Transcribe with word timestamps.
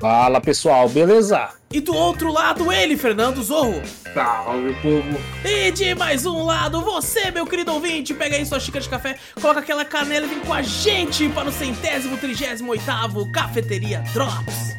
Fala 0.00 0.40
pessoal, 0.40 0.88
beleza? 0.88 1.48
E 1.70 1.80
do 1.80 1.94
outro 1.94 2.32
lado 2.32 2.72
ele, 2.72 2.96
Fernando 2.96 3.42
Zorro. 3.42 3.82
Salve, 4.14 4.72
povo. 4.80 5.20
E 5.44 5.70
de 5.72 5.94
mais 5.94 6.24
um 6.24 6.44
lado, 6.44 6.80
você, 6.80 7.30
meu 7.30 7.46
querido 7.46 7.72
ouvinte, 7.72 8.14
pega 8.14 8.36
aí 8.36 8.46
sua 8.46 8.60
xícara 8.60 8.82
de 8.82 8.88
café, 8.88 9.16
coloca 9.40 9.60
aquela 9.60 9.84
canela 9.84 10.24
e 10.24 10.28
vem 10.28 10.40
com 10.40 10.54
a 10.54 10.62
gente 10.62 11.28
para 11.30 11.48
o 11.48 11.52
centésimo, 11.52 12.16
trigésimo 12.16 12.70
oitavo 12.70 13.30
Cafeteria 13.32 14.02
Drops. 14.14 14.77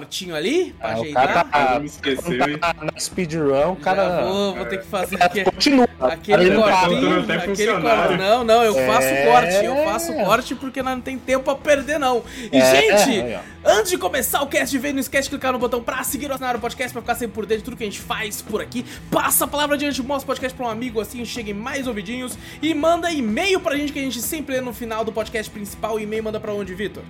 Cortinho 0.00 0.34
ali 0.34 0.72
pra 0.78 0.90
Ah, 0.92 0.96
o 0.96 1.00
ajeitar. 1.02 1.26
cara 1.28 1.44
tá, 1.44 1.74
Ah, 1.74 1.78
me 1.78 1.86
esqueceu, 1.86 2.48
hein? 2.48 2.58
tá 2.58 2.74
na 2.80 2.98
speedrun, 2.98 3.72
o 3.72 3.76
cara 3.76 4.22
vou, 4.24 4.54
vou 4.56 4.66
ter 4.66 4.78
que 4.80 4.86
fazer 4.86 5.22
aqui. 5.22 5.44
continua. 5.44 5.88
Aquele 6.00 6.50
tá- 6.56 6.62
cortinho, 6.86 7.20
até 7.20 7.34
aquele 7.34 7.66
corte. 7.80 8.16
Não, 8.16 8.42
não, 8.44 8.62
eu 8.64 8.74
faço 8.86 9.06
É. 9.06 9.26
corte, 9.26 9.64
eu 9.64 9.76
faço 9.84 10.14
corte 10.14 10.54
porque 10.54 10.82
nós 10.82 10.94
não 10.94 11.00
tem 11.02 11.18
tempo 11.18 11.44
pra 11.44 11.54
perder, 11.54 11.98
não. 11.98 12.22
E, 12.50 12.56
É, 12.56 12.96
gente, 13.06 13.34
ó. 13.34 13.70
antes 13.78 13.90
de 13.90 13.98
começar 13.98 14.40
o 14.42 14.46
cast, 14.46 14.76
vem, 14.78 14.92
não 14.94 15.00
esquece 15.00 15.24
de 15.24 15.30
clicar 15.30 15.52
no 15.52 15.58
botão 15.58 15.82
pra 15.82 16.02
seguir 16.02 16.30
o 16.30 16.34
assinar 16.34 16.56
o 16.56 16.60
podcast 16.60 16.92
pra 16.92 17.02
ficar 17.02 17.14
sempre 17.16 17.34
por 17.34 17.44
dentro 17.44 17.58
de 17.58 17.64
tudo 17.64 17.76
que 17.76 17.82
a 17.84 17.86
gente 17.86 18.00
faz 18.00 18.40
por 18.40 18.62
aqui. 18.62 18.84
Passa 19.10 19.44
a 19.44 19.48
palavra 19.48 19.76
adiante, 19.76 20.02
mostra 20.02 20.24
o 20.24 20.26
podcast 20.26 20.56
pra 20.56 20.66
um 20.66 20.70
amigo, 20.70 21.00
assim 21.00 21.22
cheguem 21.24 21.52
mais 21.52 21.86
ouvidinhos. 21.86 22.36
E 22.62 22.72
manda 22.72 23.10
e-mail 23.12 23.60
pra 23.60 23.76
gente 23.76 23.92
que 23.92 23.98
a 23.98 24.02
gente 24.02 24.22
sempre 24.22 24.54
lê 24.56 24.60
no 24.62 24.72
final 24.72 25.04
do 25.04 25.12
podcast 25.12 25.50
principal. 25.50 25.96
O 25.96 26.00
e-mail 26.00 26.24
manda 26.24 26.40
pra 26.40 26.52
onde, 26.54 26.74
Vitor? 26.74 27.02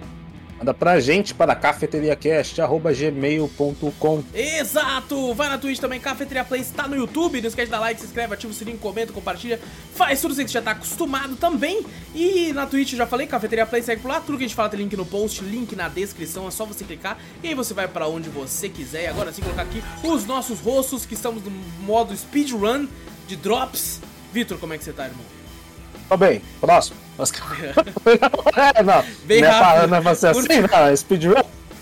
Manda 0.60 0.74
pra 0.74 1.00
gente 1.00 1.32
para 1.32 1.54
cafeteriacast.gmail.com 1.54 4.24
Exato! 4.34 5.32
Vai 5.32 5.48
na 5.48 5.56
Twitch 5.56 5.78
também, 5.78 5.98
Cafeteria 5.98 6.44
Play 6.44 6.60
está 6.60 6.86
no 6.86 6.94
YouTube. 6.94 7.40
Não 7.40 7.48
esquece 7.48 7.68
de 7.68 7.70
dar 7.70 7.80
like, 7.80 7.98
se 7.98 8.06
inscreve, 8.06 8.34
ativa 8.34 8.52
o 8.52 8.54
sininho, 8.54 8.76
comenta, 8.76 9.10
compartilha. 9.10 9.58
Faz 9.94 10.20
tudo 10.20 10.32
isso 10.32 10.42
que 10.42 10.48
você 10.48 10.58
já 10.58 10.62
tá 10.62 10.72
acostumado 10.72 11.34
também. 11.36 11.82
E 12.14 12.52
na 12.52 12.66
Twitch 12.66 12.92
eu 12.92 12.98
já 12.98 13.06
falei, 13.06 13.26
Cafeteria 13.26 13.64
Play 13.64 13.82
segue 13.82 14.02
por 14.02 14.08
lá. 14.08 14.20
Tudo 14.20 14.36
que 14.36 14.44
a 14.44 14.46
gente 14.46 14.54
fala 14.54 14.68
tem 14.68 14.80
link 14.80 14.94
no 14.94 15.06
post, 15.06 15.42
link 15.42 15.74
na 15.74 15.88
descrição. 15.88 16.46
É 16.46 16.50
só 16.50 16.66
você 16.66 16.84
clicar 16.84 17.16
e 17.42 17.48
aí 17.48 17.54
você 17.54 17.72
vai 17.72 17.88
pra 17.88 18.06
onde 18.06 18.28
você 18.28 18.68
quiser. 18.68 19.04
E 19.04 19.06
agora 19.06 19.32
sim, 19.32 19.40
colocar 19.40 19.62
aqui 19.62 19.82
os 20.04 20.26
nossos 20.26 20.60
rostos 20.60 21.06
que 21.06 21.14
estamos 21.14 21.42
no 21.42 21.50
modo 21.86 22.14
speedrun 22.14 22.86
de 23.26 23.34
drops. 23.34 23.98
Vitor, 24.30 24.58
como 24.58 24.74
é 24.74 24.78
que 24.78 24.84
você 24.84 24.92
tá, 24.92 25.06
irmão? 25.06 25.39
Tô 26.10 26.16
bem, 26.16 26.42
próximo. 26.60 26.96
É, 28.56 28.82
não, 28.82 29.04
Bem 29.24 29.40
não 29.42 29.48
é 29.48 29.50
rápido. 29.52 29.88
não 29.90 29.96
é 29.96 30.00
pra 30.00 30.14
ser 30.16 30.26
assim, 30.26 30.48
não, 30.70 30.86
é 30.88 30.96
speedrun. 30.96 31.34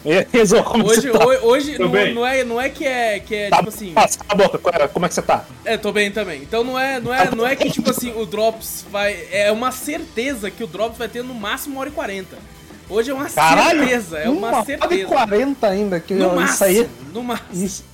Hoje, 0.05 1.01
você 1.01 1.11
tá? 1.11 1.27
hoje, 1.43 1.79
não, 1.79 1.89
não 1.89 2.27
é, 2.27 2.45
não 2.45 2.61
é 2.61 2.69
que 2.69 2.87
é, 2.87 3.19
que 3.21 3.35
é 3.35 3.49
Tá, 3.49 3.57
tipo 3.57 3.69
assim. 3.71 3.93
passa 3.95 4.19
a 4.29 4.35
boca, 4.35 4.89
como 4.89 5.07
é 5.07 5.09
que 5.09 5.15
você 5.15 5.23
tá? 5.23 5.45
É, 5.65 5.77
tô 5.79 5.91
bem 5.93 6.11
também. 6.13 6.43
Então 6.43 6.63
não 6.63 6.79
é, 6.79 7.01
não 7.01 7.13
é, 7.13 7.31
não 7.35 7.47
é 7.47 7.57
que 7.57 7.71
tipo 7.71 7.89
assim, 7.91 8.13
o 8.15 8.27
Drops 8.27 8.85
vai. 8.91 9.17
É 9.33 9.51
uma 9.51 9.73
certeza 9.73 10.51
que 10.51 10.63
o 10.63 10.67
Drops 10.67 10.99
vai 10.99 11.09
ter 11.09 11.25
no 11.25 11.33
máximo 11.35 11.77
1 11.77 11.79
hora 11.81 11.89
e 11.89 11.93
40. 11.93 12.37
Hoje 12.91 13.11
é 13.11 13.15
uma 13.15 13.29
Caralho! 13.31 13.79
certeza, 13.81 14.19
é 14.19 14.29
uma, 14.29 14.49
hora 14.49 14.65
certeza. 14.67 14.95
e 14.95 15.05
40 15.07 15.67
ainda, 15.67 16.01
que 16.01 16.15
No 16.15 16.25
eu- 16.27 16.35
máximo, 16.37 16.55
isso 16.55 16.65
aí... 16.83 16.89
no 17.15 17.23
máximo. 17.23 17.65
Isso. 17.65 17.85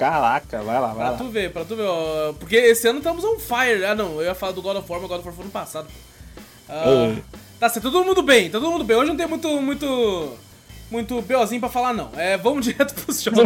Caraca, 0.00 0.62
vai 0.62 0.80
lá, 0.80 0.86
vai 0.88 0.96
Pra 0.96 1.10
lá. 1.10 1.16
tu 1.18 1.28
ver, 1.28 1.52
pra 1.52 1.62
tu 1.64 1.76
ver, 1.76 1.82
ó. 1.86 2.32
Porque 2.32 2.56
esse 2.56 2.88
ano 2.88 2.98
estamos 3.00 3.22
on 3.22 3.38
fire. 3.38 3.84
Ah, 3.84 3.94
não, 3.94 4.14
eu 4.18 4.22
ia 4.22 4.34
falar 4.34 4.52
do 4.52 4.62
God 4.62 4.78
of 4.78 4.90
War, 4.90 4.98
mas 5.00 5.10
God 5.10 5.18
of 5.20 5.28
War 5.28 5.36
foi 5.36 5.44
no 5.44 5.50
passado. 5.50 5.86
Ah, 6.66 7.14
tá 7.60 7.68
certo, 7.68 7.90
todo 7.92 8.04
mundo 8.06 8.22
bem, 8.22 8.48
tá 8.48 8.58
todo 8.58 8.70
mundo 8.72 8.82
bem. 8.84 8.96
Hoje 8.96 9.10
não 9.10 9.16
tem 9.16 9.26
muito, 9.26 9.48
muito, 9.60 10.32
muito 10.90 11.20
BOzinho 11.20 11.60
pra 11.60 11.68
falar, 11.68 11.92
não. 11.92 12.10
É, 12.16 12.38
vamos 12.38 12.64
direto 12.66 12.94
pros 12.94 13.22
jogos. 13.22 13.42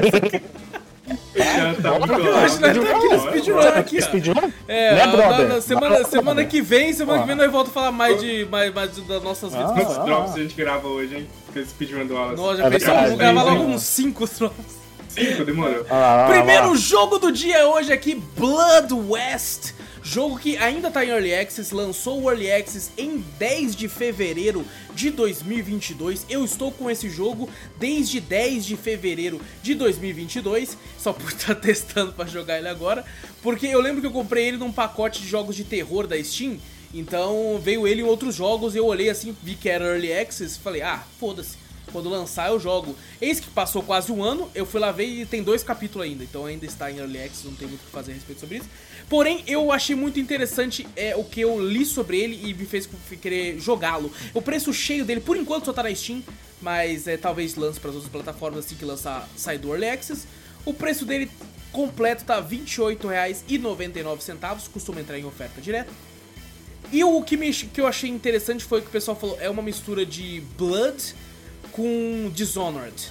Tá 1.82 1.98
muito 1.98 2.14
Hoje 2.14 2.60
nós 2.60 2.76
estamos 2.76 2.88
aqui 2.90 3.08
no 3.08 3.20
speedrun 3.20 3.58
aqui, 3.60 3.98
ó. 3.98 4.00
Speedrun? 4.02 4.52
É, 4.68 4.94
Né, 4.94 5.06
na- 5.06 5.12
brother? 5.16 5.48
na- 5.48 5.60
semana, 5.60 5.98
Mas- 5.98 6.06
semana 6.06 6.44
que 6.44 6.62
vem, 6.62 6.92
semana 6.92 7.20
que 7.22 7.26
vem 7.26 7.34
nós 7.36 7.50
voltamos 7.50 7.76
a 7.76 7.80
falar 7.80 7.90
mais 7.92 8.20
de 8.20 8.46
mais, 8.50 8.72
mais 8.72 8.96
das 8.96 9.22
nossas 9.24 9.52
vidas. 9.52 9.70
Ah. 9.70 9.74
Quantos 9.74 10.04
drops 10.04 10.34
a 10.34 10.38
gente 10.38 10.54
grava 10.54 10.86
hoje, 10.86 11.16
hein? 11.16 11.28
Com 11.52 11.58
esse 11.58 11.70
speedrun 11.70 12.06
do 12.06 12.14
Wallace. 12.14 12.36
Nossa, 12.36 12.56
já 12.58 12.66
É 12.66 12.68
Vamos 13.04 13.18
gravar 13.18 13.42
logo 13.42 13.64
uns 13.64 13.82
5 13.82 14.24
drops. 14.38 14.83
Cinco, 15.14 15.44
demorou. 15.44 15.86
Lá, 15.88 16.26
Primeiro 16.28 16.76
jogo 16.76 17.18
do 17.18 17.30
dia 17.30 17.68
hoje 17.68 17.92
aqui, 17.92 18.16
Blood 18.36 18.92
West. 18.92 19.72
Jogo 20.02 20.38
que 20.38 20.56
ainda 20.58 20.90
tá 20.90 21.04
em 21.04 21.08
Early 21.08 21.34
Access, 21.34 21.74
lançou 21.74 22.20
o 22.20 22.28
Early 22.28 22.50
Access 22.52 22.90
em 22.98 23.24
10 23.38 23.76
de 23.76 23.88
fevereiro 23.88 24.66
de 24.92 25.10
2022. 25.10 26.26
Eu 26.28 26.44
estou 26.44 26.72
com 26.72 26.90
esse 26.90 27.08
jogo 27.08 27.48
desde 27.78 28.20
10 28.20 28.66
de 28.66 28.76
fevereiro 28.76 29.40
de 29.62 29.74
2022, 29.74 30.76
só 30.98 31.12
por 31.12 31.30
estar 31.30 31.54
testando 31.56 32.12
pra 32.12 32.26
jogar 32.26 32.58
ele 32.58 32.68
agora, 32.68 33.04
porque 33.40 33.66
eu 33.66 33.80
lembro 33.80 34.00
que 34.00 34.06
eu 34.06 34.12
comprei 34.12 34.48
ele 34.48 34.56
num 34.58 34.72
pacote 34.72 35.22
de 35.22 35.28
jogos 35.28 35.56
de 35.56 35.64
terror 35.64 36.06
da 36.06 36.22
Steam, 36.22 36.58
então 36.92 37.58
veio 37.62 37.86
ele 37.86 38.02
em 38.02 38.04
outros 38.04 38.34
jogos, 38.34 38.76
eu 38.76 38.84
olhei 38.84 39.08
assim, 39.08 39.34
vi 39.42 39.54
que 39.54 39.70
era 39.70 39.86
Early 39.86 40.12
Access, 40.12 40.58
falei, 40.58 40.82
ah, 40.82 41.02
foda-se. 41.18 41.63
Quando 41.94 42.10
lançar 42.10 42.50
eu 42.50 42.58
jogo. 42.58 42.96
Eis 43.20 43.38
que 43.38 43.48
passou 43.48 43.80
quase 43.80 44.10
um 44.10 44.20
ano, 44.20 44.50
eu 44.52 44.66
fui 44.66 44.80
lá 44.80 44.90
ver 44.90 45.06
e 45.06 45.24
tem 45.24 45.44
dois 45.44 45.62
capítulos 45.62 46.04
ainda, 46.04 46.24
então 46.24 46.44
ainda 46.44 46.66
está 46.66 46.90
em 46.90 46.98
Early 46.98 47.22
Access, 47.22 47.46
não 47.46 47.54
tem 47.54 47.68
muito 47.68 47.82
o 47.82 47.84
que 47.84 47.90
fazer 47.92 48.10
a 48.10 48.14
respeito 48.16 48.40
sobre 48.40 48.56
isso. 48.56 48.68
Porém, 49.08 49.44
eu 49.46 49.70
achei 49.70 49.94
muito 49.94 50.18
interessante 50.18 50.88
é, 50.96 51.14
o 51.14 51.22
que 51.22 51.40
eu 51.40 51.64
li 51.64 51.86
sobre 51.86 52.18
ele 52.18 52.50
e 52.50 52.52
me 52.52 52.66
fez 52.66 52.88
querer 53.22 53.60
jogá-lo. 53.60 54.12
O 54.34 54.42
preço 54.42 54.74
cheio 54.74 55.04
dele, 55.04 55.20
por 55.20 55.36
enquanto, 55.36 55.66
só 55.66 55.72
tá 55.72 55.84
na 55.84 55.94
Steam, 55.94 56.20
mas 56.60 57.06
é, 57.06 57.16
talvez 57.16 57.54
lance 57.54 57.78
para 57.78 57.90
as 57.90 57.94
outras 57.94 58.10
plataformas 58.10 58.66
assim 58.66 58.74
que 58.74 58.84
lançar 58.84 59.28
sair 59.36 59.58
do 59.58 59.68
Early 59.68 59.88
Access. 59.88 60.26
O 60.64 60.74
preço 60.74 61.04
dele 61.04 61.30
completo 61.70 62.24
tá 62.24 62.40
R$ 62.40 62.58
28,99, 62.58 64.68
costuma 64.72 65.00
entrar 65.00 65.16
em 65.16 65.24
oferta 65.24 65.60
direta. 65.60 65.92
E 66.90 67.04
o 67.04 67.22
que, 67.22 67.36
me, 67.36 67.52
que 67.52 67.80
eu 67.80 67.86
achei 67.86 68.10
interessante 68.10 68.64
foi 68.64 68.80
que 68.80 68.88
o 68.88 68.90
pessoal 68.90 69.16
falou, 69.16 69.38
é 69.40 69.48
uma 69.48 69.62
mistura 69.62 70.04
de 70.04 70.42
Blood 70.58 71.14
com 71.74 72.30
Dishonored. 72.32 73.10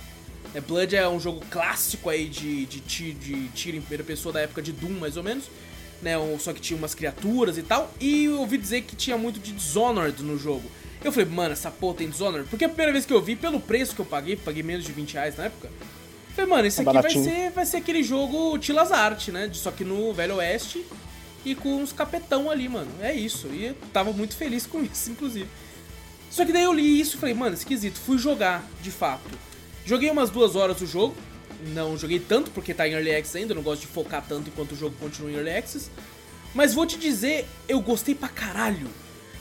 É, 0.56 0.62
Blood 0.62 0.96
é 0.96 1.08
um 1.08 1.20
jogo 1.20 1.44
clássico 1.52 2.10
aí 2.10 2.28
de, 2.30 2.66
de, 2.66 2.80
ti- 2.80 3.12
de 3.14 3.48
tiro 3.50 3.76
em 3.78 3.82
primeira 3.82 4.04
pessoa 4.04 4.32
da 4.32 4.40
época 4.42 4.62
de 4.62 4.72
Doom, 4.72 5.00
mais 5.00 5.18
ou 5.18 5.24
menos. 5.24 5.46
Né, 6.02 6.14
só 6.40 6.52
que 6.52 6.60
tinha 6.60 6.78
umas 6.78 6.94
criaturas 6.94 7.58
e 7.58 7.64
tal. 7.64 7.92
E 8.00 8.26
eu 8.26 8.40
ouvi 8.40 8.58
dizer 8.58 8.82
que 8.84 8.96
tinha 8.96 9.18
muito 9.18 9.40
de 9.40 9.52
Dishonored 9.54 10.22
no 10.22 10.38
jogo. 10.38 10.64
Eu 11.04 11.12
falei, 11.12 11.28
mano, 11.30 11.54
essa 11.54 11.70
porra 11.72 11.96
tem 11.98 12.10
Dishonored? 12.10 12.48
Porque 12.50 12.66
a 12.66 12.70
primeira 12.70 12.92
vez 12.92 13.06
que 13.06 13.14
eu 13.14 13.22
vi, 13.22 13.36
pelo 13.36 13.60
preço 13.60 13.96
que 13.96 14.02
eu 14.02 14.06
paguei, 14.06 14.36
paguei 14.36 14.64
menos 14.64 14.86
de 14.86 14.92
20 14.92 15.14
reais 15.14 15.38
na 15.38 15.46
época. 15.46 15.68
eu 15.68 16.36
Falei, 16.36 16.50
mano, 16.50 16.68
esse 16.68 16.80
É 16.80 16.84
aqui 16.84 16.94
vai 16.94 17.12
ser, 17.24 17.52
vai 17.52 17.66
ser 17.66 17.78
aquele 17.78 18.04
jogo 18.04 18.58
Tilas 18.60 18.92
Art, 18.92 19.30
né? 19.30 19.50
Só 19.54 19.72
que 19.72 19.84
no 19.86 20.14
Velho 20.14 20.36
Oeste 20.36 20.86
e 21.46 21.56
com 21.56 21.76
uns 21.82 21.92
capetão 21.94 22.50
ali, 22.52 22.68
mano. 22.70 22.92
É 23.02 23.14
isso. 23.14 23.48
E 23.48 23.66
eu 23.68 23.76
tava 23.94 24.12
muito 24.14 24.36
feliz 24.36 24.66
com 24.68 24.84
isso, 24.84 25.10
inclusive. 25.10 25.48
Só 26.34 26.44
que 26.44 26.52
daí 26.52 26.64
eu 26.64 26.74
li 26.74 27.00
isso 27.00 27.16
e 27.16 27.20
falei, 27.20 27.36
mano, 27.36 27.54
esquisito. 27.54 28.00
Fui 28.00 28.18
jogar, 28.18 28.68
de 28.82 28.90
fato. 28.90 29.30
Joguei 29.86 30.10
umas 30.10 30.32
duas 30.32 30.56
horas 30.56 30.82
o 30.82 30.88
jogo. 30.88 31.16
Não 31.76 31.96
joguei 31.96 32.20
tanto 32.20 32.50
porque 32.50 32.74
tá 32.74 32.88
em 32.88 32.94
Early 32.94 33.16
Access 33.16 33.38
ainda. 33.38 33.52
eu 33.52 33.58
Não 33.58 33.62
gosto 33.62 33.82
de 33.82 33.88
focar 33.88 34.26
tanto 34.28 34.50
enquanto 34.50 34.72
o 34.72 34.76
jogo 34.76 34.96
continua 35.00 35.30
em 35.30 35.36
Early 35.36 35.52
Access. 35.52 35.92
Mas 36.56 36.74
vou 36.74 36.88
te 36.88 36.98
dizer, 36.98 37.48
eu 37.68 37.80
gostei 37.80 38.16
pra 38.16 38.30
caralho. 38.30 38.88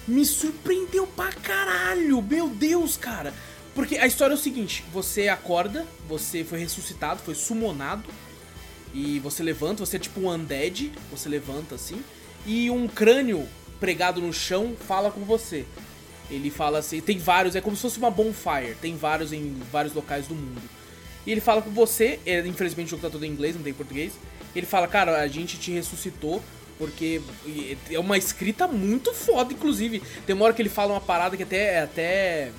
Me 0.06 0.22
surpreendeu 0.26 1.06
pra 1.06 1.32
caralho. 1.32 2.20
Meu 2.20 2.50
Deus, 2.50 2.98
cara. 2.98 3.32
Porque 3.74 3.96
a 3.96 4.06
história 4.06 4.34
é 4.34 4.36
o 4.36 4.38
seguinte: 4.38 4.84
você 4.92 5.28
acorda, 5.28 5.86
você 6.06 6.44
foi 6.44 6.58
ressuscitado, 6.58 7.22
foi 7.22 7.34
summonado. 7.34 8.04
E 8.92 9.18
você 9.20 9.42
levanta, 9.42 9.86
você 9.86 9.96
é 9.96 9.98
tipo 9.98 10.20
um 10.20 10.30
undead, 10.30 10.92
você 11.10 11.26
levanta 11.26 11.74
assim, 11.74 12.04
e 12.44 12.70
um 12.70 12.86
crânio 12.86 13.48
pregado 13.80 14.20
no 14.20 14.30
chão 14.30 14.76
fala 14.86 15.10
com 15.10 15.22
você. 15.22 15.64
Ele 16.32 16.50
fala 16.50 16.79
assim, 16.79 17.00
tem 17.00 17.19
vários, 17.19 17.55
é 17.55 17.61
como 17.61 17.76
se 17.76 17.82
fosse 17.82 17.99
uma 17.99 18.11
bonfire, 18.11 18.75
tem 18.81 18.96
vários 18.96 19.32
em 19.32 19.55
vários 19.70 19.93
locais 19.93 20.26
do 20.26 20.34
mundo. 20.34 20.62
E 21.26 21.31
ele 21.31 21.40
fala 21.40 21.62
com 21.62 21.70
você, 21.70 22.19
é, 22.26 22.40
infelizmente 22.46 22.88
o 22.88 22.90
jogo 22.90 23.02
tá 23.02 23.11
todo 23.11 23.25
em 23.25 23.31
inglês, 23.31 23.55
não 23.55 23.62
tem 23.62 23.73
em 23.73 23.76
português. 23.76 24.14
Ele 24.55 24.67
fala, 24.67 24.88
cara, 24.88 25.20
a 25.20 25.29
gente 25.29 25.58
te 25.58 25.70
ressuscitou 25.70 26.43
porque 26.79 27.20
é 27.90 27.99
uma 27.99 28.19
escrita 28.19 28.67
muito 28.67 29.14
foda, 29.14 29.52
inclusive. 29.52 30.02
Tem 30.26 30.34
uma 30.34 30.46
hora 30.46 30.55
que 30.55 30.62
ele 30.62 30.69
fala 30.69 30.94
uma 30.94 31.00
parada 31.00 31.37
que 31.37 31.43
até, 31.43 31.75
é 31.75 31.81
até 31.82 32.50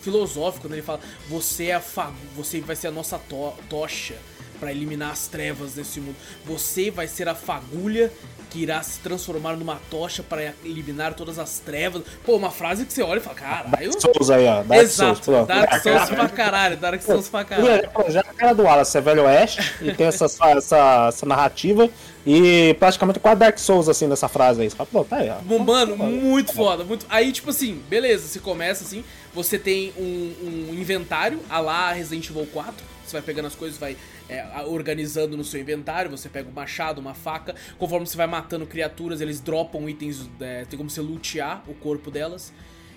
filosófico, 0.00 0.66
quando 0.66 0.72
ele 0.72 0.82
fala: 0.82 1.00
Você 1.28 1.66
é 1.66 1.74
a 1.74 1.80
fa 1.80 2.12
você 2.34 2.60
vai 2.60 2.76
ser 2.76 2.88
a 2.88 2.90
nossa 2.90 3.18
to 3.18 3.52
tocha 3.68 4.16
para 4.58 4.70
eliminar 4.70 5.10
as 5.10 5.26
trevas 5.26 5.72
desse 5.72 6.00
mundo. 6.00 6.16
Você 6.46 6.90
vai 6.90 7.08
ser 7.08 7.28
a 7.28 7.34
fagulha 7.34 8.12
que 8.52 8.62
irá 8.62 8.82
se 8.82 8.98
transformar 9.00 9.56
numa 9.56 9.80
tocha 9.90 10.22
para 10.22 10.52
eliminar 10.62 11.14
todas 11.14 11.38
as 11.38 11.58
trevas. 11.58 12.02
Pô, 12.24 12.36
uma 12.36 12.50
frase 12.50 12.84
que 12.84 12.92
você 12.92 13.02
olha 13.02 13.18
e 13.18 13.22
fala, 13.22 13.34
caralho. 13.34 13.70
Dark 13.70 14.00
Souls 14.00 14.30
aí, 14.30 14.46
ó. 14.46 14.62
Dark 14.62 14.82
Exato, 14.82 15.24
Souls, 15.24 15.46
Dark 15.46 15.82
Souls 15.82 16.10
pra 16.10 16.28
caralho, 16.28 16.76
Dark 16.76 17.00
Souls 17.00 17.28
pra 17.28 17.44
caralho. 17.44 17.88
Já 18.08 18.20
é 18.20 18.22
a 18.28 18.34
cara 18.34 18.52
do 18.52 18.64
Wallace, 18.64 18.98
é 18.98 19.00
Velho 19.00 19.24
Oeste, 19.24 19.74
e 19.80 19.92
tem 19.94 20.06
essa, 20.06 20.26
essa, 20.26 21.06
essa 21.08 21.26
narrativa, 21.26 21.88
e 22.26 22.76
praticamente 22.78 23.18
quase 23.18 23.38
Dark 23.38 23.58
Souls, 23.58 23.88
assim, 23.88 24.06
nessa 24.06 24.28
frase 24.28 24.60
aí. 24.60 24.68
Você 24.68 24.76
fala, 24.76 24.88
pô, 24.92 25.02
tá 25.02 25.16
aí, 25.16 25.30
ó. 25.30 25.58
Mano, 25.58 25.96
muito 25.96 26.52
foda, 26.52 26.84
muito... 26.84 27.06
Aí, 27.08 27.32
tipo 27.32 27.48
assim, 27.48 27.80
beleza, 27.88 28.28
você 28.28 28.38
começa 28.38 28.84
assim, 28.84 29.02
você 29.34 29.58
tem 29.58 29.94
um, 29.96 30.68
um 30.70 30.74
inventário, 30.74 31.40
a 31.48 31.58
lá 31.58 31.92
Resident 31.92 32.28
Evil 32.28 32.46
4, 32.52 32.91
você 33.12 33.18
vai 33.18 33.22
pegando 33.22 33.46
as 33.46 33.54
coisas, 33.54 33.78
vai 33.78 33.96
é, 34.28 34.44
organizando 34.66 35.36
no 35.36 35.44
seu 35.44 35.60
inventário, 35.60 36.10
você 36.10 36.28
pega 36.28 36.48
um 36.48 36.52
machado, 36.52 37.00
uma 37.00 37.14
faca, 37.14 37.54
conforme 37.78 38.06
você 38.06 38.16
vai 38.16 38.26
matando 38.26 38.66
criaturas, 38.66 39.20
eles 39.20 39.40
dropam 39.40 39.88
itens, 39.88 40.28
é, 40.40 40.64
tem 40.64 40.76
como 40.76 40.90
você 40.90 41.00
lutear 41.00 41.62
o 41.68 41.74
corpo 41.74 42.10
delas. 42.10 42.52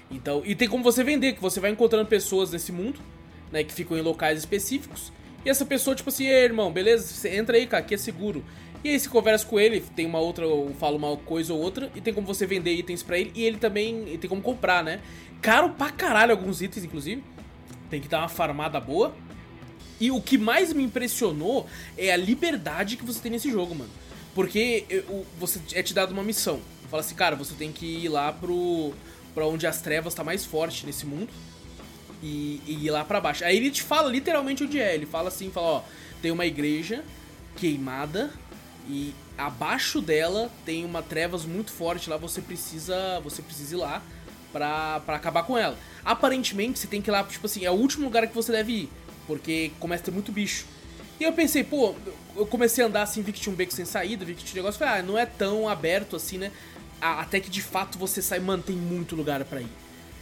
Então, 0.10 0.42
e 0.46 0.56
tem 0.56 0.68
como 0.68 0.84
você 0.84 1.04
vender, 1.04 1.34
que 1.34 1.42
você 1.42 1.60
vai 1.60 1.72
encontrando 1.72 2.06
pessoas 2.08 2.52
nesse 2.52 2.72
mundo, 2.72 3.00
né, 3.52 3.64
que 3.64 3.74
ficam 3.74 3.98
em 3.98 4.02
locais 4.02 4.40
específicos. 4.40 5.12
E 5.44 5.50
essa 5.50 5.66
pessoa, 5.66 5.96
tipo 5.96 6.10
assim, 6.10 6.26
irmão, 6.26 6.72
beleza? 6.72 7.08
Você 7.08 7.30
entra 7.36 7.58
aí, 7.58 7.68
cara, 7.68 7.84
aqui 7.84 7.94
é 7.94 7.98
seguro. 7.98 8.44
E 8.84 8.90
aí 8.90 9.00
você 9.00 9.10
conversa 9.10 9.46
com 9.46 9.60
ele, 9.60 9.82
tem 9.96 10.06
uma 10.06 10.20
outra, 10.20 10.46
fala 10.80 10.96
uma 10.96 11.18
coisa 11.18 11.54
ou 11.54 11.60
outra, 11.60 11.92
e 11.96 12.02
tem 12.02 12.14
como 12.14 12.26
você 12.26 12.46
vender 12.46 12.74
itens 12.74 13.02
para 13.02 13.18
ele, 13.18 13.32
e 13.34 13.44
ele 13.44 13.58
também 13.58 14.18
tem 14.18 14.30
como 14.30 14.42
comprar, 14.42 14.84
né? 14.84 15.02
Caro 15.42 15.72
pra 15.72 15.92
caralho 15.92 16.32
alguns 16.32 16.62
itens, 16.62 16.86
inclusive. 16.86 17.24
Tem 17.90 18.02
que 18.02 18.08
dar 18.08 18.20
uma 18.20 18.30
farmada 18.30 18.80
boa. 18.80 19.14
E 20.00 20.12
o 20.12 20.22
que 20.22 20.38
mais 20.38 20.74
me 20.74 20.84
impressionou 20.84 21.68
é 21.98 22.12
a 22.12 22.18
liberdade 22.18 22.98
que 22.98 23.06
você 23.06 23.20
tem 23.20 23.32
nesse 23.32 23.50
jogo, 23.50 23.74
mano. 23.74 23.90
Porque 24.34 25.04
você 25.40 25.60
é 25.74 25.82
te 25.82 25.94
dado 25.94 26.12
uma 26.12 26.24
missão. 26.24 26.60
Fala 26.90 27.02
assim, 27.02 27.16
cara, 27.16 27.36
você 27.36 27.54
tem 27.56 27.72
que 27.72 27.86
ir 27.86 28.10
lá 28.10 28.32
pro 28.32 28.94
para 29.34 29.46
onde 29.46 29.68
as 29.68 29.82
trevas 29.82 30.14
tá 30.14 30.24
mais 30.24 30.46
forte 30.46 30.86
nesse 30.86 31.06
mundo 31.06 31.28
e, 32.24 32.62
e 32.66 32.86
ir 32.86 32.90
lá 32.90 33.04
para 33.04 33.20
baixo. 33.20 33.44
Aí 33.44 33.58
ele 33.58 33.70
te 33.70 33.84
fala 33.84 34.10
literalmente 34.10 34.64
onde 34.64 34.80
é. 34.80 34.96
Ele 34.96 35.06
fala 35.06 35.28
assim, 35.28 35.52
fala, 35.52 35.68
ó, 35.68 35.84
tem 36.22 36.32
uma 36.32 36.46
igreja 36.46 37.04
queimada 37.58 38.32
e 38.88 39.14
abaixo 39.38 40.02
dela 40.02 40.50
tem 40.66 40.86
uma 40.86 41.02
trevas 41.02 41.44
muito 41.44 41.72
forte 41.72 42.10
lá, 42.10 42.16
você 42.16 42.42
precisa, 42.42 43.20
você 43.22 43.42
precisa 43.42 43.76
ir 43.76 43.78
lá 43.78 44.02
pra, 44.54 45.02
pra 45.02 45.18
acabar 45.18 45.44
com 45.44 45.58
ela. 45.58 45.78
Aparentemente, 46.04 46.80
você 46.80 46.88
tem 46.88 47.02
que 47.02 47.10
ir 47.10 47.12
lá, 47.12 47.24
tipo 47.24 47.46
assim, 47.46 47.66
é 47.66 47.72
o 47.72 47.74
último 47.74 48.06
lugar 48.06 48.26
que 48.28 48.34
você 48.34 48.54
deve 48.54 48.72
ir 48.72 48.90
porque 49.28 49.72
começa 49.80 50.04
a 50.04 50.06
ter 50.06 50.12
muito 50.12 50.32
bicho. 50.32 50.66
E 51.20 51.24
eu 51.24 51.32
pensei, 51.34 51.64
pô, 51.64 51.96
eu 52.36 52.46
comecei 52.46 52.84
a 52.84 52.88
andar 52.88 53.04
assim, 53.04 53.22
vi 53.22 53.32
que 53.32 53.40
tinha 53.40 53.54
um 53.54 53.56
beco 53.56 53.74
sem 53.74 53.86
saída, 53.86 54.26
vi 54.26 54.36
que 54.36 54.44
tinha 54.44 54.62
um 54.62 54.64
negócio, 54.64 54.80
falei, 54.80 55.00
ah, 55.00 55.04
não 55.04 55.18
é 55.18 55.26
tão 55.26 55.70
aberto 55.70 56.16
assim, 56.16 56.38
né? 56.38 56.52
Até 57.00 57.40
que 57.40 57.50
de 57.50 57.62
fato 57.62 57.98
você 57.98 58.22
sai, 58.22 58.40
mano, 58.40 58.64
tem 58.64 58.76
muito 58.76 59.16
lugar 59.16 59.44
para 59.46 59.62
ir. 59.62 59.68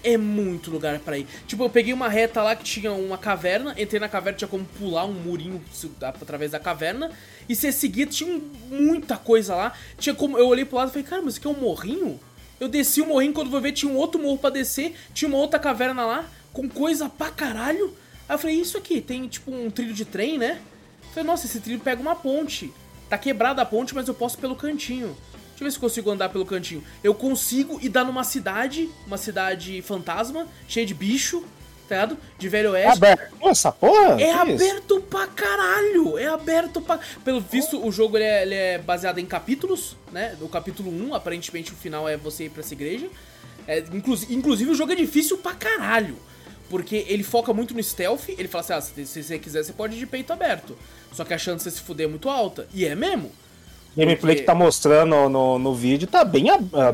É 0.04 0.18
muito 0.18 0.70
lugar 0.70 1.00
para 1.00 1.18
ir. 1.18 1.26
Tipo, 1.48 1.64
eu 1.64 1.70
peguei 1.70 1.94
uma 1.94 2.10
reta 2.10 2.44
lá 2.44 2.56
que 2.56 2.64
tinha 2.64 2.92
uma 2.92 3.18
caverna, 3.18 3.74
entrei 3.78 4.00
na 4.00 4.10
caverna, 4.10 4.38
tinha 4.38 4.48
como 4.48 4.66
pular 4.66 5.06
um 5.06 5.14
murinho 5.14 5.64
através 6.02 6.52
da 6.52 6.60
caverna, 6.60 7.10
e 7.48 7.56
se 7.56 7.72
seguir, 7.72 8.08
tinha 8.08 8.42
muita 8.70 9.16
coisa 9.18 9.56
lá. 9.56 9.74
Tinha 9.98 10.14
como. 10.14 10.38
Eu 10.38 10.48
olhei 10.48 10.66
pro 10.66 10.76
lado 10.78 10.90
e 10.90 10.92
falei, 10.92 11.08
cara, 11.08 11.22
mas 11.22 11.36
isso 11.36 11.40
aqui 11.40 11.48
é 11.48 11.58
um 11.58 11.62
morrinho? 11.62 12.20
Eu 12.60 12.68
desci 12.68 13.02
o 13.02 13.08
morrinho, 13.08 13.34
quando 13.34 13.50
vou 13.50 13.62
ver, 13.62 13.72
tinha 13.72 13.92
um 13.92 13.96
outro 13.96 14.22
morro 14.22 14.38
para 14.38 14.50
descer, 14.50 14.94
tinha 15.14 15.28
uma 15.28 15.38
outra 15.38 15.58
caverna 15.58 16.06
lá, 16.06 16.30
com 16.52 16.70
coisa 16.70 17.10
pra 17.10 17.30
caralho. 17.32 17.96
Aí 18.28 18.36
eu 18.36 18.40
falei, 18.40 18.56
isso 18.56 18.78
aqui, 18.78 19.02
tem 19.02 19.28
tipo 19.28 19.52
um 19.52 19.70
trilho 19.70 19.94
de 19.94 20.06
trem, 20.06 20.38
né? 20.38 20.60
Eu 21.04 21.10
falei, 21.10 21.24
nossa, 21.24 21.46
esse 21.46 21.60
trilho 21.60 21.80
pega 21.80 22.02
uma 22.02 22.16
ponte. 22.16 22.74
Tá 23.10 23.18
quebrada 23.18 23.62
a 23.62 23.66
ponte, 23.66 23.94
mas 23.94 24.08
eu 24.08 24.14
posso 24.14 24.38
pelo 24.38 24.56
cantinho. 24.56 25.16
Deixa 25.50 25.64
eu 25.64 25.66
ver 25.66 25.72
se 25.72 25.80
consigo 25.80 26.10
andar 26.10 26.30
pelo 26.30 26.46
cantinho. 26.46 26.84
Eu 27.04 27.14
consigo 27.14 27.80
ir 27.82 27.90
dar 27.90 28.04
numa 28.04 28.24
cidade, 28.24 28.90
uma 29.06 29.18
cidade 29.18 29.82
fantasma, 29.84 30.48
cheia 30.68 30.86
de 30.86 30.96
bicho, 30.96 31.44
tá 31.88 31.96
ligado? 31.96 32.18
De 32.40 32.50
Velho 32.50 32.72
Oeste. 32.72 32.90
É 32.90 33.12
aberto. 33.12 33.36
Essa 33.44 33.72
porra? 33.72 34.20
É 34.20 34.32
aberto 34.32 34.96
isso? 34.96 35.02
pra 35.04 35.28
caralho. 35.28 36.18
É 36.18 36.28
aberto 36.28 36.82
pra. 36.82 37.00
Pelo 37.24 37.40
visto, 37.40 37.86
o 37.86 37.92
jogo 37.92 38.18
ele 38.18 38.24
é, 38.24 38.42
ele 38.42 38.56
é, 38.56 38.78
baseado 38.80 39.20
em 39.20 39.26
capítulos, 39.26 39.96
né? 40.12 40.36
O 40.42 40.50
capítulo 40.50 40.90
1, 40.90 41.14
aparentemente 41.14 41.72
o 41.72 41.76
final 41.76 42.10
é 42.10 42.18
você 42.18 42.46
ir 42.46 42.50
pra 42.50 42.62
essa 42.62 42.74
igreja. 42.74 43.08
É, 43.68 43.84
inclusive, 43.94 44.34
inclusive 44.34 44.72
o 44.72 44.76
jogo 44.76 44.92
é 44.92 44.96
difícil 44.96 45.38
pra 45.38 45.54
caralho. 45.54 46.18
Porque 46.74 47.06
ele 47.08 47.22
foca 47.22 47.54
muito 47.54 47.72
no 47.76 47.84
stealth, 47.84 48.30
ele 48.30 48.48
fala 48.48 48.64
assim, 48.64 48.74
ah, 48.74 48.82
se, 48.82 49.06
se 49.06 49.22
você 49.22 49.38
quiser, 49.38 49.64
você 49.64 49.72
pode 49.72 49.96
ir 49.96 50.00
de 50.00 50.08
peito 50.08 50.34
aberto. 50.34 50.76
Só 51.12 51.24
que 51.24 51.32
a 51.32 51.38
chance 51.38 51.64
de 51.64 51.70
você 51.70 51.78
se 51.78 51.84
fuder 51.84 52.08
é 52.08 52.10
muito 52.10 52.28
alta. 52.28 52.68
E 52.74 52.84
é 52.84 52.96
mesmo. 52.96 53.32
O 53.96 54.00
gameplay 54.00 54.38
que 54.38 54.42
tá 54.42 54.56
mostrando 54.56 55.30
no, 55.30 55.60
no 55.60 55.76
vídeo 55.76 56.08
tá 56.08 56.26
bem. 56.26 56.46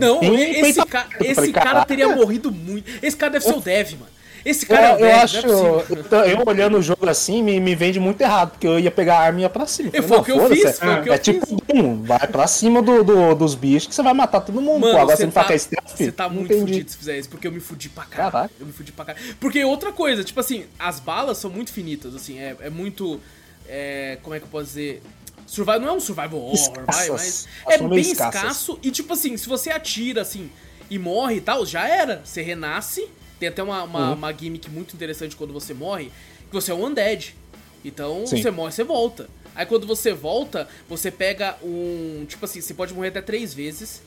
Não, 0.02 0.20
bem 0.20 0.60
esse, 0.60 0.86
ca 0.86 1.08
esse 1.22 1.54
cara 1.54 1.86
teria 1.86 2.14
morrido 2.14 2.52
muito. 2.52 2.92
Esse 3.02 3.16
cara 3.16 3.32
deve 3.32 3.46
ser 3.46 3.56
o 3.56 3.62
Dev, 3.62 3.94
mano. 3.94 4.12
Esse 4.46 4.66
cara 4.66 5.00
eu, 5.00 5.06
é 5.06 5.12
eu 5.12 5.16
acho, 5.18 5.38
é 5.38 5.50
eu, 5.50 6.40
eu, 6.40 6.44
olhando 6.46 6.78
o 6.78 6.82
jogo 6.82 7.08
assim, 7.10 7.44
me, 7.44 7.60
me 7.60 7.76
vende 7.76 8.00
muito 8.00 8.22
errado, 8.22 8.52
porque 8.52 8.68
eu 8.68 8.80
ia 8.80 8.92
pegar 8.92 9.18
a 9.18 9.22
arma 9.22 9.40
e 9.40 9.42
ia 9.44 9.50
pra 9.50 9.66
cima. 9.66 9.90
Eu, 9.94 10.04
foi 10.04 10.18
o 10.18 10.24
que 10.24 10.32
eu 10.32 10.48
fiz, 10.50 10.82
é, 10.82 11.14
é, 11.14 11.18
tipo, 11.18 11.46
um, 11.74 12.04
vai 12.04 12.28
pra 12.28 12.48
cima 12.48 12.82
do, 12.82 13.04
do, 13.04 13.36
dos 13.36 13.56
bichos 13.56 13.88
que 13.88 13.96
você 13.96 14.04
vai 14.04 14.14
matar 14.14 14.42
todo 14.42 14.62
mundo. 14.62 14.82
Mano, 14.82 14.94
Pô, 14.94 15.02
agora 15.02 15.18
você 15.18 15.26
não 15.26 15.32
tá, 15.32 15.44
tá 15.44 15.58
stealth, 15.58 15.90
Você 15.96 16.12
tá 16.12 16.30
muito 16.30 16.54
entendi. 16.54 16.74
fudido 16.74 16.92
se 16.92 16.98
fizer 16.98 17.20
isso, 17.20 17.30
porque 17.30 17.48
eu 17.48 17.52
me 17.52 17.60
fudi 17.60 17.90
pra 17.90 18.06
caralho. 18.06 18.32
Caraca. 18.32 18.54
Eu 18.60 18.66
me 18.66 18.72
fudi 18.72 18.92
pra 18.92 19.06
caralho. 19.06 19.36
Porque 19.40 19.64
outra 19.64 19.92
coisa, 19.92 20.24
tipo 20.24 20.40
assim, 20.40 20.66
as 20.78 21.00
balas 21.00 21.38
são 21.38 21.50
muito 21.50 21.72
finitas, 21.72 22.16
assim, 22.16 22.40
é, 22.40 22.56
é 22.62 22.70
muito. 22.70 23.20
É, 23.68 24.18
como 24.24 24.36
é 24.36 24.40
que 24.40 24.46
eu 24.46 24.50
posso 24.50 24.66
dizer? 24.66 25.04
Survival, 25.46 25.80
não 25.80 25.88
é 25.88 25.92
um 25.94 26.00
survival 26.00 26.40
horror, 26.40 26.86
vai, 26.86 27.10
mas 27.10 27.48
é 27.68 27.78
bem 27.80 28.00
escassas. 28.00 28.42
escasso. 28.42 28.80
E 28.84 28.92
tipo 28.92 29.14
assim, 29.14 29.36
se 29.36 29.50
você 29.50 29.72
atira 29.72 30.22
assim 30.22 30.50
e 30.90 31.00
morre 31.00 31.36
e 31.36 31.42
tal, 31.42 31.66
já 31.66 31.88
era. 31.88 32.22
Você 32.24 32.42
renasce 32.42 33.08
tem 33.40 33.50
até 33.50 33.64
uma, 33.64 33.84
uma, 33.84 34.10
uhum. 34.10 34.14
uma, 34.16 34.34
gimmick 34.34 34.70
muito 34.70 34.96
interessante 34.96 35.36
quando 35.36 35.54
você 35.54 35.74
morre, 35.74 36.12
que 36.50 36.54
você 36.54 36.72
é 36.72 36.76
um 36.76 36.86
undead. 36.86 37.36
Então, 37.84 38.28
Sim. 38.28 38.42
você 38.42 38.52
morre, 38.52 38.72
você 38.72 38.84
volta. 38.84 39.30
Aí 39.56 39.66
quando 39.66 39.88
você 39.88 40.14
volta, 40.14 40.68
você 40.88 41.10
pega 41.10 41.58
um. 41.64 42.26
Tipo 42.28 42.46
assim, 42.46 42.62
você 42.62 42.74
pode 42.74 42.94
morrer 42.94 43.10
até 43.10 43.22
três 43.22 43.54
vezes. 43.54 44.02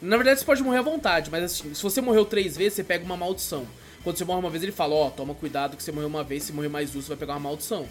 Na 0.00 0.16
verdade, 0.16 0.40
você 0.40 0.46
pode 0.46 0.62
morrer 0.62 0.78
à 0.78 0.82
vontade, 0.82 1.30
mas 1.30 1.44
assim, 1.44 1.72
se 1.74 1.82
você 1.82 2.00
morreu 2.00 2.24
três 2.24 2.56
vezes, 2.56 2.74
você 2.74 2.84
pega 2.84 3.04
uma 3.04 3.16
maldição. 3.16 3.66
Quando 4.02 4.18
você 4.18 4.24
morre 4.24 4.40
uma 4.40 4.50
vez, 4.50 4.62
ele 4.62 4.72
fala: 4.72 4.94
Ó, 4.94 5.06
oh, 5.06 5.10
toma 5.10 5.34
cuidado 5.34 5.76
que 5.76 5.82
você 5.82 5.92
morreu 5.92 6.08
uma 6.08 6.24
vez, 6.24 6.42
se 6.42 6.52
morrer 6.52 6.68
mais 6.68 6.90
duas, 6.90 7.04
você 7.04 7.10
vai 7.10 7.18
pegar 7.18 7.34
uma 7.34 7.40
maldição. 7.40 7.86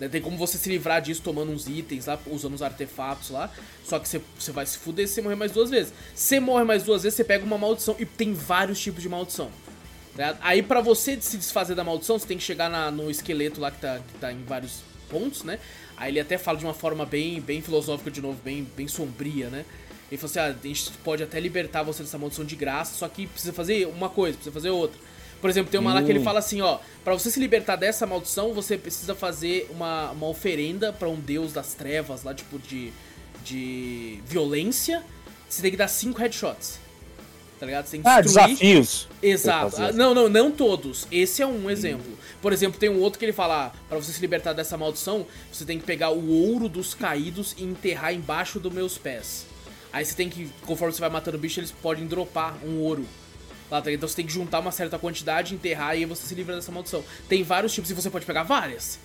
Né, 0.00 0.08
tem 0.08 0.20
como 0.20 0.36
você 0.36 0.58
se 0.58 0.68
livrar 0.68 1.00
disso 1.00 1.22
tomando 1.22 1.52
uns 1.52 1.68
itens 1.68 2.06
lá, 2.06 2.18
usando 2.26 2.54
os 2.54 2.62
artefatos 2.62 3.30
lá. 3.30 3.50
Só 3.84 3.98
que 3.98 4.08
você, 4.08 4.20
você 4.38 4.50
vai 4.50 4.66
se 4.66 4.78
fuder 4.78 5.06
se 5.06 5.14
você 5.14 5.22
morrer 5.22 5.36
mais 5.36 5.52
duas 5.52 5.70
vezes. 5.70 5.92
Se 6.14 6.40
morre 6.40 6.64
mais 6.64 6.82
duas 6.82 7.02
vezes, 7.02 7.16
você 7.16 7.24
pega 7.24 7.44
uma 7.44 7.58
maldição. 7.58 7.94
E 7.98 8.06
tem 8.06 8.32
vários 8.32 8.80
tipos 8.80 9.02
de 9.02 9.08
maldição. 9.08 9.50
Tá 10.16 10.36
Aí 10.40 10.62
para 10.62 10.80
você 10.80 11.20
se 11.20 11.36
desfazer 11.36 11.74
da 11.74 11.82
maldição, 11.82 12.18
você 12.18 12.26
tem 12.26 12.38
que 12.38 12.44
chegar 12.44 12.70
na, 12.70 12.90
no 12.90 13.10
esqueleto 13.10 13.60
lá 13.60 13.70
que 13.70 13.80
tá, 13.80 13.98
que 13.98 14.18
tá 14.18 14.32
em 14.32 14.42
vários 14.44 14.82
pontos, 15.10 15.42
né? 15.42 15.58
Aí 15.96 16.12
ele 16.12 16.20
até 16.20 16.38
fala 16.38 16.58
de 16.58 16.64
uma 16.64 16.74
forma 16.74 17.04
bem, 17.04 17.40
bem 17.40 17.60
filosófica 17.60 18.10
de 18.10 18.20
novo, 18.20 18.38
bem, 18.44 18.66
bem 18.76 18.88
sombria, 18.88 19.48
né? 19.48 19.64
Ele 20.10 20.18
falou 20.18 20.30
assim, 20.30 20.38
ah, 20.38 20.56
a 20.62 20.66
gente 20.66 20.90
pode 21.02 21.22
até 21.22 21.40
libertar 21.40 21.82
você 21.82 22.02
dessa 22.02 22.18
maldição 22.18 22.44
de 22.44 22.54
graça, 22.54 22.94
só 22.94 23.08
que 23.08 23.26
precisa 23.26 23.52
fazer 23.52 23.86
uma 23.86 24.08
coisa, 24.08 24.36
precisa 24.36 24.52
fazer 24.52 24.70
outra. 24.70 24.98
Por 25.40 25.50
exemplo, 25.50 25.70
tem 25.70 25.80
uma 25.80 25.92
lá 25.92 26.02
que 26.02 26.10
ele 26.10 26.20
hum. 26.20 26.24
fala 26.24 26.38
assim, 26.38 26.60
ó, 26.60 26.78
para 27.02 27.12
você 27.12 27.30
se 27.30 27.40
libertar 27.40 27.76
dessa 27.76 28.06
maldição, 28.06 28.52
você 28.54 28.78
precisa 28.78 29.14
fazer 29.14 29.68
uma, 29.70 30.10
uma 30.12 30.28
oferenda 30.28 30.92
para 30.92 31.08
um 31.08 31.18
deus 31.18 31.52
das 31.52 31.74
trevas 31.74 32.22
lá, 32.22 32.32
tipo, 32.32 32.58
de, 32.58 32.92
de 33.44 34.20
violência. 34.26 35.02
Você 35.48 35.60
tem 35.60 35.70
que 35.70 35.76
dar 35.76 35.88
cinco 35.88 36.18
headshots 36.18 36.83
tá 37.64 37.66
ligado? 37.66 37.86
Você 37.86 37.90
tem 37.92 38.02
que 38.02 38.08
ah, 38.08 38.20
desafios. 38.20 39.08
Exato. 39.22 39.82
Ah, 39.82 39.92
não, 39.92 40.14
não, 40.14 40.28
não 40.28 40.50
todos. 40.50 41.08
Esse 41.10 41.42
é 41.42 41.46
um 41.46 41.70
exemplo. 41.70 42.12
Por 42.42 42.52
exemplo, 42.52 42.78
tem 42.78 42.90
um 42.90 43.00
outro 43.00 43.18
que 43.18 43.24
ele 43.24 43.32
fala, 43.32 43.66
ah, 43.66 43.78
para 43.88 43.98
você 43.98 44.12
se 44.12 44.20
libertar 44.20 44.52
dessa 44.52 44.76
maldição, 44.76 45.26
você 45.50 45.64
tem 45.64 45.78
que 45.78 45.84
pegar 45.84 46.10
o 46.10 46.28
ouro 46.30 46.68
dos 46.68 46.92
caídos 46.92 47.54
e 47.56 47.64
enterrar 47.64 48.12
embaixo 48.12 48.60
dos 48.60 48.72
meus 48.72 48.98
pés. 48.98 49.46
Aí 49.92 50.04
você 50.04 50.14
tem 50.14 50.28
que, 50.28 50.50
conforme 50.66 50.92
você 50.92 51.00
vai 51.00 51.08
matando 51.08 51.36
o 51.36 51.40
bicho, 51.40 51.60
eles 51.60 51.70
podem 51.70 52.06
dropar 52.06 52.58
um 52.64 52.80
ouro. 52.80 53.06
Lá, 53.70 53.80
tá? 53.80 53.90
Então 53.90 54.06
você 54.06 54.16
tem 54.16 54.26
que 54.26 54.32
juntar 54.32 54.58
uma 54.60 54.72
certa 54.72 54.98
quantidade, 54.98 55.54
enterrar 55.54 55.94
e 55.94 56.00
aí 56.00 56.04
você 56.04 56.26
se 56.26 56.34
livra 56.34 56.54
dessa 56.54 56.70
maldição. 56.70 57.02
Tem 57.28 57.42
vários 57.42 57.72
tipos 57.72 57.90
e 57.90 57.94
você 57.94 58.10
pode 58.10 58.26
pegar 58.26 58.42
várias. 58.42 58.98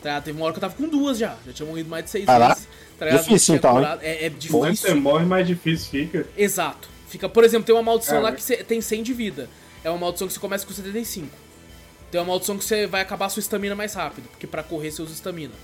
Tá? 0.00 0.20
Teve 0.20 0.38
uma 0.38 0.44
hora 0.44 0.54
que 0.54 0.58
eu 0.58 0.60
tava 0.60 0.74
com 0.74 0.88
duas 0.88 1.18
já. 1.18 1.36
Já 1.44 1.52
tinha 1.52 1.66
morrido 1.66 1.88
mais 1.88 2.04
de 2.04 2.10
seis 2.10 2.24
Caraca. 2.24 2.54
vezes. 2.54 2.68
Tá 2.98 3.10
difícil 3.10 3.56
então, 3.56 3.84
é, 4.00 4.26
é 4.26 4.28
difícil. 4.28 4.58
Quando 4.58 4.76
você 4.76 4.94
morre, 4.94 5.26
mais 5.26 5.46
difícil 5.46 5.90
fica. 5.90 6.26
Exato. 6.36 6.95
Fica, 7.08 7.28
por 7.28 7.44
exemplo, 7.44 7.64
tem 7.66 7.74
uma 7.74 7.82
maldição 7.82 8.18
é, 8.18 8.20
lá 8.20 8.32
que 8.32 8.42
você 8.42 8.56
tem 8.58 8.80
100 8.80 9.02
de 9.02 9.12
vida. 9.12 9.48
É 9.84 9.90
uma 9.90 9.98
maldição 9.98 10.26
que 10.26 10.32
você 10.34 10.40
começa 10.40 10.66
com 10.66 10.72
75. 10.72 11.28
Tem 12.10 12.20
uma 12.20 12.26
maldição 12.26 12.56
que 12.58 12.64
você 12.64 12.86
vai 12.86 13.00
acabar 13.00 13.26
a 13.26 13.28
sua 13.28 13.40
estamina 13.40 13.74
mais 13.74 13.94
rápido, 13.94 14.28
porque 14.30 14.46
para 14.46 14.62
correr 14.62 14.90
você 14.90 15.02
usa 15.02 15.12
estamina. 15.12 15.54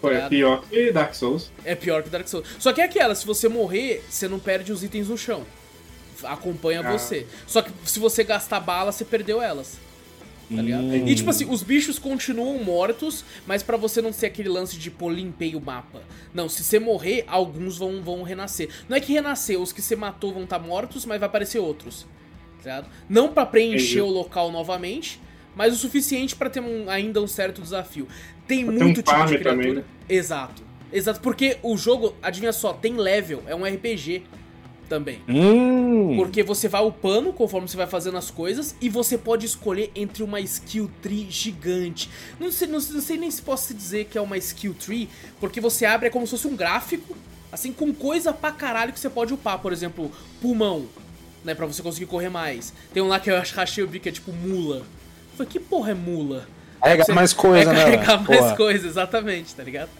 Pô, 0.00 0.10
é 0.10 0.28
pior 0.28 0.62
que 0.62 0.90
Dark 0.92 1.14
Souls. 1.14 1.50
É 1.64 1.74
pior 1.74 2.02
que 2.02 2.08
Dark 2.08 2.26
Souls. 2.26 2.46
Só 2.58 2.72
que 2.72 2.80
é 2.80 2.84
aquela, 2.84 3.14
se 3.14 3.26
você 3.26 3.48
morrer, 3.48 4.02
você 4.08 4.28
não 4.28 4.38
perde 4.38 4.72
os 4.72 4.82
itens 4.82 5.08
no 5.08 5.18
chão. 5.18 5.44
Acompanha 6.22 6.80
Ah. 6.80 6.92
você. 6.92 7.26
Só 7.46 7.60
que 7.62 7.70
se 7.84 7.98
você 7.98 8.24
gastar 8.24 8.60
bala, 8.60 8.92
você 8.92 9.04
perdeu 9.04 9.42
elas. 9.42 9.78
Tá 10.54 10.60
ligado? 10.62 10.82
Hum. 10.84 11.06
E 11.06 11.14
tipo 11.14 11.30
assim, 11.30 11.48
os 11.48 11.62
bichos 11.62 11.98
continuam 11.98 12.62
mortos, 12.64 13.24
mas 13.46 13.62
pra 13.62 13.76
você 13.76 14.02
não 14.02 14.12
ser 14.12 14.26
aquele 14.26 14.48
lance 14.48 14.76
de 14.76 14.90
pô, 14.90 15.08
limpei 15.08 15.54
o 15.54 15.60
mapa. 15.60 16.02
Não, 16.34 16.48
se 16.48 16.64
você 16.64 16.78
morrer, 16.80 17.24
alguns 17.28 17.78
vão, 17.78 18.02
vão 18.02 18.22
renascer. 18.22 18.68
Não 18.88 18.96
é 18.96 19.00
que 19.00 19.12
renascer, 19.12 19.60
os 19.60 19.72
que 19.72 19.80
você 19.80 19.94
matou 19.94 20.32
vão 20.32 20.42
estar 20.44 20.58
mortos, 20.58 21.06
mas 21.06 21.20
vai 21.20 21.26
aparecer 21.28 21.58
outros. 21.60 22.04
Tá? 22.64 22.84
Não 23.08 23.28
pra 23.32 23.46
preencher 23.46 23.84
Entendi. 23.98 24.00
o 24.00 24.06
local 24.08 24.50
novamente, 24.50 25.20
mas 25.54 25.72
o 25.72 25.76
suficiente 25.76 26.34
pra 26.36 26.50
ter 26.50 26.60
um- 26.60 26.90
ainda 26.90 27.22
um 27.22 27.26
certo 27.26 27.62
desafio. 27.62 28.06
Tem 28.46 28.64
Pra 28.64 28.74
muito 28.74 29.00
um 29.00 29.02
tipo 29.02 29.10
de 29.26 29.38
criatura. 29.38 29.50
também, 29.50 29.72
né? 29.74 29.84
Exato. 30.08 30.62
Exato, 30.92 31.20
porque 31.20 31.56
o 31.62 31.76
jogo, 31.76 32.14
adivinha 32.20 32.52
só, 32.52 32.72
tem 32.72 32.96
level, 32.96 33.42
é 33.46 33.54
um 33.54 33.64
RPG 33.64 34.24
também. 34.90 35.20
Hum. 35.28 36.16
Porque 36.16 36.42
você 36.42 36.66
vai 36.68 36.84
upando 36.84 37.32
conforme 37.32 37.68
você 37.68 37.76
vai 37.76 37.86
fazendo 37.86 38.18
as 38.18 38.28
coisas 38.30 38.74
e 38.80 38.88
você 38.88 39.16
pode 39.16 39.46
escolher 39.46 39.90
entre 39.94 40.22
uma 40.24 40.40
skill 40.40 40.90
tree 41.00 41.28
gigante. 41.30 42.10
Não 42.38 42.50
sei, 42.50 42.66
não, 42.66 42.80
não 42.80 43.00
sei 43.00 43.16
nem 43.16 43.30
se 43.30 43.40
posso 43.40 43.72
dizer 43.72 44.06
que 44.06 44.18
é 44.18 44.20
uma 44.20 44.36
skill 44.36 44.74
tree, 44.74 45.08
porque 45.38 45.60
você 45.60 45.86
abre 45.86 46.08
é 46.08 46.10
como 46.10 46.26
se 46.26 46.32
fosse 46.32 46.48
um 46.48 46.56
gráfico, 46.56 47.16
assim, 47.52 47.72
com 47.72 47.94
coisa 47.94 48.32
pra 48.32 48.50
caralho 48.50 48.92
que 48.92 48.98
você 49.00 49.08
pode 49.08 49.32
upar. 49.32 49.60
Por 49.60 49.72
exemplo, 49.72 50.10
pulmão, 50.42 50.86
né, 51.44 51.54
pra 51.54 51.64
você 51.66 51.80
conseguir 51.82 52.06
correr 52.06 52.28
mais. 52.28 52.72
Tem 52.92 53.00
um 53.02 53.06
lá 53.08 53.20
que 53.20 53.30
eu 53.30 53.36
acho- 53.38 53.58
achei 53.60 53.84
o 53.84 53.86
bico 53.86 54.02
que 54.02 54.08
é 54.08 54.12
tipo 54.12 54.32
mula. 54.32 54.78
Eu 54.78 55.36
falei, 55.36 55.52
que 55.52 55.60
porra 55.60 55.92
é 55.92 55.94
mula? 55.94 56.48
Carregar 56.80 57.04
Você- 57.04 57.12
mais 57.12 57.32
coisa, 57.32 57.70
é 57.70 57.74
né? 57.74 57.82
carregar 57.84 58.16
velho? 58.16 58.28
mais 58.28 58.40
Porra. 58.40 58.56
coisa, 58.56 58.86
exatamente, 58.86 59.54
tá 59.54 59.62
ligado? 59.62 59.90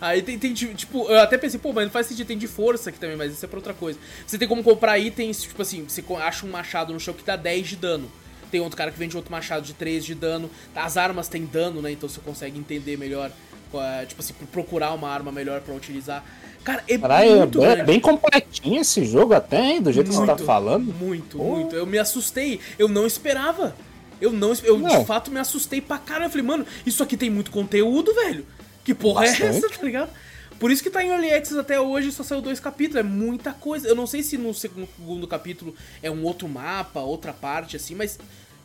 Aí 0.00 0.22
tem, 0.22 0.38
tem, 0.38 0.52
tipo, 0.54 1.06
eu 1.08 1.20
até 1.20 1.36
pensei, 1.36 1.60
pô, 1.60 1.72
mas 1.72 1.84
não 1.84 1.90
faz 1.90 2.06
sentido, 2.06 2.26
tem 2.26 2.38
de 2.38 2.48
força 2.48 2.90
aqui 2.90 2.98
também, 2.98 3.16
mas 3.16 3.32
isso 3.32 3.44
é 3.44 3.48
pra 3.48 3.58
outra 3.58 3.74
coisa. 3.74 3.98
Você 4.26 4.38
tem 4.38 4.48
como 4.48 4.62
comprar 4.62 4.98
itens, 4.98 5.42
tipo 5.42 5.60
assim, 5.60 5.84
você 5.86 6.02
acha 6.22 6.46
um 6.46 6.50
machado 6.50 6.92
no 6.92 6.98
chão 7.00 7.12
que 7.14 7.22
dá 7.24 7.36
10 7.36 7.68
de 7.68 7.76
dano. 7.76 8.10
Tem 8.50 8.60
outro 8.60 8.76
cara 8.76 8.90
que 8.90 8.98
vende 8.98 9.16
outro 9.16 9.30
machado 9.32 9.64
de 9.64 9.72
3 9.72 10.04
de 10.04 10.14
dano. 10.14 10.50
As 10.74 10.96
armas 10.96 11.26
têm 11.28 11.44
dano, 11.46 11.80
né? 11.80 11.92
Então 11.92 12.08
você 12.08 12.20
consegue 12.20 12.58
entender 12.58 12.98
melhor, 12.98 13.30
é, 13.74 14.04
tipo 14.04 14.20
assim, 14.20 14.34
procurar 14.52 14.92
uma 14.92 15.08
arma 15.08 15.32
melhor 15.32 15.60
pra 15.62 15.74
utilizar. 15.74 16.22
Cara, 16.62 16.84
é 16.88 16.96
Caralho, 16.98 17.36
muito 17.38 17.62
é 17.64 17.74
grande. 17.74 17.82
bem 17.84 17.98
completinho 17.98 18.80
esse 18.80 19.04
jogo 19.04 19.34
até, 19.34 19.58
hein? 19.58 19.82
Do 19.82 19.90
jeito 19.92 20.08
que 20.10 20.14
você 20.14 20.20
tá 20.26 20.34
Muito, 20.34 20.44
falando. 20.44 20.92
Muito, 20.94 21.36
Pô. 21.38 21.44
muito. 21.44 21.74
Eu 21.74 21.84
me 21.86 21.98
assustei. 21.98 22.60
Eu 22.78 22.88
não 22.88 23.06
esperava. 23.06 23.74
Eu 24.22 24.32
não, 24.32 24.52
eu 24.62 24.78
Não. 24.78 25.00
de 25.00 25.04
fato 25.06 25.30
me 25.30 25.40
assustei 25.40 25.80
pra 25.80 25.98
caralho. 25.98 26.26
Eu 26.26 26.30
falei, 26.30 26.46
mano, 26.46 26.64
isso 26.86 27.02
aqui 27.02 27.16
tem 27.16 27.28
muito 27.28 27.50
conteúdo, 27.50 28.14
velho. 28.14 28.46
Que 28.84 28.94
porra 28.94 29.24
é 29.26 29.28
Bastante. 29.30 29.56
essa, 29.56 29.68
tá 29.68 29.82
ligado? 29.84 30.10
Por 30.58 30.70
isso 30.70 30.82
que 30.82 30.90
tá 30.90 31.02
em 31.04 31.08
Early 31.08 31.32
Access 31.32 31.58
até 31.58 31.80
hoje, 31.80 32.12
só 32.12 32.22
saiu 32.22 32.40
dois 32.40 32.60
capítulos, 32.60 33.00
é 33.00 33.02
muita 33.02 33.52
coisa. 33.52 33.88
Eu 33.88 33.96
não 33.96 34.06
sei 34.06 34.22
se 34.22 34.38
no 34.38 34.54
segundo 34.54 35.26
capítulo 35.26 35.74
é 36.00 36.08
um 36.10 36.22
outro 36.24 36.48
mapa, 36.48 37.00
outra 37.00 37.32
parte, 37.32 37.74
assim, 37.76 37.96
mas 37.96 38.16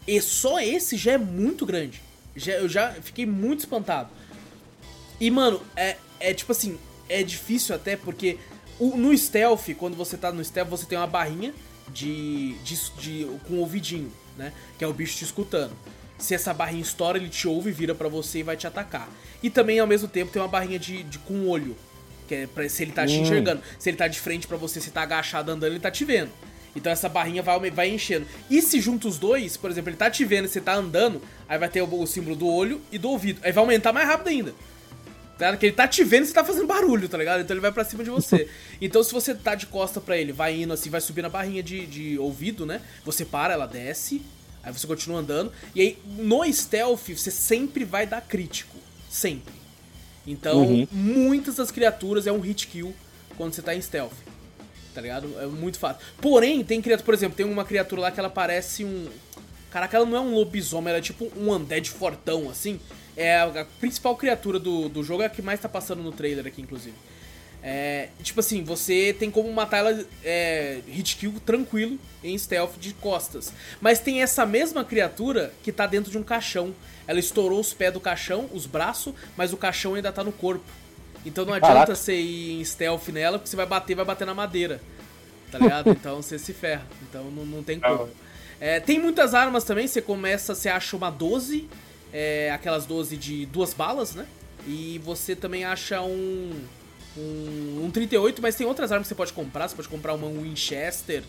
e 0.07 0.21
só 0.21 0.59
esse 0.59 0.95
já 0.95 1.13
é 1.13 1.17
muito 1.17 1.65
grande. 1.65 2.01
Já, 2.35 2.53
eu 2.53 2.69
já 2.69 2.91
fiquei 3.01 3.25
muito 3.25 3.61
espantado. 3.61 4.09
E, 5.19 5.31
mano, 5.31 5.59
é, 5.75 5.97
é 6.19 6.33
tipo 6.35 6.51
assim, 6.51 6.77
é 7.09 7.23
difícil 7.23 7.73
até 7.73 7.97
porque 7.97 8.37
o- 8.79 8.95
no 8.95 9.17
stealth, 9.17 9.67
quando 9.75 9.95
você 9.97 10.15
tá 10.17 10.31
no 10.31 10.43
stealth, 10.45 10.69
você 10.69 10.85
tem 10.85 10.97
uma 10.99 11.07
barrinha 11.07 11.51
de, 11.91 12.53
de, 12.63 12.75
de- 12.99 13.27
com 13.47 13.55
o 13.55 13.59
ouvidinho, 13.61 14.11
né? 14.37 14.53
Que 14.77 14.83
é 14.83 14.87
o 14.87 14.93
bicho 14.93 15.17
te 15.17 15.23
escutando. 15.23 15.71
Se 16.17 16.33
essa 16.33 16.53
barrinha 16.53 16.81
estoura, 16.81 17.17
ele 17.17 17.29
te 17.29 17.47
ouve, 17.47 17.71
vira 17.71 17.93
pra 17.93 18.07
você 18.07 18.39
e 18.39 18.43
vai 18.43 18.57
te 18.57 18.65
atacar. 18.65 19.07
E 19.43 19.49
também, 19.49 19.79
ao 19.79 19.85
mesmo 19.87 20.07
tempo, 20.07 20.31
tem 20.31 20.41
uma 20.41 20.47
barrinha 20.47 20.79
de, 20.79 21.03
de 21.03 21.19
com 21.19 21.47
olho. 21.47 21.75
Que 22.27 22.35
é 22.35 22.47
pra, 22.47 22.67
se 22.67 22.83
ele 22.83 22.91
tá 22.91 23.05
te 23.05 23.13
Hum. 23.17 23.21
enxergando. 23.21 23.61
Se 23.77 23.89
ele 23.89 23.97
tá 23.97 24.07
de 24.07 24.19
frente 24.19 24.47
pra 24.47 24.57
você, 24.57 24.81
se 24.81 24.89
tá 24.91 25.01
agachado 25.03 25.51
andando, 25.51 25.71
ele 25.71 25.79
tá 25.79 25.91
te 25.91 26.03
vendo. 26.03 26.31
Então 26.75 26.91
essa 26.91 27.07
barrinha 27.09 27.41
vai, 27.41 27.71
vai 27.71 27.89
enchendo. 27.89 28.25
E 28.49 28.61
se 28.61 28.79
junta 28.81 29.07
os 29.07 29.17
dois, 29.17 29.57
por 29.57 29.69
exemplo, 29.71 29.89
ele 29.89 29.97
tá 29.97 30.09
te 30.11 30.23
vendo 30.25 30.45
e 30.45 30.47
você 30.47 30.59
tá 30.61 30.73
andando, 30.75 31.21
aí 31.47 31.57
vai 31.57 31.69
ter 31.69 31.81
o, 31.81 32.01
o 32.01 32.05
símbolo 32.05 32.35
do 32.35 32.47
olho 32.47 32.81
e 32.91 32.97
do 32.97 33.09
ouvido. 33.09 33.39
Aí 33.43 33.51
vai 33.51 33.63
aumentar 33.63 33.93
mais 33.93 34.07
rápido 34.07 34.27
ainda. 34.29 34.53
Tá? 35.37 35.55
Que 35.55 35.67
ele 35.67 35.75
tá 35.75 35.87
te 35.87 36.03
vendo 36.03 36.23
e 36.23 36.27
você 36.27 36.33
tá 36.33 36.43
fazendo 36.43 36.65
barulho, 36.65 37.07
tá 37.07 37.17
ligado? 37.17 37.41
Então 37.41 37.53
ele 37.53 37.61
vai 37.61 37.71
pra 37.71 37.83
cima 37.85 38.03
de 38.03 38.09
você. 38.09 38.47
Então 38.81 39.03
se 39.03 39.11
você 39.11 39.33
tá 39.35 39.55
de 39.55 39.65
costa 39.67 39.99
pra 40.01 40.17
ele, 40.17 40.31
vai 40.31 40.61
indo 40.61 40.71
assim, 40.73 40.89
vai 40.89 41.01
subir 41.01 41.21
na 41.21 41.29
barrinha 41.29 41.61
de, 41.63 41.85
de 41.85 42.17
ouvido, 42.19 42.65
né? 42.65 42.81
Você 43.05 43.25
para, 43.25 43.53
ela 43.53 43.65
desce, 43.65 44.21
aí 44.63 44.71
você 44.71 44.85
continua 44.87 45.19
andando. 45.19 45.51
E 45.73 45.81
aí 45.81 45.97
no 46.05 46.43
stealth 46.51 47.09
você 47.09 47.31
sempre 47.31 47.83
vai 47.85 48.05
dar 48.05 48.21
crítico. 48.21 48.75
Sempre. 49.09 49.53
Então 50.25 50.61
Uhum. 50.63 50.87
muitas 50.91 51.55
das 51.55 51.71
criaturas 51.71 52.27
é 52.27 52.31
um 52.31 52.39
hit 52.39 52.67
kill 52.67 52.93
quando 53.37 53.53
você 53.53 53.61
tá 53.61 53.73
em 53.75 53.81
stealth. 53.81 54.13
Tá 54.93 55.01
ligado? 55.01 55.31
É 55.39 55.45
muito 55.45 55.77
fácil. 55.77 56.01
Porém, 56.19 56.63
tem 56.63 56.81
criatura, 56.81 57.05
por 57.05 57.13
exemplo, 57.13 57.37
tem 57.37 57.45
uma 57.45 57.63
criatura 57.63 58.01
lá 58.01 58.11
que 58.11 58.19
ela 58.19 58.29
parece 58.31 58.83
um. 58.83 59.07
Caraca, 59.69 59.95
ela 59.97 60.05
não 60.05 60.17
é 60.17 60.19
um 60.19 60.33
lobisomem, 60.33 60.89
ela 60.89 60.97
é 60.97 61.01
tipo 61.01 61.31
um 61.37 61.51
undead 61.53 61.89
fortão, 61.91 62.49
assim. 62.49 62.79
É 63.17 63.39
a, 63.39 63.65
principal 63.79 64.15
criatura 64.15 64.59
do, 64.59 64.87
do 64.87 65.03
jogo, 65.03 65.23
é 65.23 65.25
a 65.25 65.29
que 65.29 65.41
mais 65.41 65.59
tá 65.59 65.67
passando 65.67 66.03
no 66.03 66.11
trailer 66.11 66.45
aqui, 66.45 66.61
inclusive. 66.61 66.95
É, 67.63 68.09
tipo 68.21 68.39
assim, 68.39 68.63
você 68.63 69.15
tem 69.17 69.31
como 69.31 69.51
matar 69.51 69.79
ela 69.79 70.05
é, 70.23 70.79
hit 70.87 71.17
kill 71.17 71.33
tranquilo 71.45 71.97
em 72.23 72.37
stealth 72.37 72.77
de 72.79 72.93
costas. 72.93 73.51
Mas 73.81 73.99
tem 73.99 74.21
essa 74.21 74.45
mesma 74.45 74.85
criatura 74.85 75.51
que 75.63 75.71
tá 75.71 75.87
dentro 75.87 76.11
de 76.11 76.17
um 76.17 76.23
caixão. 76.23 76.73
Ela 77.07 77.19
estourou 77.19 77.59
os 77.59 77.73
pés 77.73 77.91
do 77.91 77.99
caixão, 77.99 78.47
os 78.53 78.65
braços, 78.65 79.13
mas 79.35 79.51
o 79.51 79.57
caixão 79.57 79.95
ainda 79.95 80.11
tá 80.11 80.23
no 80.23 80.31
corpo. 80.31 80.63
Então 81.25 81.43
não 81.43 81.53
adianta 81.53 81.73
Caraca. 81.73 81.95
você 81.95 82.15
ir 82.15 82.59
em 82.61 82.63
stealth 82.63 83.07
nela, 83.09 83.39
porque 83.39 83.49
você 83.49 83.55
vai 83.55 83.65
bater, 83.65 83.95
vai 83.95 84.05
bater 84.05 84.25
na 84.25 84.33
madeira. 84.35 84.79
Tá 85.51 85.57
ligado? 85.57 85.89
Então 85.97 86.21
você 86.21 86.37
se 86.37 86.53
ferra. 86.53 86.85
Então 87.09 87.25
não, 87.31 87.45
não 87.45 87.63
tem 87.63 87.79
Ah, 87.81 87.89
como. 87.97 88.09
É, 88.59 88.79
tem 88.79 88.99
muitas 88.99 89.33
armas 89.33 89.63
também, 89.63 89.87
você 89.87 90.01
começa, 90.01 90.53
você 90.55 90.69
acha 90.69 90.95
uma 90.95 91.09
12, 91.09 91.67
é, 92.13 92.51
aquelas 92.51 92.85
12 92.85 93.17
de 93.17 93.45
duas 93.45 93.73
balas, 93.73 94.15
né? 94.15 94.25
E 94.65 94.99
você 95.03 95.35
também 95.35 95.63
acha 95.63 96.01
um, 96.01 96.51
um, 97.17 97.85
um 97.85 97.91
38, 97.91 98.41
mas 98.41 98.55
tem 98.55 98.67
outras 98.67 98.91
armas 98.91 99.07
que 99.07 99.09
você 99.09 99.15
pode 99.15 99.33
comprar, 99.33 99.67
você 99.67 99.75
pode 99.75 99.87
comprar 99.87 100.13
uma 100.13 100.27
Winchester, 100.27 101.23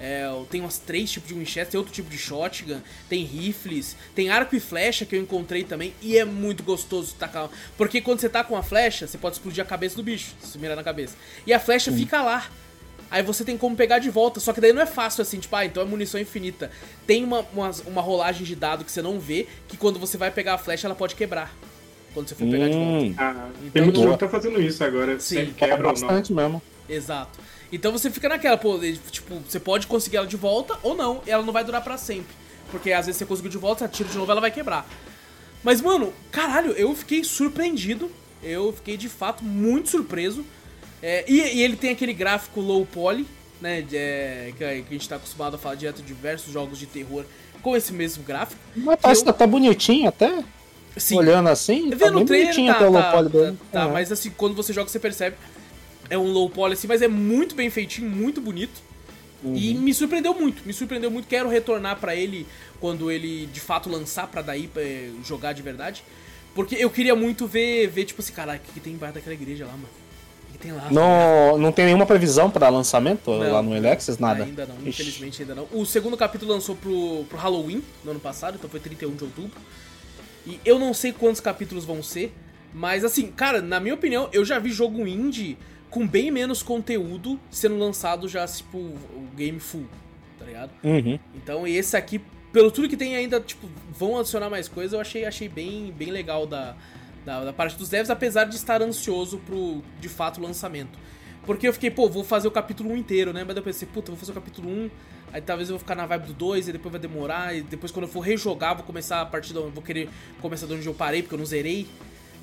é, 0.00 0.24
tem 0.50 0.62
umas 0.62 0.78
três 0.78 1.10
tipos 1.10 1.28
de 1.28 1.34
Winchester, 1.34 1.66
tem 1.66 1.78
outro 1.78 1.92
tipo 1.92 2.08
de 2.08 2.16
shotgun, 2.16 2.80
tem 3.08 3.22
rifles, 3.22 3.94
tem 4.14 4.30
arco 4.30 4.56
e 4.56 4.60
flecha 4.60 5.04
que 5.04 5.14
eu 5.14 5.20
encontrei 5.20 5.62
também, 5.62 5.94
e 6.00 6.16
é 6.16 6.24
muito 6.24 6.62
gostoso 6.62 7.14
tacar. 7.18 7.50
Porque 7.76 8.00
quando 8.00 8.20
você 8.20 8.28
tá 8.28 8.42
com 8.42 8.56
a 8.56 8.62
flecha, 8.62 9.06
você 9.06 9.18
pode 9.18 9.36
explodir 9.36 9.62
a 9.62 9.66
cabeça 9.66 9.96
do 9.96 10.02
bicho, 10.02 10.34
se 10.42 10.58
mirar 10.58 10.74
na 10.74 10.82
cabeça. 10.82 11.14
E 11.46 11.52
a 11.52 11.60
flecha 11.60 11.92
fica 11.92 12.22
lá. 12.22 12.50
Aí 13.10 13.22
você 13.22 13.44
tem 13.44 13.56
como 13.58 13.74
pegar 13.74 13.98
de 13.98 14.08
volta, 14.08 14.38
só 14.38 14.52
que 14.52 14.60
daí 14.60 14.72
não 14.72 14.80
é 14.82 14.86
fácil 14.86 15.22
assim, 15.22 15.38
tipo, 15.40 15.54
ah, 15.56 15.64
então 15.64 15.82
é 15.82 15.86
munição 15.86 16.20
infinita. 16.20 16.70
Tem 17.06 17.24
uma, 17.24 17.40
uma, 17.52 17.70
uma 17.86 18.00
rolagem 18.00 18.44
de 18.44 18.54
dado 18.54 18.84
que 18.84 18.92
você 18.92 19.02
não 19.02 19.18
vê, 19.18 19.48
que 19.66 19.76
quando 19.76 19.98
você 19.98 20.16
vai 20.16 20.30
pegar 20.30 20.54
a 20.54 20.58
flecha, 20.58 20.86
ela 20.86 20.94
pode 20.94 21.14
quebrar. 21.16 21.52
Quando 22.14 22.28
você 22.28 22.34
for 22.34 22.48
pegar 22.48 22.68
de 22.68 22.74
volta. 22.76 23.04
Hum, 23.06 23.14
Ah, 23.18 23.48
Então, 23.58 23.70
tem 23.72 23.82
muito 23.82 23.96
no- 23.98 24.02
jogo 24.04 24.14
que 24.16 24.20
tá 24.24 24.28
fazendo 24.28 24.60
isso 24.62 24.82
agora. 24.84 25.18
Sim. 25.18 25.36
Sim, 25.46 25.50
é 25.50 25.54
quebra 25.54 25.76
ou 25.76 25.82
não. 25.82 26.00
bastante 26.00 26.32
mesmo. 26.32 26.62
Exato. 26.88 27.38
Então 27.72 27.92
você 27.92 28.10
fica 28.10 28.28
naquela, 28.28 28.56
pô, 28.56 28.78
tipo, 29.10 29.40
você 29.48 29.60
pode 29.60 29.86
conseguir 29.86 30.16
ela 30.16 30.26
de 30.26 30.36
volta 30.36 30.76
ou 30.82 30.94
não, 30.96 31.22
e 31.26 31.30
ela 31.30 31.44
não 31.44 31.52
vai 31.52 31.62
durar 31.64 31.82
pra 31.84 31.96
sempre. 31.96 32.34
Porque 32.70 32.92
às 32.92 33.06
vezes 33.06 33.18
você 33.18 33.26
conseguiu 33.26 33.50
de 33.50 33.58
volta, 33.58 33.80
você 33.80 33.84
atira 33.84 34.08
de 34.08 34.18
novo, 34.18 34.30
ela 34.30 34.40
vai 34.40 34.50
quebrar. 34.50 34.88
Mas, 35.62 35.80
mano, 35.80 36.12
caralho, 36.32 36.72
eu 36.72 36.94
fiquei 36.94 37.22
surpreendido. 37.24 38.10
Eu 38.42 38.72
fiquei 38.72 38.96
de 38.96 39.08
fato 39.08 39.44
muito 39.44 39.88
surpreso. 39.90 40.44
É, 41.02 41.24
e, 41.28 41.40
e 41.58 41.62
ele 41.62 41.76
tem 41.76 41.90
aquele 41.90 42.12
gráfico 42.12 42.60
low 42.60 42.84
poly, 42.86 43.26
né? 43.60 43.82
de- 43.82 43.96
é, 43.96 44.52
que, 44.56 44.64
a- 44.64 44.80
que 44.82 44.92
gente 44.92 45.08
tá 45.08 45.16
acostumado 45.16 45.54
a 45.56 45.58
falar 45.58 45.74
direto 45.76 45.96
de 46.02 46.08
diversos 46.08 46.52
jogos 46.52 46.78
de 46.78 46.86
terror 46.86 47.24
com 47.62 47.76
esse 47.76 47.92
mesmo 47.92 48.22
gráfico. 48.22 48.60
Mas 48.76 48.98
parece 49.00 49.22
Eu- 49.22 49.32
que 49.32 49.38
tá 49.38 49.46
bonitinho 49.46 50.08
até. 50.08 50.42
Sim, 50.96 51.16
Olhando 51.18 51.48
assim, 51.48 51.88
Vê 51.90 51.96
tá 52.06 52.10
bem 52.10 52.24
trailer, 52.26 52.46
bonitinho 52.48 52.72
tá, 52.72 52.78
até 52.78 52.88
o 52.88 52.90
low 52.92 53.00
tá, 53.02 53.12
poly 53.12 53.30
tá, 53.30 53.38
dele. 53.38 53.58
tá, 53.72 53.82
É. 53.84 53.92
mas 53.92 54.10
assim, 54.12 54.30
quando 54.30 54.54
você 54.54 54.72
joga 54.72 54.88
você 54.90 54.98
percebe. 54.98 55.36
É 56.10 56.18
um 56.18 56.32
low 56.32 56.50
poly 56.50 56.72
assim, 56.72 56.88
mas 56.88 57.00
é 57.02 57.06
muito 57.08 57.54
bem 57.54 57.70
feitinho, 57.70 58.10
muito 58.10 58.40
bonito. 58.40 58.82
E 59.54 59.72
Uhum. 59.72 59.80
me 59.82 59.94
surpreendeu 59.94 60.34
muito, 60.34 60.62
me 60.66 60.72
surpreendeu 60.72 61.10
muito. 61.10 61.26
Quero 61.28 61.48
retornar 61.48 61.96
pra 62.00 62.14
ele 62.16 62.46
quando 62.80 63.10
ele 63.10 63.46
de 63.46 63.60
fato 63.60 63.88
lançar 63.88 64.26
pra 64.26 64.42
daí 64.42 64.66
pra, 64.66 64.82
eh, 64.82 65.10
jogar 65.24 65.52
de 65.54 65.62
verdade. 65.62 66.02
Porque 66.54 66.74
eu 66.74 66.90
queria 66.90 67.14
muito 67.14 67.46
ver, 67.46 67.86
ver 67.86 68.04
tipo 68.04 68.20
assim, 68.20 68.32
caralho, 68.32 68.58
o 68.60 68.62
que, 68.66 68.72
que 68.72 68.80
tem 68.80 68.92
embaixo 68.92 69.14
daquela 69.14 69.32
igreja 69.34 69.64
lá, 69.64 69.72
mano? 69.72 69.88
Tem 70.60 70.72
lá? 70.72 70.88
Não, 70.90 71.56
não 71.56 71.72
tem 71.72 71.86
nenhuma 71.86 72.04
previsão 72.04 72.50
pra 72.50 72.68
lançamento 72.68 73.30
Não, 73.30 73.52
lá 73.52 73.62
no 73.62 73.74
Alexis, 73.74 74.18
nada. 74.18 74.44
Ainda 74.44 74.66
não, 74.66 74.76
Ixi. 74.76 74.88
infelizmente 74.88 75.42
ainda 75.42 75.54
não. 75.54 75.66
O 75.72 75.86
segundo 75.86 76.16
capítulo 76.16 76.52
lançou 76.52 76.76
pro, 76.76 77.24
pro 77.28 77.38
Halloween 77.38 77.82
no 78.04 78.10
ano 78.10 78.20
passado, 78.20 78.56
então 78.56 78.68
foi 78.68 78.78
31 78.78 79.14
de 79.14 79.24
outubro. 79.24 79.60
E 80.46 80.60
eu 80.64 80.78
não 80.78 80.92
sei 80.92 81.12
quantos 81.12 81.40
capítulos 81.40 81.84
vão 81.84 82.02
ser, 82.02 82.34
mas 82.74 83.04
assim, 83.04 83.28
cara, 83.28 83.62
na 83.62 83.80
minha 83.80 83.94
opinião, 83.94 84.28
eu 84.32 84.44
já 84.44 84.58
vi 84.58 84.70
jogo 84.70 85.06
indie 85.06 85.56
com 85.88 86.06
bem 86.06 86.30
menos 86.30 86.62
conteúdo 86.62 87.38
sendo 87.50 87.78
lançado 87.78 88.28
já, 88.28 88.46
tipo, 88.46 88.78
o 88.78 89.28
game 89.34 89.58
full, 89.58 89.86
tá 90.38 90.44
ligado? 90.44 90.70
Uhum. 90.84 91.18
Então, 91.34 91.66
esse 91.66 91.96
aqui, 91.96 92.20
pelo 92.52 92.70
tudo 92.70 92.88
que 92.88 92.96
tem 92.96 93.16
ainda, 93.16 93.40
tipo, 93.40 93.68
vão 93.90 94.18
adicionar 94.18 94.48
mais 94.48 94.68
coisas, 94.68 94.92
eu 94.92 95.00
achei, 95.00 95.24
achei 95.24 95.48
bem, 95.48 95.92
bem 95.92 96.10
legal 96.10 96.46
da, 96.46 96.76
Da, 97.24 97.44
da 97.44 97.52
parte 97.52 97.76
dos 97.76 97.88
devs, 97.90 98.08
apesar 98.10 98.44
de 98.44 98.56
estar 98.56 98.80
ansioso 98.80 99.38
pro, 99.38 99.82
de 100.00 100.08
fato, 100.08 100.40
lançamento. 100.40 100.98
Porque 101.44 101.66
eu 101.68 101.72
fiquei, 101.72 101.90
pô, 101.90 102.08
vou 102.08 102.24
fazer 102.24 102.48
o 102.48 102.50
capítulo 102.50 102.90
1 102.92 102.96
inteiro, 102.96 103.32
né? 103.32 103.44
Mas 103.46 103.56
eu 103.56 103.62
pensei, 103.62 103.86
puta, 103.86 104.10
vou 104.10 104.18
fazer 104.18 104.32
o 104.32 104.34
capítulo 104.34 104.68
1, 104.70 104.90
aí 105.32 105.40
talvez 105.40 105.68
eu 105.68 105.74
vou 105.74 105.78
ficar 105.78 105.94
na 105.94 106.06
vibe 106.06 106.28
do 106.28 106.32
2, 106.34 106.68
e 106.68 106.72
depois 106.72 106.92
vai 106.92 107.00
demorar, 107.00 107.54
e 107.54 107.62
depois 107.62 107.90
quando 107.92 108.04
eu 108.06 108.10
for 108.10 108.20
rejogar, 108.20 108.74
vou 108.74 108.84
começar 108.84 109.20
a 109.20 109.26
partir 109.26 109.52
da. 109.52 109.60
Vou 109.60 109.82
querer 109.82 110.08
começar 110.40 110.66
de 110.66 110.74
onde 110.74 110.86
eu 110.86 110.94
parei, 110.94 111.22
porque 111.22 111.34
eu 111.34 111.38
não 111.38 111.46
zerei. 111.46 111.86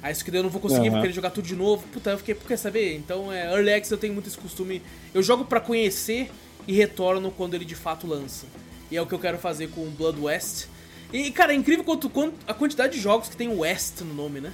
Aí 0.01 0.11
isso 0.13 0.23
que 0.23 0.29
daí 0.29 0.39
eu 0.39 0.43
não 0.43 0.49
vou 0.51 0.61
conseguir, 0.61 0.87
Uhum. 0.87 0.91
vou 0.93 1.01
querer 1.01 1.13
jogar 1.13 1.31
tudo 1.31 1.45
de 1.47 1.55
novo. 1.55 1.83
Puta, 1.91 2.11
eu 2.11 2.17
fiquei, 2.19 2.35
por 2.35 2.47
quer 2.47 2.57
saber? 2.57 2.95
Então, 2.95 3.31
é, 3.33 3.51
Early 3.51 3.73
Access 3.73 3.91
eu 3.91 3.97
tenho 3.97 4.13
muito 4.13 4.27
esse 4.27 4.37
costume. 4.37 4.81
Eu 5.13 5.23
jogo 5.23 5.43
pra 5.45 5.59
conhecer 5.59 6.29
e 6.67 6.73
retorno 6.73 7.31
quando 7.31 7.55
ele 7.55 7.65
de 7.65 7.75
fato 7.75 8.05
lança. 8.05 8.45
E 8.91 8.97
é 8.97 9.01
o 9.01 9.07
que 9.07 9.13
eu 9.13 9.19
quero 9.19 9.37
fazer 9.39 9.69
com 9.69 9.81
o 9.81 9.89
Blood 9.89 10.19
West. 10.21 10.67
E, 11.11 11.31
cara, 11.31 11.51
é 11.53 11.55
incrível 11.55 11.83
quanto, 11.83 12.09
quanto 12.09 12.35
a 12.47 12.53
quantidade 12.53 12.93
de 12.93 12.99
jogos 12.99 13.27
que 13.29 13.35
tem 13.37 13.47
West 13.49 14.01
no 14.01 14.13
nome, 14.13 14.39
né? 14.39 14.51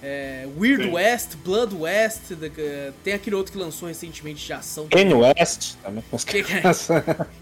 É, 0.00 0.46
Weird 0.56 0.84
Sim. 0.84 0.90
West, 0.92 1.34
Blood 1.44 1.74
West, 1.74 2.20
the- 2.38 2.92
tem 3.02 3.14
aquele 3.14 3.34
outro 3.34 3.52
que 3.52 3.58
lançou 3.58 3.88
recentemente 3.88 4.46
de 4.46 4.52
ação. 4.52 4.86
Kanye 4.88 5.12
West 5.14 5.74
também. 5.82 6.04
Que 6.24 6.42
que 6.44 6.52
é? 6.52 6.62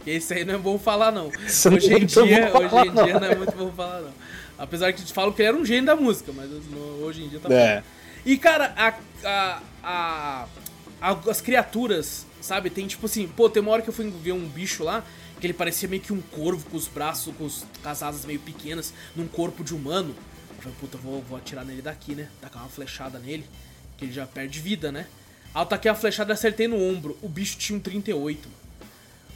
Esse 0.16 0.32
aí 0.34 0.44
não 0.44 0.54
é 0.54 0.58
bom 0.58 0.78
falar, 0.78 1.12
não. 1.12 1.30
Isso 1.46 1.68
não 1.70 1.76
hoje 1.76 1.92
é 1.92 1.98
em 1.98 2.06
dia, 2.06 2.50
bom 2.50 2.58
hoje 2.60 2.68
falar, 2.70 2.86
em 2.86 2.92
dia 2.92 3.12
não. 3.12 3.20
não 3.20 3.26
é 3.28 3.34
muito 3.34 3.56
bom 3.56 3.70
falar, 3.72 4.00
não. 4.00 4.12
Apesar 4.58 4.90
que 4.94 5.04
te 5.04 5.12
falam 5.12 5.32
que 5.32 5.42
ele 5.42 5.48
era 5.48 5.56
um 5.56 5.66
gênio 5.66 5.84
da 5.84 5.94
música, 5.96 6.32
mas 6.34 6.48
no- 6.50 7.04
hoje 7.04 7.24
em 7.24 7.28
dia 7.28 7.38
tá 7.40 7.48
bom. 7.48 7.54
É. 7.54 7.82
E, 8.24 8.38
cara, 8.38 8.72
a, 8.74 8.94
a, 9.22 9.62
a- 9.82 10.46
a- 11.02 11.30
as 11.30 11.40
criaturas, 11.42 12.24
sabe? 12.40 12.70
Tem 12.70 12.86
tipo 12.86 13.04
assim, 13.04 13.28
pô, 13.28 13.50
tem 13.50 13.60
uma 13.62 13.70
hora 13.72 13.82
que 13.82 13.90
eu 13.90 13.94
fui 13.94 14.10
ver 14.22 14.32
um 14.32 14.46
bicho 14.48 14.82
lá, 14.82 15.04
que 15.38 15.46
ele 15.46 15.52
parecia 15.52 15.86
meio 15.86 16.00
que 16.00 16.10
um 16.12 16.22
corvo 16.22 16.64
com 16.70 16.76
os 16.78 16.88
braços, 16.88 17.34
com, 17.36 17.44
os, 17.44 17.66
com 17.82 17.88
as 17.90 18.02
asas 18.02 18.24
meio 18.24 18.40
pequenas, 18.40 18.94
num 19.14 19.26
corpo 19.28 19.62
de 19.62 19.74
humano. 19.74 20.14
Falei, 20.66 20.78
puta, 20.80 20.98
vou, 20.98 21.22
vou 21.22 21.38
atirar 21.38 21.64
nele 21.64 21.80
daqui, 21.80 22.16
né? 22.16 22.28
Tacar 22.40 22.62
uma 22.62 22.68
flechada 22.68 23.20
nele, 23.20 23.44
que 23.96 24.04
ele 24.04 24.12
já 24.12 24.26
perde 24.26 24.58
vida, 24.58 24.90
né? 24.90 25.06
Aí 25.54 25.62
eu 25.62 25.66
taquei 25.66 25.88
a 25.88 25.94
flechada 25.94 26.32
e 26.32 26.34
acertei 26.34 26.66
no 26.66 26.82
ombro. 26.82 27.16
O 27.22 27.28
bicho 27.28 27.56
tinha 27.56 27.78
um 27.78 27.80
38. 27.80 28.48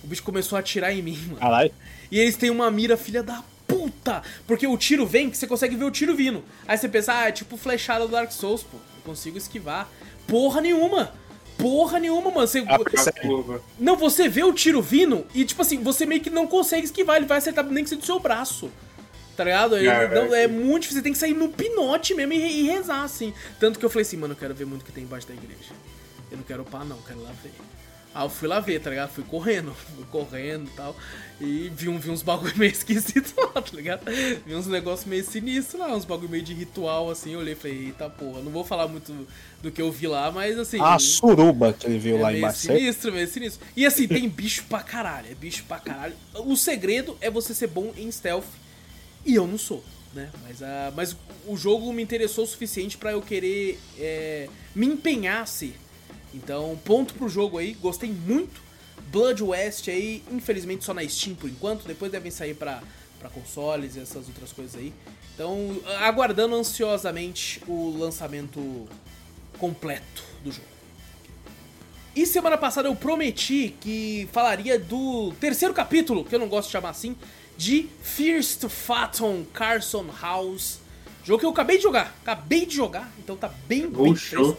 O 0.02 0.08
bicho 0.08 0.24
começou 0.24 0.56
a 0.56 0.60
atirar 0.60 0.92
em 0.92 1.02
mim, 1.02 1.16
mano. 1.26 1.36
Caralho. 1.36 1.72
E 2.10 2.18
eles 2.18 2.36
têm 2.36 2.50
uma 2.50 2.68
mira 2.68 2.96
filha 2.96 3.22
da 3.22 3.44
puta! 3.66 4.22
Porque 4.44 4.66
o 4.66 4.76
tiro 4.76 5.06
vem 5.06 5.30
que 5.30 5.36
você 5.36 5.46
consegue 5.46 5.76
ver 5.76 5.84
o 5.84 5.90
tiro 5.90 6.16
vindo. 6.16 6.42
Aí 6.66 6.76
você 6.76 6.88
pensa, 6.88 7.14
ah, 7.14 7.28
é 7.28 7.32
tipo 7.32 7.56
flechada 7.56 8.06
do 8.06 8.10
Dark 8.10 8.32
Souls, 8.32 8.64
pô. 8.64 8.76
Eu 8.76 9.02
consigo 9.04 9.38
esquivar. 9.38 9.88
Porra 10.26 10.60
nenhuma! 10.60 11.12
Porra 11.56 12.00
nenhuma, 12.00 12.30
mano. 12.30 12.46
Você... 12.48 12.64
Ah. 12.66 13.60
Não, 13.78 13.96
você 13.96 14.28
vê 14.28 14.42
o 14.42 14.52
tiro 14.52 14.82
vindo 14.82 15.26
e, 15.34 15.44
tipo 15.44 15.62
assim, 15.62 15.80
você 15.82 16.06
meio 16.06 16.22
que 16.22 16.30
não 16.30 16.46
consegue 16.46 16.86
esquivar. 16.86 17.18
Ele 17.18 17.26
vai 17.26 17.38
acertar 17.38 17.64
nem 17.66 17.84
que 17.84 17.90
seja 17.90 18.00
do 18.00 18.06
seu 18.06 18.18
braço. 18.18 18.70
Tá 19.40 19.44
ligado? 19.44 19.76
É, 19.76 20.14
não, 20.14 20.34
é. 20.34 20.42
é 20.42 20.46
muito 20.46 20.82
difícil. 20.82 20.98
Você 20.98 21.02
tem 21.02 21.12
que 21.14 21.18
sair 21.18 21.32
no 21.32 21.48
pinote 21.48 22.14
mesmo 22.14 22.34
e, 22.34 22.60
e 22.60 22.62
rezar, 22.66 23.02
assim. 23.02 23.32
Tanto 23.58 23.78
que 23.78 23.84
eu 23.84 23.88
falei 23.88 24.02
assim, 24.02 24.18
mano, 24.18 24.34
eu 24.34 24.36
quero 24.36 24.54
ver 24.54 24.66
muito 24.66 24.82
o 24.82 24.84
que 24.84 24.92
tem 24.92 25.04
embaixo 25.04 25.26
da 25.26 25.32
igreja. 25.32 25.72
Eu 26.30 26.36
não 26.36 26.44
quero 26.44 26.62
upar, 26.62 26.84
não. 26.84 26.96
Eu 26.96 27.02
quero 27.02 27.22
lá 27.22 27.30
ver. 27.42 27.52
Aí 28.12 28.24
eu 28.24 28.28
fui 28.28 28.48
lá 28.48 28.58
ver, 28.58 28.80
tá 28.80 28.90
ligado? 28.90 29.10
Fui 29.10 29.22
correndo, 29.24 29.72
fui 29.96 30.04
correndo 30.10 30.66
e 30.68 30.76
tal. 30.76 30.94
E 31.40 31.72
vi, 31.74 31.88
um, 31.88 31.98
vi 31.98 32.10
uns 32.10 32.20
bagulho 32.22 32.52
meio 32.58 32.70
esquisitos 32.72 33.32
lá, 33.36 33.62
tá 33.62 33.70
ligado? 33.72 34.02
Vi 34.44 34.54
uns 34.54 34.66
negócios 34.66 35.06
meio 35.08 35.24
sinistros 35.24 35.80
lá, 35.80 35.94
uns 35.94 36.04
bagulho 36.04 36.28
meio 36.28 36.42
de 36.42 36.52
ritual, 36.52 37.08
assim. 37.08 37.32
Eu 37.32 37.38
olhei 37.38 37.54
e 37.54 37.56
falei, 37.56 37.86
eita 37.86 38.10
porra, 38.10 38.42
não 38.42 38.50
vou 38.50 38.64
falar 38.64 38.88
muito 38.88 39.26
do 39.62 39.70
que 39.70 39.80
eu 39.80 39.90
vi 39.90 40.06
lá, 40.06 40.30
mas 40.30 40.58
assim. 40.58 40.78
A 40.82 40.98
suruba 40.98 41.72
que 41.72 41.86
ele 41.86 41.98
viu 41.98 42.18
É 42.18 42.20
lá 42.20 42.28
meio 42.28 42.38
embaixo. 42.40 42.58
certo? 42.58 42.78
sinistro, 42.78 43.12
meio 43.12 43.28
sinistro. 43.28 43.66
E 43.76 43.86
assim, 43.86 44.06
tem 44.06 44.28
bicho 44.28 44.64
pra 44.68 44.80
caralho, 44.82 45.28
é 45.30 45.34
bicho 45.34 45.64
pra 45.66 45.78
caralho. 45.78 46.14
O 46.34 46.56
segredo 46.56 47.16
é 47.20 47.30
você 47.30 47.54
ser 47.54 47.68
bom 47.68 47.94
em 47.96 48.10
stealth, 48.10 48.44
e 49.24 49.34
eu 49.34 49.46
não 49.46 49.58
sou, 49.58 49.84
né? 50.14 50.30
Mas, 50.42 50.62
ah, 50.62 50.92
mas 50.94 51.16
o 51.46 51.56
jogo 51.56 51.92
me 51.92 52.02
interessou 52.02 52.44
o 52.44 52.46
suficiente 52.46 52.96
pra 52.96 53.12
eu 53.12 53.22
querer 53.22 53.78
é, 53.98 54.48
me 54.74 54.86
empenhar 54.86 55.42
a 55.42 55.46
ser. 55.46 55.74
Então, 56.32 56.78
ponto 56.84 57.14
pro 57.14 57.28
jogo 57.28 57.58
aí, 57.58 57.74
gostei 57.74 58.10
muito. 58.10 58.60
Blood 59.10 59.42
West 59.42 59.88
aí, 59.88 60.22
infelizmente 60.30 60.84
só 60.84 60.94
na 60.94 61.06
Steam 61.08 61.34
por 61.34 61.50
enquanto, 61.50 61.86
depois 61.86 62.12
devem 62.12 62.30
sair 62.30 62.54
pra, 62.54 62.82
pra 63.18 63.28
consoles 63.28 63.96
e 63.96 64.00
essas 64.00 64.28
outras 64.28 64.52
coisas 64.52 64.76
aí. 64.76 64.92
Então, 65.34 65.80
aguardando 66.00 66.54
ansiosamente 66.54 67.62
o 67.66 67.96
lançamento 67.98 68.86
completo 69.58 70.22
do 70.44 70.52
jogo. 70.52 70.68
E 72.14 72.26
semana 72.26 72.58
passada 72.58 72.88
eu 72.88 72.96
prometi 72.96 73.74
que 73.80 74.28
falaria 74.32 74.78
do 74.78 75.32
terceiro 75.40 75.72
capítulo, 75.72 76.24
que 76.24 76.34
eu 76.34 76.38
não 76.38 76.48
gosto 76.48 76.66
de 76.66 76.72
chamar 76.72 76.90
assim, 76.90 77.16
de 77.60 77.86
First 78.02 78.66
Phantom 78.70 79.44
Carson 79.52 80.06
House. 80.18 80.78
Jogo 81.22 81.40
que 81.40 81.44
eu 81.44 81.50
acabei 81.50 81.76
de 81.76 81.82
jogar, 81.82 82.16
acabei 82.22 82.64
de 82.64 82.74
jogar, 82.74 83.12
então 83.18 83.36
tá 83.36 83.50
bem, 83.68 83.86
bem 83.86 84.16
fresco. 84.16 84.56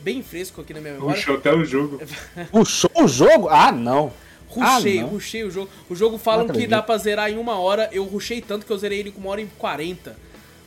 Bem 0.00 0.22
fresco 0.22 0.62
aqui 0.62 0.72
na 0.72 0.80
minha 0.80 0.94
memória. 0.94 1.14
Puxou 1.16 1.36
até 1.36 1.52
o 1.52 1.62
jogo. 1.62 2.00
Puxou 2.50 2.90
o 2.94 3.06
jogo? 3.06 3.50
Ah, 3.50 3.70
não. 3.70 4.10
Rushei, 4.48 4.98
Ah, 4.98 5.02
não. 5.02 5.08
rushei 5.10 5.44
o 5.44 5.50
jogo. 5.50 5.70
O 5.90 5.94
jogo 5.94 6.16
falam 6.16 6.48
que 6.48 6.66
dá 6.66 6.80
pra 6.80 6.96
zerar 6.96 7.30
em 7.30 7.36
uma 7.36 7.58
hora. 7.58 7.90
Eu 7.92 8.04
rushei 8.04 8.40
tanto 8.40 8.64
que 8.64 8.72
eu 8.72 8.78
zerei 8.78 9.00
ele 9.00 9.12
com 9.12 9.20
uma 9.20 9.28
hora 9.28 9.42
e 9.42 9.46
40. 9.58 10.16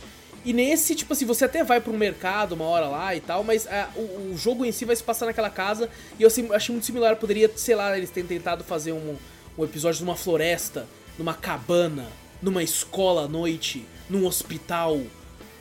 E 0.45 0.53
nesse, 0.53 0.95
tipo 0.95 1.13
assim, 1.13 1.25
você 1.27 1.45
até 1.45 1.63
vai 1.65 1.83
um 1.87 1.97
mercado 1.97 2.53
uma 2.53 2.65
hora 2.67 2.87
lá 2.87 3.15
e 3.17 3.21
tal, 3.21 3.43
mas 3.43 3.67
ah, 3.67 3.91
o, 3.97 4.33
o 4.33 4.39
jogo 4.39 4.65
em 4.65 4.71
si 4.73 4.85
vai 4.85 4.95
se 4.97 5.03
passar 5.03 5.27
naquela 5.27 5.51
casa 5.51 5.89
e 6.19 6.23
eu 6.23 6.27
assim, 6.29 6.49
achei 6.53 6.73
muito 6.73 6.87
similar. 6.87 7.17
Poderia, 7.17 7.51
sei 7.57 7.75
lá, 7.75 7.97
eles 7.97 8.11
terem 8.11 8.27
tentado 8.29 8.63
fazer 8.65 8.93
um, 8.93 9.17
um 9.59 9.65
episódio 9.65 10.05
numa 10.05 10.17
floresta, 10.17 10.87
numa 11.19 11.35
cabana, 11.35 12.07
numa 12.43 12.63
escola 12.63 13.25
à 13.25 13.29
noite, 13.29 13.85
num 14.09 14.27
hospital, 14.27 15.01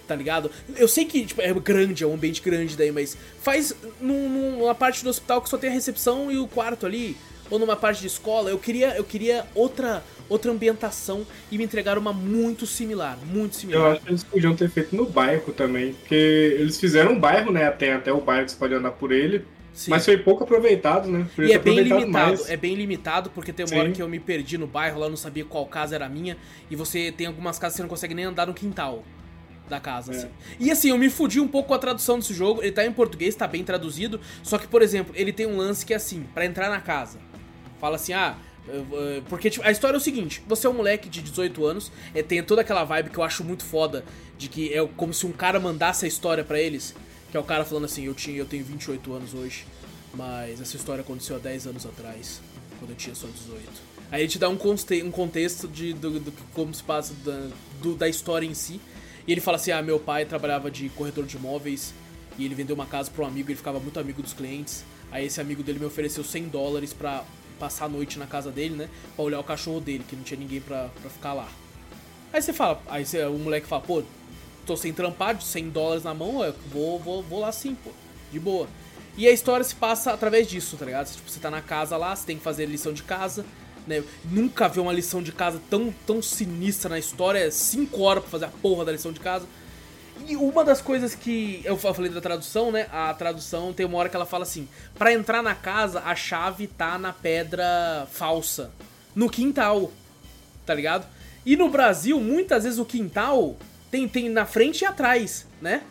tá 0.08 0.15
ligado? 0.15 0.50
Eu 0.76 0.88
sei 0.88 1.06
que 1.06 1.26
tipo, 1.26 1.42
é 1.42 1.54
grande, 1.54 2.04
é 2.04 2.08
um 2.08 2.13
ambiente 2.13 2.42
grande 2.42 2.76
daí, 2.76 2.92
mas 2.92 3.15
faz 3.42 3.76
num- 4.02 4.58
numa 4.58 4.74
parte 4.76 5.04
do 5.04 5.10
hospital 5.10 5.42
que 5.42 5.50
só 5.50 5.58
tem 5.58 5.70
a 5.70 5.74
recepção 5.74 6.32
e 6.32 6.38
o 6.38 6.48
quarto 6.48 6.86
ali, 6.86 7.15
ou 7.50 7.60
numa 7.60 7.76
parte 7.76 8.02
de 8.02 8.08
escola. 8.08 8.50
Eu 8.50 8.58
queria, 8.60 8.96
eu 8.96 9.04
queria 9.04 9.46
outra, 9.56 10.04
outra 10.28 10.52
ambientação 10.52 11.26
e 11.52 11.58
me 11.58 11.63
entregaram 11.63 12.00
uma 12.02 12.13
muito 12.13 12.65
similar, 12.65 13.18
muito 13.26 13.54
Eu 13.54 13.60
similar. 13.60 13.92
acho 13.94 14.02
que 14.02 14.10
eles 14.10 14.24
podiam 14.24 14.56
ter 14.56 14.70
feito 14.70 14.96
no 14.96 15.06
bairro 15.06 15.52
também. 15.54 15.94
Porque 15.94 16.15
eles 16.60 16.80
fizeram 16.80 17.13
um 17.13 17.20
bairro, 17.20 17.52
né? 17.52 17.70
Tem 17.72 17.92
até 17.92 18.12
o 18.13 18.22
bairro 18.22 18.46
que 18.46 18.52
você 18.52 18.58
pode 18.58 18.74
andar 18.74 18.92
por 18.92 19.12
ele. 19.12 19.46
Sim. 19.80 19.92
Mas 19.92 20.04
foi 20.04 20.18
pouco 20.18 20.44
aproveitado, 20.44 21.08
né? 21.10 21.26
Podia 21.34 21.52
E 21.52 21.54
é 21.54 21.58
bem 21.58 21.80
limitado, 21.80 22.12
mais. 22.12 22.50
é 22.50 22.58
bem 22.58 22.76
limitado, 22.76 23.30
porque 23.30 23.54
tem 23.54 23.63
uma 23.63 23.70
Sim. 23.70 23.80
hora 23.80 23.92
que 23.94 24.02
eu 24.02 24.10
me 24.10 24.20
perdi 24.20 24.58
no 24.58 24.68
bairro, 24.68 25.00
lá 25.00 25.06
eu 25.06 25.10
não 25.10 25.15
sabia 25.15 25.46
qual 25.46 25.65
casa 25.68 25.96
era 25.96 26.10
minha, 26.10 26.36
e 26.70 26.76
você 26.76 27.13
tem 27.13 27.28
algumas 27.28 27.58
casas 27.58 27.76
que 27.76 27.78
você 27.78 27.84
não 27.84 27.89
consegue 27.89 28.13
nem 28.13 28.26
andar 28.26 28.46
no 28.46 28.54
quintal 28.54 29.06
da 29.70 29.80
casa, 29.80 30.12
É. 30.12 30.18
assim. 30.18 30.28
E 30.60 30.70
assim, 30.70 30.89
eu 30.89 30.98
me 30.98 31.10
fudi 31.10 31.39
um 31.39 31.48
pouco 31.48 31.70
com 31.70 31.74
a 31.76 31.80
tradução 31.80 32.20
desse 32.20 32.34
jogo, 32.34 32.62
ele 32.62 32.74
tá 32.74 32.86
em 32.86 32.92
português, 32.92 33.36
tá 33.36 33.48
bem 33.48 33.63
traduzido, 33.63 34.20
só 34.44 34.58
que, 34.58 34.68
por 34.68 34.82
exemplo, 34.82 35.13
ele 35.15 35.32
tem 35.32 35.46
um 35.46 35.56
lance 35.56 35.86
que 35.86 35.94
é 35.94 35.96
assim, 35.96 36.26
pra 36.34 36.46
entrar 36.46 36.70
na 36.70 36.82
casa, 36.82 37.18
fala 37.80 37.96
assim, 37.96 38.12
ah... 38.12 38.36
eu- 38.68 39.24
Porque 39.30 39.50
tipo, 39.50 39.65
a 39.65 39.72
história 39.72 39.96
é 39.96 39.98
o 39.98 40.02
seguinte: 40.02 40.44
você 40.46 40.68
é 40.68 40.70
um 40.70 40.74
moleque 40.74 41.08
de 41.08 41.22
18 41.22 41.65
anos, 41.65 41.89
é, 42.13 42.22
tem 42.22 42.44
toda 42.44 42.60
aquela 42.62 42.84
vibe 42.84 43.12
que 43.12 43.18
eu 43.18 43.24
acho 43.24 43.46
muito 43.46 43.63
foda, 43.63 44.04
de 44.38 44.50
que 44.50 44.74
é 44.74 44.86
como 44.98 45.13
se 45.13 45.26
um 45.26 45.32
cara 45.32 45.58
mandasse 45.58 46.04
a 46.04 46.08
história 46.08 46.44
pra 46.44 46.60
eles. 46.60 46.94
Que 47.32 47.38
é 47.38 47.39
o 47.39 47.44
cara 47.44 47.63
falando 47.65 47.86
assim: 47.86 48.04
eu, 48.06 48.13
tinha, 48.13 48.38
eu 48.38 48.46
tenho 48.46 48.63
28 48.63 49.13
anos 49.13 49.34
hoje, 49.34 49.65
mas 50.13 50.60
essa 50.62 50.76
história 50.76 51.02
aconteceu 51.02 51.36
há 51.36 51.39
10 51.39 51.68
anos 51.68 51.86
atrás, 51.86 52.42
quando 52.80 52.92
eu 52.92 52.96
tinha 52.96 53.13
só 53.15 53.28
18. 53.28 53.62
Aí 54.12 54.22
ele 54.22 54.30
te 54.30 54.39
dá 54.39 54.50
um, 54.50 54.58
conte 54.58 55.04
um 55.04 55.12
contexto 55.12 55.68
de 55.68 55.94
do, 55.94 56.20
do- 56.20 56.34
como 56.54 56.74
se 56.74 56.82
passa 56.84 57.13
da, 57.24 57.50
do- 57.82 57.96
da 57.96 58.08
história 58.10 58.46
em 58.48 58.54
si. 58.56 58.80
E 59.28 59.32
ele 59.32 59.42
fala 59.42 59.58
assim: 59.58 59.72
ah, 59.72 59.82
meu 59.82 60.00
pai 60.00 60.26
trabalhava 60.26 60.72
de 60.72 60.89
corretor 60.89 61.26
de 61.26 61.38
imóveis 61.38 61.94
E 62.38 62.46
ele 62.46 62.56
vendeu 62.56 62.74
uma 62.76 62.86
casa 62.88 63.12
pra 63.12 63.24
um 63.24 63.28
amigo, 63.28 63.50
ele 63.50 63.58
ficava 63.58 63.80
muito 63.80 64.00
amigo 64.00 64.22
dos 64.24 64.34
clientes. 64.34 64.84
Aí 65.12 65.26
esse 65.26 65.39
amigo 65.42 65.62
dele 65.62 65.78
me 65.80 65.86
ofereceu 65.86 66.24
100 66.24 66.46
dólares 66.50 66.94
pra 66.94 67.24
passar 67.60 67.86
a 67.86 67.89
noite 67.89 68.18
na 68.18 68.26
casa 68.26 68.50
dele, 68.50 68.76
né? 68.76 68.89
Pra 69.15 69.26
olhar 69.26 69.39
o 69.39 69.44
cachorro 69.44 69.80
dele, 69.82 70.04
que 70.08 70.15
não 70.15 70.24
tinha 70.24 70.39
ninguém 70.39 70.62
pra, 70.62 70.89
pra 71.02 71.10
ficar 71.10 71.34
lá. 71.34 71.48
Aí 72.32 72.42
você 72.42 72.54
fala, 72.54 72.82
aí 72.88 73.06
você, 73.06 73.24
o 73.26 73.38
moleque 73.38 73.68
fala, 73.68 73.82
pô, 73.82 74.02
tô 74.69 74.77
sem 74.77 74.93
trampar, 74.93 75.41
100 75.41 75.69
dólares 75.69 76.03
na 76.03 76.13
mão, 76.13 76.43
eu 76.43 76.53
vou, 76.71 76.99
vou, 76.99 77.23
vou 77.23 77.39
lá 77.39 77.51
sim, 77.51 77.73
pô, 77.73 77.89
de 78.32 78.39
boa. 78.39 78.67
E 79.17 79.27
a 79.27 79.32
história 79.32 79.63
se 79.63 79.73
passa 79.73 80.12
através 80.12 80.47
disso, 80.47 80.77
tá 80.77 80.86
ligado? 80.86 81.12
Tipo, 81.12 81.27
você 81.27 81.39
tá 81.39 81.49
na 81.49 81.62
casa 81.62 81.97
lá, 81.97 82.15
você 82.15 82.27
tem 82.27 82.38
que 82.38 82.43
fazer 82.43 82.67
lição 82.67 82.93
de 82.93 83.01
casa, 83.01 83.43
né? 83.88 84.03
Nunca 84.23 84.69
vi 84.69 84.79
uma 84.79 84.93
lição 84.93 85.23
de 85.23 85.32
casa 85.32 85.60
tão, 85.71 85.91
tão 86.05 86.21
sinistra 86.21 86.91
na 86.91 86.99
história, 86.99 87.51
5 87.51 87.99
horas 87.99 88.21
pra 88.21 88.32
fazer 88.32 88.45
a 88.45 88.49
porra 88.49 88.86
da 88.86 88.91
lição 88.91 89.12
de 89.12 89.19
casa. 89.19 89.47
E 90.27 90.36
uma 90.36 90.63
das 90.63 90.82
coisas 90.82 91.15
que 91.15 91.62
eu 91.63 91.75
falei 91.75 92.12
da 92.12 92.21
tradução, 92.21 92.71
né? 92.71 92.88
A 92.91 93.12
tradução 93.15 93.73
tem 93.73 93.88
uma 93.88 93.97
hora 93.97 94.08
que 94.08 94.15
ela 94.15 94.25
fala 94.25 94.43
assim: 94.43 94.67
para 94.99 95.12
entrar 95.12 95.41
na 95.41 95.55
casa, 95.55 96.01
a 96.05 96.15
chave 96.15 96.67
tá 96.67 96.97
na 96.99 97.12
pedra 97.12 98.08
falsa, 98.12 98.69
no 99.15 99.29
quintal, 99.29 99.91
tá 100.63 100.75
ligado? 100.75 101.08
E 101.43 101.55
no 101.58 101.69
Brasil, 101.69 102.19
muitas 102.19 102.65
vezes 102.65 102.77
o 102.77 102.86
quintal 102.86 103.58
tem, 103.91 104.08
tem 104.08 104.30
na 104.30 104.45
frente 104.45 104.82
e 104.82 104.86
atrás, 104.86 105.47
né? 105.62 105.82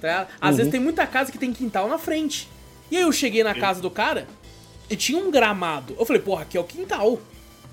Tá? 0.00 0.26
Às 0.40 0.50
uhum. 0.50 0.56
vezes 0.56 0.72
tem 0.72 0.80
muita 0.80 1.06
casa 1.06 1.30
que 1.30 1.38
tem 1.38 1.52
quintal 1.52 1.88
na 1.88 1.98
frente. 1.98 2.48
E 2.90 2.96
aí 2.96 3.02
eu 3.02 3.12
cheguei 3.12 3.44
na 3.44 3.54
casa 3.54 3.80
do 3.80 3.90
cara 3.90 4.26
e 4.90 4.96
tinha 4.96 5.18
um 5.18 5.30
gramado. 5.30 5.96
Eu 5.98 6.04
falei, 6.04 6.20
porra, 6.20 6.42
aqui 6.42 6.56
é 6.56 6.60
o 6.60 6.64
quintal. 6.64 7.20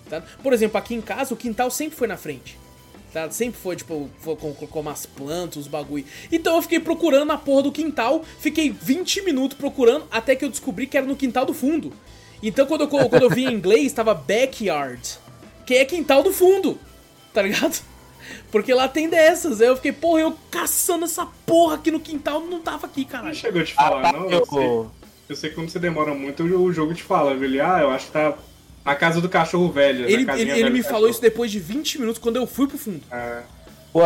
Tá? 0.10 0.24
Por 0.42 0.54
exemplo, 0.54 0.78
aqui 0.78 0.94
em 0.96 1.02
casa 1.02 1.34
o 1.34 1.38
quintal 1.38 1.70
sempre 1.72 1.98
foi 1.98 2.08
na 2.08 2.18
frente. 2.18 2.58
Tá? 3.12 3.30
Sempre 3.32 3.60
foi, 3.60 3.76
tipo, 3.76 4.10
foi 4.20 4.36
com, 4.36 4.54
com 4.54 4.80
umas 4.80 5.06
plantas, 5.06 5.58
os 5.58 5.68
bagulho. 5.68 6.06
Então 6.32 6.56
eu 6.56 6.62
fiquei 6.62 6.80
procurando 6.80 7.26
na 7.26 7.38
porra 7.38 7.64
do 7.64 7.72
quintal, 7.72 8.24
fiquei 8.40 8.70
20 8.70 9.24
minutos 9.24 9.58
procurando, 9.58 10.06
até 10.12 10.36
que 10.36 10.46
eu 10.46 10.50
descobri 10.50 10.86
que 10.86 10.98
era 10.98 11.06
no 11.06 11.16
quintal 11.16 11.46
do 11.46 11.54
fundo. 11.54 11.92
Então 12.42 12.68
quando 12.68 12.82
eu, 12.82 12.88
quando 12.88 13.24
eu 13.24 13.30
vi 13.30 13.46
em 13.46 13.54
inglês, 13.54 13.92
tava 13.92 14.14
backyard, 14.14 15.18
que 15.66 15.74
é 15.74 15.86
quintal 15.86 16.22
do 16.22 16.32
fundo, 16.32 16.80
tá 17.34 17.42
ligado? 17.42 17.82
Porque 18.52 18.74
lá 18.74 18.88
tem 18.88 19.10
dessas. 19.10 19.62
Aí 19.62 19.68
eu 19.68 19.76
fiquei, 19.76 19.92
porra, 19.92 20.22
eu 20.22 20.38
caçando 20.52 21.06
essa 21.06 21.28
porra 21.46 21.76
aqui 21.76 21.92
no 21.92 22.00
quintal, 22.00 22.42
não 22.42 22.62
tava 22.62 22.88
aqui, 22.88 23.06
caralho. 23.06 23.30
Não 23.30 23.36
chegou 23.36 23.62
a 23.62 23.66
te 23.66 23.74
falar, 23.74 24.10
ah, 24.10 24.14
não? 24.14 24.30
Eu 24.30 24.46
sei, 24.46 24.68
eu 25.30 25.36
sei 25.36 25.50
que 25.50 25.56
quando 25.56 25.70
você 25.70 25.80
demora 25.80 26.14
muito, 26.14 26.44
o 26.44 26.74
jogo 26.74 26.94
te 26.94 27.04
fala, 27.04 27.36
velho. 27.36 27.64
Ah, 27.66 27.82
eu 27.82 27.90
acho 27.90 28.08
que 28.08 28.12
tá 28.12 28.36
a 28.84 28.96
casa 28.96 29.22
do 29.22 29.30
cachorro 29.30 29.72
velho. 29.72 30.06
Ele, 30.06 30.30
ele, 30.32 30.52
ele 30.52 30.70
me 30.70 30.84
falou 30.84 31.10
isso 31.10 31.22
depois 31.22 31.52
de 31.52 31.60
20 31.60 32.00
minutos, 32.00 32.20
quando 32.20 32.38
eu 32.38 32.48
fui 32.48 32.68
pro 32.68 32.78
fundo. 32.78 33.02
É. 33.12 33.44
Pô, 33.92 34.02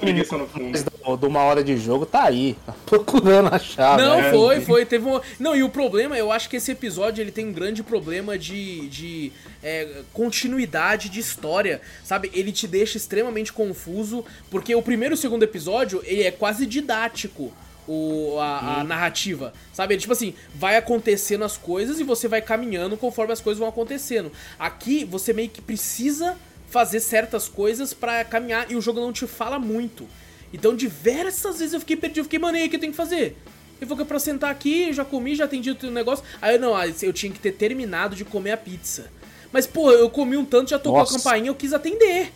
preguiça 0.00 0.38
no 0.38 0.46
fundo. 0.48 1.18
De 1.18 1.26
uma 1.26 1.40
hora 1.40 1.62
de 1.62 1.76
jogo 1.76 2.06
tá 2.06 2.24
aí, 2.24 2.56
tá 2.64 2.74
procurando 2.86 3.54
a 3.54 3.58
chave. 3.58 4.02
Não, 4.02 4.22
né? 4.22 4.30
foi, 4.30 4.60
foi. 4.60 4.86
Teve 4.86 5.06
um... 5.06 5.20
Não, 5.38 5.54
e 5.54 5.62
o 5.62 5.68
problema, 5.68 6.16
eu 6.16 6.32
acho 6.32 6.48
que 6.48 6.56
esse 6.56 6.72
episódio 6.72 7.20
ele 7.20 7.30
tem 7.30 7.46
um 7.46 7.52
grande 7.52 7.82
problema 7.82 8.38
de, 8.38 8.88
de 8.88 9.32
é, 9.62 10.02
continuidade 10.12 11.10
de 11.10 11.20
história, 11.20 11.82
sabe? 12.02 12.30
Ele 12.32 12.52
te 12.52 12.66
deixa 12.66 12.96
extremamente 12.96 13.52
confuso, 13.52 14.24
porque 14.50 14.74
o 14.74 14.82
primeiro 14.82 15.14
e 15.14 15.16
o 15.16 15.18
segundo 15.18 15.42
episódio, 15.42 16.00
ele 16.04 16.22
é 16.22 16.30
quase 16.30 16.64
didático 16.64 17.52
o, 17.86 18.38
a, 18.38 18.80
a, 18.80 18.84
narrativa, 18.84 19.52
sabe? 19.72 19.94
Ele, 19.94 20.00
tipo 20.00 20.12
assim, 20.12 20.34
vai 20.54 20.76
acontecendo 20.76 21.44
as 21.44 21.56
coisas 21.56 22.00
e 22.00 22.04
você 22.04 22.28
vai 22.28 22.40
caminhando 22.40 22.96
conforme 22.96 23.32
as 23.32 23.40
coisas 23.40 23.58
vão 23.58 23.68
acontecendo. 23.68 24.32
Aqui, 24.58 25.04
você 25.04 25.32
meio 25.32 25.50
que 25.50 25.60
precisa 25.60 26.36
fazer 26.72 27.00
certas 27.00 27.48
coisas 27.48 27.92
para 27.92 28.24
caminhar 28.24 28.70
e 28.70 28.76
o 28.76 28.80
jogo 28.80 28.98
não 28.98 29.12
te 29.12 29.26
fala 29.26 29.58
muito. 29.58 30.08
Então, 30.54 30.74
diversas 30.74 31.58
vezes 31.58 31.74
eu 31.74 31.80
fiquei 31.80 31.96
perdido, 31.96 32.20
eu 32.20 32.24
fiquei, 32.24 32.38
mano, 32.38 32.56
e 32.56 32.62
aí, 32.62 32.66
o 32.66 32.70
que 32.70 32.76
eu 32.76 32.80
tenho 32.80 32.92
que 32.92 32.96
fazer? 32.96 33.36
Eu 33.78 33.86
vou 33.86 33.96
pra 34.06 34.18
sentar 34.18 34.50
aqui, 34.50 34.90
já 34.92 35.04
comi, 35.04 35.34
já 35.34 35.44
atendi 35.44 35.70
o 35.70 35.90
negócio. 35.90 36.24
Aí, 36.40 36.56
não, 36.56 36.74
eu 37.02 37.12
tinha 37.12 37.30
que 37.30 37.38
ter 37.38 37.52
terminado 37.52 38.16
de 38.16 38.24
comer 38.24 38.52
a 38.52 38.56
pizza. 38.56 39.10
Mas, 39.52 39.66
pô, 39.66 39.92
eu 39.92 40.08
comi 40.08 40.36
um 40.36 40.46
tanto, 40.46 40.70
já 40.70 40.78
tocou 40.78 41.00
Nossa. 41.00 41.14
a 41.14 41.18
campainha, 41.18 41.48
eu 41.48 41.54
quis 41.54 41.74
atender. 41.74 42.32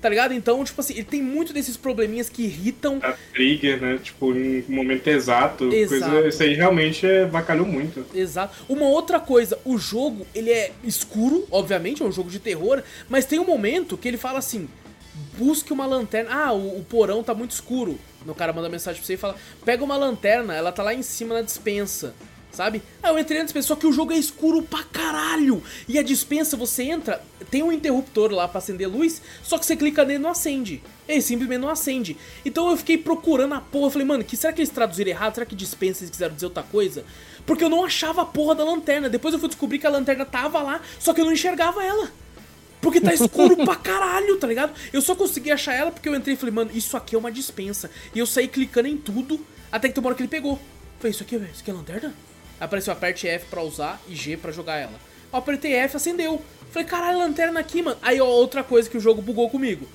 Tá 0.00 0.08
ligado? 0.08 0.32
Então, 0.32 0.62
tipo 0.62 0.80
assim, 0.80 0.94
ele 0.94 1.04
tem 1.04 1.20
muito 1.20 1.52
desses 1.52 1.76
probleminhas 1.76 2.28
que 2.28 2.42
irritam. 2.44 3.00
A 3.02 3.14
trigger, 3.32 3.80
né? 3.80 3.98
Tipo, 4.02 4.32
em 4.32 4.64
um 4.68 4.74
momento 4.74 5.08
exato. 5.08 5.72
exato. 5.72 6.10
Coisa, 6.10 6.28
isso 6.28 6.42
aí 6.42 6.54
realmente 6.54 7.04
é, 7.04 7.24
vacalhou 7.24 7.66
muito. 7.66 8.06
Exato. 8.14 8.64
Uma 8.68 8.86
outra 8.86 9.18
coisa, 9.18 9.58
o 9.64 9.76
jogo, 9.76 10.24
ele 10.34 10.50
é 10.50 10.70
escuro, 10.84 11.46
obviamente, 11.50 12.00
é 12.02 12.04
um 12.04 12.12
jogo 12.12 12.30
de 12.30 12.38
terror, 12.38 12.82
mas 13.08 13.26
tem 13.26 13.40
um 13.40 13.44
momento 13.44 13.98
que 13.98 14.06
ele 14.06 14.16
fala 14.16 14.38
assim: 14.38 14.68
busque 15.36 15.72
uma 15.72 15.84
lanterna. 15.84 16.30
Ah, 16.32 16.52
o, 16.52 16.78
o 16.78 16.84
porão 16.84 17.24
tá 17.24 17.34
muito 17.34 17.50
escuro. 17.50 17.98
O 18.24 18.34
cara 18.34 18.52
manda 18.52 18.68
mensagem 18.68 19.00
pra 19.00 19.06
você 19.06 19.14
e 19.14 19.16
fala: 19.16 19.36
pega 19.64 19.82
uma 19.82 19.96
lanterna, 19.96 20.54
ela 20.54 20.70
tá 20.70 20.82
lá 20.84 20.94
em 20.94 21.02
cima 21.02 21.34
na 21.34 21.42
dispensa 21.42 22.14
sabe? 22.50 22.82
Aí 23.02 23.12
eu 23.12 23.18
entrei 23.18 23.38
na 23.38 23.44
dispensa, 23.44 23.68
só 23.68 23.76
que 23.76 23.86
o 23.86 23.92
jogo 23.92 24.12
é 24.12 24.16
escuro 24.16 24.62
pra 24.62 24.82
caralho. 24.82 25.62
E 25.86 25.98
a 25.98 26.02
dispensa, 26.02 26.56
você 26.56 26.84
entra, 26.84 27.22
tem 27.50 27.62
um 27.62 27.72
interruptor 27.72 28.30
lá 28.32 28.46
pra 28.46 28.58
acender 28.58 28.88
luz, 28.88 29.22
só 29.42 29.58
que 29.58 29.64
você 29.64 29.76
clica 29.76 30.04
nele 30.04 30.18
e 30.18 30.22
não 30.22 30.30
acende. 30.30 30.82
Ele 31.08 31.22
simplesmente 31.22 31.60
não 31.60 31.68
acende. 31.68 32.16
Então 32.44 32.70
eu 32.70 32.76
fiquei 32.76 32.98
procurando 32.98 33.54
a 33.54 33.60
porra, 33.60 33.90
falei, 33.90 34.06
mano, 34.06 34.24
que 34.24 34.36
será 34.36 34.52
que 34.52 34.60
eles 34.60 34.70
traduziram 34.70 35.10
errado? 35.10 35.34
Será 35.34 35.46
que 35.46 35.54
dispensa 35.54 36.02
eles 36.02 36.10
quiseram 36.10 36.34
dizer 36.34 36.46
outra 36.46 36.62
coisa? 36.62 37.04
Porque 37.46 37.64
eu 37.64 37.70
não 37.70 37.84
achava 37.84 38.22
a 38.22 38.26
porra 38.26 38.54
da 38.54 38.64
lanterna. 38.64 39.08
Depois 39.08 39.32
eu 39.32 39.40
fui 39.40 39.48
descobrir 39.48 39.78
que 39.78 39.86
a 39.86 39.90
lanterna 39.90 40.24
tava 40.24 40.60
lá, 40.60 40.82
só 40.98 41.14
que 41.14 41.20
eu 41.20 41.24
não 41.24 41.32
enxergava 41.32 41.82
ela. 41.82 42.10
Porque 42.80 43.00
tá 43.00 43.12
escuro 43.12 43.56
pra 43.56 43.74
caralho, 43.76 44.36
tá 44.36 44.46
ligado? 44.46 44.72
Eu 44.92 45.00
só 45.00 45.14
consegui 45.14 45.50
achar 45.50 45.74
ela 45.74 45.90
porque 45.90 46.08
eu 46.08 46.14
entrei 46.14 46.34
e 46.34 46.38
falei, 46.38 46.54
mano, 46.54 46.70
isso 46.74 46.96
aqui 46.96 47.14
é 47.14 47.18
uma 47.18 47.32
dispensa. 47.32 47.90
E 48.14 48.18
eu 48.18 48.26
saí 48.26 48.46
clicando 48.46 48.88
em 48.88 48.96
tudo, 48.96 49.44
até 49.72 49.88
que 49.88 49.94
tem 49.94 50.02
uma 50.02 50.08
hora 50.08 50.16
que 50.16 50.22
ele 50.22 50.28
pegou. 50.28 50.60
falei, 50.98 51.10
isso 51.10 51.22
aqui, 51.22 51.36
isso 51.36 51.62
aqui 51.62 51.70
é 51.70 51.74
lanterna? 51.74 52.14
Apareceu 52.60 52.92
aperte 52.92 53.26
F 53.26 53.46
pra 53.46 53.62
usar 53.62 54.00
e 54.08 54.14
G 54.14 54.36
pra 54.36 54.52
jogar 54.52 54.76
ela. 54.76 55.00
Eu 55.32 55.38
apertei 55.38 55.72
F, 55.74 55.96
acendeu. 55.96 56.42
Falei, 56.70 56.86
caralho, 56.86 57.18
lanterna 57.18 57.60
aqui, 57.60 57.82
mano. 57.82 57.96
Aí, 58.02 58.20
ó, 58.20 58.26
outra 58.26 58.62
coisa 58.62 58.88
que 58.88 58.96
o 58.96 59.00
jogo 59.00 59.22
bugou 59.22 59.48
comigo. 59.48 59.86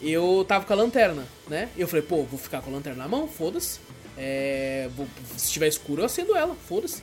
Eu 0.00 0.44
tava 0.46 0.64
com 0.64 0.72
a 0.72 0.76
lanterna, 0.76 1.26
né? 1.48 1.68
Eu 1.76 1.88
falei, 1.88 2.02
pô, 2.02 2.22
vou 2.22 2.38
ficar 2.38 2.60
com 2.60 2.70
a 2.70 2.74
lanterna 2.74 3.02
na 3.02 3.08
mão, 3.08 3.26
foda-se. 3.26 3.80
É, 4.16 4.88
se 5.36 5.50
tiver 5.50 5.68
escuro, 5.68 6.02
eu 6.02 6.06
acendo 6.06 6.36
ela, 6.36 6.56
foda-se. 6.68 7.02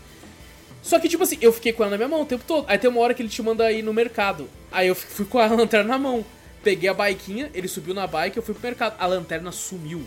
Só 0.81 0.99
que, 0.99 1.09
tipo 1.09 1.23
assim, 1.23 1.37
eu 1.41 1.51
fiquei 1.51 1.73
com 1.73 1.83
ela 1.83 1.91
na 1.91 1.97
minha 1.97 2.07
mão 2.07 2.21
o 2.21 2.25
tempo 2.25 2.43
todo. 2.45 2.65
Aí 2.67 2.77
tem 2.77 2.89
uma 2.89 3.01
hora 3.01 3.13
que 3.13 3.21
ele 3.21 3.29
te 3.29 3.41
manda 3.41 3.71
ir 3.71 3.81
no 3.81 3.93
mercado. 3.93 4.47
Aí 4.71 4.87
eu 4.87 4.95
fui 4.95 5.25
com 5.25 5.39
a 5.39 5.47
lanterna 5.53 5.89
na 5.89 5.97
mão. 5.97 6.23
Peguei 6.63 6.89
a 6.89 6.93
biquinha, 6.93 7.49
ele 7.53 7.67
subiu 7.67 7.93
na 7.93 8.07
bike, 8.07 8.37
eu 8.37 8.43
fui 8.43 8.53
pro 8.53 8.63
mercado. 8.63 8.95
A 8.99 9.05
lanterna 9.05 9.51
sumiu. 9.51 10.05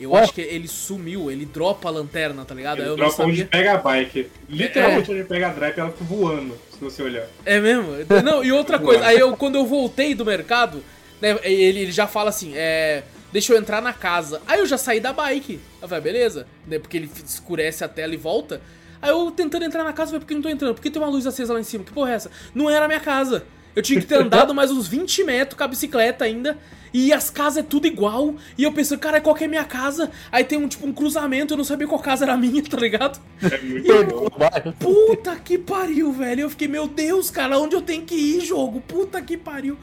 Eu 0.00 0.16
acho 0.16 0.32
que 0.32 0.40
ele 0.40 0.66
sumiu, 0.66 1.30
ele 1.30 1.44
dropa 1.44 1.88
a 1.88 1.92
lanterna, 1.92 2.44
tá 2.44 2.54
ligado? 2.54 2.80
Ele 2.80 2.88
eu 2.88 2.96
dropa 2.96 3.22
onde 3.22 3.44
pega 3.44 3.74
a 3.74 3.76
bike. 3.76 4.30
Literalmente 4.48 5.10
é. 5.10 5.14
onde 5.14 5.24
pega 5.24 5.48
a 5.48 5.52
drive, 5.52 5.78
ela 5.78 5.90
fica 5.90 6.04
voando, 6.04 6.56
se 6.72 6.80
você 6.80 7.02
olhar. 7.02 7.26
É 7.44 7.60
mesmo? 7.60 7.88
Não, 8.24 8.42
e 8.42 8.50
outra 8.50 8.78
coisa, 8.78 9.04
aí 9.04 9.18
eu, 9.18 9.36
quando 9.36 9.56
eu 9.56 9.66
voltei 9.66 10.14
do 10.14 10.24
mercado, 10.24 10.82
né, 11.20 11.38
ele, 11.42 11.80
ele 11.80 11.92
já 11.92 12.06
fala 12.06 12.30
assim, 12.30 12.52
é. 12.56 13.02
Deixa 13.32 13.52
eu 13.52 13.58
entrar 13.58 13.80
na 13.80 13.92
casa. 13.92 14.42
Aí 14.44 14.58
eu 14.58 14.66
já 14.66 14.76
saí 14.76 14.98
da 14.98 15.12
bike. 15.12 15.60
Eu 15.80 15.88
falei, 15.88 16.02
beleza. 16.02 16.48
Né, 16.66 16.80
porque 16.80 16.96
ele 16.96 17.08
escurece 17.24 17.84
a 17.84 17.88
tela 17.88 18.12
e 18.12 18.16
volta. 18.16 18.60
Aí 19.00 19.10
eu 19.10 19.30
tentando 19.30 19.64
entrar 19.64 19.84
na 19.84 19.92
casa, 19.92 20.10
falei, 20.10 20.20
por 20.20 20.26
que 20.26 20.34
não 20.34 20.42
tô 20.42 20.48
entrando? 20.48 20.74
Por 20.74 20.82
que 20.82 20.90
tem 20.90 21.00
uma 21.00 21.08
luz 21.08 21.26
acesa 21.26 21.52
lá 21.52 21.60
em 21.60 21.64
cima? 21.64 21.84
Que 21.84 21.92
porra 21.92 22.10
é 22.10 22.14
essa? 22.14 22.30
Não 22.52 22.68
era 22.68 22.86
a 22.86 22.88
minha 22.88 22.98
casa. 22.98 23.44
Eu 23.74 23.82
tinha 23.82 24.00
que 24.00 24.06
ter 24.06 24.16
andado 24.16 24.54
mais 24.54 24.70
uns 24.70 24.88
20 24.88 25.24
metros 25.24 25.56
com 25.56 25.64
a 25.64 25.68
bicicleta 25.68 26.24
ainda. 26.24 26.58
E 26.92 27.12
as 27.12 27.30
casas 27.30 27.58
é 27.58 27.62
tudo 27.62 27.86
igual. 27.86 28.34
E 28.58 28.64
eu 28.64 28.72
pensei, 28.72 28.98
cara, 28.98 29.20
qual 29.20 29.34
que 29.34 29.44
é 29.44 29.48
minha 29.48 29.64
casa? 29.64 30.10
Aí 30.30 30.42
tem 30.42 30.58
um 30.58 30.66
tipo 30.66 30.86
um 30.86 30.92
cruzamento, 30.92 31.54
eu 31.54 31.58
não 31.58 31.64
sabia 31.64 31.86
qual 31.86 32.00
casa 32.00 32.24
era 32.24 32.36
minha, 32.36 32.62
tá 32.68 32.76
ligado? 32.76 33.20
É 33.42 33.58
muito 33.58 33.90
eu, 33.90 34.72
Puta 34.78 35.36
que 35.36 35.56
pariu, 35.56 36.12
velho. 36.12 36.42
Eu 36.42 36.50
fiquei, 36.50 36.66
meu 36.66 36.88
Deus, 36.88 37.30
cara, 37.30 37.58
onde 37.58 37.76
eu 37.76 37.82
tenho 37.82 38.02
que 38.02 38.14
ir, 38.14 38.40
jogo? 38.40 38.80
Puta 38.80 39.22
que 39.22 39.36
pariu. 39.36 39.78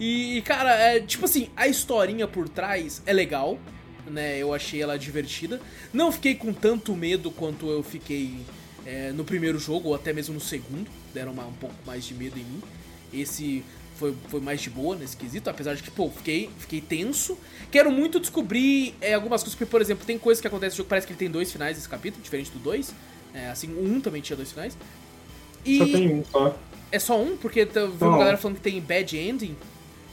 E, 0.00 0.42
cara, 0.42 0.74
é, 0.74 1.00
tipo 1.00 1.24
assim, 1.24 1.48
a 1.56 1.66
historinha 1.66 2.26
por 2.26 2.48
trás 2.48 3.02
é 3.04 3.12
legal, 3.12 3.58
né? 4.06 4.38
Eu 4.38 4.52
achei 4.52 4.82
ela 4.82 4.98
divertida. 4.98 5.60
Não 5.92 6.10
fiquei 6.10 6.34
com 6.34 6.52
tanto 6.52 6.94
medo 6.94 7.30
quanto 7.30 7.68
eu 7.68 7.82
fiquei 7.82 8.38
é, 8.86 9.12
no 9.12 9.24
primeiro 9.24 9.58
jogo, 9.58 9.88
ou 9.88 9.94
até 9.94 10.12
mesmo 10.12 10.34
no 10.34 10.40
segundo. 10.40 10.88
Deram 11.14 11.32
uma, 11.32 11.46
um 11.46 11.52
pouco 11.52 11.76
mais 11.86 12.04
de 12.04 12.14
medo 12.14 12.38
em 12.38 12.44
mim. 12.44 12.62
Esse 13.12 13.64
foi, 13.98 14.14
foi 14.28 14.40
mais 14.40 14.60
de 14.60 14.70
boa 14.70 14.96
nesse 14.96 15.16
quesito, 15.16 15.50
apesar 15.50 15.74
de 15.74 15.82
que, 15.82 15.90
pô, 15.90 16.08
fiquei, 16.08 16.48
fiquei 16.58 16.80
tenso. 16.80 17.36
Quero 17.70 17.90
muito 17.90 18.20
descobrir 18.20 18.94
é, 19.00 19.14
algumas 19.14 19.42
coisas, 19.42 19.56
porque, 19.56 19.70
por 19.70 19.80
exemplo, 19.80 20.06
tem 20.06 20.18
coisas 20.18 20.40
que 20.40 20.46
acontecem 20.46 20.74
no 20.74 20.76
jogo, 20.78 20.88
parece 20.88 21.06
que 21.06 21.12
ele 21.12 21.18
tem 21.18 21.30
dois 21.30 21.50
finais 21.50 21.76
esse 21.76 21.88
capítulo, 21.88 22.22
diferente 22.22 22.50
do 22.50 22.58
dois. 22.58 22.94
É, 23.34 23.48
assim, 23.50 23.68
o 23.72 23.84
um 23.84 24.00
também 24.00 24.22
tinha 24.22 24.36
dois 24.36 24.52
finais. 24.52 24.76
E... 25.64 25.78
Só 25.78 25.84
tem 25.86 26.08
um 26.14 26.24
só. 26.24 26.56
É 26.90 26.98
só 26.98 27.20
um? 27.20 27.36
Porque 27.36 27.66
tá, 27.66 27.80
viu 27.80 28.08
uma 28.08 28.18
galera 28.18 28.36
falando 28.36 28.56
que 28.56 28.62
tem 28.62 28.80
bad 28.80 29.16
ending. 29.18 29.56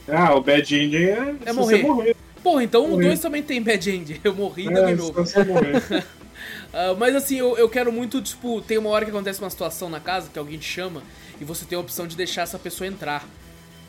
Ah, 0.08 0.34
o 0.34 0.42
bad 0.42 0.74
ending 0.74 1.04
é, 1.04 1.34
é 1.46 1.52
morrer. 1.52 1.82
morrer. 1.82 2.16
Porra, 2.42 2.62
então 2.62 2.92
o 2.92 2.96
2 2.96 3.18
também 3.18 3.42
tem 3.42 3.62
bad 3.62 3.90
ending. 3.90 4.20
Eu 4.22 4.34
morri 4.34 4.64
e 4.64 4.68
é, 4.68 4.72
game 4.72 5.00
over. 5.00 5.24
uh, 5.24 6.94
mas 6.98 7.16
assim, 7.16 7.36
eu, 7.38 7.56
eu 7.56 7.68
quero 7.68 7.90
muito, 7.90 8.22
tipo, 8.22 8.60
tem 8.60 8.78
uma 8.78 8.90
hora 8.90 9.04
que 9.04 9.10
acontece 9.10 9.40
uma 9.40 9.50
situação 9.50 9.88
na 9.88 9.98
casa 9.98 10.30
que 10.32 10.38
alguém 10.38 10.58
te 10.58 10.66
chama 10.66 11.02
e 11.40 11.44
você 11.44 11.64
tem 11.64 11.76
a 11.76 11.80
opção 11.80 12.06
de 12.06 12.16
deixar 12.16 12.42
essa 12.42 12.58
pessoa 12.58 12.86
entrar. 12.86 13.24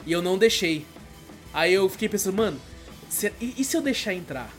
E 0.06 0.12
eu 0.12 0.22
não 0.22 0.38
deixei. 0.38 0.86
Aí 1.54 1.74
eu 1.74 1.88
fiquei 1.90 2.10
pensando, 2.10 2.36
mano, 2.36 2.60
se, 3.10 3.32
e, 3.40 3.64
se 3.64 3.76
eu 3.76 3.82
deixar 3.82 4.14
entrar? 4.14 4.50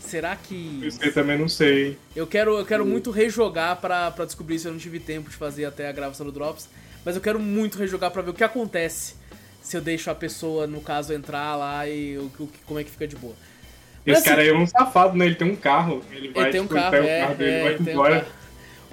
Será 0.00 0.34
que. 0.36 0.88
Eu 1.00 1.12
também 1.12 1.38
não 1.38 1.48
sei. 1.48 1.98
Eu 2.16 2.26
quero, 2.26 2.58
eu 2.58 2.64
quero 2.64 2.86
muito 2.86 3.10
rejogar 3.10 3.76
pra, 3.76 4.10
pra 4.10 4.24
descobrir 4.24 4.58
se 4.58 4.66
eu 4.66 4.72
não 4.72 4.78
tive 4.78 4.98
tempo 4.98 5.28
de 5.28 5.36
fazer 5.36 5.64
até 5.64 5.88
a 5.88 5.92
gravação 5.92 6.24
do 6.24 6.32
Drops. 6.32 6.68
Mas 7.04 7.14
eu 7.14 7.20
quero 7.20 7.38
muito 7.38 7.78
rejogar 7.78 8.10
pra 8.10 8.22
ver 8.22 8.30
o 8.30 8.34
que 8.34 8.44
acontece 8.44 9.14
se 9.60 9.76
eu 9.76 9.80
deixo 9.82 10.10
a 10.10 10.14
pessoa, 10.14 10.66
no 10.66 10.80
caso, 10.80 11.12
entrar 11.12 11.54
lá 11.56 11.86
e 11.86 12.16
o, 12.16 12.30
o 12.38 12.48
como 12.64 12.80
é 12.80 12.84
que 12.84 12.90
fica 12.90 13.06
de 13.06 13.16
boa. 13.16 13.34
Esse 14.06 14.20
assim, 14.20 14.28
cara 14.30 14.40
aí 14.40 14.48
é 14.48 14.54
um 14.54 14.66
safado, 14.66 15.16
né? 15.16 15.26
Ele 15.26 15.34
tem 15.34 15.50
um 15.50 15.56
carro. 15.56 16.02
Ele 16.10 16.30
vai, 16.30 16.44
ele 16.44 16.52
tem 16.52 16.60
um 16.60 16.64
tipo, 16.64 16.74
carro, 16.74 16.96
é, 16.96 17.20
carro 17.20 17.34
dele 17.34 17.50
é, 17.50 17.62
vai 17.62 17.76
um 17.76 17.90
embora. 17.92 18.20
carro. 18.20 18.32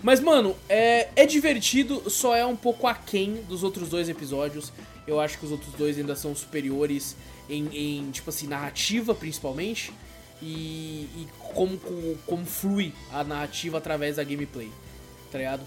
Mas, 0.02 0.20
mano, 0.20 0.56
é, 0.70 1.10
é 1.16 1.26
divertido, 1.26 2.10
só 2.10 2.36
é 2.36 2.46
um 2.46 2.56
pouco 2.56 2.88
aquém 2.88 3.44
dos 3.48 3.64
outros 3.64 3.90
dois 3.90 4.08
episódios. 4.10 4.72
Eu 5.08 5.20
acho 5.20 5.38
que 5.38 5.46
os 5.46 5.52
outros 5.52 5.74
dois 5.74 5.98
ainda 5.98 6.16
são 6.16 6.36
superiores 6.36 7.16
em, 7.50 7.68
em 7.74 8.12
tipo 8.12 8.30
assim, 8.30 8.48
narrativa, 8.48 9.14
principalmente. 9.16 9.92
E, 10.42 11.08
e 11.16 11.28
como, 11.40 11.78
como, 11.78 12.18
como 12.26 12.46
flui 12.46 12.94
a 13.12 13.24
narrativa 13.24 13.78
através 13.78 14.18
da 14.18 14.24
gameplay, 14.24 14.70
tá 15.32 15.38
ligado? 15.38 15.66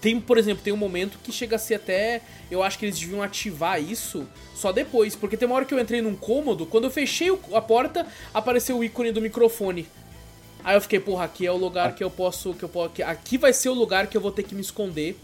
Tem, 0.00 0.20
por 0.20 0.38
exemplo, 0.38 0.62
tem 0.62 0.72
um 0.72 0.76
momento 0.76 1.18
que 1.22 1.32
chega 1.32 1.56
a 1.56 1.58
ser 1.58 1.74
até. 1.74 2.22
Eu 2.50 2.62
acho 2.62 2.78
que 2.78 2.86
eles 2.86 2.98
deviam 2.98 3.22
ativar 3.22 3.82
isso 3.82 4.26
só 4.54 4.70
depois. 4.70 5.16
Porque 5.16 5.36
tem 5.36 5.46
uma 5.46 5.56
hora 5.56 5.64
que 5.64 5.74
eu 5.74 5.80
entrei 5.80 6.00
num 6.00 6.14
cômodo, 6.14 6.66
quando 6.66 6.84
eu 6.84 6.90
fechei 6.90 7.28
a 7.52 7.60
porta, 7.60 8.06
apareceu 8.32 8.78
o 8.78 8.84
ícone 8.84 9.10
do 9.10 9.20
microfone. 9.20 9.86
Aí 10.68 10.76
eu 10.76 10.82
fiquei, 10.82 11.00
porra, 11.00 11.24
aqui 11.24 11.46
é 11.46 11.50
o 11.50 11.56
lugar 11.56 11.94
que 11.94 12.04
eu 12.04 12.10
posso. 12.10 12.52
Que 12.52 12.62
eu 12.62 12.68
posso 12.68 12.90
que- 12.90 13.02
aqui 13.02 13.38
vai 13.38 13.54
ser 13.54 13.70
o 13.70 13.72
lugar 13.72 14.06
que 14.06 14.14
eu 14.14 14.20
vou 14.20 14.30
ter 14.30 14.42
que 14.42 14.54
me 14.54 14.60
esconder. 14.60 15.16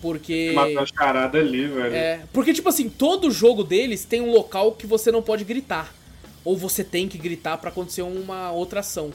Porque. 0.00 0.52
Matou 0.54 0.78
a 0.78 0.86
charada 0.86 1.38
ali, 1.38 1.66
velho. 1.66 1.94
É, 1.94 2.22
porque, 2.32 2.54
tipo 2.54 2.66
assim, 2.66 2.88
todo 2.88 3.30
jogo 3.30 3.62
deles 3.62 4.06
tem 4.06 4.22
um 4.22 4.30
local 4.32 4.72
que 4.72 4.86
você 4.86 5.12
não 5.12 5.20
pode 5.20 5.44
gritar. 5.44 5.94
Ou 6.42 6.56
você 6.56 6.82
tem 6.82 7.06
que 7.08 7.18
gritar 7.18 7.58
pra 7.58 7.68
acontecer 7.68 8.00
uma 8.00 8.52
outra 8.52 8.80
ação. 8.80 9.12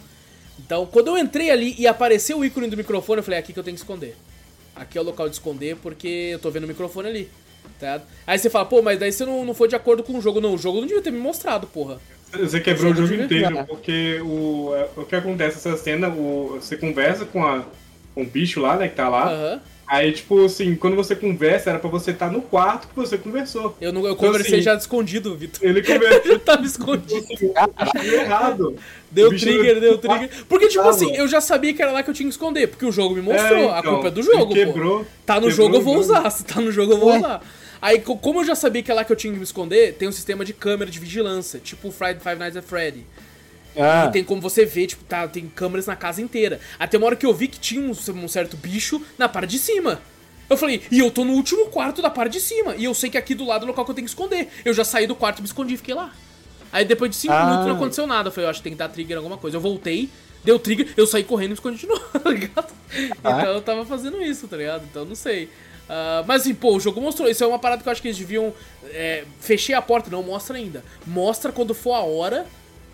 Então, 0.60 0.86
quando 0.86 1.08
eu 1.08 1.18
entrei 1.18 1.50
ali 1.50 1.74
e 1.80 1.88
apareceu 1.88 2.38
o 2.38 2.46
ícone 2.46 2.68
do 2.70 2.78
microfone, 2.78 3.18
eu 3.22 3.24
falei, 3.24 3.38
é 3.38 3.40
aqui 3.40 3.52
que 3.52 3.58
eu 3.58 3.64
tenho 3.64 3.76
que 3.76 3.82
esconder. 3.82 4.16
Aqui 4.76 5.00
é 5.00 5.02
o 5.02 5.04
local 5.04 5.28
de 5.28 5.34
esconder 5.34 5.78
porque 5.78 6.08
eu 6.34 6.38
tô 6.38 6.52
vendo 6.52 6.66
o 6.66 6.68
microfone 6.68 7.08
ali. 7.08 7.32
Tá? 7.80 8.04
Aí 8.28 8.38
você 8.38 8.52
fala, 8.52 8.66
pô, 8.66 8.84
mas 8.84 9.00
daí 9.00 9.12
você 9.12 9.26
não, 9.26 9.44
não 9.44 9.56
foi 9.56 9.68
de 9.68 9.76
acordo 9.76 10.04
com 10.04 10.16
o 10.16 10.22
jogo. 10.22 10.40
Não, 10.40 10.54
o 10.54 10.58
jogo 10.60 10.80
não 10.80 10.86
devia 10.86 11.02
ter 11.02 11.10
me 11.10 11.18
mostrado, 11.18 11.66
porra. 11.66 12.00
Você 12.32 12.60
quebrou 12.60 12.92
o 12.92 12.96
Jogo 12.96 13.14
inteiro, 13.14 13.66
porque 13.68 14.20
o, 14.22 14.72
o 14.98 15.06
que 15.06 15.16
acontece 15.16 15.56
nessa 15.68 15.82
cena, 15.82 16.10
o, 16.10 16.58
você 16.60 16.76
conversa 16.76 17.26
com, 17.26 17.46
a, 17.46 17.64
com 18.14 18.24
o 18.24 18.26
bicho 18.26 18.60
lá, 18.60 18.76
né, 18.76 18.88
que 18.90 18.96
tá 18.96 19.08
lá. 19.08 19.32
Aham. 19.32 19.62
Aí, 19.88 20.12
tipo 20.12 20.44
assim, 20.46 20.76
quando 20.76 20.96
você 20.96 21.16
conversa, 21.16 21.70
era 21.70 21.78
pra 21.78 21.90
você 21.90 22.10
estar 22.10 22.32
no 22.32 22.42
quarto 22.42 22.88
que 22.88 22.96
você 22.96 23.20
conversou. 23.20 23.78
Eu, 23.80 23.94
não, 23.94 24.02
eu 24.04 24.14
Então, 24.14 24.26
conversei 24.26 24.56
assim, 24.56 24.64
já 24.64 24.74
escondido, 24.76 25.36
Vitor. 25.36 25.60
Ele 25.64 25.80
conversou 25.86 26.32
Eu 26.32 26.40
tava 26.40 26.66
escondido. 26.66 27.24
assim, 27.56 28.08
errado. 28.16 28.76
Deu 29.12 29.30
trigger, 29.30 29.80
deu 29.80 29.98
trigger. 30.00 30.30
Porque, 30.50 30.68
tipo 30.70 30.84
assim, 30.88 31.16
eu 31.16 31.28
já 31.28 31.40
sabia 31.40 31.74
que 31.74 31.82
era 31.82 31.92
lá 31.92 32.02
que 32.04 32.10
eu 32.10 32.14
tinha 32.14 32.28
que 32.28 32.34
esconder, 32.34 32.68
porque 32.68 32.86
o 32.86 32.92
jogo 32.92 33.16
me 33.16 33.22
mostrou. 33.22 33.70
É, 33.70 33.74
a 33.74 33.80
então, 33.80 33.94
culpa 33.94 34.08
é 34.08 34.12
do 34.12 34.24
jogo, 34.24 34.48
pô. 34.48 34.54
quebrou, 34.54 35.06
Tá 35.26 35.36
no 35.36 35.48
quebrou 35.48 35.52
jogo, 35.68 35.76
eu 35.78 35.82
vou 35.82 35.98
usar. 36.00 36.30
Se 36.32 36.44
tá 36.44 36.60
no 36.60 36.72
jogo, 36.72 36.94
eu 36.94 36.98
vou 37.00 37.16
usar. 37.16 37.42
Aí, 37.82 38.00
co- 38.00 38.18
como 38.18 38.42
eu 38.42 38.46
já 38.46 38.56
sabia 38.56 38.82
que 38.84 38.90
é 38.92 38.94
lá 38.94 39.04
que 39.04 39.12
eu 39.12 39.16
tinha 39.16 39.32
que 39.32 39.38
me 39.38 39.44
esconder, 39.44 39.94
tem 39.96 40.08
um 40.08 40.12
sistema 40.12 40.44
de 40.46 40.54
câmera 40.54 40.90
de 40.90 41.00
vigilância, 41.00 41.60
tipo 41.60 41.90
o 41.90 41.92
Friday 41.92 42.20
Five 42.20 42.36
Nights 42.38 42.58
at 42.58 42.64
Freddy. 42.64 43.06
Ah, 43.78 44.06
E 44.08 44.12
tem 44.14 44.24
como 44.24 44.42
você 44.42 44.66
ver, 44.66 44.88
tipo, 44.88 45.04
tá, 45.04 45.28
tem 45.28 45.48
câmeras 45.54 45.86
na 45.86 45.96
casa 45.96 46.22
inteira. 46.22 46.60
Até 46.80 46.98
uma 46.98 47.08
hora 47.08 47.16
que 47.16 47.26
eu 47.26 47.34
vi 47.34 47.48
que 47.50 47.60
tinha 47.60 47.82
um, 47.82 47.92
um 47.92 48.28
certo 48.28 48.56
bicho 48.56 49.02
na 49.18 49.28
parte 49.28 49.50
de 49.52 49.60
cima. 49.60 50.00
Eu 50.50 50.56
falei, 50.56 50.82
e 50.92 51.00
eu 51.00 51.12
tô 51.12 51.26
no 51.26 51.34
último 51.34 51.66
quarto 51.68 52.02
da 52.02 52.10
parte 52.10 52.34
de 52.34 52.40
cima. 52.40 52.76
E 52.78 52.86
eu 52.86 52.94
sei 52.94 53.10
que 53.10 53.18
aqui 53.18 53.36
do 53.36 53.44
lado 53.46 53.64
é 53.64 53.66
o 53.66 53.68
local 53.68 53.84
que 53.84 53.92
eu 53.92 53.96
tenho 53.96 54.06
que 54.06 54.12
esconder. 54.12 54.48
Eu 54.64 54.74
já 54.74 54.84
saí 54.86 55.06
do 55.08 55.16
quarto, 55.16 55.42
me 55.42 55.48
escondi 55.48 55.74
e 55.74 55.78
fiquei 55.78 55.94
lá. 55.94 56.14
Aí 56.72 56.86
depois 56.86 57.12
de 57.12 57.18
5 57.18 57.34
Ah. 57.34 57.46
minutos 57.46 57.68
não 57.68 57.76
aconteceu 57.76 58.08
nada. 58.08 58.30
Eu 58.30 58.32
falei, 58.32 58.46
eu 58.46 58.50
acho 58.52 58.60
que 58.60 58.64
tem 58.64 58.74
que 58.74 58.80
dar 58.80 58.88
trigger 58.90 59.16
em 59.16 59.18
alguma 59.18 59.38
coisa. 59.38 59.58
Eu 59.58 59.62
voltei, 59.62 60.10
deu 60.44 60.58
trigger, 60.58 60.94
eu 60.96 61.06
saí 61.08 61.24
correndo 61.24 61.48
e 61.48 61.50
me 61.50 61.54
escondi 61.56 61.78
de 61.80 61.88
novo, 61.88 62.02
tá 62.20 62.30
ligado? 62.30 62.74
Ah. 63.24 63.40
Então 63.42 63.54
eu 63.56 63.62
tava 63.62 63.86
fazendo 63.86 64.22
isso, 64.22 64.48
tá 64.48 64.56
ligado? 64.56 64.84
Então 64.90 65.04
não 65.04 65.16
sei. 65.16 65.50
Ah, 65.90 66.24
mas 66.28 66.42
assim, 66.42 66.56
pô, 66.56 66.76
o 66.76 66.80
jogo 66.80 67.00
mostrou. 67.02 67.30
Isso 67.30 67.44
é 67.44 67.48
uma 67.48 67.60
parada 67.60 67.82
que 67.84 67.88
eu 67.88 67.92
acho 67.92 68.02
que 68.02 68.08
eles 68.08 68.18
deviam. 68.18 68.54
É, 68.92 69.24
fechei 69.40 69.76
a 69.76 69.82
porta, 69.82 70.10
não 70.10 70.24
mostra 70.24 70.58
ainda. 70.58 70.84
Mostra 71.06 71.52
quando 71.52 71.74
for 71.74 71.94
a 71.94 72.02
hora 72.02 72.46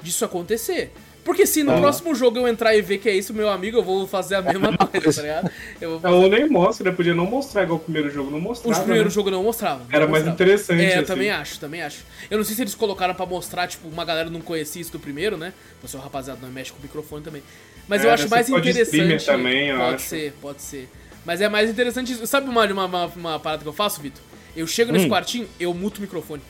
disso 0.01 0.25
acontecer. 0.25 0.91
Porque 1.23 1.45
se 1.45 1.61
no 1.61 1.71
Ah. 1.73 1.77
próximo 1.77 2.15
jogo 2.15 2.39
eu 2.39 2.47
entrar 2.47 2.75
e 2.75 2.81
ver 2.81 2.97
que 2.97 3.07
é 3.07 3.13
isso, 3.15 3.31
meu 3.31 3.47
amigo, 3.47 3.77
eu 3.77 3.83
vou 3.83 4.07
fazer 4.07 4.33
a 4.35 4.41
mesma 4.41 4.75
coisa, 4.89 5.13
tá 5.13 5.21
ligado? 5.21 5.51
Eu 5.79 5.99
vou 5.99 6.11
Não, 6.11 6.27
nem 6.27 6.49
mostra, 6.49 6.89
né? 6.89 6.95
Podia 6.95 7.13
não 7.13 7.27
mostrar 7.27 7.61
igual 7.61 7.77
o 7.77 7.79
primeiro 7.79 8.09
jogo, 8.09 8.31
não 8.31 8.39
Os 8.39 8.43
mostrava. 8.43 8.79
primeiros 8.81 9.13
né? 9.13 9.15
jogos 9.15 9.31
não 9.31 9.43
mostravam. 9.43 9.85
Era 9.91 10.07
mais 10.07 10.25
mostravam. 10.25 10.33
interessante, 10.33 10.81
É, 10.81 10.95
eu 10.95 10.97
assim. 10.97 11.05
também 11.05 11.29
acho, 11.29 11.59
também 11.59 11.83
acho. 11.83 12.03
Eu 12.29 12.39
não 12.39 12.43
sei 12.43 12.55
se 12.55 12.63
eles 12.63 12.73
colocaram 12.73 13.13
pra 13.13 13.27
mostrar, 13.27 13.67
tipo, 13.67 13.87
uma 13.87 14.03
galera 14.03 14.31
não 14.31 14.41
conhecia 14.41 14.81
isso 14.81 14.91
do 14.91 14.99
primeiro, 14.99 15.37
né? 15.37 15.53
Você, 15.83 15.95
o 15.95 15.99
rapaziada, 15.99 16.39
não 16.41 16.49
mexe 16.49 16.71
com 16.71 16.79
o 16.79 16.81
microfone 16.81 17.23
também. 17.23 17.43
Mas 17.87 18.03
É, 18.03 18.07
eu 18.07 18.11
acho 18.11 18.27
mais 18.27 18.49
interessante. 18.49 19.23
também, 19.25 19.67
eu 19.67 19.77
pode 19.77 19.95
acho. 19.95 20.05
ser, 20.07 20.33
pode 20.41 20.61
ser. 20.63 20.89
Mas 21.25 21.41
é 21.41 21.47
mais 21.49 21.69
interessante. 21.69 22.13
isso. 22.13 22.25
Sabe 22.27 22.49
uma, 22.49 22.65
uma, 22.65 22.85
uma, 22.85 23.05
uma 23.07 23.39
parada 23.39 23.61
que 23.63 23.69
eu 23.69 23.73
faço, 23.73 24.01
Vitor? 24.01 24.21
Eu 24.55 24.67
chego 24.67 24.91
nesse 24.91 25.05
Hum. 25.05 25.09
quartinho, 25.09 25.47
eu 25.59 25.73
muto 25.73 25.99
o 25.99 26.01
microfone. 26.01 26.41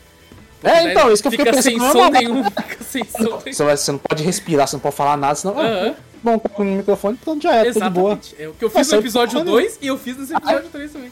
É, 0.64 0.92
então, 0.92 1.12
isso 1.12 1.22
que 1.22 1.28
eu 1.28 1.32
fica 1.32 1.46
fiquei 1.46 1.62
sem 1.62 1.74
pensando, 1.74 1.92
som 1.92 2.04
não, 2.04 2.10
nenhum, 2.12 2.44
fica 2.44 2.84
sem 2.84 3.04
som 3.06 3.18
nenhum. 3.24 3.40
você, 3.54 3.64
vai- 3.64 3.78
você 3.78 3.92
não 3.92 4.00
pode 4.00 4.24
respirar, 4.24 4.68
você 4.68 4.76
não 4.76 4.82
pode 4.82 4.96
falar 4.96 5.18
nada, 5.18 5.36
senão. 5.36 5.60
Aham. 5.60 5.96
Ah, 5.98 6.12
bom, 6.24 6.38
tá 6.38 6.50
com 6.50 6.62
o 6.62 6.66
microfone, 6.66 7.18
então 7.20 7.42
já 7.42 7.56
é, 7.56 7.74
tá 7.74 7.88
de 7.88 7.90
boa. 7.90 8.12
Exatamente. 8.12 8.36
É 8.38 8.48
o 8.48 8.54
que 8.54 8.64
eu 8.64 8.70
fiz 8.70 8.78
Nossa, 8.78 8.96
no 8.96 9.02
episódio 9.02 9.40
olha. 9.40 9.46
2 9.46 9.80
e 9.82 9.88
eu 9.88 9.98
fiz 9.98 10.18
nesse 10.18 10.36
episódio 10.36 10.70
3 10.70 10.92
também. 10.92 11.12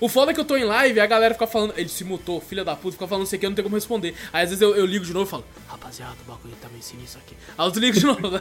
O 0.00 0.08
foda 0.08 0.32
é 0.32 0.34
que 0.34 0.40
eu 0.40 0.44
tô 0.44 0.56
em 0.56 0.64
live 0.64 0.98
e 0.98 1.00
a 1.00 1.06
galera 1.06 1.32
fica 1.34 1.46
falando, 1.46 1.74
ele 1.76 1.88
se 1.88 2.02
mutou, 2.02 2.40
filha 2.40 2.64
da 2.64 2.74
puta, 2.74 2.92
fica 2.92 3.06
falando 3.06 3.20
não 3.22 3.26
sei 3.28 3.36
o 3.36 3.40
que, 3.40 3.46
eu 3.46 3.50
não 3.50 3.54
tenho 3.54 3.64
como 3.66 3.76
responder. 3.76 4.14
Aí 4.32 4.42
às 4.42 4.50
vezes 4.50 4.62
eu, 4.62 4.74
eu 4.74 4.84
ligo 4.84 5.04
de 5.04 5.12
novo 5.12 5.26
e 5.26 5.30
falo, 5.30 5.44
rapaziada, 5.68 6.16
o 6.26 6.30
bagulho 6.32 6.56
tá 6.60 6.68
meio 6.70 6.82
sinistro 6.82 7.20
aqui. 7.24 7.36
Aí 7.56 7.64
eu 7.66 7.70
desligo 7.70 8.00
de 8.00 8.06
novo, 8.06 8.30
né? 8.34 8.40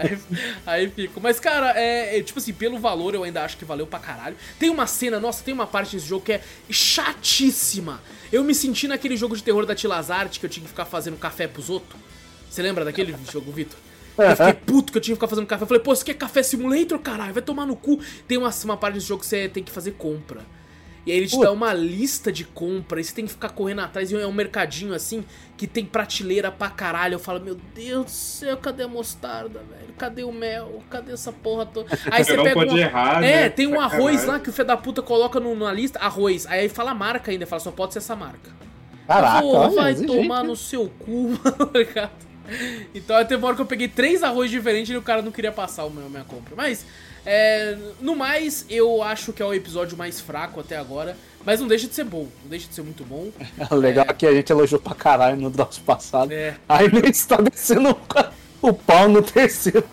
aí, 0.00 0.18
aí 0.66 0.88
fico. 0.88 1.20
Mas, 1.20 1.38
cara, 1.38 1.74
é, 1.78 2.18
é, 2.18 2.22
tipo 2.22 2.38
assim, 2.38 2.54
pelo 2.54 2.78
valor 2.78 3.14
eu 3.14 3.22
ainda 3.22 3.42
acho 3.44 3.58
que 3.58 3.66
valeu 3.66 3.86
pra 3.86 3.98
caralho. 3.98 4.36
Tem 4.58 4.70
uma 4.70 4.86
cena, 4.86 5.20
nossa, 5.20 5.44
tem 5.44 5.52
uma 5.52 5.66
parte 5.66 5.94
desse 5.94 6.06
jogo 6.08 6.24
que 6.24 6.32
é 6.32 6.40
chatíssima. 6.70 8.00
Eu 8.32 8.44
me 8.44 8.54
senti 8.54 8.86
naquele 8.86 9.16
jogo 9.16 9.36
de 9.36 9.42
terror 9.42 9.66
da 9.66 9.74
Tilazarte 9.74 10.38
que 10.38 10.46
eu 10.46 10.50
tinha 10.50 10.62
que 10.62 10.70
ficar 10.70 10.84
fazendo 10.84 11.16
café 11.16 11.48
pros 11.48 11.68
outros. 11.68 12.00
Você 12.48 12.62
lembra 12.62 12.84
daquele 12.84 13.14
jogo, 13.30 13.50
Vitor? 13.50 13.78
Eu 14.18 14.36
fiquei 14.36 14.52
puto 14.52 14.92
que 14.92 14.98
eu 14.98 15.02
tinha 15.02 15.14
que 15.14 15.18
ficar 15.18 15.28
fazendo 15.28 15.46
café. 15.46 15.64
Eu 15.64 15.66
falei, 15.66 15.82
pô, 15.82 15.92
isso 15.92 16.02
aqui 16.02 16.10
é 16.10 16.14
café 16.14 16.42
simulator, 16.42 16.98
caralho, 16.98 17.32
vai 17.32 17.42
tomar 17.42 17.66
no 17.66 17.74
cu. 17.74 17.98
Tem 18.28 18.36
uma, 18.38 18.50
uma 18.64 18.76
parte 18.76 18.94
desse 18.94 19.06
jogo 19.06 19.22
que 19.22 19.26
você 19.26 19.48
tem 19.48 19.62
que 19.62 19.70
fazer 19.72 19.92
compra. 19.92 20.42
E 21.06 21.10
aí 21.12 21.16
ele 21.18 21.26
te 21.26 21.30
Puta. 21.34 21.46
dá 21.46 21.52
uma 21.52 21.72
lista 21.72 22.30
de 22.30 22.44
compra, 22.44 23.00
e 23.00 23.04
você 23.04 23.14
tem 23.14 23.24
que 23.24 23.30
ficar 23.32 23.48
correndo 23.50 23.80
atrás, 23.80 24.12
e 24.12 24.16
é 24.16 24.26
um 24.26 24.32
mercadinho 24.32 24.92
assim, 24.92 25.24
que 25.56 25.66
tem 25.66 25.84
prateleira 25.84 26.50
pra 26.52 26.68
caralho. 26.68 27.14
Eu 27.14 27.18
falo, 27.18 27.40
meu 27.40 27.54
Deus 27.74 28.04
do 28.04 28.10
céu, 28.10 28.56
cadê 28.58 28.82
a 28.82 28.88
mostarda, 28.88 29.60
velho? 29.60 29.92
Cadê 29.96 30.24
o 30.24 30.32
mel? 30.32 30.82
Cadê 30.90 31.12
essa 31.12 31.32
porra 31.32 31.64
toda? 31.64 31.88
Aí 32.10 32.22
você 32.24 32.36
pega 32.36 32.52
pode 32.52 32.70
uma... 32.70 32.78
errar, 32.80 33.24
É, 33.24 33.42
né? 33.42 33.48
tem 33.48 33.66
um 33.66 33.80
arroz 33.80 34.24
lá 34.24 34.38
que 34.38 34.50
o 34.50 34.52
fé 34.52 34.62
da 34.64 34.76
puta 34.76 35.00
coloca 35.02 35.40
no- 35.40 35.56
na 35.56 35.72
lista, 35.72 35.98
arroz. 35.98 36.46
Aí 36.46 36.68
fala 36.68 36.90
a 36.90 36.94
marca 36.94 37.30
ainda, 37.30 37.46
fala, 37.46 37.60
só 37.60 37.70
pode 37.70 37.92
ser 37.94 37.98
essa 38.00 38.14
marca. 38.14 38.50
Caraca, 39.06 39.44
olha, 39.44 39.70
vai 39.74 39.94
tomar 39.94 40.42
né? 40.42 40.48
no 40.48 40.54
seu 40.56 40.88
cu, 40.88 41.30
mano? 41.42 41.70
Então 42.94 43.16
teve 43.24 43.36
uma 43.36 43.48
hora 43.48 43.56
que 43.56 43.62
eu 43.62 43.66
peguei 43.66 43.88
três 43.88 44.22
arroz 44.22 44.50
diferentes 44.50 44.92
e 44.92 44.96
o 44.96 45.02
cara 45.02 45.22
não 45.22 45.30
queria 45.32 45.52
passar 45.52 45.84
o 45.84 45.90
meu, 45.90 46.08
minha 46.08 46.24
compra. 46.24 46.54
Mas, 46.56 46.84
é, 47.32 47.78
no 48.00 48.16
mais, 48.16 48.66
eu 48.68 49.02
acho 49.04 49.32
que 49.32 49.40
é 49.40 49.46
o 49.46 49.54
episódio 49.54 49.96
mais 49.96 50.20
fraco 50.20 50.58
até 50.58 50.76
agora. 50.76 51.16
Mas 51.46 51.60
não 51.60 51.68
deixa 51.68 51.86
de 51.86 51.94
ser 51.94 52.04
bom, 52.04 52.26
não 52.42 52.50
deixa 52.50 52.68
de 52.68 52.74
ser 52.74 52.82
muito 52.82 53.04
bom. 53.04 53.30
O 53.70 53.74
legal 53.76 54.04
é 54.08 54.12
que 54.12 54.26
a 54.26 54.32
gente 54.34 54.50
elogiou 54.50 54.80
pra 54.80 54.94
caralho 54.94 55.36
no 55.36 55.48
Drops 55.48 55.78
passado. 55.78 56.32
É. 56.32 56.56
Aí 56.68 56.92
nem 56.92 57.08
está 57.08 57.36
descendo 57.36 57.90
o, 58.62 58.68
o 58.68 58.74
pau 58.74 59.08
no 59.08 59.22
terceiro. 59.22 59.84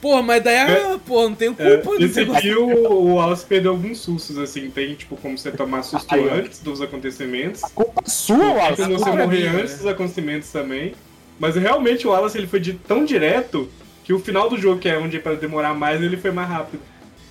Porra, 0.00 0.22
mas 0.22 0.42
daí, 0.42 0.56
ah, 0.56 0.98
porra, 1.06 1.28
não 1.28 1.34
tenho 1.36 1.54
É, 1.58 1.76
culpa 1.76 1.98
desse 1.98 2.04
esse 2.04 2.20
negócio. 2.20 2.38
aqui 2.38 2.54
o, 2.54 2.90
o 2.92 3.14
Wallace 3.16 3.44
perdeu 3.44 3.72
alguns 3.72 3.98
sustos, 3.98 4.38
assim. 4.38 4.70
Tem, 4.70 4.94
tipo, 4.94 5.16
como 5.18 5.36
você 5.36 5.52
tomar 5.52 5.82
susto 5.82 6.12
ó. 6.12 6.34
antes 6.34 6.60
dos 6.60 6.80
acontecimentos. 6.80 7.60
Culpa 7.74 8.02
sua, 8.08 8.38
Tem 8.38 8.48
Wallace. 8.56 8.82
como 8.82 8.98
você 8.98 9.10
é 9.10 9.12
morrer 9.12 9.48
antes 9.48 9.76
dos 9.78 9.86
acontecimentos 9.86 10.50
também. 10.50 10.94
Mas 11.38 11.54
realmente 11.56 12.06
o 12.06 12.10
Wallace 12.10 12.38
ele 12.38 12.46
foi 12.46 12.58
de, 12.58 12.72
tão 12.72 13.04
direto 13.04 13.68
que 14.06 14.12
o 14.14 14.18
final 14.20 14.48
do 14.48 14.56
jogo, 14.56 14.80
que 14.80 14.88
é 14.88 14.96
onde 14.96 15.16
é 15.16 15.20
pra 15.20 15.34
demorar 15.34 15.74
mais, 15.74 16.00
ele 16.00 16.16
foi 16.16 16.30
mais 16.30 16.48
rápido. 16.48 16.80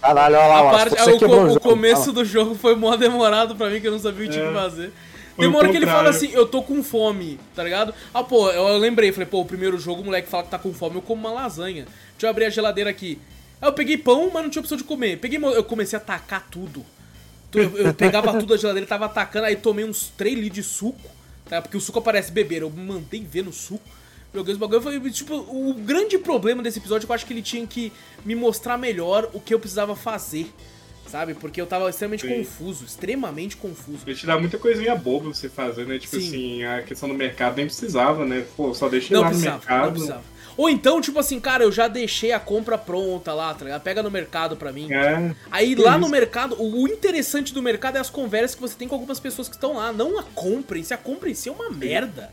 Caralho, 0.01 0.35
olha 0.35 0.45
lá, 0.47 0.57
A 0.57 0.61
Wallace. 0.61 0.89
parte, 0.89 1.03
você 1.03 1.11
o, 1.13 1.17
quebrou 1.19 1.39
co- 1.39 1.45
o 1.45 1.49
jogo. 1.49 1.59
começo 1.61 2.11
do 2.11 2.23
jogo 2.25 2.53
foi 2.53 2.75
mó 2.75 2.95
demorado 2.97 3.55
pra 3.55 3.69
mim, 3.69 3.79
que 3.81 3.87
eu 3.87 3.91
não 3.93 3.97
sabia 3.99 4.25
o 4.25 4.27
que 4.27 4.33
tinha 4.33 4.45
que 4.45 4.51
É. 4.51 4.53
fazer. 4.61 4.91
Foi 5.35 5.43
Tem 5.43 5.47
o 5.47 5.49
uma 5.49 5.59
hora 5.59 5.69
que 5.69 5.77
ele 5.77 5.85
fala 5.87 6.09
assim, 6.09 6.29
eu 6.33 6.45
tô 6.45 6.61
com 6.61 6.83
fome, 6.83 7.39
tá 7.55 7.63
ligado? 7.63 7.93
Ah, 8.13 8.23
pô, 8.23 8.49
eu, 8.51 8.67
eu 8.67 8.77
lembrei, 8.77 9.11
falei, 9.11 9.25
pô, 9.27 9.41
o 9.41 9.45
primeiro 9.45 9.77
jogo 9.79 10.01
o 10.01 10.05
moleque 10.05 10.29
fala 10.29 10.43
que 10.43 10.49
tá 10.49 10.59
com 10.59 10.73
fome, 10.73 10.95
eu 10.97 11.01
como 11.01 11.21
uma 11.27 11.31
lasanha. 11.33 11.85
Deixa 12.11 12.27
eu 12.27 12.29
abrir 12.29 12.45
a 12.45 12.49
geladeira 12.49 12.89
aqui. 12.89 13.17
Aí 13.61 13.67
eu 13.69 13.73
peguei 13.73 13.97
pão, 13.97 14.29
mas 14.33 14.43
não 14.43 14.49
tinha 14.49 14.59
opção 14.61 14.77
de 14.77 14.83
comer. 14.83 15.17
Peguei, 15.17 15.39
eu 15.41 15.63
comecei 15.63 15.97
a 15.97 15.99
tacar 15.99 16.45
tudo. 16.51 16.85
Tu- 17.51 17.59
Eu, 17.59 17.77
eu 17.77 17.93
pegava 17.93 18.31
tudo 18.33 18.47
da 18.47 18.57
geladeira, 18.57 18.85
tava 18.87 19.05
atacando, 19.05 19.45
aí 19.45 19.55
tomei 19.55 19.85
uns 19.85 20.11
3 20.17 20.35
litros 20.37 20.53
de 20.55 20.63
suco, 20.63 21.09
tá? 21.49 21.61
Porque 21.61 21.75
o 21.77 21.81
suco 21.81 21.99
aparece 21.99 22.31
beber, 22.31 22.61
eu 22.63 22.69
me 22.69 22.83
mandei 22.83 23.21
ver 23.21 23.43
no 23.43 23.51
suco. 23.53 23.81
Joguei 24.35 24.53
os 24.53 24.59
bagulho, 24.59 24.81
foi, 24.81 24.99
tipo, 25.11 25.33
o 25.35 25.73
grande 25.73 26.17
problema 26.17 26.61
desse 26.61 26.79
episódio 26.79 27.05
é 27.05 27.07
que 27.07 27.11
eu 27.11 27.15
acho 27.15 27.25
que 27.25 27.33
ele 27.33 27.41
tinha 27.41 27.65
que 27.65 27.91
me 28.25 28.35
mostrar 28.35 28.77
melhor 28.77 29.29
o 29.33 29.39
que 29.39 29.53
eu 29.53 29.59
precisava 29.59 29.95
fazer, 29.95 30.51
sabe? 31.07 31.33
Porque 31.33 31.61
eu 31.61 31.65
tava 31.65 31.89
extremamente 31.89 32.27
Sim. 32.27 32.35
confuso, 32.35 32.83
extremamente 32.83 33.55
confuso. 33.55 33.99
Ele 34.05 34.15
te 34.15 34.25
dá 34.25 34.37
muita 34.37 34.57
coisinha 34.57 34.93
boba 34.95 35.33
você 35.33 35.47
fazer, 35.47 35.85
né? 35.87 35.97
Tipo 35.97 36.19
Sim. 36.19 36.27
assim, 36.27 36.63
a 36.63 36.81
questão 36.81 37.07
do 37.07 37.15
mercado 37.15 37.55
nem 37.55 37.65
precisava, 37.65 38.25
né? 38.25 38.45
Pô, 38.57 38.73
só 38.73 38.89
deixa 38.89 39.13
Não 39.13 39.21
lá 39.21 39.31
no 39.31 39.39
mercado. 39.39 39.85
não 39.85 39.91
precisava. 39.93 40.35
Ou 40.57 40.69
então, 40.69 41.01
tipo 41.01 41.19
assim, 41.19 41.39
cara, 41.39 41.63
eu 41.63 41.71
já 41.71 41.87
deixei 41.87 42.31
a 42.31 42.39
compra 42.39 42.77
pronta 42.77 43.33
lá, 43.33 43.53
tá 43.53 43.65
ligado? 43.65 43.81
Pega 43.81 44.01
no 44.01 44.09
mercado 44.09 44.55
pra 44.55 44.71
mim. 44.71 44.91
É. 44.91 45.35
Aí 45.51 45.75
lá 45.75 45.97
no 45.97 46.07
mercado, 46.07 46.55
o 46.61 46.87
interessante 46.87 47.53
do 47.53 47.61
mercado 47.61 47.97
é 47.97 47.99
as 47.99 48.09
conversas 48.09 48.55
que 48.55 48.61
você 48.61 48.75
tem 48.75 48.87
com 48.87 48.95
algumas 48.95 49.19
pessoas 49.19 49.49
que 49.49 49.55
estão 49.55 49.75
lá, 49.75 49.91
não 49.91 50.17
a 50.17 50.23
compra 50.23 50.81
si. 50.81 50.93
A 50.93 50.97
compra 50.97 51.29
em 51.29 51.33
si 51.33 51.49
é 51.49 51.51
uma 51.51 51.69
merda. 51.69 52.31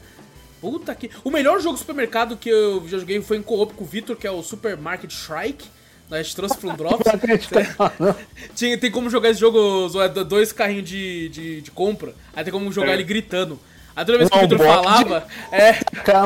Puta 0.63 0.95
que. 0.95 1.11
O 1.23 1.31
melhor 1.31 1.61
jogo 1.61 1.75
de 1.75 1.81
supermercado 1.81 2.37
que 2.39 2.49
eu 2.49 2.83
já 2.89 2.97
joguei 2.99 3.21
foi 3.21 3.37
em 3.37 3.43
co-op 3.43 3.75
com 3.75 3.85
o 3.85 3.87
Victor, 3.87 4.17
que 4.17 4.27
é 4.27 4.31
o 4.31 4.43
Supermarket 4.43 5.11
Shrike. 5.13 5.67
A 6.11 6.23
gente 6.23 6.37
trouxe 6.37 6.57
pro 6.59 6.73
Drops. 6.77 7.05
Tinha, 8.55 8.79
tem 8.79 8.91
como 8.91 9.11
jogar 9.11 9.31
esse 9.31 9.41
jogo, 9.41 9.89
dois 10.29 10.53
carrinhos 10.53 10.89
de, 10.89 11.29
de, 11.31 11.61
de 11.63 11.71
compra. 11.71 12.15
Aí 12.35 12.45
tem 12.45 12.53
como 12.53 12.71
jogar 12.73 12.93
É. 12.93 12.95
ele 12.95 13.03
gritando. 13.05 13.59
Aí 13.95 14.05
toda 14.07 14.19
vez 14.19 14.31
que 14.31 14.39
o 14.39 14.49
bode. 14.49 14.57
falava, 14.63 15.27
é. 15.51 15.73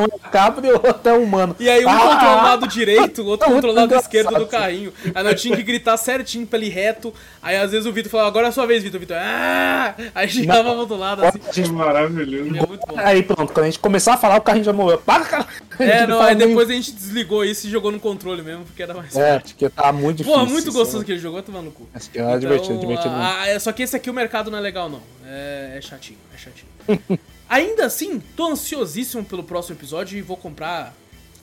Um 0.01 0.19
cabra 0.31 0.67
e 0.67 0.71
o 0.71 0.75
outro 0.75 1.01
é 1.05 1.13
humano. 1.13 1.57
E 1.59 1.69
aí 1.69 1.85
um 1.85 1.89
Ah! 1.89 1.99
controla 1.99 2.33
o 2.41 2.45
lado 2.45 2.69
direito, 2.69 3.23
o 3.23 3.27
outro 3.27 3.47
controla 3.51 3.73
o 3.73 3.77
lado 3.77 3.95
esquerdo 3.97 4.35
do 4.39 4.47
carrinho. 4.47 4.93
Aí 5.15 5.23
nós 5.25 5.41
tinha 5.41 5.57
que 5.57 5.63
gritar 5.63 5.97
certinho 5.97 6.47
pra 6.47 6.59
ele 6.59 6.69
reto. 6.69 7.13
Aí 7.43 7.57
às 7.57 7.71
vezes 7.73 7.87
o 7.87 7.93
Vitor 7.93 8.11
falava, 8.11 8.29
agora 8.29 8.47
é 8.47 8.49
a 8.51 8.53
sua 8.53 8.67
vez, 8.67 8.83
Vitor. 8.83 9.01
Vitor, 9.01 9.17
ah! 9.19 9.95
Aí 10.15 10.29
chegava 10.29 10.71
pro 10.71 10.79
outro 10.81 10.97
lado, 10.97 11.25
assim. 11.25 11.39
Que 11.39 11.69
maravilhoso. 11.69 12.57
É 12.57 12.67
muito 12.67 12.87
bom. 12.87 12.95
Aí 12.97 13.23
pronto, 13.23 13.53
quando 13.53 13.65
a 13.65 13.69
gente 13.71 13.79
começar 13.81 14.15
a 14.15 14.17
falar, 14.17 14.37
o 14.37 14.41
carrinho 14.43 14.65
já 14.65 14.73
morreu. 14.73 14.99
Para, 14.99 15.25
cara! 15.25 15.47
É, 15.79 16.07
não, 16.07 16.23
aí 16.23 16.35
depois 16.35 16.71
a 16.71 16.73
gente 16.73 16.93
desligou 16.93 17.45
isso 17.45 17.67
e 17.67 17.71
jogou 17.71 17.91
no 17.93 17.99
controle 18.01 18.43
mesmo, 18.43 18.65
porque 18.65 18.83
era 18.83 18.95
mais 18.95 19.15
É, 19.17 19.33
prático. 19.39 19.59
porque 19.59 19.69
tá 19.69 19.93
muito 19.93 20.19
difícil. 20.19 20.39
Porra, 20.39 20.51
muito 20.51 20.73
gostoso 20.73 20.99
né? 21.01 21.05
que 21.05 21.13
ele 21.13 21.21
jogou, 21.21 21.43
tomar 21.43 21.63
no 21.63 21.71
cu. 21.71 21.87
Acho 21.95 22.11
que 22.11 22.19
é 22.19 22.39
divertido, 22.39 22.79
divertido. 22.79 23.15
ah, 23.15 23.47
é, 23.47 23.59
só 23.59 23.73
que 23.73 23.83
esse 23.83 23.95
aqui 23.97 24.09
o 24.09 24.15
mercado 24.15 24.51
não 24.51 24.59
é 24.59 24.61
legal, 24.61 24.89
não. 24.89 25.01
É, 25.27 25.75
é 25.77 25.81
chatinho, 25.81 26.19
é 26.35 26.39
chatinho. 26.39 27.19
Ainda 27.49 27.87
assim, 27.87 28.21
tô 28.37 28.49
ansiosíssimo 28.49 29.25
pelo 29.25 29.43
próximo 29.45 29.77
episódio 29.77 30.19
e 30.19 30.23
vou 30.23 30.37
comprar 30.37 30.95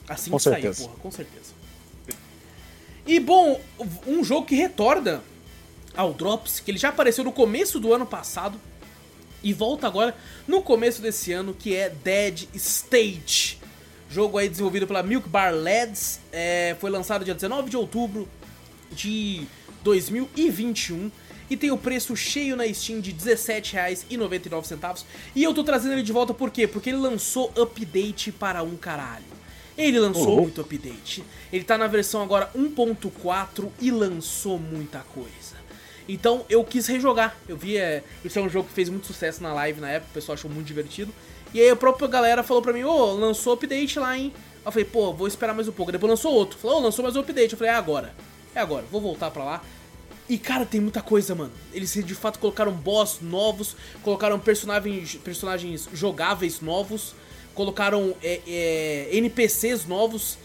assim 0.08 0.30
Com 0.30 0.36
que 0.36 0.42
sair, 0.42 0.62
certeza. 0.62 0.84
porra, 0.84 0.96
com 1.00 1.10
certeza. 1.10 1.52
E 3.06 3.20
bom, 3.20 3.60
um 4.06 4.22
jogo 4.22 4.46
que 4.46 4.54
retorna 4.54 5.22
ao 5.96 6.12
Drops, 6.12 6.60
que 6.60 6.70
ele 6.70 6.78
já 6.78 6.88
apareceu 6.88 7.24
no 7.24 7.32
começo 7.32 7.78
do 7.78 7.92
ano 7.92 8.06
passado 8.06 8.58
e 9.42 9.52
volta 9.52 9.86
agora 9.86 10.16
no 10.48 10.62
começo 10.62 11.00
desse 11.02 11.32
ano, 11.32 11.54
que 11.54 11.74
é 11.74 11.88
Dead 11.88 12.48
Stage. 12.54 13.58
Jogo 14.10 14.38
aí 14.38 14.48
desenvolvido 14.48 14.86
pela 14.86 15.02
Milk 15.02 15.28
Bar 15.28 15.54
Lads, 15.54 16.20
é, 16.32 16.76
foi 16.80 16.90
lançado 16.90 17.24
dia 17.24 17.34
19 17.34 17.68
de 17.68 17.76
outubro 17.76 18.28
de 18.92 19.46
2021 19.82 21.10
e 21.54 21.56
tem 21.56 21.70
o 21.70 21.78
preço 21.78 22.14
cheio 22.16 22.56
na 22.56 22.66
Steam 22.72 23.00
de 23.00 23.10
R$17,99. 23.10 25.04
E 25.34 25.42
eu 25.42 25.54
tô 25.54 25.64
trazendo 25.64 25.92
ele 25.94 26.02
de 26.02 26.12
volta 26.12 26.34
por 26.34 26.50
quê? 26.50 26.66
Porque 26.66 26.90
ele 26.90 26.98
lançou 26.98 27.52
update 27.56 28.30
para 28.32 28.62
um 28.62 28.76
caralho. 28.76 29.24
Ele 29.76 29.98
lançou 29.98 30.36
Uhum. 30.36 30.42
muito 30.42 30.60
update. 30.60 31.24
Ele 31.52 31.64
tá 31.64 31.76
na 31.76 31.86
versão 31.86 32.22
agora 32.22 32.50
1.4 32.54 33.68
e 33.80 33.90
lançou 33.90 34.58
muita 34.58 35.00
coisa. 35.00 35.54
Então 36.08 36.44
eu 36.48 36.62
quis 36.62 36.86
rejogar. 36.86 37.36
Eu 37.48 37.56
vi, 37.56 37.76
é, 37.76 38.04
isso 38.24 38.38
é 38.38 38.42
um 38.42 38.48
jogo 38.48 38.68
que 38.68 38.74
fez 38.74 38.88
muito 38.88 39.06
sucesso 39.06 39.42
na 39.42 39.52
live 39.54 39.80
na 39.80 39.88
época, 39.90 40.10
o 40.10 40.14
pessoal 40.14 40.34
achou 40.34 40.50
muito 40.50 40.66
divertido. 40.66 41.12
E 41.52 41.60
aí 41.60 41.70
a 41.70 41.76
própria 41.76 42.06
galera 42.08 42.42
falou 42.42 42.62
pra 42.62 42.72
mim, 42.72 42.84
ô, 42.84 43.12
lançou 43.14 43.54
update 43.54 43.98
lá, 43.98 44.16
hein? 44.16 44.32
Eu 44.64 44.70
falei, 44.72 44.84
pô, 44.84 45.12
vou 45.12 45.26
esperar 45.26 45.54
mais 45.54 45.68
um 45.68 45.72
pouco. 45.72 45.90
Depois 45.92 46.10
lançou 46.10 46.32
outro. 46.32 46.58
Falou, 46.58 46.78
ô, 46.78 46.80
lançou 46.80 47.02
mais 47.02 47.16
um 47.16 47.20
update. 47.20 47.52
Eu 47.52 47.58
falei, 47.58 47.72
é 47.72 47.76
agora. 47.76 48.14
É 48.54 48.60
agora, 48.60 48.84
vou 48.90 49.00
voltar 49.00 49.30
pra 49.30 49.44
lá. 49.44 49.64
E 50.28 50.38
cara, 50.38 50.64
tem 50.64 50.80
muita 50.80 51.02
coisa, 51.02 51.34
mano. 51.34 51.52
Eles 51.72 51.92
de 51.92 52.14
fato 52.14 52.38
colocaram 52.38 52.72
boss 52.72 53.18
novos, 53.20 53.76
colocaram 54.02 54.38
personagens, 54.38 55.16
personagens 55.16 55.88
jogáveis 55.92 56.60
novos, 56.60 57.14
colocaram 57.54 58.14
é, 58.22 58.40
é, 58.46 59.08
NPCs 59.12 59.86
novos, 59.86 60.38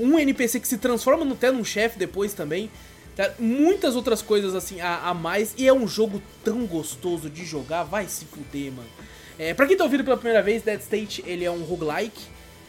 um 0.00 0.18
NPC 0.18 0.58
que 0.60 0.66
se 0.68 0.78
transforma 0.78 1.24
no- 1.24 1.34
até 1.34 1.50
num 1.50 1.64
chefe 1.64 1.98
depois 1.98 2.32
também. 2.32 2.70
Tá? 3.14 3.32
Muitas 3.38 3.96
outras 3.96 4.22
coisas 4.22 4.54
assim 4.54 4.80
a, 4.80 5.08
a 5.08 5.14
mais. 5.14 5.54
E 5.58 5.68
é 5.68 5.72
um 5.72 5.86
jogo 5.86 6.22
tão 6.42 6.66
gostoso 6.66 7.28
de 7.28 7.44
jogar, 7.44 7.84
vai 7.84 8.06
se 8.08 8.24
fuder, 8.24 8.72
mano. 8.72 8.88
É, 9.38 9.52
pra 9.52 9.66
quem 9.66 9.76
tá 9.76 9.84
ouvindo 9.84 10.04
pela 10.04 10.16
primeira 10.16 10.42
vez, 10.42 10.62
Dead 10.62 10.80
State 10.80 11.22
ele 11.26 11.44
é 11.44 11.50
um 11.50 11.62
roguelike. 11.62 12.20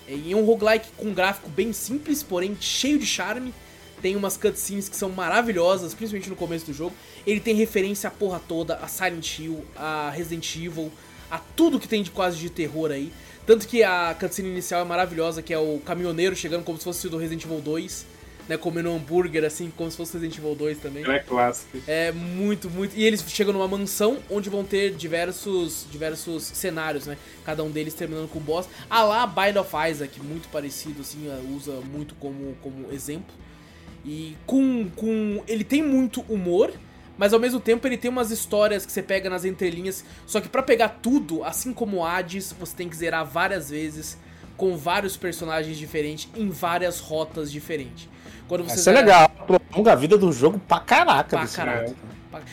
E 0.09 0.31
é 0.31 0.35
um 0.35 0.45
roguelike 0.45 0.87
com 0.97 1.13
gráfico 1.13 1.49
bem 1.49 1.71
simples, 1.73 2.21
porém 2.23 2.55
cheio 2.59 2.97
de 2.99 3.05
charme. 3.05 3.53
Tem 4.01 4.15
umas 4.15 4.37
cutscenes 4.37 4.87
que 4.87 4.95
são 4.95 5.09
maravilhosas, 5.09 5.93
principalmente 5.93 6.29
no 6.29 6.35
começo 6.35 6.65
do 6.65 6.73
jogo. 6.73 6.95
Ele 7.25 7.39
tem 7.39 7.55
referência 7.55 8.07
à 8.07 8.11
porra 8.11 8.39
toda, 8.47 8.75
a 8.75 8.87
Silent 8.87 9.39
Hill, 9.39 9.65
a 9.75 10.09
Resident 10.11 10.55
Evil, 10.55 10.91
a 11.31 11.39
tudo 11.39 11.79
que 11.79 11.87
tem 11.87 12.03
de 12.03 12.11
quase 12.11 12.37
de 12.37 12.49
terror 12.49 12.91
aí. 12.91 13.11
Tanto 13.45 13.67
que 13.67 13.81
a 13.81 14.15
cutscene 14.19 14.49
inicial 14.49 14.81
é 14.81 14.83
maravilhosa, 14.83 15.41
que 15.41 15.53
é 15.53 15.57
o 15.57 15.79
caminhoneiro 15.79 16.35
chegando 16.35 16.63
como 16.63 16.77
se 16.77 16.83
fosse 16.83 17.07
do 17.07 17.17
Resident 17.17 17.45
Evil 17.45 17.61
2, 17.61 18.05
né? 18.47 18.57
Comendo 18.57 18.89
um 18.89 18.97
hambúrguer 18.97 19.43
assim, 19.43 19.71
como 19.75 19.89
se 19.89 19.97
fosse 19.97 20.13
Resident 20.13 20.37
Evil 20.37 20.55
2 20.55 20.77
também. 20.79 21.09
É 21.09 21.19
clássico. 21.19 21.77
É 21.87 22.11
muito, 22.11 22.69
muito. 22.69 22.95
E 22.95 23.03
eles 23.03 23.23
chegam 23.27 23.53
numa 23.53 23.67
mansão 23.67 24.17
onde 24.29 24.49
vão 24.49 24.63
ter 24.63 24.93
diversos, 24.93 25.85
diversos 25.91 26.43
cenários, 26.43 27.05
né? 27.05 27.17
Cada 27.45 27.63
um 27.63 27.71
deles 27.71 27.93
terminando 27.93 28.29
com 28.29 28.39
o 28.39 28.41
boss. 28.41 28.67
A 28.89 29.03
lá 29.03 29.25
Bind 29.25 29.57
of 29.57 29.71
Isaac, 29.89 30.21
muito 30.21 30.49
parecido, 30.49 31.01
assim, 31.01 31.27
uh, 31.27 31.55
usa 31.55 31.79
muito 31.91 32.15
como, 32.15 32.55
como 32.61 32.91
exemplo. 32.91 33.33
E 34.05 34.35
com, 34.45 34.89
com. 34.95 35.43
Ele 35.47 35.63
tem 35.63 35.81
muito 35.83 36.21
humor, 36.29 36.71
mas 37.17 37.33
ao 37.33 37.39
mesmo 37.39 37.59
tempo 37.59 37.85
ele 37.87 37.97
tem 37.97 38.09
umas 38.09 38.31
histórias 38.31 38.85
que 38.85 38.91
você 38.91 39.01
pega 39.01 39.29
nas 39.29 39.43
entrelinhas. 39.45 40.03
Só 40.25 40.39
que 40.39 40.47
pra 40.47 40.63
pegar 40.63 40.99
tudo, 41.01 41.43
assim 41.43 41.73
como 41.73 42.05
Hades, 42.05 42.53
você 42.57 42.75
tem 42.75 42.87
que 42.89 42.95
zerar 42.95 43.25
várias 43.25 43.69
vezes, 43.69 44.17
com 44.55 44.77
vários 44.77 45.17
personagens 45.17 45.77
diferentes, 45.77 46.29
em 46.35 46.49
várias 46.49 46.99
rotas 46.99 47.51
diferentes. 47.51 48.07
Quando 48.47 48.63
você 48.63 48.75
Isso 48.79 48.89
é 48.89 48.93
zera- 48.93 48.99
legal. 49.05 49.29
Prolonga 49.69 49.91
a 49.91 49.95
vida 49.95 50.17
do 50.17 50.31
jogo 50.31 50.59
pra 50.67 50.79
caraca. 50.79 51.37
Pra 51.37 51.85
jogo. 51.85 51.95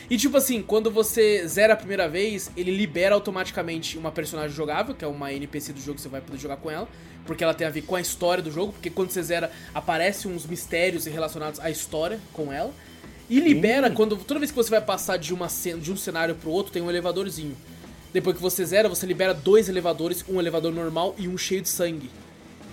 E 0.09 0.17
tipo 0.17 0.35
assim, 0.37 0.61
quando 0.61 0.89
você 0.89 1.47
zera 1.47 1.73
a 1.73 1.75
primeira 1.75 2.07
vez, 2.09 2.49
ele 2.57 2.71
libera 2.75 3.13
automaticamente 3.13 3.97
uma 3.97 4.11
personagem 4.11 4.55
jogável, 4.55 4.95
que 4.95 5.05
é 5.05 5.07
uma 5.07 5.31
NPC 5.31 5.73
do 5.73 5.79
jogo 5.79 5.95
que 5.95 6.01
você 6.01 6.09
vai 6.09 6.21
poder 6.21 6.37
jogar 6.39 6.57
com 6.57 6.71
ela, 6.71 6.87
porque 7.25 7.43
ela 7.43 7.53
tem 7.53 7.65
a 7.65 7.69
ver 7.69 7.81
com 7.81 7.95
a 7.95 8.01
história 8.01 8.43
do 8.43 8.51
jogo, 8.51 8.73
porque 8.73 8.89
quando 8.89 9.09
você 9.09 9.21
zera, 9.23 9.51
aparecem 9.73 10.31
uns 10.31 10.45
mistérios 10.45 11.05
relacionados 11.05 11.59
à 11.59 11.69
história 11.69 12.19
com 12.33 12.51
ela. 12.51 12.73
E 13.29 13.39
libera, 13.39 13.89
quando 13.89 14.15
toda 14.17 14.39
vez 14.39 14.51
que 14.51 14.57
você 14.57 14.69
vai 14.69 14.81
passar 14.81 15.17
de, 15.17 15.33
uma, 15.33 15.47
de 15.47 15.91
um 15.91 15.97
cenário 15.97 16.35
pro 16.35 16.51
outro, 16.51 16.71
tem 16.71 16.81
um 16.81 16.89
elevadorzinho. 16.89 17.57
Depois 18.13 18.35
que 18.35 18.41
você 18.41 18.63
zera, 18.63 18.87
você 18.87 19.05
libera 19.05 19.33
dois 19.33 19.67
elevadores, 19.67 20.23
um 20.29 20.39
elevador 20.39 20.71
normal 20.71 21.15
e 21.17 21.27
um 21.27 21.37
cheio 21.37 21.61
de 21.61 21.69
sangue. 21.69 22.09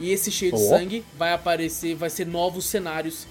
E 0.01 0.11
esse 0.11 0.31
cheio 0.31 0.53
de 0.53 0.63
Ó. 0.63 0.69
sangue 0.69 1.05
vai 1.17 1.33
aparecer, 1.33 1.95
vai 1.95 2.11
ser 2.11 2.27
novos 2.27 2.67
cenários 2.67 3.27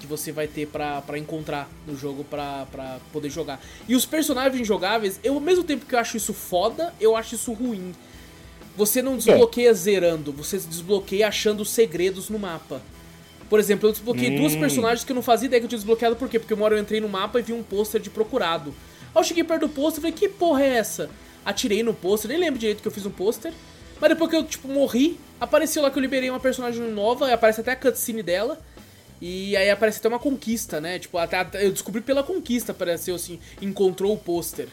que 0.00 0.06
você 0.06 0.32
vai 0.32 0.48
ter 0.48 0.66
pra 0.66 1.02
encontrar 1.16 1.68
no 1.86 1.96
jogo 1.96 2.24
pra 2.24 2.66
poder 3.12 3.30
jogar. 3.30 3.60
E 3.88 3.94
os 3.94 4.04
personagens 4.04 4.66
jogáveis, 4.66 5.20
eu 5.22 5.34
ao 5.34 5.40
mesmo 5.40 5.64
tempo 5.64 5.86
que 5.86 5.94
eu 5.94 5.98
acho 5.98 6.16
isso 6.16 6.34
foda, 6.34 6.92
eu 7.00 7.16
acho 7.16 7.36
isso 7.36 7.52
ruim. 7.52 7.94
Você 8.76 9.00
não 9.00 9.16
desbloqueia 9.16 9.72
zerando, 9.72 10.32
você 10.32 10.58
desbloqueia 10.58 11.28
achando 11.28 11.64
segredos 11.64 12.28
no 12.28 12.38
mapa. 12.38 12.82
Por 13.48 13.60
exemplo, 13.60 13.88
eu 13.88 13.92
desbloqueei 13.92 14.30
duas 14.36 14.52
personagens 14.60 15.04
que 15.04 15.12
eu 15.12 15.14
não 15.14 15.22
fazia 15.22 15.46
ideia 15.46 15.60
que 15.60 15.66
eu 15.66 15.68
tinha 15.68 15.78
desbloqueado, 15.78 16.16
por 16.16 16.28
quê? 16.28 16.38
Porque 16.40 16.54
uma 16.54 16.64
hora 16.64 16.74
eu 16.74 16.80
entrei 16.80 17.00
no 17.00 17.08
mapa 17.08 17.38
e 17.38 17.42
vi 17.42 17.52
um 17.52 17.62
pôster 17.62 18.00
de 18.00 18.10
procurado. 18.10 18.74
Aí 19.14 19.20
eu 19.20 19.24
cheguei 19.24 19.44
perto 19.44 19.62
do 19.62 19.68
pôster 19.68 19.98
e 19.98 20.00
falei, 20.02 20.12
que 20.12 20.28
porra 20.28 20.62
é 20.64 20.76
essa? 20.78 21.08
Atirei 21.44 21.82
no 21.82 21.94
pôster, 21.94 22.28
nem 22.28 22.38
lembro 22.40 22.58
direito 22.58 22.82
que 22.82 22.88
eu 22.88 22.92
fiz 22.92 23.06
um 23.06 23.10
pôster. 23.10 23.52
Mas 24.00 24.10
depois 24.10 24.28
que 24.30 24.36
eu, 24.36 24.42
tipo, 24.44 24.66
morri, 24.66 25.20
apareceu 25.40 25.82
lá 25.82 25.90
que 25.90 25.98
eu 25.98 26.02
liberei 26.02 26.28
uma 26.30 26.40
personagem 26.40 26.82
nova, 26.90 27.28
e 27.28 27.32
aparece 27.32 27.60
até 27.60 27.72
a 27.72 27.76
cutscene 27.76 28.22
dela. 28.24 28.58
E 29.20 29.56
aí 29.56 29.70
aparece 29.70 29.98
até 29.98 30.08
uma 30.08 30.18
conquista, 30.18 30.80
né? 30.80 30.98
Tipo, 30.98 31.18
até, 31.18 31.38
até- 31.38 31.64
eu 31.64 31.70
descobri 31.70 32.00
pela 32.00 32.22
conquista, 32.24 32.72
apareceu 32.72 33.14
assim, 33.14 33.38
encontrou 33.62 34.12
o 34.14 34.18
pôster 34.18 34.66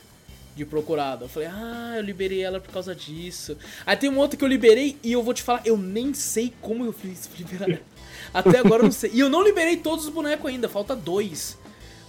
de 0.55 0.65
procurado. 0.65 1.25
Eu 1.25 1.29
falei, 1.29 1.49
ah, 1.51 1.93
eu 1.97 2.01
liberei 2.03 2.41
ela 2.41 2.59
por 2.59 2.71
causa 2.71 2.93
disso. 2.95 3.57
Aí 3.85 3.95
tem 3.95 4.09
uma 4.09 4.19
outra 4.19 4.37
que 4.37 4.43
eu 4.43 4.47
liberei 4.49 4.97
e 5.03 5.11
eu 5.11 5.23
vou 5.23 5.33
te 5.33 5.41
falar, 5.43 5.61
eu 5.65 5.77
nem 5.77 6.13
sei 6.13 6.53
como 6.61 6.85
eu 6.85 6.91
fiz 6.93 7.27
pra 7.27 7.37
liberar 7.37 7.69
ela. 7.69 7.81
Até 8.33 8.59
agora 8.59 8.81
eu 8.81 8.85
não 8.85 8.91
sei. 8.91 9.11
E 9.13 9.19
eu 9.19 9.29
não 9.29 9.43
liberei 9.43 9.77
todos 9.77 10.05
os 10.05 10.11
bonecos 10.11 10.45
ainda, 10.49 10.67
falta 10.69 10.95
dois. 10.95 11.57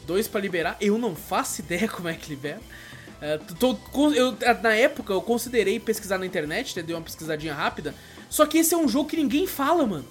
Dois 0.06 0.26
pra 0.26 0.40
liberar, 0.40 0.76
eu 0.80 0.98
não 0.98 1.14
faço 1.14 1.60
ideia 1.60 1.86
como 1.88 2.08
é 2.08 2.14
que 2.14 2.28
libera. 2.30 2.60
É, 3.20 3.38
tô- 3.38 3.74
tô- 3.74 4.12
eu, 4.12 4.36
na 4.62 4.74
época 4.74 5.12
eu 5.12 5.22
considerei 5.22 5.78
pesquisar 5.78 6.18
na 6.18 6.26
internet, 6.26 6.76
né, 6.76 6.82
dei 6.82 6.94
uma 6.94 7.02
pesquisadinha 7.02 7.54
rápida. 7.54 7.94
Só 8.28 8.44
que 8.46 8.58
esse 8.58 8.74
é 8.74 8.76
um 8.76 8.88
jogo 8.88 9.08
que 9.08 9.16
ninguém 9.16 9.46
fala, 9.46 9.86
mano. 9.86 10.04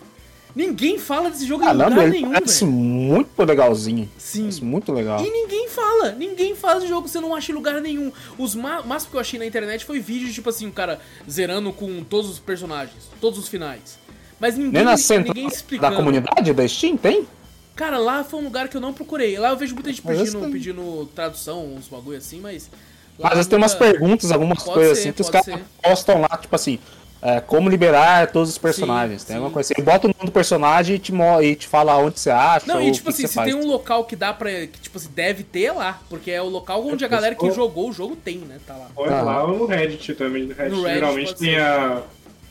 Ninguém 0.55 0.97
fala 0.99 1.29
desse 1.29 1.45
jogo 1.45 1.63
em 1.63 1.67
Caramba, 1.67 1.89
lugar 1.89 2.03
ele 2.07 2.11
nenhum, 2.19 2.31
parece 2.33 2.65
velho. 2.65 2.71
muito 2.77 3.43
legalzinho. 3.43 4.09
Sim. 4.17 4.41
Parece 4.41 4.63
muito 4.63 4.91
legal. 4.91 5.23
E 5.25 5.29
ninguém 5.29 5.69
fala, 5.69 6.11
ninguém 6.11 6.55
fala 6.55 6.81
de 6.81 6.87
jogo, 6.87 7.07
você 7.07 7.19
não 7.19 7.33
acha 7.35 7.51
em 7.51 7.55
lugar 7.55 7.79
nenhum. 7.81 8.11
Os 8.37 8.53
ma- 8.55 8.81
máximo 8.81 9.11
que 9.11 9.17
eu 9.17 9.21
achei 9.21 9.39
na 9.39 9.45
internet 9.45 9.85
foi 9.85 9.99
vídeo, 9.99 10.31
tipo 10.33 10.49
assim, 10.49 10.67
o 10.67 10.71
cara 10.71 10.99
zerando 11.29 11.71
com 11.71 12.03
todos 12.03 12.29
os 12.29 12.39
personagens, 12.39 13.09
todos 13.21 13.39
os 13.39 13.47
finais. 13.47 13.97
Mas 14.39 14.57
ninguém, 14.57 14.83
ninguém 14.83 15.47
da 15.47 15.53
explicando. 15.53 15.95
comunidade 15.95 16.51
da 16.53 16.67
Steam 16.67 16.97
tem? 16.97 17.27
Cara, 17.75 17.97
lá 17.97 18.23
foi 18.23 18.39
um 18.39 18.43
lugar 18.43 18.67
que 18.67 18.75
eu 18.75 18.81
não 18.81 18.91
procurei. 18.91 19.37
Lá 19.39 19.49
eu 19.49 19.57
vejo 19.57 19.73
muita 19.73 19.89
gente 19.89 20.01
pedindo, 20.01 20.39
tem. 20.41 20.51
pedindo 20.51 21.09
tradução, 21.15 21.75
uns 21.75 21.87
bagulho 21.87 22.17
assim, 22.17 22.41
mas. 22.41 22.69
lá 23.17 23.29
Às 23.29 23.35
vezes 23.35 23.47
tem 23.47 23.57
umas 23.57 23.73
perguntas, 23.75 24.31
algumas 24.31 24.61
Pode 24.63 24.73
coisas 24.73 24.97
ser, 24.97 25.09
assim, 25.09 25.11
que 25.13 25.21
os 25.21 25.29
caras 25.29 25.59
postam 25.81 26.21
lá, 26.21 26.27
tipo 26.37 26.53
assim, 26.55 26.79
é, 27.21 27.39
como 27.39 27.69
liberar 27.69 28.31
todos 28.31 28.49
os 28.49 28.57
personagens. 28.57 29.21
Sim, 29.21 29.27
tem 29.27 29.35
sim. 29.37 29.41
uma 29.41 29.51
coisa 29.51 29.71
assim. 29.73 29.83
Bota 29.83 30.07
o 30.07 30.09
nome 30.09 30.25
do 30.25 30.31
personagem 30.31 30.95
e 30.95 30.99
te, 30.99 31.13
e 31.43 31.55
te 31.55 31.67
fala 31.67 31.95
onde 31.97 32.19
você 32.19 32.29
acha. 32.31 32.65
Não, 32.65 32.75
ou 32.77 32.81
e 32.81 32.91
tipo 32.91 33.03
que 33.05 33.09
assim, 33.09 33.21
que 33.23 33.27
se 33.29 33.35
faz. 33.35 33.51
tem 33.51 33.59
um 33.61 33.67
local 33.67 34.05
que 34.05 34.15
dá 34.15 34.33
pra. 34.33 34.49
Que, 34.49 34.79
tipo 34.79 34.97
assim, 34.97 35.09
deve 35.13 35.43
ter 35.43 35.71
lá. 35.71 36.01
Porque 36.09 36.31
é 36.31 36.41
o 36.41 36.49
local 36.49 36.85
onde 36.85 37.05
a 37.05 37.07
galera 37.07 37.35
que 37.35 37.51
jogou 37.51 37.89
o 37.89 37.93
jogo 37.93 38.15
tem, 38.15 38.37
né? 38.39 38.59
Tá 38.65 38.75
lá. 38.75 38.87
Olha 38.95 39.17
Ah. 39.17 39.21
lá 39.21 39.43
ou 39.43 39.57
no 39.59 39.65
Reddit 39.65 40.15
também. 40.15 40.43
No 40.43 40.53
Reddit, 40.53 40.75
No 40.75 40.81
Reddit 40.83 40.93
geralmente 40.99 41.35
tem 41.35 41.57
a, 41.59 42.01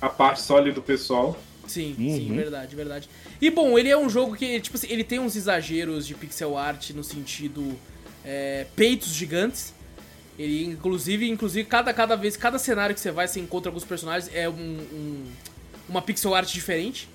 a 0.01 0.09
parte 0.09 0.41
sólida 0.43 0.75
do 0.75 0.83
pessoal. 0.83 1.37
Sim, 1.67 1.95
sim, 1.97 2.31
Uhum. 2.31 2.37
verdade, 2.37 2.75
verdade. 2.75 3.09
E 3.41 3.49
bom, 3.49 3.79
ele 3.79 3.89
é 3.89 3.97
um 3.97 4.09
jogo 4.09 4.35
que, 4.37 4.59
tipo 4.61 4.77
assim, 4.77 4.89
ele 4.91 5.05
tem 5.05 5.21
uns 5.21 5.37
exageros 5.37 6.05
de 6.05 6.15
pixel 6.15 6.59
art 6.59 6.91
no 6.91 7.05
sentido 7.05 7.79
é, 8.25 8.67
peitos 8.75 9.09
gigantes. 9.15 9.73
Ele, 10.41 10.65
inclusive, 10.65 11.29
inclusive 11.29 11.69
cada, 11.69 11.93
cada 11.93 12.17
vez, 12.17 12.37
cada 12.37 12.59
cenário 12.59 12.95
que 12.95 13.01
você 13.01 13.11
vai, 13.11 13.29
você 13.29 13.39
encontra 13.41 13.69
alguns 13.69 13.85
personagens, 13.85 14.31
é 14.35 14.49
um, 14.49 14.53
um- 14.53 15.27
uma 15.89 16.01
pixel 16.01 16.35
art 16.35 16.51
diferente. 16.51 17.09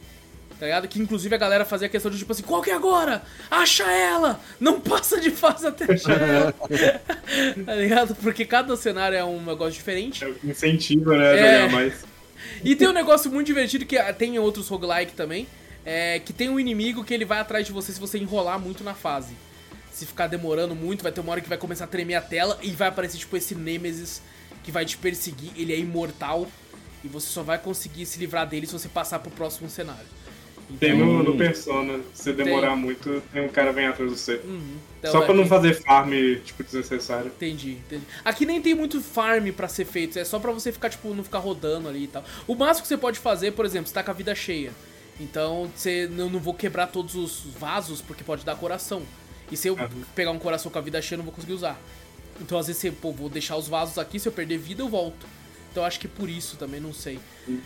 Tá 0.59 0.65
ligado? 0.67 0.87
Que 0.87 0.99
inclusive 1.01 1.33
a 1.35 1.37
galera 1.37 1.65
fazia 1.65 1.89
questão 1.89 2.09
de 2.09 2.17
tipo 2.17 2.31
assim, 2.31 2.43
qual 2.43 2.61
que 2.61 2.69
é 2.69 2.73
agora? 2.73 3.23
Acha 3.51 3.83
ela! 3.91 4.39
Não 4.59 4.79
passa 4.79 5.19
de 5.19 5.29
fase 5.31 5.65
até 5.67 5.91
achar 5.91 6.21
ela! 6.21 6.53
tá 7.65 7.75
ligado? 7.75 8.15
Porque 8.15 8.45
cada 8.45 8.75
cenário 8.77 9.17
é 9.17 9.23
um 9.25 9.41
negócio 9.43 9.73
diferente. 9.73 10.23
É 10.23 10.31
incentiva, 10.43 11.17
né, 11.17 11.35
É. 11.37 11.61
jogar 11.63 11.71
mais. 11.73 11.93
E 12.63 12.75
tem 12.75 12.87
um 12.87 12.93
negócio 12.93 13.29
muito 13.31 13.47
divertido 13.47 13.85
que 13.85 13.97
ah, 13.97 14.13
tem 14.13 14.35
em 14.35 14.39
outros 14.39 14.67
roguelike 14.69 15.13
também, 15.13 15.45
é 15.85 16.19
que 16.19 16.31
tem 16.31 16.47
um 16.49 16.59
inimigo 16.59 17.03
que 17.03 17.13
ele 17.13 17.25
vai 17.25 17.39
atrás 17.39 17.65
de 17.65 17.73
você 17.73 17.91
se 17.91 17.99
você 17.99 18.17
enrolar 18.17 18.57
muito 18.59 18.83
na 18.83 18.93
fase. 18.93 19.33
Se 19.95 20.05
ficar 20.05 20.27
demorando 20.27 20.75
muito, 20.75 21.03
vai 21.03 21.11
ter 21.13 21.21
uma 21.21 21.31
hora 21.31 21.39
que 21.39 21.47
vai 21.47 21.57
começar 21.57 21.85
a 21.85 21.87
tremer 21.87 22.15
a 22.15 22.21
tela 22.21 22.59
e 22.61 22.71
vai 22.71 22.89
aparecer 22.89 23.17
tipo 23.17 23.37
esse 23.37 23.55
Nemesis 23.55 24.21
que 24.61 24.69
vai 24.69 24.83
te 24.83 24.97
perseguir, 24.97 25.51
ele 25.55 25.71
é 25.71 25.79
imortal 25.79 26.49
e 27.01 27.07
você 27.07 27.27
só 27.27 27.41
vai 27.41 27.57
conseguir 27.57 28.05
se 28.05 28.19
livrar 28.19 28.45
dele 28.45 28.67
se 28.67 28.73
você 28.73 28.89
passar 28.89 29.19
pro 29.19 29.31
próximo 29.31 29.69
cenário. 29.69 30.05
Tem 30.81 30.97
no, 30.97 31.23
no 31.23 31.37
Persona, 31.37 32.01
se 32.13 32.33
demorar 32.33 32.75
muito, 32.75 33.23
tem 33.31 33.45
um 33.45 33.47
cara 33.47 33.71
vem 33.71 33.87
atrás 33.87 34.11
de 34.11 34.19
você. 34.19 34.41
Uhum. 34.43 34.75
Então, 34.99 35.13
Só 35.13 35.21
é, 35.21 35.25
pra 35.27 35.33
não 35.33 35.43
tem- 35.43 35.49
fazer 35.49 35.73
farm, 35.75 36.11
tipo, 36.43 36.61
desnecessário. 36.61 37.27
Entendi, 37.27 37.73
entendi. 37.73 38.03
Aqui 38.25 38.45
nem 38.45 38.61
tem 38.61 38.73
muito 38.75 38.99
farm 38.99 39.49
pra 39.51 39.69
ser 39.69 39.85
feito, 39.85 40.19
é 40.19 40.25
só 40.25 40.39
pra 40.39 40.51
você 40.51 40.73
ficar, 40.73 40.89
tipo, 40.89 41.13
não 41.13 41.23
ficar 41.23 41.39
rodando 41.39 41.87
ali 41.87 42.03
e 42.03 42.07
tal. 42.07 42.25
O 42.45 42.53
máximo 42.53 42.81
que 42.81 42.89
você 42.89 42.97
pode 42.97 43.17
fazer, 43.19 43.51
por 43.51 43.63
exemplo, 43.65 43.87
você 43.87 43.93
tá 43.93 44.03
com 44.03 44.11
a 44.11 44.13
vida 44.13 44.35
cheia. 44.35 44.73
Então, 45.21 45.71
você 45.73 46.09
não, 46.11 46.29
não 46.29 46.39
vou 46.41 46.53
quebrar 46.53 46.87
todos 46.87 47.15
os 47.15 47.45
vasos, 47.57 48.01
porque 48.01 48.25
pode 48.25 48.43
dar 48.43 48.57
coração. 48.57 49.03
E 49.51 49.57
se 49.57 49.67
eu 49.67 49.75
Uhum. 49.75 50.03
pegar 50.15 50.31
um 50.31 50.39
coração 50.39 50.71
com 50.71 50.77
a 50.77 50.81
vida 50.81 51.01
cheia, 51.01 51.15
eu 51.15 51.19
não 51.19 51.25
vou 51.25 51.33
conseguir 51.33 51.53
usar. 51.53 51.79
Então, 52.41 52.57
às 52.57 52.67
vezes, 52.67 52.81
você, 52.81 52.91
pô, 52.91 53.11
vou 53.11 53.29
deixar 53.29 53.55
os 53.55 53.67
vasos 53.67 53.97
aqui, 53.97 54.19
se 54.19 54.27
eu 54.27 54.31
perder 54.31 54.57
vida, 54.57 54.81
eu 54.81 54.89
volto. 54.89 55.25
Então, 55.71 55.83
acho 55.83 55.99
que 55.99 56.07
por 56.07 56.29
isso 56.29 56.55
também, 56.57 56.79
não 56.79 56.93
sei. 56.93 57.19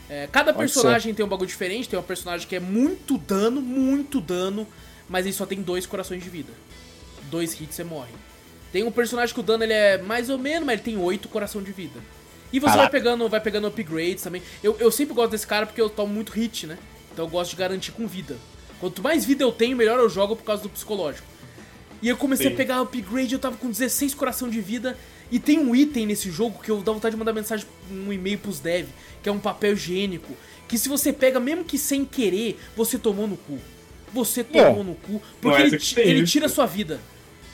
É, 0.10 0.28
cada 0.32 0.52
Pode 0.54 0.66
personagem 0.72 1.14
tem 1.14 1.24
um 1.26 1.30
bagulho 1.30 1.48
diferente. 1.48 1.88
Tem 1.88 1.98
um 1.98 2.04
personagem 2.04 2.48
que 2.48 2.56
é 2.56 2.60
muito 2.60 3.18
dano, 3.20 3.62
muito 3.62 4.20
dano, 4.20 4.68
mas 5.08 5.26
ele 5.26 5.34
só 5.34 5.46
tem 5.46 5.62
dois 5.62 5.86
corações 5.86 6.24
de 6.24 6.30
vida. 6.30 6.52
Dois 7.30 7.54
hits 7.60 7.76
você 7.76 7.84
morre. 7.84 8.12
Tem 8.72 8.84
um 8.84 8.92
personagem 8.92 9.34
que 9.34 9.40
o 9.40 9.44
dano 9.44 9.64
ele 9.64 9.74
é 9.74 9.98
mais 10.00 10.30
ou 10.30 10.38
menos, 10.38 10.66
mas 10.66 10.74
ele 10.74 10.84
tem 10.84 10.98
oito 10.98 11.28
coração 11.30 11.62
de 11.62 11.72
vida. 11.72 12.00
E 12.52 12.60
você 12.60 12.76
vai 12.78 12.90
pegando, 12.90 13.30
vai 13.30 13.40
pegando 13.40 13.68
upgrades 13.68 14.24
também. 14.24 14.42
Eu, 14.64 14.76
eu 14.80 14.92
sempre 14.92 15.14
gosto 15.14 15.32
desse 15.32 15.46
cara 15.46 15.66
porque 15.68 15.80
eu 15.82 15.90
tomo 15.90 16.12
muito 16.12 16.32
hit, 16.32 16.66
né? 16.66 16.78
Então 17.14 17.26
eu 17.26 17.30
gosto 17.30 17.52
de 17.52 17.58
garantir 17.58 17.92
com 17.92 18.08
vida. 18.08 18.38
Quanto 18.80 19.04
mais 19.04 19.24
vida 19.26 19.44
eu 19.44 19.52
tenho, 19.52 19.78
melhor 19.78 20.00
eu 20.00 20.10
jogo 20.10 20.36
por 20.36 20.44
causa 20.44 20.64
do 20.64 20.70
psicológico. 20.70 21.28
E 22.02 22.08
eu 22.08 22.16
comecei 22.18 22.48
Sim. 22.48 22.54
a 22.54 22.58
pegar 22.58 22.82
upgrade, 22.82 23.34
eu 23.34 23.40
tava 23.40 23.58
com 23.58 23.70
16 23.70 24.14
coração 24.14 24.50
de 24.50 24.62
vida. 24.62 24.98
E 25.32 25.38
tem 25.40 25.60
um 25.60 25.76
item 25.76 26.06
nesse 26.08 26.32
jogo 26.32 26.60
que 26.64 26.72
eu 26.72 26.82
dá 26.82 26.92
vontade 26.92 27.14
de 27.14 27.20
mandar 27.20 27.34
mensagem, 27.34 27.66
um 27.92 28.12
e-mail 28.12 28.40
pros 28.40 28.60
dev, 28.60 28.88
que 29.22 29.30
é 29.30 29.32
um 29.32 29.38
papel 29.40 29.74
higiênico. 29.74 30.34
Que 30.68 30.78
se 30.78 30.90
você 30.90 31.12
pega, 31.14 31.40
mesmo 31.40 31.64
que 31.64 31.78
sem 31.78 32.04
querer, 32.06 32.60
você 32.76 32.98
tomou 32.98 33.28
no 33.28 33.38
cu. 33.38 33.60
Você 34.14 34.44
tomou 34.44 34.82
É. 34.82 34.84
no 34.84 34.96
cu. 34.96 35.22
Porque 35.40 35.62
ele, 35.62 35.72
que 35.72 35.78
ti- 35.86 35.96
tem 35.96 36.08
ele 36.08 36.26
tira 36.26 36.46
a 36.48 36.50
sua 36.50 36.66
vida. 36.66 37.00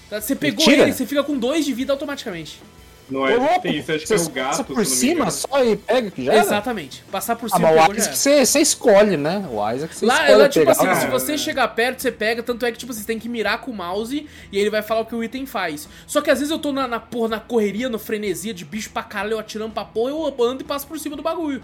Tá? 0.09 0.21
Você 0.21 0.35
pegou 0.35 0.63
tira? 0.63 0.83
ele, 0.83 0.93
você 0.93 1.05
fica 1.05 1.23
com 1.23 1.37
dois 1.37 1.65
de 1.65 1.73
vida 1.73 1.91
automaticamente. 1.91 2.61
Não 3.09 3.27
é 3.27 3.35
Ô, 3.35 3.39
louco, 3.39 3.61
tem 3.61 3.77
isso, 3.77 3.91
acho 3.91 4.05
que 4.07 4.13
é 4.13 4.17
o 4.17 4.29
gato, 4.29 4.63
por 4.63 4.83
cima 4.85 5.29
só 5.29 5.63
e 5.63 5.75
pega 5.75 6.09
que 6.09 6.25
já 6.25 6.33
era? 6.33 6.41
Exatamente. 6.41 7.03
Passar 7.11 7.35
por 7.35 7.45
Ah, 7.51 7.55
cima 7.55 7.59
mas 7.71 7.79
pegou 7.79 7.93
o 7.95 7.97
Isaac 7.97 8.17
você, 8.17 8.45
você 8.45 8.59
escolhe, 8.59 9.15
né? 9.17 9.45
O 9.51 9.71
Isaac 9.71 9.95
você 9.95 10.05
Lá, 10.07 10.13
escolhe 10.15 10.31
ela, 10.31 10.49
tipo 10.49 10.65
pegar. 10.65 10.71
assim, 10.71 10.87
Ah, 10.87 10.95
se 10.95 11.07
você 11.07 11.33
é. 11.33 11.37
chegar 11.37 11.67
perto, 11.67 12.01
você 12.01 12.11
pega, 12.11 12.41
tanto 12.41 12.65
é 12.65 12.71
que, 12.71 12.77
tipo, 12.79 12.91
você 12.91 13.03
tem 13.05 13.19
que 13.19 13.29
mirar 13.29 13.61
com 13.61 13.69
o 13.69 13.73
mouse 13.75 14.25
e 14.51 14.57
ele 14.57 14.69
vai 14.71 14.81
falar 14.81 15.01
o 15.01 15.05
que 15.05 15.13
o 15.13 15.23
item 15.23 15.45
faz. 15.45 15.87
Só 16.07 16.19
que 16.19 16.31
às 16.31 16.39
vezes 16.39 16.51
eu 16.51 16.57
tô 16.57 16.71
na, 16.71 16.87
na 16.87 16.99
porra, 16.99 17.27
na 17.29 17.39
correria, 17.39 17.87
no 17.89 17.99
frenesia 17.99 18.53
de 18.55 18.65
bicho 18.65 18.89
pra 18.89 19.03
caralho, 19.03 19.33
eu 19.33 19.39
atirando 19.39 19.71
pra 19.73 19.85
porra, 19.85 20.09
eu 20.11 20.35
ando 20.43 20.61
e 20.61 20.65
passo 20.65 20.87
por 20.87 20.97
cima 20.99 21.15
do 21.15 21.21
bagulho. 21.21 21.61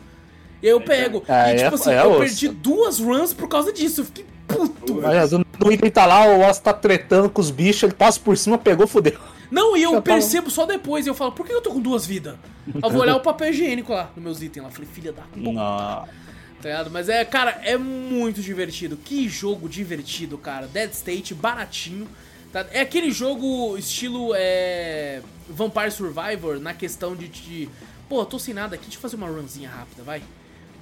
E 0.61 0.67
aí 0.67 0.71
eu 0.71 0.79
pego. 0.81 1.23
É, 1.27 1.53
e 1.53 1.55
tipo 1.55 1.71
é- 1.71 1.73
assim, 1.73 1.91
é 1.91 2.01
eu 2.03 2.11
osso. 2.11 2.19
perdi 2.19 2.47
duas 2.49 2.99
runs 2.99 3.33
por 3.33 3.47
causa 3.47 3.73
disso. 3.73 4.01
Eu 4.01 4.05
fiquei 4.05 4.25
puto. 4.47 4.93
do, 5.01 5.45
do 5.57 5.71
item 5.71 5.89
tá 5.89 6.05
lá, 6.05 6.25
o 6.27 6.41
Oz 6.41 6.59
tá 6.59 6.71
tretando 6.71 7.31
com 7.31 7.41
os 7.41 7.49
bichos, 7.49 7.81
ele 7.81 7.93
passa 7.93 8.19
por 8.19 8.37
cima, 8.37 8.59
pegou, 8.59 8.85
fudeu. 8.85 9.17
Não, 9.51 9.75
e 9.75 9.83
eu 9.83 9.91
tá- 9.93 10.01
percebo 10.01 10.49
só 10.49 10.65
depois. 10.65 11.05
E 11.05 11.09
eu 11.09 11.13
falo, 11.13 11.33
por 11.33 11.45
que 11.45 11.51
eu 11.53 11.61
tô 11.61 11.71
com 11.71 11.79
duas 11.81 12.05
vidas? 12.05 12.35
Eu 12.81 12.89
vou 12.89 13.01
olhar 13.01 13.15
o 13.17 13.19
papel 13.19 13.49
higiênico 13.49 13.91
lá, 13.93 14.09
nos 14.15 14.23
meus 14.23 14.41
itens 14.41 14.63
lá. 14.63 14.71
Falei, 14.71 14.87
filha 14.91 15.11
da 15.11 15.23
puta. 15.23 15.39
Não. 15.39 15.53
Tá 15.53 16.07
ligado? 16.69 16.91
Mas 16.91 17.09
é, 17.09 17.25
cara, 17.25 17.59
é 17.63 17.75
muito 17.77 18.41
divertido. 18.41 18.95
Que 18.95 19.27
jogo 19.27 19.67
divertido, 19.67 20.37
cara. 20.37 20.67
Dead 20.67 20.91
State, 20.93 21.33
baratinho. 21.33 22.07
tá? 22.53 22.65
É 22.71 22.81
aquele 22.81 23.11
jogo 23.11 23.75
estilo 23.77 24.31
é, 24.35 25.21
Vampire 25.49 25.91
Survivor 25.91 26.59
na 26.59 26.73
questão 26.73 27.15
de, 27.15 27.27
de. 27.27 27.67
Pô, 28.07 28.23
tô 28.25 28.37
sem 28.37 28.53
nada 28.53 28.75
aqui, 28.75 28.83
deixa 28.85 28.97
eu 28.97 29.01
fazer 29.01 29.15
uma 29.15 29.27
runzinha 29.27 29.69
rápida, 29.69 30.03
vai. 30.03 30.21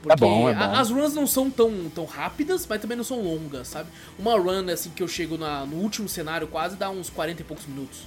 Porque 0.01 0.15
bom, 0.19 0.49
é 0.49 0.53
a- 0.53 0.67
bom. 0.67 0.75
as 0.75 0.89
runs 0.89 1.13
não 1.13 1.27
são 1.27 1.49
tão, 1.49 1.89
tão 1.93 2.05
rápidas, 2.05 2.65
mas 2.67 2.81
também 2.81 2.95
não 2.97 3.03
são 3.03 3.21
longas, 3.21 3.67
sabe? 3.67 3.89
Uma 4.17 4.37
run, 4.37 4.69
assim, 4.71 4.89
que 4.89 5.03
eu 5.03 5.07
chego 5.07 5.37
na- 5.37 5.65
no 5.65 5.75
último 5.77 6.07
cenário 6.09 6.47
quase 6.47 6.75
dá 6.75 6.89
uns 6.89 7.09
40 7.09 7.41
e 7.41 7.45
poucos 7.45 7.65
minutos. 7.65 7.99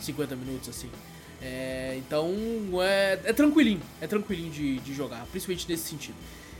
50 0.00 0.36
minutos, 0.36 0.68
assim. 0.68 0.88
É, 1.42 1.94
então, 1.98 2.32
é, 2.80 3.18
é 3.24 3.32
tranquilinho. 3.32 3.80
É 4.00 4.06
tranquilinho 4.06 4.50
de, 4.50 4.78
de 4.78 4.94
jogar, 4.94 5.26
principalmente 5.30 5.68
nesse 5.68 5.88
sentido. 5.88 6.16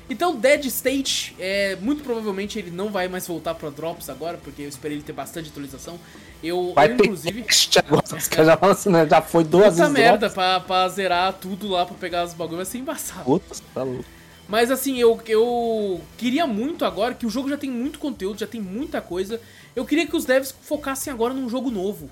Então, 0.08 0.36
Dead 0.36 0.66
State, 0.66 1.34
é, 1.38 1.76
muito 1.76 2.02
provavelmente 2.04 2.58
ele 2.58 2.70
não 2.70 2.90
vai 2.90 3.08
mais 3.08 3.26
voltar 3.26 3.54
pra 3.54 3.70
Drops 3.70 4.10
agora, 4.10 4.36
porque 4.36 4.62
eu 4.62 4.68
esperei 4.68 4.98
ele 4.98 5.04
ter 5.04 5.14
bastante 5.14 5.48
atualização. 5.48 5.98
Eu, 6.42 6.72
Vai 6.74 6.92
eu 6.92 6.96
ter 6.98 7.04
inclusive... 7.04 7.44
agora, 7.78 8.04
já 8.44 8.58
assim, 8.70 8.90
né? 8.90 9.08
Já 9.08 9.22
foi 9.22 9.44
duas 9.44 9.70
Puta 9.70 9.88
vezes. 9.88 9.92
merda, 9.92 10.28
pra, 10.28 10.60
pra 10.60 10.86
zerar 10.88 11.32
tudo 11.32 11.68
lá, 11.68 11.86
pra 11.86 11.94
pegar 11.94 12.24
os 12.24 12.34
bagulhos, 12.34 12.56
vai 12.56 12.66
ser 12.66 12.78
embaçado. 12.78 13.24
Puta, 13.24 13.56
tá 13.72 13.82
louco. 13.82 14.04
Mas 14.46 14.70
assim, 14.70 14.98
eu, 14.98 15.18
eu 15.26 16.02
queria 16.18 16.46
muito 16.46 16.84
agora, 16.84 17.14
que 17.14 17.24
o 17.24 17.30
jogo 17.30 17.48
já 17.48 17.56
tem 17.56 17.70
muito 17.70 17.98
conteúdo, 17.98 18.38
já 18.38 18.46
tem 18.46 18.60
muita 18.60 19.00
coisa. 19.00 19.40
Eu 19.74 19.86
queria 19.86 20.06
que 20.06 20.14
os 20.14 20.26
devs 20.26 20.54
focassem 20.62 21.10
agora 21.10 21.32
num 21.32 21.48
jogo 21.48 21.70
novo. 21.70 22.10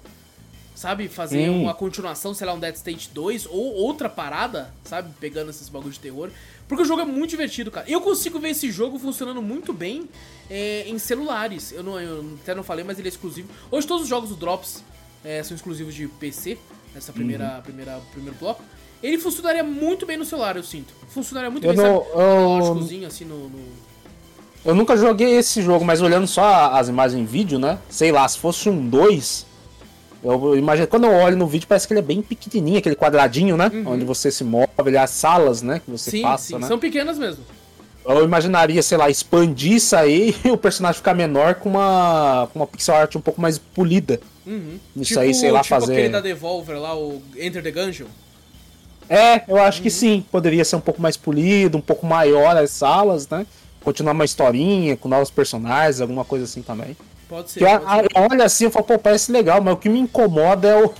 Sabe? 0.75 1.07
Fazer 1.09 1.51
Hum. 1.51 1.63
uma 1.63 1.75
continuação, 1.75 2.33
sei 2.33 2.47
lá, 2.47 2.55
um 2.55 2.59
Dead 2.59 2.75
State 2.75 3.11
2 3.13 3.47
ou 3.47 3.75
outra 3.75 4.09
parada, 4.09 4.73
sabe? 4.85 5.11
Pegando 5.21 5.51
esses 5.51 5.69
bagulhos 5.69 5.95
de 5.97 6.01
terror. 6.01 6.31
Porque 6.67 6.83
o 6.83 6.87
jogo 6.87 7.03
é 7.03 7.05
muito 7.05 7.31
divertido, 7.31 7.71
cara. 7.71 7.89
Eu 7.89 8.01
consigo 8.01 8.39
ver 8.39 8.51
esse 8.51 8.71
jogo 8.71 8.99
funcionando 8.99 9.43
muito 9.43 9.73
bem 9.73 10.09
é, 10.51 10.85
em 10.89 10.99
celulares. 10.99 11.71
Eu, 11.73 11.83
não, 11.83 12.01
eu 12.01 12.25
até 12.43 12.55
não 12.55 12.63
falei, 12.63 12.85
mas 12.85 12.99
ele 12.99 13.09
é 13.09 13.11
exclusivo. 13.11 13.49
Hoje 13.71 13.87
todos 13.87 14.05
os 14.05 14.09
jogos 14.09 14.31
do 14.31 14.37
Drops 14.37 14.83
é, 15.25 15.43
são 15.43 15.55
exclusivos 15.55 15.95
de 15.95 16.09
PC, 16.09 16.57
nessa 16.95 17.13
primeira, 17.13 17.57
Uhum. 17.57 17.63
primeira 17.63 18.01
primeiro 18.13 18.37
bloco. 18.39 18.63
Ele 19.03 19.19
funcionaria 19.19 19.63
muito 19.63 20.07
bem 20.07 20.17
no 20.17 20.25
celular, 20.25 20.57
eu 20.57 20.63
sinto. 20.63 20.95
Funcionaria 21.09 21.51
muito 21.51 21.67
Eu 21.67 21.75
bem, 21.75 21.85
não- 21.85 21.99
sabe? 22.03 22.11
eu- 23.03 23.07
assim, 23.07 23.25
no... 23.27 23.49
no- 23.51 23.93
Eu 24.65 24.75
nunca 24.77 24.97
joguei 24.97 25.37
esse 25.37 25.61
jogo, 25.61 25.85
mas 25.85 26.01
olhando 26.01 26.27
só 26.27 26.73
as 26.73 26.89
imagens 26.89 27.21
em 27.21 27.25
vídeo, 27.27 27.59
né? 27.59 27.79
Sei 27.91 28.13
lá, 28.13 28.27
se 28.29 28.39
fosse 28.39 28.69
um 28.71 28.89
2, 28.89 29.45
eu 30.23 30.57
imagino. 30.57 30.87
Quando 30.87 31.05
eu 31.05 31.13
olho 31.13 31.37
no 31.37 31.47
vídeo, 31.47 31.67
parece 31.67 31.87
que 31.87 31.93
ele 31.93 32.01
é 32.01 32.03
bem 32.03 32.23
pequenininho, 32.23 32.79
aquele 32.79 32.95
quadradinho, 32.97 33.57
né? 33.57 33.71
Onde 33.87 34.05
você 34.05 34.31
se 34.31 34.45
move, 34.45 34.67
ele 34.87 34.97
as 34.99 35.11
salas, 35.11 35.63
né? 35.63 35.81
Que 35.85 35.91
você 35.91 36.11
Sim, 36.11 36.23
passa, 36.23 36.47
sim, 36.47 36.59
né? 36.59 36.67
são 36.67 36.79
pequenas 36.79 37.19
mesmo. 37.19 37.45
Eu 38.05 38.25
imaginaria, 38.25 38.83
sei 38.83 38.99
lá, 38.99 39.09
expandir 39.09 39.75
isso 39.75 39.95
aí 39.95 40.35
e 40.45 40.51
o 40.51 40.57
personagem 40.57 40.97
ficar 40.99 41.15
menor 41.15 41.55
com 41.57 41.69
uma, 41.71 42.49
com 42.53 42.59
uma 42.59 42.67
pixel 42.67 42.95
art 42.97 43.15
um 43.15 43.21
pouco 43.21 43.41
mais 43.41 43.59
polida. 43.59 44.21
Uhum. 44.47 44.79
Isso 44.97 45.19
aí, 45.21 45.33
sei 45.35 45.51
lá, 45.53 45.61
tipo 45.63 45.75
fazer- 45.75 45.93
aquele 45.93 46.09
da 46.09 46.21
Devolver 46.21 46.79
lá, 46.81 46.97
o 46.97 47.23
Enter 47.39 47.63
the 47.63 47.71
Gungeon. 47.71 48.07
É, 49.09 49.43
eu 49.47 49.59
acho 49.61 49.83
que 49.83 49.89
Uhum. 49.89 49.95
sim. 49.95 50.25
Poderia 50.33 50.65
ser 50.65 50.77
um 50.77 50.81
pouco 50.81 51.01
mais 51.01 51.17
polido, 51.17 51.77
um 51.79 51.81
pouco 51.83 52.07
maior 52.07 52.57
as 52.57 52.71
salas, 52.71 53.29
né? 53.29 53.47
Continuar 53.85 54.13
uma 54.13 54.25
historinha 54.25 54.97
com 54.97 55.09
novos 55.09 55.31
personagens, 55.31 56.01
alguma 56.01 56.25
coisa 56.25 56.45
assim 56.45 56.63
também. 56.63 56.97
Pode 57.33 57.51
ser. 57.51 57.63
Eu, 57.63 57.81
pode 57.81 58.03
ser. 58.03 58.09
eu 58.15 58.23
olho 58.31 58.43
assim 58.43 58.67
e 58.67 58.71
falo, 58.71 58.85
pô, 58.85 58.99
parece 58.99 59.33
legal, 59.33 59.63
mas 59.63 59.73
o 59.73 59.77
que 59.79 59.89
me 59.89 59.99
incomoda 59.99 60.69
é 60.69 60.85
o. 60.85 60.93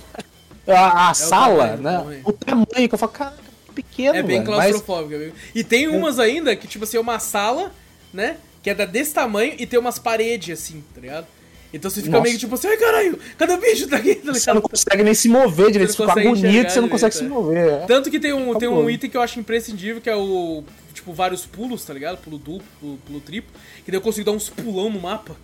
A, 0.67 1.09
a 1.09 1.13
sala, 1.13 1.67
tamanho, 1.77 1.81
né? 1.83 1.97
tamanho. 1.97 2.21
O 2.25 2.31
tamanho 2.31 2.89
que 2.89 2.95
eu 2.95 2.97
falo, 2.97 3.11
cara, 3.11 3.35
que 3.67 3.73
pequeno, 3.73 4.15
É 4.17 4.23
bem 4.23 4.39
mas- 4.39 4.47
claustrofóbico. 4.47 5.13
amigo. 5.15 5.35
E 5.53 5.63
tem 5.63 5.87
umas 5.87 6.17
ainda 6.17 6.55
que, 6.55 6.67
tipo 6.67 6.85
assim, 6.85 6.97
é 6.97 6.99
uma 6.99 7.19
sala, 7.19 7.71
né? 8.11 8.37
Que 8.63 8.71
é 8.71 8.73
desse 8.73 9.13
tamanho 9.13 9.53
e 9.59 9.67
tem 9.67 9.77
umas 9.77 9.99
paredes 9.99 10.59
assim, 10.59 10.83
tá 10.95 11.01
ligado? 11.01 11.27
Então 11.71 11.91
você 11.91 12.01
fica 12.01 12.11
Nossa. 12.11 12.23
meio 12.23 12.35
que 12.35 12.39
tipo 12.39 12.55
assim, 12.55 12.67
ai 12.67 12.77
caralho, 12.77 13.19
cadê 13.37 13.53
o 13.53 13.57
bicho 13.57 13.87
daqui? 13.87 14.15
Tá 14.23 14.33
Você 14.33 14.49
não 14.51 14.55
ligado? 14.57 14.69
consegue 14.69 15.03
nem 15.03 15.13
se 15.13 15.27
mover 15.27 15.71
direito, 15.71 15.91
Você 15.91 15.97
fica 16.05 16.13
que 16.21 16.69
você 16.71 16.81
não 16.81 16.87
consegue 16.89 17.15
se 17.15 17.25
é. 17.25 17.27
mover. 17.27 17.67
é. 17.67 17.77
Tanto 17.85 18.09
que 18.09 18.19
tem 18.19 18.31
um, 18.33 18.55
tem 18.55 18.69
um 18.69 18.89
item 18.89 19.09
que 19.09 19.17
eu 19.17 19.21
acho 19.21 19.39
imprescindível, 19.39 20.01
que 20.01 20.09
é 20.09 20.15
o. 20.15 20.63
Tipo 20.93 20.93
tipo, 20.93 21.13
vários 21.13 21.45
pulos, 21.45 21.83
tá 21.83 21.93
ligado? 21.93 22.17
Pulo 22.19 22.37
duplo, 22.37 22.63
pulo, 22.79 22.97
pulo 23.05 23.19
triplo. 23.19 23.51
Que 23.83 23.91
daí 23.91 23.97
eu 23.97 24.01
consigo 24.01 24.25
dar 24.25 24.31
uns 24.31 24.49
pulão 24.49 24.89
no 24.89 25.01
mapa. 25.01 25.35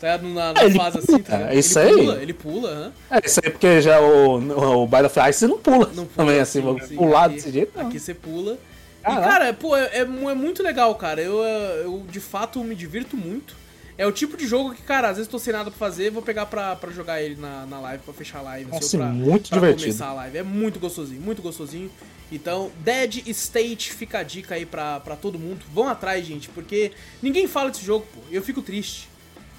Tá? 0.00 0.18
Na, 0.18 0.52
na 0.52 0.60
É, 0.62 0.70
fase 0.70 0.72
pula, 0.72 0.88
assim, 0.98 1.18
tá 1.22 1.36
ligado? 1.38 1.52
é 1.52 1.58
isso 1.58 1.78
ele 1.78 1.88
aí. 1.88 1.96
pula, 1.96 2.22
ele 2.22 2.32
pula, 2.34 2.68
aham. 2.70 2.92
É, 3.10 3.26
isso 3.26 3.40
aí 3.42 3.50
porque 3.50 3.80
já 3.80 4.00
o, 4.00 4.82
o 4.82 4.86
Battle 4.86 5.06
of 5.06 5.30
Ice 5.30 5.46
não 5.46 5.58
pula. 5.58 5.86
Não 5.94 6.04
pula 6.04 6.08
também 6.16 6.38
assim, 6.40 6.60
vou 6.60 6.78
sim. 6.80 6.96
pular 6.96 7.24
Aqui- 7.24 7.34
desse 7.36 7.50
jeito. 7.50 7.72
Não. 7.78 7.86
Aqui 7.88 7.98
você 7.98 8.12
pula. 8.14 8.58
Caraca. 9.02 9.20
E, 9.20 9.24
cara, 9.30 9.54
pô, 9.54 9.76
é, 9.76 9.86
é 9.92 10.00
é 10.00 10.04
muito 10.34 10.62
legal, 10.62 10.94
cara. 10.96 11.22
Eu, 11.22 11.38
eu, 11.42 12.04
de 12.10 12.20
fato, 12.20 12.62
me 12.62 12.74
divirto 12.74 13.16
muito. 13.16 13.54
É 13.98 14.06
o 14.06 14.12
tipo 14.12 14.36
de 14.36 14.46
jogo 14.46 14.74
que, 14.74 14.82
cara, 14.82 15.08
às 15.08 15.16
vezes 15.16 15.30
tô 15.30 15.38
sem 15.38 15.54
nada 15.54 15.70
pra 15.70 15.78
fazer, 15.78 16.10
vou 16.10 16.20
pegar 16.20 16.44
pra, 16.44 16.76
pra 16.76 16.90
jogar 16.92 17.22
ele 17.22 17.36
na, 17.36 17.64
na 17.64 17.80
live, 17.80 18.02
pra 18.02 18.12
fechar 18.12 18.40
a 18.40 18.42
live. 18.42 18.70
Nossa, 18.70 18.84
assim, 18.84 18.98
pra, 18.98 19.06
muito 19.06 19.48
pra 19.48 19.58
divertido. 19.58 19.84
começar 19.86 20.08
a 20.08 20.12
live. 20.12 20.36
É 20.36 20.42
muito 20.42 20.78
gostosinho, 20.78 21.22
muito 21.22 21.40
gostosinho. 21.40 21.90
Então, 22.30 22.70
Dead 22.80 23.26
State 23.28 23.94
fica 23.94 24.18
a 24.18 24.22
dica 24.22 24.56
aí 24.56 24.66
pra, 24.66 25.00
pra 25.00 25.16
todo 25.16 25.38
mundo. 25.38 25.60
Vão 25.72 25.88
atrás, 25.88 26.26
gente, 26.26 26.50
porque 26.50 26.92
ninguém 27.22 27.48
fala 27.48 27.70
desse 27.70 27.82
jogo, 27.86 28.04
pô. 28.12 28.20
Eu 28.30 28.42
fico 28.42 28.60
triste. 28.60 29.08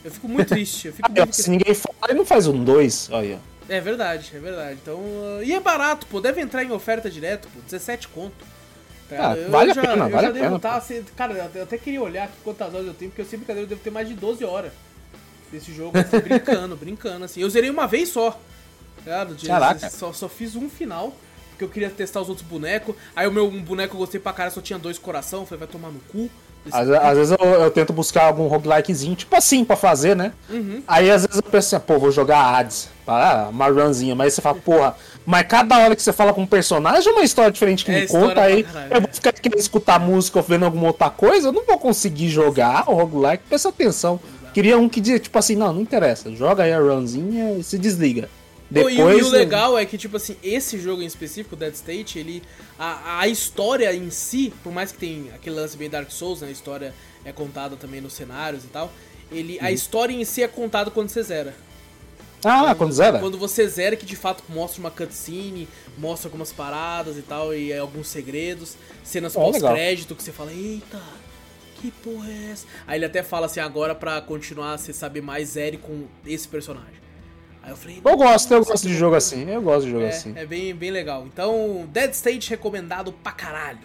Eu 0.07 0.11
fico 0.11 0.27
muito 0.27 0.47
triste. 0.47 0.87
Eu 0.87 0.93
fico 0.93 1.11
muito 1.11 1.35
se 1.35 1.49
ninguém 1.49 1.73
fala, 1.73 1.95
ele 2.09 2.17
não 2.17 2.25
faz 2.25 2.47
um 2.47 2.63
2. 2.63 3.09
Olha. 3.11 3.39
é 3.67 3.81
verdade, 3.81 4.31
é 4.33 4.39
verdade. 4.39 4.79
Então, 4.81 4.95
uh, 4.99 5.43
e 5.43 5.53
é 5.53 5.59
barato, 5.59 6.07
pô. 6.07 6.21
Deve 6.21 6.39
entrar 6.41 6.63
em 6.63 6.71
oferta 6.71 7.09
direto, 7.09 7.47
pô. 7.53 7.59
17 7.61 8.07
conto. 8.07 8.45
Tá? 9.09 9.31
Ah, 9.31 9.35
vale 9.49 9.71
a 9.71 9.73
já, 9.73 9.81
pena, 9.81 9.93
eu 10.05 10.09
vale 10.09 10.11
já 10.11 10.27
a 10.27 10.31
devo 10.31 10.45
pena, 10.45 10.59
tá, 10.59 10.81
se- 10.81 11.01
cara, 11.15 11.49
eu 11.55 11.63
até 11.63 11.77
queria 11.77 12.01
olhar 12.01 12.25
aqui 12.25 12.33
quantas 12.43 12.73
horas 12.73 12.87
eu 12.87 12.93
tenho, 12.93 13.09
porque 13.09 13.21
eu 13.21 13.25
sempre 13.25 13.37
brincadeira 13.39 13.63
eu 13.65 13.69
devo 13.69 13.81
ter 13.81 13.89
mais 13.89 14.05
de 14.07 14.13
12 14.13 14.43
horas 14.43 14.71
desse 15.49 15.73
jogo, 15.73 15.97
assim, 15.97 16.19
brincando, 16.19 16.75
brincando, 16.77 17.23
assim. 17.23 17.39
Eu 17.41 17.49
zerei 17.49 17.69
uma 17.69 17.87
vez 17.87 18.09
só. 18.09 18.31
tá 18.31 18.39
ligado? 19.05 19.33
De- 19.35 19.47
Caraca. 19.47 19.89
Só, 19.89 20.11
só 20.11 20.27
fiz 20.27 20.57
um 20.57 20.69
final, 20.69 21.15
porque 21.51 21.63
eu 21.63 21.69
queria 21.69 21.89
testar 21.89 22.19
os 22.21 22.27
outros 22.27 22.45
bonecos. 22.45 22.95
Aí 23.15 23.25
o 23.25 23.31
meu 23.31 23.47
um 23.47 23.61
boneco 23.61 23.95
eu 23.95 23.99
gostei 23.99 24.19
pra 24.19 24.33
cara, 24.33 24.49
só 24.51 24.59
tinha 24.61 24.77
dois 24.77 24.97
coração, 24.99 25.45
falei, 25.45 25.59
vai 25.59 25.67
tomar 25.69 25.89
no 25.89 25.99
cu. 26.11 26.29
Às, 26.71 26.89
às 26.89 27.17
vezes 27.17 27.37
eu, 27.39 27.45
eu 27.45 27.71
tento 27.71 27.93
buscar 27.93 28.25
algum 28.25 28.47
roguelikezinho, 28.47 29.15
tipo 29.15 29.35
assim, 29.35 29.63
pra 29.63 29.75
fazer, 29.75 30.15
né? 30.15 30.31
Uhum. 30.49 30.81
Aí 30.87 31.09
às 31.09 31.25
vezes 31.25 31.37
eu 31.37 31.43
penso 31.43 31.75
assim, 31.75 31.85
pô, 31.85 31.99
vou 31.99 32.11
jogar 32.11 32.39
Hades. 32.39 32.89
Ah, 33.07 33.47
uma 33.49 33.67
runzinha. 33.67 34.15
Mas 34.15 34.25
aí 34.25 34.31
você 34.31 34.41
fala, 34.41 34.55
porra, 34.55 34.95
mas 35.25 35.47
cada 35.47 35.77
hora 35.79 35.95
que 35.95 36.01
você 36.01 36.11
fala 36.11 36.33
com 36.33 36.41
um 36.41 36.47
personagem 36.47 37.09
é 37.09 37.15
uma 37.15 37.23
história 37.23 37.51
diferente 37.51 37.85
que 37.85 37.91
É 37.91 38.01
me 38.01 38.07
conta. 38.07 38.41
Aí 38.41 38.63
caralho, 38.63 38.91
eu 38.91 38.97
é. 38.97 38.99
vou 38.99 39.09
ficar 39.11 39.31
querendo 39.31 39.59
escutar 39.59 39.99
música 39.99 40.39
ou 40.39 40.43
vendo 40.43 40.65
alguma 40.65 40.87
outra 40.87 41.09
coisa, 41.09 41.47
eu 41.49 41.53
não 41.53 41.65
vou 41.65 41.77
conseguir 41.77 42.29
jogar 42.29 42.89
o 42.89 42.93
roguelike. 42.93 43.43
Presta 43.47 43.69
atenção. 43.69 44.19
Queria 44.53 44.77
um 44.77 44.89
que 44.89 44.99
dizia, 44.99 45.19
tipo 45.19 45.37
assim, 45.37 45.55
não, 45.55 45.71
não 45.71 45.81
interessa. 45.81 46.33
Joga 46.33 46.63
aí 46.63 46.73
a 46.73 46.79
runzinha 46.79 47.59
e 47.59 47.63
se 47.63 47.77
desliga. 47.77 48.27
Depois. 48.69 48.95
e, 48.97 49.01
o- 49.01 49.09
e 49.11 49.23
o 49.23 49.29
legal 49.29 49.77
é 49.77 49.85
que, 49.85 49.97
tipo 49.97 50.17
assim, 50.17 50.35
esse 50.43 50.77
jogo 50.79 51.01
em 51.01 51.05
específico, 51.05 51.55
Dead 51.55 51.73
State, 51.73 52.19
ele. 52.19 52.43
A, 52.77 53.19
a 53.21 53.27
história 53.27 53.93
em 53.95 54.09
si, 54.09 54.53
por 54.63 54.71
mais 54.73 54.91
que 54.91 54.97
tem 54.97 55.31
aquele 55.33 55.55
lance 55.55 55.77
meio 55.77 55.89
Dark 55.89 56.11
Souls, 56.11 56.41
né? 56.41 56.47
A 56.49 56.51
história 56.51 56.93
é 57.23 57.31
contada 57.31 57.75
também 57.75 58.01
nos 58.01 58.13
cenários 58.13 58.63
e 58.63 58.67
tal. 58.67 58.91
Ele, 59.31 59.57
A 59.61 59.71
história 59.71 60.13
em 60.13 60.23
si 60.25 60.43
é 60.43 60.47
contada 60.47 60.89
quando 60.91 61.09
você 61.09 61.21
zera. 61.23 61.53
Ah, 62.45 62.73
quando 62.75 62.91
zera? 62.93 63.19
Quando 63.19 63.37
você 63.37 63.67
zera, 63.67 63.95
que 63.95 64.05
de 64.05 64.15
fato 64.15 64.43
mostra 64.47 64.79
uma 64.79 64.91
cutscene, 64.91 65.67
mostra 65.97 66.27
algumas 66.27 66.51
paradas 66.53 67.17
e 67.17 67.21
tal, 67.21 67.53
e 67.53 67.73
alguns 67.73 68.07
segredos, 68.07 68.75
cenas 69.03 69.33
legal. 69.35 69.51
pós-crédito 69.51 70.15
que 70.15 70.21
você 70.23 70.31
fala, 70.31 70.53
eita, 70.53 71.01
que 71.81 71.89
porra 71.89 72.29
é 72.29 72.51
essa? 72.51 72.65
Aí 72.85 72.99
ele 72.99 73.05
até 73.05 73.23
fala 73.23 73.47
assim, 73.47 73.59
agora 73.59 73.95
pra 73.95 74.21
continuar, 74.21 74.77
você 74.77 74.93
saber 74.93 75.21
mais, 75.21 75.49
zere 75.49 75.77
com 75.77 76.05
esse 76.25 76.47
personagem. 76.47 76.95
Aí 77.67 77.73
eu 77.73 77.77
falei, 77.77 78.01
Eu 78.03 78.15
gosto, 78.17 78.51
eu 78.53 78.59
"Nossa, 78.59 78.71
gosto 78.71 78.87
de 78.87 78.93
jogo 78.93 79.11
loucura." 79.11 79.17
assim. 79.17 79.49
Eu 79.49 79.61
gosto 79.61 79.85
de 79.85 79.91
jogo 79.91 80.05
É, 80.05 80.09
assim. 80.09 80.33
é 80.37 80.45
bem, 80.45 80.73
bem 80.73 80.89
legal. 80.89 81.25
Então, 81.25 81.85
Dead 81.91 82.11
State 82.13 82.49
recomendado 82.49 83.11
pra 83.11 83.31
caralho. 83.33 83.79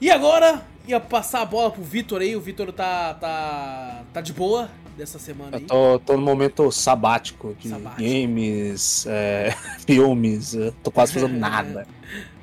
E 0.00 0.08
agora, 0.10 0.62
ia 0.86 1.00
passar 1.00 1.42
a 1.42 1.44
bola 1.44 1.70
pro 1.72 1.82
Vitor 1.82 2.20
aí. 2.22 2.36
O 2.36 2.40
Vitor 2.40 2.72
tá, 2.72 3.14
tá, 3.14 4.02
tá 4.12 4.20
de 4.20 4.32
boa 4.32 4.70
dessa 4.96 5.18
semana 5.18 5.56
Eu 5.56 5.58
aí. 5.58 5.64
tô, 5.64 5.98
tô 5.98 6.12
no 6.14 6.22
momento 6.22 6.70
sabático 6.70 7.56
de 7.58 7.68
Sabático. 7.70 8.00
games, 8.02 9.04
é, 9.08 9.52
filmes, 9.86 10.54
eu 10.54 10.70
tô 10.82 10.92
quase 10.92 11.12
fazendo 11.12 11.34
nada. 11.38 11.86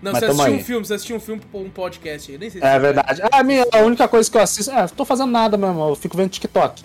Não, 0.01 0.11
mas 0.11 0.19
você 0.19 0.25
assistiu 0.25 0.45
aí. 0.53 0.59
um 0.59 0.63
filme, 0.63 0.85
você 0.85 0.93
assistiu 0.95 1.15
um 1.15 1.19
filme 1.21 1.41
pra 1.49 1.59
um 1.61 1.69
podcast 1.69 2.31
aí. 2.31 2.37
Nem 2.37 2.49
sei 2.49 2.59
se 2.61 2.67
É 2.67 2.77
verdade. 2.77 3.21
Ah, 3.23 3.39
a, 3.39 3.43
minha, 3.43 3.65
a 3.71 3.77
única 3.79 4.07
coisa 4.09 4.29
que 4.29 4.35
eu 4.37 4.41
assisto. 4.41 4.69
É, 4.71 4.85
tô 4.87 5.05
fazendo 5.05 5.31
nada 5.31 5.57
mesmo, 5.57 5.87
eu 5.89 5.95
fico 5.95 6.15
vendo 6.17 6.29
TikTok. 6.29 6.83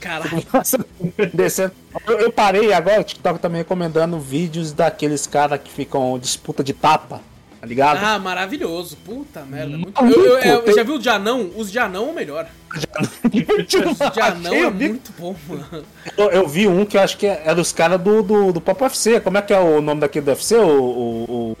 Caralho. 0.00 0.42
Descendo. 1.32 1.72
Eu, 2.06 2.18
eu 2.20 2.32
parei 2.32 2.72
agora, 2.72 3.00
o 3.00 3.04
TikTok 3.04 3.38
tá 3.40 3.48
me 3.48 3.58
recomendando 3.58 4.18
vídeos 4.18 4.72
daqueles 4.72 5.26
caras 5.26 5.60
que 5.62 5.70
ficam 5.70 6.18
disputa 6.18 6.62
de 6.64 6.72
tapa, 6.72 7.20
tá 7.60 7.66
ligado? 7.66 7.98
Ah, 8.02 8.18
maravilhoso. 8.18 8.96
Puta 9.04 9.40
merda. 9.42 9.76
Muito... 9.76 10.00
Eu, 10.04 10.10
eu- 10.10 10.38
eu- 10.38 10.62
tem- 10.62 10.74
já 10.74 10.82
viu 10.82 10.94
o 10.94 10.98
de 10.98 11.08
anão? 11.08 11.50
Os 11.56 11.70
de 11.70 11.78
anão 11.78 12.08
é 12.08 12.10
o 12.10 12.14
melhor. 12.14 12.46
Os 12.74 14.12
de 14.12 14.20
anão 14.20 14.52
é 14.54 14.64
eu, 14.64 14.70
muito 14.70 15.12
bom, 15.18 15.34
mano. 15.48 15.84
eu, 16.16 16.30
eu 16.30 16.48
vi 16.48 16.66
um 16.68 16.84
que 16.84 16.96
eu 16.96 17.00
acho 17.02 17.16
que 17.18 17.26
era 17.26 17.60
os 17.60 17.72
caras 17.72 18.00
do, 18.00 18.22
do, 18.22 18.52
do 18.52 18.60
Pop 18.60 18.82
UFC. 18.82 19.20
Como 19.20 19.36
é 19.38 19.42
que 19.42 19.52
é 19.52 19.58
o 19.60 19.80
nome 19.80 20.00
daquele 20.00 20.24
do 20.24 20.28
UFC? 20.30 20.56
O, 20.56 20.68
o, 20.68 21.52
o 21.52 21.56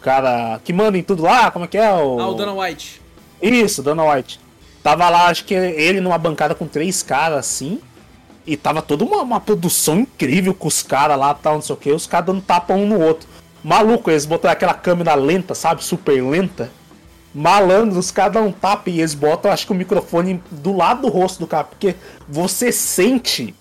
cara 0.00 0.60
que 0.64 0.72
manda 0.72 0.96
em 0.96 1.02
tudo 1.02 1.22
lá? 1.24 1.50
Como 1.50 1.64
é 1.64 1.68
que 1.68 1.78
é? 1.78 1.90
O... 1.92 2.20
Ah, 2.20 2.28
o 2.28 2.34
Dana 2.34 2.52
White. 2.52 3.00
Isso, 3.42 3.82
Dana 3.82 4.04
White. 4.04 4.40
Tava 4.82 5.08
lá, 5.10 5.26
acho 5.26 5.44
que 5.44 5.52
ele 5.52 6.00
numa 6.00 6.16
bancada 6.16 6.54
com 6.54 6.66
três 6.66 7.02
caras 7.02 7.38
assim. 7.38 7.80
E 8.46 8.56
tava 8.56 8.80
toda 8.80 9.04
uma, 9.04 9.22
uma 9.22 9.40
produção 9.40 10.00
incrível 10.00 10.54
com 10.54 10.68
os 10.68 10.82
caras 10.82 11.18
lá, 11.18 11.34
tal, 11.34 11.54
não 11.54 11.62
sei 11.62 11.74
o 11.74 11.78
que. 11.78 11.90
Os 11.90 12.06
caras 12.06 12.26
dando 12.26 12.40
tapa 12.40 12.74
um 12.74 12.86
no 12.86 13.00
outro. 13.00 13.28
Maluco, 13.62 14.10
eles 14.10 14.24
botaram 14.24 14.52
aquela 14.52 14.74
câmera 14.74 15.14
lenta, 15.14 15.54
sabe? 15.54 15.84
Super 15.84 16.22
lenta. 16.22 16.70
Malandro, 17.34 17.98
os 17.98 18.10
caras 18.10 18.32
dão 18.34 18.46
um 18.46 18.52
tapa 18.52 18.88
e 18.88 19.00
eles 19.00 19.12
botam, 19.12 19.50
acho 19.50 19.66
que 19.66 19.72
o 19.72 19.74
microfone 19.74 20.40
do 20.50 20.74
lado 20.74 21.02
do 21.02 21.08
rosto 21.08 21.40
do 21.40 21.46
cara. 21.46 21.64
Porque 21.64 21.96
você 22.28 22.70
sente 22.70 23.54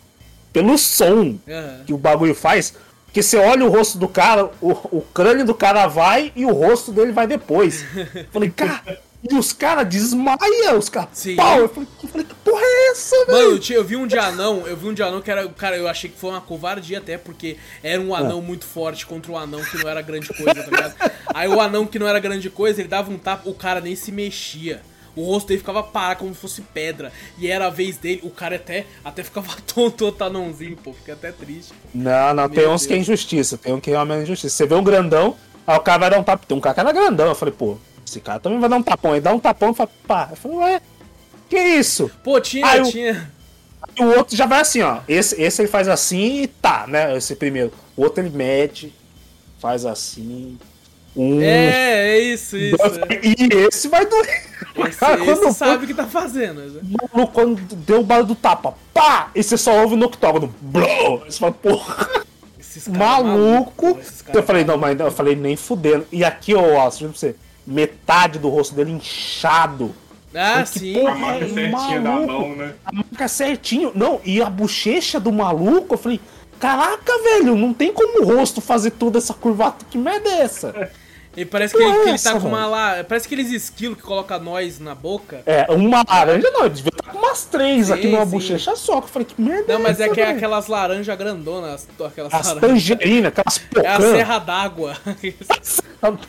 pelo 0.54 0.78
som 0.78 1.38
Aham. 1.50 1.84
que 1.86 1.94
o 1.94 1.98
bagulho 1.98 2.36
faz. 2.36 2.74
Porque 3.06 3.24
você 3.24 3.38
olha 3.38 3.66
o 3.66 3.70
rosto 3.70 3.98
do 3.98 4.08
cara, 4.08 4.50
o, 4.62 4.72
o 4.72 5.02
crânio 5.14 5.46
do 5.46 5.54
cara 5.54 5.88
vai 5.88 6.32
e 6.36 6.46
o 6.46 6.54
rosto 6.54 6.92
dele 6.92 7.12
vai 7.12 7.26
depois. 7.26 7.84
Falei, 8.32 8.50
cara, 8.50 9.00
e 9.30 9.36
os 9.36 9.52
caras 9.54 9.88
desmaiam, 9.88 10.78
os 10.78 10.90
caras. 10.90 11.10
Sim. 11.14 11.36
Pau! 11.36 11.60
Eu 11.60 11.70
falei, 11.70 11.88
eu 12.04 12.10
falei, 12.10 12.26
que 12.28 12.36
porra 12.36 12.62
é 12.64 12.92
essa, 12.92 13.16
Mano, 13.26 13.32
velho? 13.38 13.52
eu 13.52 13.60
tinha- 13.60 13.78
eu 13.80 13.84
vi 13.84 13.96
um 13.96 14.06
de 14.08 14.18
anão, 14.18 14.66
eu 14.68 14.78
vi 14.78 14.88
um 14.88 14.94
de 14.94 15.02
anão 15.04 15.22
que 15.22 15.32
era. 15.32 15.48
Cara, 15.50 15.76
eu 15.78 15.88
achei 15.88 16.10
que 16.10 16.18
foi 16.20 16.30
uma 16.32 16.42
covardia 16.42 17.00
até, 17.00 17.18
porque 17.18 17.58
era 17.84 18.02
um 18.02 18.14
anão 18.16 18.42
muito 18.42 18.66
forte 18.66 19.06
contra 19.06 19.32
um 19.32 19.38
anão 19.38 19.62
que 19.64 19.78
não 19.78 19.90
era 19.90 20.02
grande 20.02 20.28
coisa, 20.30 20.54
tá 20.64 20.70
ligado? 20.70 20.96
Aí 21.34 21.48
o 21.48 21.60
anão 21.60 21.86
que 21.86 21.98
não 22.00 22.08
era 22.08 22.20
grande 22.20 22.50
coisa, 22.50 22.82
ele 22.82 22.88
dava 22.88 23.12
um 23.12 23.18
tapa, 23.18 23.50
o 23.50 23.54
cara 23.54 23.82
nem 23.82 23.96
se 23.96 24.12
mexia. 24.12 24.82
O 25.16 25.24
rosto 25.24 25.48
dele 25.48 25.60
ficava 25.60 25.82
parado 25.82 26.20
como 26.20 26.36
se 26.36 26.42
fosse 26.42 26.62
pedra. 26.62 27.10
E 27.38 27.48
era 27.50 27.68
a 27.68 27.70
vez 27.70 27.96
dele, 27.98 28.20
o 28.24 28.30
cara 28.30 28.58
até, 28.58 28.86
até 29.04 29.24
ficava 29.24 29.48
tonto, 29.66 30.14
anãozinho, 30.22 30.76
pô. 30.76 30.92
Fiquei 30.92 31.14
até 31.14 31.32
triste. 31.32 31.70
pô. 31.72 31.88
Não, 31.94 32.34
não, 32.34 32.50
tem 32.50 32.60
Meu 32.64 32.72
uns 32.74 32.86
que 32.86 32.92
é 32.92 32.98
Deus. 32.98 33.08
injustiça, 33.08 33.58
tem 33.58 33.74
um 33.74 33.80
que 33.80 33.92
é 33.92 33.98
uma 33.98 34.18
injustiça. 34.18 34.54
Você 34.54 34.68
vê 34.68 34.76
um 34.76 34.84
grandão, 34.84 35.38
aí 35.66 35.78
o 35.78 35.80
cara 35.80 36.00
vai 36.00 36.10
dar 36.10 36.20
um 36.20 36.24
tapa. 36.24 36.46
Tem 36.46 36.58
um 36.58 36.60
cara 36.60 36.74
que 36.74 36.80
era 36.82 36.92
grandão. 36.92 37.28
Eu 37.28 37.36
falei, 37.36 37.54
pô, 37.58 37.78
esse 38.06 38.20
cara 38.20 38.40
também 38.40 38.60
vai 38.60 38.70
dar 38.70 38.78
um 38.78 38.84
tapão. 38.84 39.14
Aí 39.14 39.22
dá 39.22 39.34
um 39.34 39.40
tapão 39.40 39.72
e 39.72 39.76
fala, 39.76 39.90
pá. 40.08 40.28
Eu 40.32 40.36
falei, 40.38 40.58
ué, 40.58 40.82
que 41.50 41.58
isso? 41.60 42.10
Pô, 42.24 42.40
tinha, 42.40 42.78
eu- 42.78 42.84
tinha. 42.92 43.32
E 43.98 44.04
o 44.04 44.18
outro 44.18 44.36
já 44.36 44.46
vai 44.46 44.60
assim, 44.62 44.82
ó. 44.82 45.00
Esse, 45.08 45.40
esse 45.42 45.62
ele 45.62 45.70
faz 45.70 45.88
assim 45.88 46.42
e 46.44 46.48
tá, 46.48 46.86
né? 46.88 47.16
Esse 47.16 47.36
primeiro. 47.36 47.72
O 47.96 48.04
outro 48.04 48.22
ele 48.24 48.36
mede, 48.36 48.94
faz 49.60 49.86
assim. 49.86 50.58
Um. 51.16 51.42
É, 51.42 52.10
é 52.10 52.20
isso, 52.20 52.58
isso. 52.58 52.76
é. 53.10 53.20
E 53.24 53.68
esse 53.68 53.88
vai 53.88 54.06
doer. 54.06 54.44
Esse, 54.90 54.98
Cara, 55.00 55.16
esse 55.16 55.26
quando 55.42 55.54
sabe 55.54 55.86
o 55.86 55.88
que 55.88 55.94
tá 55.94 56.06
fazendo. 56.06 56.60
né? 56.62 56.82
Maluco, 57.14 57.32
quando 57.34 57.56
deu 57.76 58.02
o 58.02 58.04
barulho 58.04 58.28
do 58.28 58.36
tapa, 58.36 58.74
pá! 58.94 59.30
E 59.34 59.42
você 59.42 59.56
só 59.56 59.82
ouve 59.82 59.96
no 59.96 60.08
octógono, 60.08 60.54
blô! 60.60 61.20
Você 61.20 61.40
fala, 61.40 61.54
porra, 61.54 61.96
caras 62.06 62.88
maluco! 62.90 63.98
esses 64.02 64.22
caras 64.22 64.36
eu 64.42 64.44
falei, 64.44 64.66
não, 64.66 64.78
mas 64.78 65.00
eu 65.00 65.10
falei, 65.12 65.36
nem 65.38 65.56
fudendo. 65.56 66.06
E 66.12 66.26
aqui, 66.26 66.54
ó, 66.54 66.90
juro 66.92 67.12
pra 67.12 67.20
você, 67.20 67.36
metade 67.66 68.40
do 68.40 68.50
rosto 68.50 68.76
dele 68.76 68.92
inchado. 68.92 69.94
Ah, 70.34 70.64
Que 70.64 70.80
sim. 70.80 70.94
porra 70.94 71.12
A 71.12 71.16
marca 71.16 71.46
É, 71.46 71.48
certinha 71.50 72.02
da 72.02 72.10
maluco. 72.12 72.32
mão, 72.34 72.56
né? 72.56 72.74
A 72.86 72.92
marca 72.92 73.28
certinho. 73.28 73.92
Não, 73.96 74.20
e 74.26 74.42
a 74.42 74.50
bochecha 74.50 75.20
do 75.20 75.32
maluco, 75.32 75.94
eu 75.94 75.98
falei, 75.98 76.20
caraca, 76.60 77.14
velho, 77.24 77.56
não 77.56 77.74
tem 77.74 77.94
como 77.94 78.22
o 78.22 78.26
rosto 78.36 78.60
fazer 78.60 78.92
toda 78.92 79.18
essa 79.18 79.34
curvatura. 79.34 79.88
Que 79.90 79.98
merda 79.98 80.30
é 80.30 80.42
essa? 80.42 80.90
E 81.38 81.44
parece 81.46 81.76
que 81.76 81.84
ele, 81.84 81.92
que 81.94 82.00
ele 82.00 82.10
essa, 82.12 82.34
tá 82.34 82.40
com 82.40 82.48
uma 82.48 82.66
lá. 82.66 83.04
Parece 83.04 83.26
aqueles 83.28 83.52
esquilos 83.52 83.98
que 83.98 84.04
coloca 84.04 84.38
nós 84.40 84.80
na 84.80 84.96
boca. 84.96 85.42
É, 85.46 85.66
uma 85.70 86.02
laranja 86.08 86.50
não, 86.52 86.62
ele 86.66 86.76
devia 86.76 86.92
estar 86.98 87.12
com 87.12 87.18
umas 87.18 87.44
três 87.46 87.88
Sim, 87.88 87.94
aqui 87.94 88.08
numa 88.08 88.26
sim. 88.26 88.32
bochecha 88.32 88.76
só. 88.78 89.00
Que 89.02 89.08
eu 89.08 89.12
falei, 89.12 89.28
que 89.28 89.42
merda 89.42 89.74
Não, 89.74 89.82
mas 89.82 90.00
é 90.00 90.08
que 90.10 90.20
é 90.22 90.30
aquelas 90.32 90.68
laranjas 90.68 91.18
grandonas. 91.18 91.88
Aquelas 92.06 92.34
As 92.34 92.48
laranjas. 92.48 92.70
tangerinas, 92.70 93.34
aquelas 93.38 93.62
É 93.84 93.88
a 93.88 94.00
serra 94.02 94.40
d'água. 94.40 94.98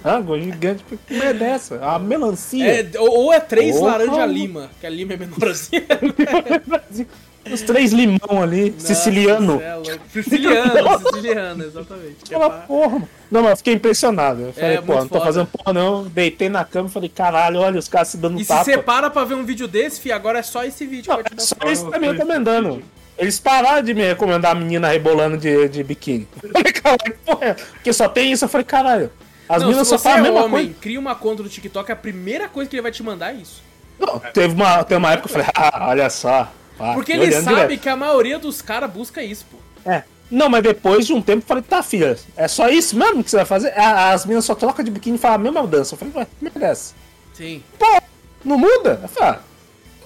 Água 0.05 0.41
gigante, 0.41 0.85
que 1.07 1.15
merda 1.15 1.45
é 1.45 1.49
essa? 1.51 1.79
A 1.85 1.99
melancia. 1.99 2.65
É, 2.67 2.91
ou, 2.99 3.25
ou 3.25 3.33
é 3.33 3.41
três 3.41 3.77
Porra. 3.77 3.93
laranja 3.93 4.27
lima, 4.27 4.71
que 4.81 4.87
a 4.87 4.91
lima 4.91 5.13
é 5.15 5.17
menorzinha. 5.17 5.83
Os 7.53 7.63
três 7.63 7.93
limão 7.93 8.43
ali, 8.43 8.75
siciliano. 8.77 9.55
Nossa, 9.55 9.65
é 9.65 9.75
louco. 9.77 10.01
Siciliano, 10.13 10.99
siciliano, 11.15 11.65
exatamente. 11.65 12.17
Que 12.25 12.35
é 12.35 12.37
Aquela 12.37 12.51
pra- 12.51 12.59
porra. 12.67 13.09
Não, 13.31 13.43
mas 13.43 13.51
eu 13.53 13.57
fiquei 13.59 13.75
impressionado. 13.75 14.43
Eu 14.43 14.53
falei, 14.53 14.77
É, 14.77 14.81
pô, 14.81 14.95
não 14.95 15.03
tô 15.07 15.15
foda. 15.15 15.25
fazendo 15.27 15.47
porra 15.47 15.73
não. 15.73 16.05
Deitei 16.05 16.49
na 16.49 16.65
cama 16.65 16.89
e 16.89 16.93
falei, 16.93 17.09
caralho, 17.09 17.61
olha 17.61 17.79
os 17.79 17.87
caras 17.87 18.09
se 18.09 18.17
dando 18.17 18.41
E 18.41 18.43
se 18.45 18.49
tapa. 18.49 18.65
você 18.65 18.79
para 18.79 19.11
pra 19.11 19.23
ver 19.25 19.35
um 19.35 19.45
vídeo 19.45 19.69
desse, 19.69 20.01
fi, 20.01 20.11
agora 20.11 20.41
é 20.41 20.43
só 20.43 20.65
esse 20.65 20.85
vídeo 20.87 21.13
Não, 21.13 21.21
é 21.21 21.25
só 21.39 21.55
que 21.55 21.91
tá 21.93 21.99
me 22.01 22.11
recomendando. 22.11 22.83
Eles 23.17 23.39
pararam 23.39 23.81
de 23.83 23.95
me 23.95 24.03
recomendar 24.03 24.51
a 24.51 24.55
menina 24.57 24.89
rebolando 24.89 25.39
de, 25.39 25.69
de 25.69 25.85
biquíni. 25.85 26.27
Eu 26.43 26.51
falei, 26.51 26.73
caralho, 26.73 26.99
que 26.99 27.11
porra 27.13 27.45
é? 27.47 27.55
Porque 27.55 27.93
só 27.93 28.09
tem 28.09 28.33
isso. 28.33 28.45
Eu 28.45 28.49
falei, 28.49 28.65
caralho. 28.65 29.11
As 29.49 29.63
Não, 29.63 29.85
só 29.85 29.99
falam 29.99 30.17
a 30.19 30.21
é 30.21 30.23
mesma 30.25 30.45
homem, 30.45 30.65
coisa. 30.67 30.81
cria 30.81 30.99
uma 30.99 31.15
conta 31.15 31.43
no 31.43 31.49
TikTok, 31.49 31.91
a 31.93 31.97
primeira 31.97 32.49
coisa 32.49 32.69
que 32.69 32.77
ele 32.77 32.83
vai 32.83 32.91
te 32.93 33.03
mandar 33.03 33.33
é 33.35 33.39
isso. 33.39 33.63
Não, 33.99 34.19
teve, 34.19 34.55
uma, 34.55 34.85
teve 34.85 34.99
uma 34.99 35.13
época 35.13 35.29
que 35.29 35.37
eu 35.39 35.45
falei, 35.45 35.53
ah, 35.55 35.89
olha 35.91 36.11
só. 36.11 36.51
Ah, 36.79 36.93
Porque 36.93 37.13
ele 37.13 37.33
sabe 37.33 37.63
direto. 37.63 37.81
que 37.81 37.89
a 37.89 37.97
maioria 37.97 38.39
dos 38.39 38.61
caras 38.61 38.91
busca 38.91 39.23
isso, 39.23 39.47
pô. 39.51 39.91
É. 39.91 40.03
Não, 40.31 40.49
mas 40.49 40.63
depois 40.63 41.07
de 41.07 41.13
um 41.15 41.23
tempo 41.23 41.43
eu 41.45 41.47
falei, 41.47 41.63
tá, 41.63 41.83
filha, 41.83 42.19
é 42.37 42.49
só 42.49 42.69
isso 42.69 42.97
mesmo 42.97 43.23
que 43.25 43.31
você 43.31 43.37
vai 43.37 43.47
fazer? 43.47 43.73
A- 43.79 44.11
As 44.13 44.27
meninas 44.27 44.45
só 44.45 44.55
trocam 44.55 44.85
de 44.85 44.91
biquíni 44.91 45.17
e 45.17 45.19
falam 45.21 45.37
a 45.37 45.39
mesma 45.39 45.67
dança. 45.67 45.95
Eu 45.95 45.99
falei, 45.99 46.13
ué, 46.17 46.27
como 46.39 46.49
é 46.49 46.51
que 46.51 46.65
é 46.65 46.69
essa? 46.69 46.95
Sim. 47.33 47.63
Pô, 47.79 48.03
não 48.45 48.59
muda? 48.59 48.99
Eu 49.03 49.09
falei, 49.09 49.31
ah, 49.35 49.39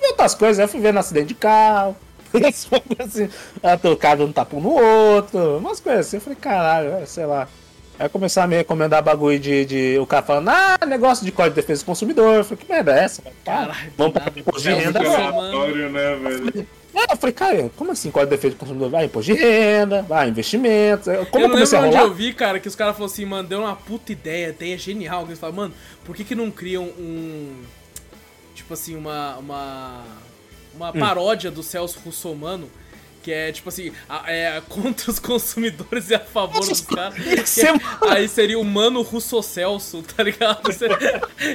outras 0.09 0.35
coisas, 0.35 0.59
eu 0.59 0.69
fui 0.69 0.81
vendo 0.81 0.99
acidente 0.99 1.29
de 1.29 1.35
carro. 1.35 1.97
assim, 3.01 3.29
a 3.61 3.77
tocar 3.77 4.17
dando 4.17 4.33
tapão 4.33 4.61
no 4.61 4.71
outro, 4.71 5.59
umas 5.59 5.81
coisas 5.81 6.07
assim. 6.07 6.19
Eu 6.19 6.21
falei, 6.21 6.39
caralho, 6.41 6.93
é, 6.95 7.07
sei 7.07 7.27
lá. 7.27 7.49
Aí 8.01 8.09
começaram 8.09 8.47
a 8.47 8.49
me 8.49 8.57
recomendar 8.57 9.03
bagulho 9.03 9.39
de, 9.39 9.67
de. 9.67 9.99
O 9.99 10.07
cara 10.07 10.23
falando, 10.23 10.49
ah, 10.49 10.79
negócio 10.87 11.23
de 11.23 11.31
código 11.31 11.55
de 11.55 11.61
defesa 11.61 11.83
do 11.83 11.87
consumidor. 11.87 12.37
Eu 12.37 12.45
falei, 12.45 12.65
que 12.65 12.73
merda 12.73 12.99
é 12.99 13.05
essa? 13.05 13.23
Cara, 13.45 13.67
Caralho, 13.75 13.93
vamos 13.95 14.13
pra 14.15 14.33
imposto 14.35 14.63
de 14.63 14.69
É, 14.71 14.75
renda 14.75 14.99
aleatório, 15.01 15.91
né, 15.91 16.15
velho? 16.17 16.67
É, 16.95 17.13
eu 17.13 17.17
falei, 17.19 17.35
cara, 17.35 17.71
como 17.77 17.93
assim 17.93 18.11
código 18.11 18.31
de 18.31 18.37
defesa 18.37 18.55
do 18.55 18.59
consumidor? 18.59 18.89
Vai, 18.89 19.05
imposto 19.05 19.35
de 19.35 19.39
renda, 19.39 20.01
vai, 20.01 20.31
investimentos. 20.31 21.07
Como 21.31 21.45
eu 21.45 21.51
comecei 21.51 21.77
a 21.77 21.83
lembro 21.83 21.99
onde 21.99 22.09
rolar? 22.09 22.11
eu 22.11 22.15
vi, 22.15 22.33
cara, 22.33 22.59
que 22.59 22.69
os 22.69 22.75
caras 22.75 22.97
falaram 22.97 23.13
assim, 23.13 23.27
mano, 23.27 23.47
deu 23.47 23.61
uma 23.61 23.77
puta 23.77 24.13
ideia, 24.13 24.49
ideia 24.49 24.79
genial. 24.79 25.25
Que 25.25 25.29
eles 25.33 25.39
falaram, 25.39 25.57
mano, 25.59 25.75
por 26.03 26.17
que 26.17 26.25
que 26.25 26.35
não 26.35 26.51
criam 26.51 26.85
um... 26.85 27.63
Tipo 28.55 28.73
assim, 28.73 28.97
uma... 28.97 29.37
Uma, 29.37 30.05
uma 30.75 30.89
Hum. 30.91 30.99
paródia 30.99 31.51
do 31.51 31.63
Celso 31.63 31.99
Russomano, 32.03 32.71
que 33.23 33.33
é, 33.33 33.53
tipo 33.53 33.69
assim, 33.69 33.93
a- 34.09 34.25
é 34.33 34.61
contra 34.69 35.11
os 35.11 35.19
consumidores 35.21 36.11
e 36.11 36.15
a 36.15 36.21
favor 36.21 36.61
dos 36.67 36.81
caras. 36.81 37.15
É 37.31 38.11
Aí 38.11 38.29
seria 38.29 38.59
o 38.59 38.65
Mano 38.65 39.03
Russo 39.03 39.43
Celso, 39.43 40.03
tá 40.03 40.23
ligado? 40.23 40.61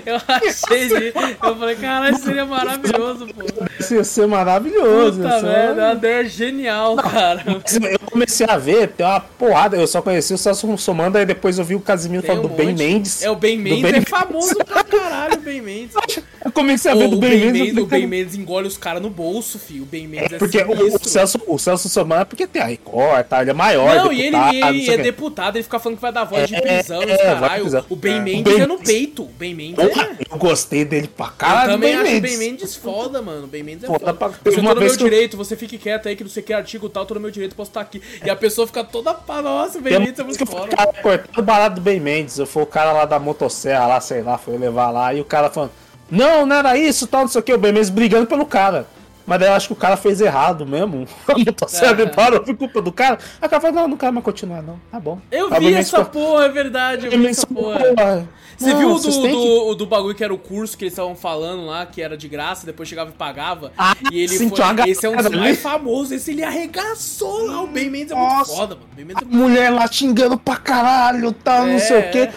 Eu 0.06 0.16
achei 0.28 0.88
de... 0.88 1.14
Eu 1.42 1.56
falei, 1.58 1.76
caralho, 1.76 2.18
seria 2.18 2.46
maravilhoso, 2.46 3.28
pô. 3.28 3.66
Isso 3.80 3.96
ia 3.96 4.04
ser 4.04 4.28
maravilhoso. 4.28 5.22
Puta 5.22 5.34
é- 5.36 5.42
merda, 5.42 5.82
é 5.82 5.86
uma 5.86 5.94
ideia 5.96 6.26
genial, 6.30 6.96
cara. 6.98 7.44
Eu 7.46 8.00
comecei 8.12 8.46
a 8.50 8.58
ver, 8.58 8.90
tem 8.90 9.06
uma 9.06 9.20
porrada. 9.20 9.76
Eu 9.78 9.88
só 9.88 10.02
conheci 10.02 10.34
o 10.34 10.38
Celso 10.38 10.68
Russomano, 10.68 11.18
aí 11.18 11.26
depois 11.26 11.58
eu 11.58 11.66
vi 11.66 11.76
o 11.76 11.80
Casimiro 11.80 12.22
Tem 12.22 12.30
falando 12.32 12.46
um 12.46 12.50
do 12.50 12.56
Ben. 12.56 12.74
Mendes. 12.74 13.24
É, 13.24 13.30
o 13.30 13.36
Ben 13.36 13.58
Mendes 13.58 13.82
Ben 13.92 13.96
é 13.96 14.02
famoso 14.02 14.56
pra 14.66 14.84
caralho, 14.84 15.36
o 15.36 15.42
Ben 15.42 15.62
Mendes. 15.62 15.96
Eu 16.44 16.52
comecei 16.52 16.92
a 16.92 16.96
ver 16.96 17.06
Ô, 17.06 17.10
do 17.10 17.18
Ben 17.18 17.30
Ben 17.32 17.52
Mendes. 17.52 17.78
o 17.78 17.86
Ben 17.86 18.08
Mendes 18.08 18.36
engole 18.36 18.68
os 18.68 18.78
caras 18.78 19.02
no 19.02 19.10
bolso, 19.10 19.58
filho. 19.60 19.84
O 19.84 19.86
Ben 19.86 20.08
Mendes 20.08 20.34
é, 20.34 20.38
Porque 20.38 20.58
o. 20.64 21.00
Celso, 21.08 21.40
o 21.56 21.60
Celso 21.60 21.88
Russomano 21.88 22.22
é 22.22 22.26
porque 22.26 22.46
tem 22.46 22.62
a 22.62 22.66
Record, 22.66 23.26
tá? 23.28 23.42
Ele 23.42 23.52
é 23.52 23.54
maior, 23.54 23.96
Não, 23.96 24.12
e 24.14 24.22
ele, 24.22 24.32
deputado, 24.32 24.54
e 24.56 24.62
ele 24.62 24.86
sei 24.86 24.96
é 24.96 25.00
o 25.00 25.04
deputado, 25.04 25.56
ele 25.56 25.64
fica 25.64 25.80
falando 25.80 25.96
que 25.98 26.02
vai 26.02 26.12
dar 26.12 26.24
voz 26.26 26.48
de 26.48 26.56
É, 26.56 26.62
prisão 26.62 27.02
é, 27.02 27.18
caralho. 27.18 27.62
prisão. 27.64 27.86
O 27.90 27.96
Ben 27.96 28.16
É. 28.18 28.20
Mendes 28.20 28.54
Ben 28.54 28.62
é 28.64 28.68
no 28.68 28.78
peito. 28.78 29.24
O 29.24 29.28
Ben 29.28 29.56
Mendes 29.56 29.76
Porra, 29.76 30.04
é... 30.04 30.18
eu 30.32 30.38
gostei 30.38 30.86
dele 30.86 31.08
pra 31.08 31.26
Eu 31.28 31.32
caralho. 31.38 31.72
também 31.74 31.92
Ben 31.92 32.00
acho 32.02 32.10
o 32.10 32.14
Mendes. 32.14 32.38
Ben 32.38 32.38
Mendes 32.50 32.76
foda, 32.76 33.22
mano. 33.22 33.44
O 33.46 33.48
Ben 33.48 33.64
Mendes 33.64 33.84
é 33.84 33.88
Foda 33.88 34.00
foda. 34.00 34.14
pra- 34.14 34.28
Você 34.52 34.60
uma 34.60 34.74
no 34.74 34.80
meu 34.82 34.90
que 34.90 34.96
eu- 35.04 35.10
direito, 35.10 35.38
você 35.38 35.56
fique 35.56 35.78
quieto 35.78 36.08
aí 36.08 36.16
que 36.16 36.24
não 36.24 36.30
sei 36.32 36.44
que 36.44 36.54
artigo 36.54 36.88
tal, 36.90 37.06
tô 37.06 37.14
no 37.16 37.20
meu 37.20 37.32
direito, 37.32 37.56
posso 37.56 37.70
estar 37.72 37.82
aqui. 37.82 38.02
E 38.24 38.30
a 38.30 38.36
pessoa 38.36 38.68
fica 38.68 38.84
toda 38.84 39.14
pá, 39.14 39.42
nossa, 39.42 39.78
o 39.78 39.82
Ben 39.82 40.00
Mendes 40.00 40.20
é 40.20 40.24
muito 40.24 40.40
eu 40.42 40.46
foda. 40.48 40.76
cara 40.76 40.94
cortando 41.02 41.38
o 41.40 41.42
barato 41.42 41.76
do 41.76 41.82
Ben 41.82 42.00
Mendes. 42.00 42.38
Eu 42.38 42.46
fui 42.46 42.64
o 42.64 42.66
cara 42.68 42.92
lá 42.92 43.06
da 43.06 43.18
motosserra 43.20 43.88
lá, 43.88 44.02
sei 44.02 44.22
lá, 44.22 44.38
foi 44.38 44.58
levar 44.58 44.92
lá. 44.92 45.14
E 45.14 45.22
o 45.22 45.26
cara 45.26 45.50
falando, 45.50 45.72
não, 46.12 46.46
não 46.46 46.56
era 46.56 46.78
isso, 46.78 47.08
tal, 47.08 47.22
não 47.22 47.28
sei 47.28 47.40
o 47.40 47.44
que. 47.44 47.54
O 47.54 47.58
Ben 47.58 47.72
Mendes 47.72 47.90
brigando 47.90 48.28
pelo 48.28 48.46
cara. 48.46 48.86
Mas 49.28 49.40
daí 49.40 49.50
eu 49.50 49.54
acho 49.54 49.68
que 49.68 49.74
o 49.74 49.76
cara 49.76 49.98
fez 49.98 50.22
errado 50.22 50.66
mesmo. 50.66 51.08
A 51.28 51.38
motosserra 51.38 52.00
É. 52.02 52.06
me 52.06 52.12
parou, 52.12 52.44
foi 52.46 52.54
culpa 52.56 52.82
do 52.82 52.92
cara. 52.92 53.18
Aí 53.42 53.48
o 53.48 53.50
cara 53.50 53.62
falou, 53.62 53.76
não, 53.82 53.88
não 53.90 53.98
quero 53.98 54.14
mais 54.14 54.24
continuar, 54.24 54.62
não. 54.62 54.80
Tá 54.92 55.00
bom. 55.00 55.20
Eu 55.32 55.50
Ben 55.50 55.60
vi 55.60 55.66
Mendes 55.68 55.88
essa 55.94 56.06
porra, 56.06 56.46
é 56.46 56.50
verdade, 56.50 57.06
eu 57.06 57.12
Ben 57.12 57.20
vi 57.22 57.28
essa 57.28 57.48
porra. 57.48 57.80
"Porra, 57.96 58.30
Você 58.58 58.70
não, 58.72 58.78
viu 58.80 58.92
o 58.92 59.00
do, 59.00 59.12
têm 59.12 59.22
que- 59.22 59.32
do, 59.32 59.76
do 59.76 59.86
bagulho 59.86 60.16
que 60.16 60.24
era 60.24 60.34
o 60.34 60.38
curso 60.38 60.78
que 60.78 60.86
eles 60.86 60.94
estavam 60.94 61.16
falando 61.16 61.66
lá, 61.66 61.86
que 61.86 62.02
era 62.02 62.16
de 62.16 62.28
graça, 62.30 62.66
depois 62.66 62.88
chegava 62.88 63.10
e 63.10 63.14
pagava? 63.14 63.72
Ah, 63.78 63.94
e 64.12 64.20
ele 64.20 64.30
sim, 64.30 64.50
foi. 64.50 64.60
uma 64.62 64.88
Esse 64.88 65.06
é 65.06 65.10
um 65.10 65.16
dos 65.18 65.28
mais 65.30 65.42
ali. 65.42 65.56
famosos, 65.58 66.12
esse 66.14 66.32
ele 66.32 66.44
arregaçou 66.44 67.48
lá. 67.48 67.62
O 67.64 67.68
Ben 67.68 67.90
Mendes 67.90 68.12
é 68.12 68.16
muito 68.16 68.32
Nossa. 68.34 68.56
foda, 68.56 68.76
mano. 68.76 68.88
Ben 68.96 69.06
Mendes 69.06 69.24
é 69.24 69.26
A 69.26 69.38
mulher 69.38 69.70
lá 69.72 69.88
xingando 69.92 70.38
pra 70.38 70.56
caralho, 70.58 71.32
tal, 71.34 71.68
É, 71.68 71.72
não 71.74 71.80
sei 71.80 71.98
o 71.98 72.00
é. 72.00 72.04
quê. 72.04 72.30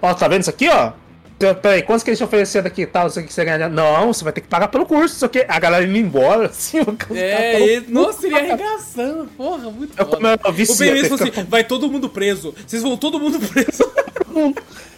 Ó, 0.00 0.14
tá 0.14 0.28
vendo 0.28 0.42
isso 0.42 0.50
aqui, 0.50 0.68
ó? 0.68 0.92
Então, 1.36 1.54
Peraí, 1.56 1.82
quantos 1.82 2.02
que 2.04 2.10
eles 2.10 2.18
te 2.18 2.24
ofereceram 2.24 2.66
aqui 2.66 2.86
tal, 2.86 3.08
o 3.08 3.10
que 3.10 3.32
você 3.32 3.44
ganha? 3.44 3.68
Não, 3.68 4.12
você 4.12 4.22
vai 4.22 4.32
ter 4.32 4.40
que 4.40 4.46
pagar 4.48 4.68
pelo 4.68 4.86
curso, 4.86 5.14
não 5.14 5.18
sei 5.18 5.26
o 5.26 5.30
quê. 5.30 5.44
A 5.48 5.58
galera 5.58 5.84
indo 5.84 5.96
embora, 5.98 6.46
assim, 6.50 6.80
o 6.80 6.86
cara 6.96 7.18
É, 7.18 7.60
ele, 7.60 7.86
nossa, 7.88 8.26
ele 8.26 8.36
arregaçando, 8.36 9.26
porra, 9.36 9.70
muito 9.70 9.98
Eu, 9.98 10.06
foda. 10.06 10.28
eu, 10.28 10.34
O 10.34 10.38
Ben 10.38 10.52
vicia, 10.52 10.86
Mendes 10.92 11.08
falou 11.08 11.18
fica- 11.26 11.40
assim: 11.40 11.50
vai 11.50 11.64
todo 11.64 11.90
mundo 11.90 12.08
preso. 12.08 12.54
Vocês 12.66 12.82
vão 12.82 12.96
todo 12.96 13.18
mundo 13.18 13.38
preso. 13.48 13.84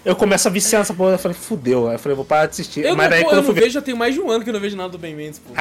eu 0.04 0.14
começo 0.14 0.46
a 0.46 0.50
viciar 0.50 0.80
nessa 0.80 0.94
porra, 0.94 1.12
eu 1.12 1.18
falei, 1.18 1.36
fudeu. 1.36 1.88
Aí 1.88 1.94
eu 1.94 1.98
falei, 1.98 2.14
vou 2.14 2.24
parar 2.24 2.44
de 2.46 2.52
assistir. 2.52 2.84
Eu 2.84 2.94
Mas 2.94 3.04
não, 3.06 3.10
daí 3.10 3.22
pô, 3.22 3.28
quando 3.30 3.32
eu 3.38 3.42
eu 3.42 3.46
não 3.48 3.52
fui 3.54 3.60
vejo, 3.62 3.72
já 3.74 3.82
tem 3.82 3.94
mais 3.94 4.14
de 4.14 4.20
um 4.20 4.30
ano 4.30 4.44
que 4.44 4.50
eu 4.50 4.54
não 4.54 4.60
vejo 4.60 4.76
nada 4.76 4.90
do 4.90 4.98
Ben 4.98 5.14
Mendes, 5.16 5.38
pô. 5.40 5.52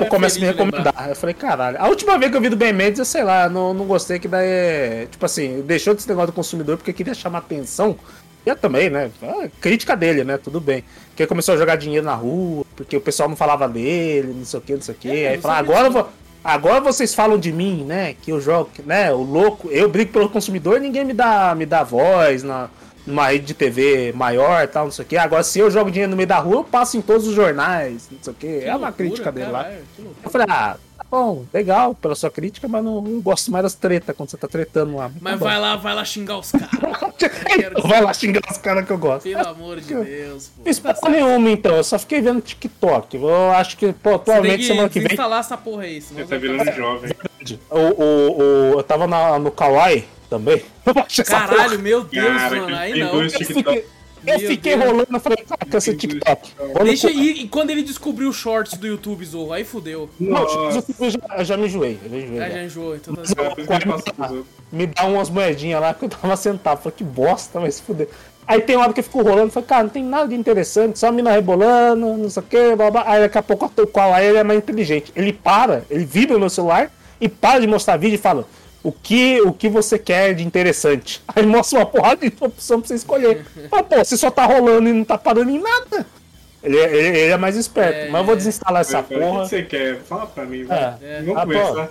eu 0.00 0.06
começo 0.06 0.38
a 0.38 0.40
me 0.40 0.46
recomendar. 0.46 1.08
Eu 1.10 1.14
falei, 1.16 1.34
caralho. 1.34 1.76
A 1.80 1.88
última 1.88 2.18
vez 2.18 2.30
que 2.30 2.36
eu 2.36 2.40
vi 2.40 2.48
do 2.48 2.56
Ben 2.56 2.72
Mendes, 2.72 2.98
eu 2.98 3.04
sei 3.04 3.22
lá, 3.22 3.48
não, 3.48 3.72
não 3.74 3.84
gostei 3.86 4.18
que 4.18 4.26
daí 4.28 4.48
é. 4.48 5.08
Tipo 5.10 5.24
assim, 5.26 5.60
deixou 5.62 5.94
desse 5.94 6.08
negócio 6.08 6.28
do 6.32 6.34
consumidor 6.34 6.78
porque 6.78 6.92
queria 6.92 7.14
chamar 7.14 7.38
atenção. 7.38 7.96
E 8.44 8.50
eu 8.50 8.56
também, 8.56 8.90
né? 8.90 9.10
Ah, 9.22 9.48
Crítica 9.60 9.96
dele, 9.96 10.24
né? 10.24 10.36
Tudo 10.36 10.60
bem. 10.60 10.84
Porque 11.08 11.26
começou 11.26 11.54
a 11.54 11.58
jogar 11.58 11.76
dinheiro 11.76 12.04
na 12.04 12.14
rua, 12.14 12.64
porque 12.74 12.96
o 12.96 13.00
pessoal 13.00 13.28
não 13.28 13.36
falava 13.36 13.68
dele, 13.68 14.34
não 14.36 14.44
sei 14.44 14.58
o 14.58 14.62
que, 14.62 14.74
não 14.74 14.82
sei 14.82 14.94
o 14.94 14.98
que. 14.98 15.10
É, 15.10 15.28
Aí 15.30 15.38
fala, 15.38 15.56
sabia 15.56 15.70
agora 15.72 15.88
eu 15.88 15.92
vou. 15.92 16.08
Agora 16.44 16.80
vocês 16.80 17.14
falam 17.14 17.38
de 17.38 17.52
mim, 17.52 17.84
né? 17.84 18.14
Que 18.20 18.32
eu 18.32 18.40
jogo, 18.40 18.70
né? 18.84 19.12
O 19.12 19.22
louco, 19.22 19.68
eu 19.70 19.88
brigo 19.88 20.10
pelo 20.12 20.28
consumidor, 20.28 20.80
ninguém 20.80 21.04
me 21.04 21.12
dá, 21.12 21.54
me 21.54 21.64
dá 21.64 21.84
voz 21.84 22.42
na, 22.42 22.68
numa 23.06 23.28
rede 23.28 23.46
de 23.46 23.54
TV 23.54 24.12
maior 24.12 24.64
e 24.64 24.66
tal, 24.66 24.86
não 24.86 24.90
sei 24.90 25.04
o 25.04 25.08
que. 25.08 25.16
Agora, 25.16 25.44
se 25.44 25.60
eu 25.60 25.70
jogo 25.70 25.90
dinheiro 25.90 26.10
no 26.10 26.16
meio 26.16 26.26
da 26.26 26.38
rua, 26.38 26.56
eu 26.56 26.64
passo 26.64 26.96
em 26.96 27.00
todos 27.00 27.28
os 27.28 27.34
jornais, 27.34 28.08
não 28.10 28.18
sei 28.20 28.32
o 28.32 28.36
que. 28.36 28.58
Que 28.60 28.64
É 28.64 28.70
uma 28.74 28.88
loucura, 28.88 28.92
crítica 28.92 29.30
dele 29.30 29.50
lá. 29.52 29.62
caralho. 29.64 29.84
Eu 30.24 30.30
falei, 30.30 30.46
ah, 30.50 30.76
bom, 31.12 31.44
legal 31.52 31.94
pela 31.94 32.14
sua 32.14 32.30
crítica, 32.30 32.66
mas 32.66 32.82
não, 32.82 33.02
não 33.02 33.20
gosto 33.20 33.50
mais 33.52 33.62
das 33.64 33.74
tretas 33.74 34.16
quando 34.16 34.30
você 34.30 34.38
tá 34.38 34.48
tretando 34.48 34.96
lá. 34.96 35.10
Mas 35.20 35.38
tá 35.38 35.44
vai 35.44 35.60
lá, 35.60 35.76
vai 35.76 35.94
lá 35.94 36.04
xingar 36.06 36.38
os 36.38 36.50
caras. 36.50 36.70
Vai 37.84 38.00
lá 38.00 38.12
xingar 38.14 38.40
os 38.50 38.56
caras 38.58 38.84
que 38.86 38.90
eu 38.90 38.98
gosto. 38.98 39.22
Pelo 39.24 39.46
amor 39.46 39.78
de 39.80 39.94
Deus, 39.94 40.48
pô. 40.56 40.62
Fiz 40.64 40.78
Tá 40.78 41.08
nenhuma, 41.08 41.50
então. 41.50 41.76
Eu 41.76 41.84
só 41.84 41.98
fiquei 41.98 42.20
vendo 42.20 42.40
TikTok. 42.40 43.16
Eu 43.16 43.52
acho 43.52 43.76
que, 43.76 43.92
pô, 43.92 44.14
atualmente, 44.14 44.58
que 44.58 44.64
semana 44.64 44.88
que 44.88 44.98
vem. 44.98 45.08
desinstalar 45.08 45.40
essa 45.40 45.56
porra 45.56 45.82
aí, 45.84 46.00
senão 46.00 46.22
Você 46.26 46.28
tá 46.34 46.36
virando 46.40 46.72
jovem. 46.72 47.12
O, 47.70 47.78
o, 47.78 48.38
o- 48.38 48.78
eu 48.78 48.82
tava 48.82 49.06
na- 49.06 49.38
no 49.38 49.50
Kawaii 49.52 50.04
também. 50.28 50.64
Caralho, 51.26 51.78
meu 51.78 52.02
Deus, 52.04 52.36
Cara, 52.36 52.56
mano, 52.56 52.76
aí 52.76 52.98
não. 52.98 53.22
Eu 53.22 53.30
fiquei, 53.30 53.86
eu 54.26 54.38
Meu 54.38 54.48
fiquei 54.50 54.76
Deus. 54.76 54.84
rolando, 54.90 55.08
eu 55.12 55.20
falei, 55.20 55.38
cara, 55.44 55.60
que 55.68 55.76
esse 55.76 55.96
TikTok. 55.96 56.50
Deixa 56.84 57.06
o- 57.08 57.10
e, 57.10 57.48
quando 57.48 57.70
ele 57.70 57.82
descobriu 57.82 58.28
os 58.28 58.36
shorts 58.36 58.76
do 58.78 58.86
YouTube, 58.86 59.24
Zorro, 59.24 59.52
aí 59.52 59.64
fudeu. 59.64 60.08
Não, 60.20 60.42
eu 61.00 61.10
já, 61.10 61.44
já 61.44 61.56
me 61.56 61.66
enjoei. 61.66 61.98
Eu 62.04 62.10
já 62.10 62.16
enjoei 62.18 62.38
Ah, 62.40 62.48
já. 62.48 62.54
já 62.56 62.64
enjoou, 62.64 62.96
então 62.96 63.14
tá 63.14 64.30
me 64.72 64.86
dá 64.86 65.04
umas 65.06 65.28
moedinhas 65.28 65.80
lá, 65.80 65.92
porque 65.92 66.06
eu 66.06 66.18
tava 66.18 66.36
sentado. 66.36 66.78
Falei, 66.82 66.94
que 66.96 67.04
bosta, 67.04 67.60
vai 67.60 67.70
se 67.70 67.82
fuder. 67.82 68.08
Aí 68.46 68.60
tem 68.60 68.74
uma 68.76 68.84
hora 68.86 68.92
que 68.92 69.00
eu 69.00 69.04
fico 69.04 69.22
rolando, 69.22 69.50
falei, 69.52 69.68
cara, 69.68 69.82
não 69.84 69.90
tem 69.90 70.02
nada 70.04 70.26
de 70.28 70.34
interessante, 70.34 70.98
só 70.98 71.08
a 71.08 71.12
mina 71.12 71.30
rebolando, 71.30 72.16
não 72.16 72.28
sei 72.30 72.42
o 72.42 72.46
que, 72.46 72.74
blá 72.76 72.90
blá. 72.90 73.04
Aí 73.06 73.20
daqui 73.20 73.38
a 73.38 73.42
pouco 73.42 73.70
o 73.76 73.86
qual 73.86 74.12
aí 74.12 74.26
ele 74.26 74.38
é 74.38 74.42
mais 74.44 74.58
inteligente. 74.58 75.12
Ele 75.14 75.32
para, 75.32 75.84
ele 75.90 76.04
vibra 76.04 76.38
no 76.38 76.50
celular 76.50 76.90
e 77.20 77.28
para 77.28 77.60
de 77.60 77.66
mostrar 77.66 77.96
vídeo 77.96 78.16
e 78.16 78.18
fala. 78.18 78.44
O 78.82 78.90
que, 78.90 79.40
o 79.42 79.52
que 79.52 79.68
você 79.68 79.98
quer 79.98 80.34
de 80.34 80.42
interessante? 80.44 81.22
Aí 81.34 81.46
mostra 81.46 81.78
uma 81.78 81.86
porrada 81.86 82.28
de 82.28 82.34
opção 82.40 82.80
pra 82.80 82.88
você 82.88 82.94
escolher. 82.94 83.46
Mas, 83.70 83.82
pô, 83.86 83.96
você 84.04 84.16
só 84.16 84.30
tá 84.30 84.44
rolando 84.44 84.88
e 84.88 84.92
não 84.92 85.04
tá 85.04 85.16
parando 85.16 85.50
em 85.50 85.60
nada. 85.60 86.04
Ele, 86.62 86.78
é- 86.78 86.94
ele, 86.96 87.18
ele 87.18 87.32
é 87.32 87.36
mais 87.36 87.56
esperto. 87.56 87.96
É. 87.96 88.08
Mas 88.10 88.20
eu 88.20 88.26
vou 88.26 88.36
desinstalar 88.36 88.80
essa 88.82 88.98
Eu 88.98 89.04
falei, 89.04 89.22
O 89.22 89.30
porra. 89.30 89.42
que 89.44 89.48
você 89.48 89.62
quer? 89.62 89.98
Fala 90.00 90.26
pra 90.26 90.44
mim, 90.44 90.64
vai. 90.64 90.96
É. 91.02 91.22
Vamos 91.22 91.36
Ah, 91.36 91.46
pô. 91.46 91.52
conversar. 91.52 91.90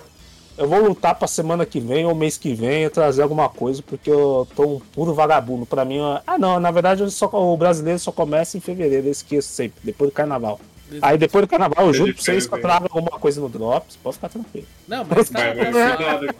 Eu 0.58 0.68
vou 0.68 0.82
lutar 0.84 1.16
pra 1.16 1.28
semana 1.28 1.66
que 1.66 1.80
vem 1.80 2.06
ou 2.06 2.14
mês 2.14 2.38
que 2.38 2.54
vem 2.54 2.84
eu 2.84 2.90
trazer 2.90 3.22
alguma 3.24 3.48
coisa, 3.50 3.82
porque 3.82 4.12
eu 4.12 4.46
tô 4.56 4.64
um 4.64 4.80
puro 4.94 5.14
vagabundo. 5.14 5.66
Pra 5.66 5.86
mim, 5.86 5.98
eu- 5.98 6.20
ah 6.28 6.38
não, 6.38 6.60
na 6.60 6.72
verdade 6.72 7.02
eu 7.02 7.10
só, 7.10 7.30
o 7.34 7.56
brasileiro 7.58 8.00
só 8.00 8.12
começa 8.12 8.58
em 8.58 8.60
fevereiro, 8.60 9.08
eu 9.08 9.12
esqueço 9.12 9.48
sempre, 9.50 9.80
depois 9.82 10.10
do 10.10 10.14
carnaval. 10.14 10.60
Aí 11.02 11.18
depois 11.18 11.46
do 11.46 11.50
carnaval 11.50 11.88
eu 11.88 11.94
juro 11.94 12.14
pra 12.14 12.22
vocês 12.22 12.46
que 12.46 12.54
eu 12.54 12.62
trago 12.62 12.86
alguma 12.92 13.18
coisa 13.18 13.40
no 13.40 13.48
Drops, 13.48 13.96
pode 14.04 14.16
ficar 14.18 14.28
tranquilo. 14.30 14.68
Não, 14.88 15.06
mas 15.10 15.30
tá. 15.30 15.40
Tá- 15.40 16.34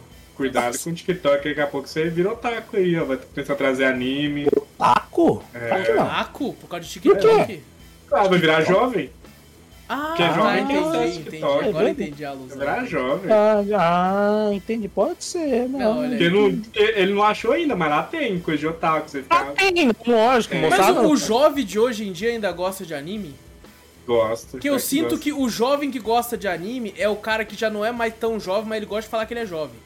cuidado. 0.50 0.78
Com 0.78 0.90
o 0.90 0.94
TikTok, 0.94 1.48
daqui 1.48 1.60
a 1.60 1.66
pouco 1.66 1.88
você 1.88 2.08
vira 2.08 2.30
otaku 2.32 2.76
aí, 2.76 2.98
ó. 2.98 3.04
Vai 3.04 3.16
começar 3.16 3.52
a 3.52 3.56
trazer 3.56 3.84
anime. 3.84 4.46
Taco? 4.78 5.42
É. 5.54 5.82
Que. 5.82 5.92
Taco? 5.94 6.52
Por 6.54 6.68
causa 6.68 6.84
de 6.86 6.92
TikTok? 6.92 7.62
Ah, 8.10 8.28
vai 8.28 8.38
virar 8.38 8.62
jovem? 8.62 9.10
Ah, 9.88 10.14
Que 10.16 10.22
é 10.22 10.28
tá, 10.28 10.34
jovem 10.34 10.66
tem 10.66 10.76
entendi, 10.76 10.88
acesso 10.96 11.06
entendi. 11.18 11.30
TikTok. 11.30 11.68
Agora 11.68 11.88
É 11.88 11.90
entendi 11.90 12.24
a 12.24 12.32
luz. 12.32 12.60
Era 12.60 12.84
jovem. 12.84 13.30
Ah, 13.32 13.62
ah, 13.78 14.54
entendi. 14.54 14.88
Pode 14.88 15.22
ser, 15.24 15.68
Não, 15.68 16.02
não. 16.02 16.08
Porque 16.08 16.30
não, 16.30 16.62
ele 16.74 17.12
não 17.12 17.22
achou 17.22 17.52
ainda, 17.52 17.76
mas 17.76 17.90
lá 17.90 18.02
tem 18.02 18.38
coisa 18.40 18.58
de 18.60 18.66
otaku. 18.66 19.08
Você 19.10 19.24
Ah, 19.28 19.46
fica, 19.46 19.72
tem, 19.72 19.90
lógico, 20.06 20.54
É. 20.54 20.68
Mas 20.70 20.88
o, 20.88 21.08
o 21.10 21.16
jovem 21.16 21.64
de 21.64 21.78
hoje 21.78 22.08
em 22.08 22.12
dia 22.12 22.30
ainda 22.30 22.50
gosta 22.52 22.84
de 22.86 22.94
anime? 22.94 23.34
gosta. 24.06 24.48
Porque 24.52 24.68
eu 24.68 24.74
é 24.76 24.78
sinto 24.80 25.10
gosta. 25.10 25.18
que 25.18 25.32
o 25.32 25.48
jovem 25.48 25.90
que 25.90 25.98
gosta 26.00 26.36
de 26.36 26.48
anime 26.48 26.92
é 26.98 27.08
o 27.08 27.14
cara 27.16 27.44
que 27.44 27.54
já 27.54 27.70
não 27.70 27.84
é 27.84 27.92
mais 27.92 28.12
tão 28.14 28.38
jovem, 28.40 28.64
mas 28.68 28.76
ele 28.78 28.86
gosta 28.86 29.02
de 29.02 29.08
falar 29.08 29.26
que 29.26 29.32
ele 29.34 29.40
é 29.40 29.46
jovem. 29.46 29.76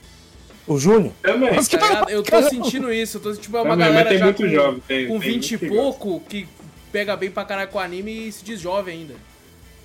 O 0.66 0.78
Júnior. 0.78 1.12
Também. 1.22 1.52
Mas 1.54 1.68
Tá 1.68 1.76
ligado? 1.78 2.10
Eu 2.10 2.22
tô 2.22 2.42
sentindo 2.48 2.92
isso. 2.92 3.18
Eu 3.18 3.20
tô, 3.22 3.34
tipo, 3.34 3.56
é 3.56 3.60
uma 3.62 3.70
Também, 3.70 3.86
galera 3.86 4.08
tem 4.08 4.18
já 4.18 4.24
muito 4.24 4.42
com, 4.42 4.48
jovem, 4.48 4.82
tem- 4.88 5.06
com 5.08 5.20
tem 5.20 5.30
20 5.32 5.52
e 5.54 5.58
que 5.58 5.68
pouco 5.68 6.20
que 6.28 6.48
pega 6.92 7.16
bem 7.16 7.30
pra 7.30 7.44
caralho 7.44 7.68
com 7.70 7.78
anime 7.78 8.28
e 8.28 8.32
se 8.32 8.44
diz 8.44 8.60
jovem 8.60 9.00
ainda. 9.00 9.14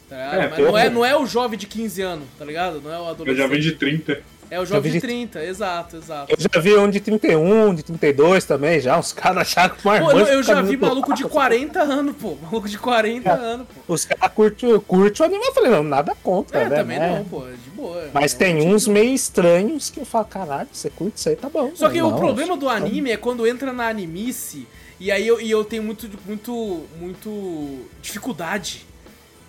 Tá? 0.10 0.16
É, 0.16 0.50
Mas 0.50 0.60
não 0.60 0.78
é, 0.78 0.90
não 0.90 1.06
é 1.06 1.16
o 1.18 1.26
jovem 1.26 1.58
de 1.58 1.68
15 1.68 2.02
anos, 2.02 2.26
tá 2.38 2.44
ligado? 2.44 2.82
Não 2.82 2.92
é 2.94 3.00
o 3.00 3.08
adolescente. 3.08 3.38
já 3.38 3.48
vem 3.48 3.60
de 3.62 3.72
30. 3.74 4.22
É 4.52 4.60
o 4.60 4.66
jovem 4.66 4.82
vi 4.84 4.89
de 4.89 4.95
de- 4.95 5.08
30, 5.08 5.43
exato, 5.45 5.95
exato. 5.95 6.30
Eu 6.30 6.38
já 6.38 6.60
vi 6.60 6.76
um 6.78 6.89
de 6.89 6.99
31, 6.99 7.74
de 7.74 7.84
32 7.84 8.43
também, 8.43 8.82
já. 8.82 8.99
Os 8.99 9.14
caras 9.14 9.38
acharam 9.43 9.74
que 9.76 9.80
o 9.80 9.84
Pô, 9.84 10.12
eu, 10.12 10.28
eu 10.28 10.43
já 10.43 10.62
vi 10.62 10.76
maluco 10.76 11.14
de 11.14 11.22
fraco. 11.22 11.34
40 11.36 11.82
anos, 11.82 12.16
pô. 12.18 12.36
Maluco 12.43 12.68
de 12.68 12.78
40 12.78 13.30
É. 13.30 13.32
anos, 13.34 13.66
pô. 13.88 13.93
Os 13.93 14.04
caras 14.04 14.30
curtem 14.36 14.78
curte 14.82 15.22
o 15.22 15.26
anime. 15.26 15.45
Eu 15.45 15.54
falei, 15.54 15.72
não, 15.72 15.84
nada 15.84 16.14
contra, 16.22 16.60
É, 16.64 16.70
né? 16.70 16.76
também 16.76 16.99
né? 16.99 17.20
não, 17.20 17.24
pô. 17.26 17.45
De 17.45 17.70
boa. 17.74 18.10
Mas 18.14 18.34
É 18.34 18.36
um 18.36 18.39
tem 18.39 18.58
tipo- 18.60 18.70
uns 18.74 18.88
meio 18.89 19.14
estranhos 19.16 19.89
que 19.89 20.02
eu 20.02 20.06
falo, 20.06 20.26
caralho, 20.26 20.68
você 20.70 20.89
curte 20.89 21.18
isso 21.18 21.30
aí, 21.30 21.38
tá 21.38 21.47
bom. 21.47 21.72
Só 21.74 21.89
que 21.89 21.99
Não, 21.99 22.10
o 22.14 22.18
problema 22.18 22.58
do 22.58 22.68
anime 22.68 23.10
é 23.10 23.16
quando 23.16 23.47
entra 23.47 23.72
na 23.72 23.88
animice 23.88 24.68
e 24.99 25.10
aí 25.14 25.26
eu, 25.26 25.39
e 25.39 25.49
eu 25.49 25.64
tenho 25.64 25.82
muito, 25.82 26.10
muito, 26.28 26.86
muito 26.99 27.86
dificuldade. 28.02 28.86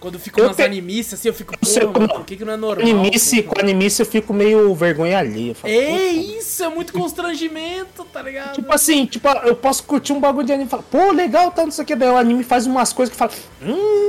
Quando 0.03 0.18
fico 0.18 0.40
Eu 0.40 0.48
nas 0.48 0.57
te- 0.57 0.62
animices, 0.64 1.14
assim, 1.14 1.28
eu 1.28 1.32
fico, 1.34 1.55
porra, 1.57 1.86
mano, 2.00 2.09
por 2.09 2.24
que, 2.26 2.36
que 2.36 2.44
não 2.44 2.55
é 2.55 2.57
normal? 2.57 2.84
Animice, 2.84 3.40
pô? 3.44 3.55
com 3.55 3.61
animice 3.61 4.03
eu 4.03 4.07
fico 4.07 4.34
meio 4.34 4.74
vergonha 4.74 5.16
falo, 5.55 5.72
É 5.72 5.86
"Puta, 5.86 6.03
isso, 6.38 6.64
é 6.64 6.68
muito 6.68 6.92
constrangimento, 6.92 8.05
tá 8.12 8.20
ligado? 8.20 8.55
Tipo 8.57 8.72
assim, 8.74 9.07
tipo, 9.07 9.28
eu 9.28 9.55
posso 9.55 9.84
curtir 9.84 10.12
um 10.12 10.18
bagulho 10.18 10.44
de 10.44 10.53
anime 10.53 10.66
e 10.66 10.68
falar, 10.68 10.82
pô, 10.82 11.12
legal, 11.12 11.53
tá, 11.53 11.62
não 11.64 11.70
sei 11.70 11.84
o 11.84 11.86
que, 11.86 11.94
daí 11.94 12.09
o 12.11 12.16
anime 12.16 12.42
faz 12.42 12.66
umas 12.66 12.92
coisas 12.92 13.12
que 13.12 13.16
fala, 13.16 13.30
hum, 13.62 14.09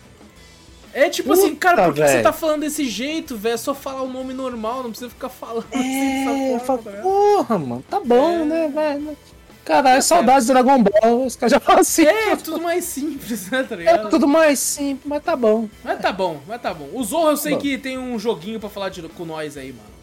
é 0.95 1.09
tipo 1.09 1.31
assim, 1.33 1.53
cara, 1.53 1.75
Puta, 1.83 1.87
por 1.89 1.93
que, 1.93 2.01
que 2.01 2.07
você 2.07 2.21
tá 2.23 2.33
falando 2.33 2.61
desse 2.61 2.89
jeito, 2.89 3.37
velho? 3.37 3.53
É 3.53 3.57
só 3.57 3.75
falar 3.75 4.01
o 4.01 4.09
nome 4.09 4.33
normal, 4.33 4.81
não 4.81 4.89
precisa 4.89 5.11
ficar 5.11 5.29
falando 5.29 5.65
assim 5.71 5.77
é, 5.87 6.49
eu 6.49 6.53
dessa 6.53 6.65
falo, 6.65 6.81
forma, 6.81 6.97
ligado? 6.97 7.03
porra, 7.03 7.59
mano, 7.59 7.83
tá 7.87 7.99
bom, 7.99 8.29
É. 8.31 8.45
né, 8.45 8.67
velho. 8.67 9.17
Caralho, 9.65 10.01
saudades 10.01 10.47
do 10.47 10.53
Dragon 10.53 10.83
Ball, 10.83 11.25
os 11.25 11.35
caras 11.37 11.53
já 11.53 11.59
falam 11.59 11.81
assim. 11.81 12.05
É, 12.05 12.35
tudo 12.35 12.61
mais 12.61 12.83
simples, 12.83 13.49
né, 13.49 13.63
tá 13.63 13.75
É 13.75 13.77
ligado? 13.77 14.09
tudo 14.09 14.27
mais 14.27 14.59
simples, 14.59 15.05
mas 15.05 15.23
tá 15.23 15.35
bom. 15.37 15.69
Mas 15.83 15.99
tá 16.01 16.11
bom, 16.11 16.41
mas 16.45 16.61
tá 16.61 16.73
bom. 16.73 16.89
O 16.93 17.01
Zorro 17.03 17.29
eu 17.29 17.37
sei 17.37 17.53
Bom. 17.53 17.59
que 17.59 17.77
tem 17.77 17.97
um 17.97 18.19
joguinho 18.19 18.59
pra 18.59 18.67
falar 18.69 18.89
de, 18.89 19.01
com 19.03 19.23
nós 19.25 19.55
aí, 19.55 19.69
mano. 19.71 19.93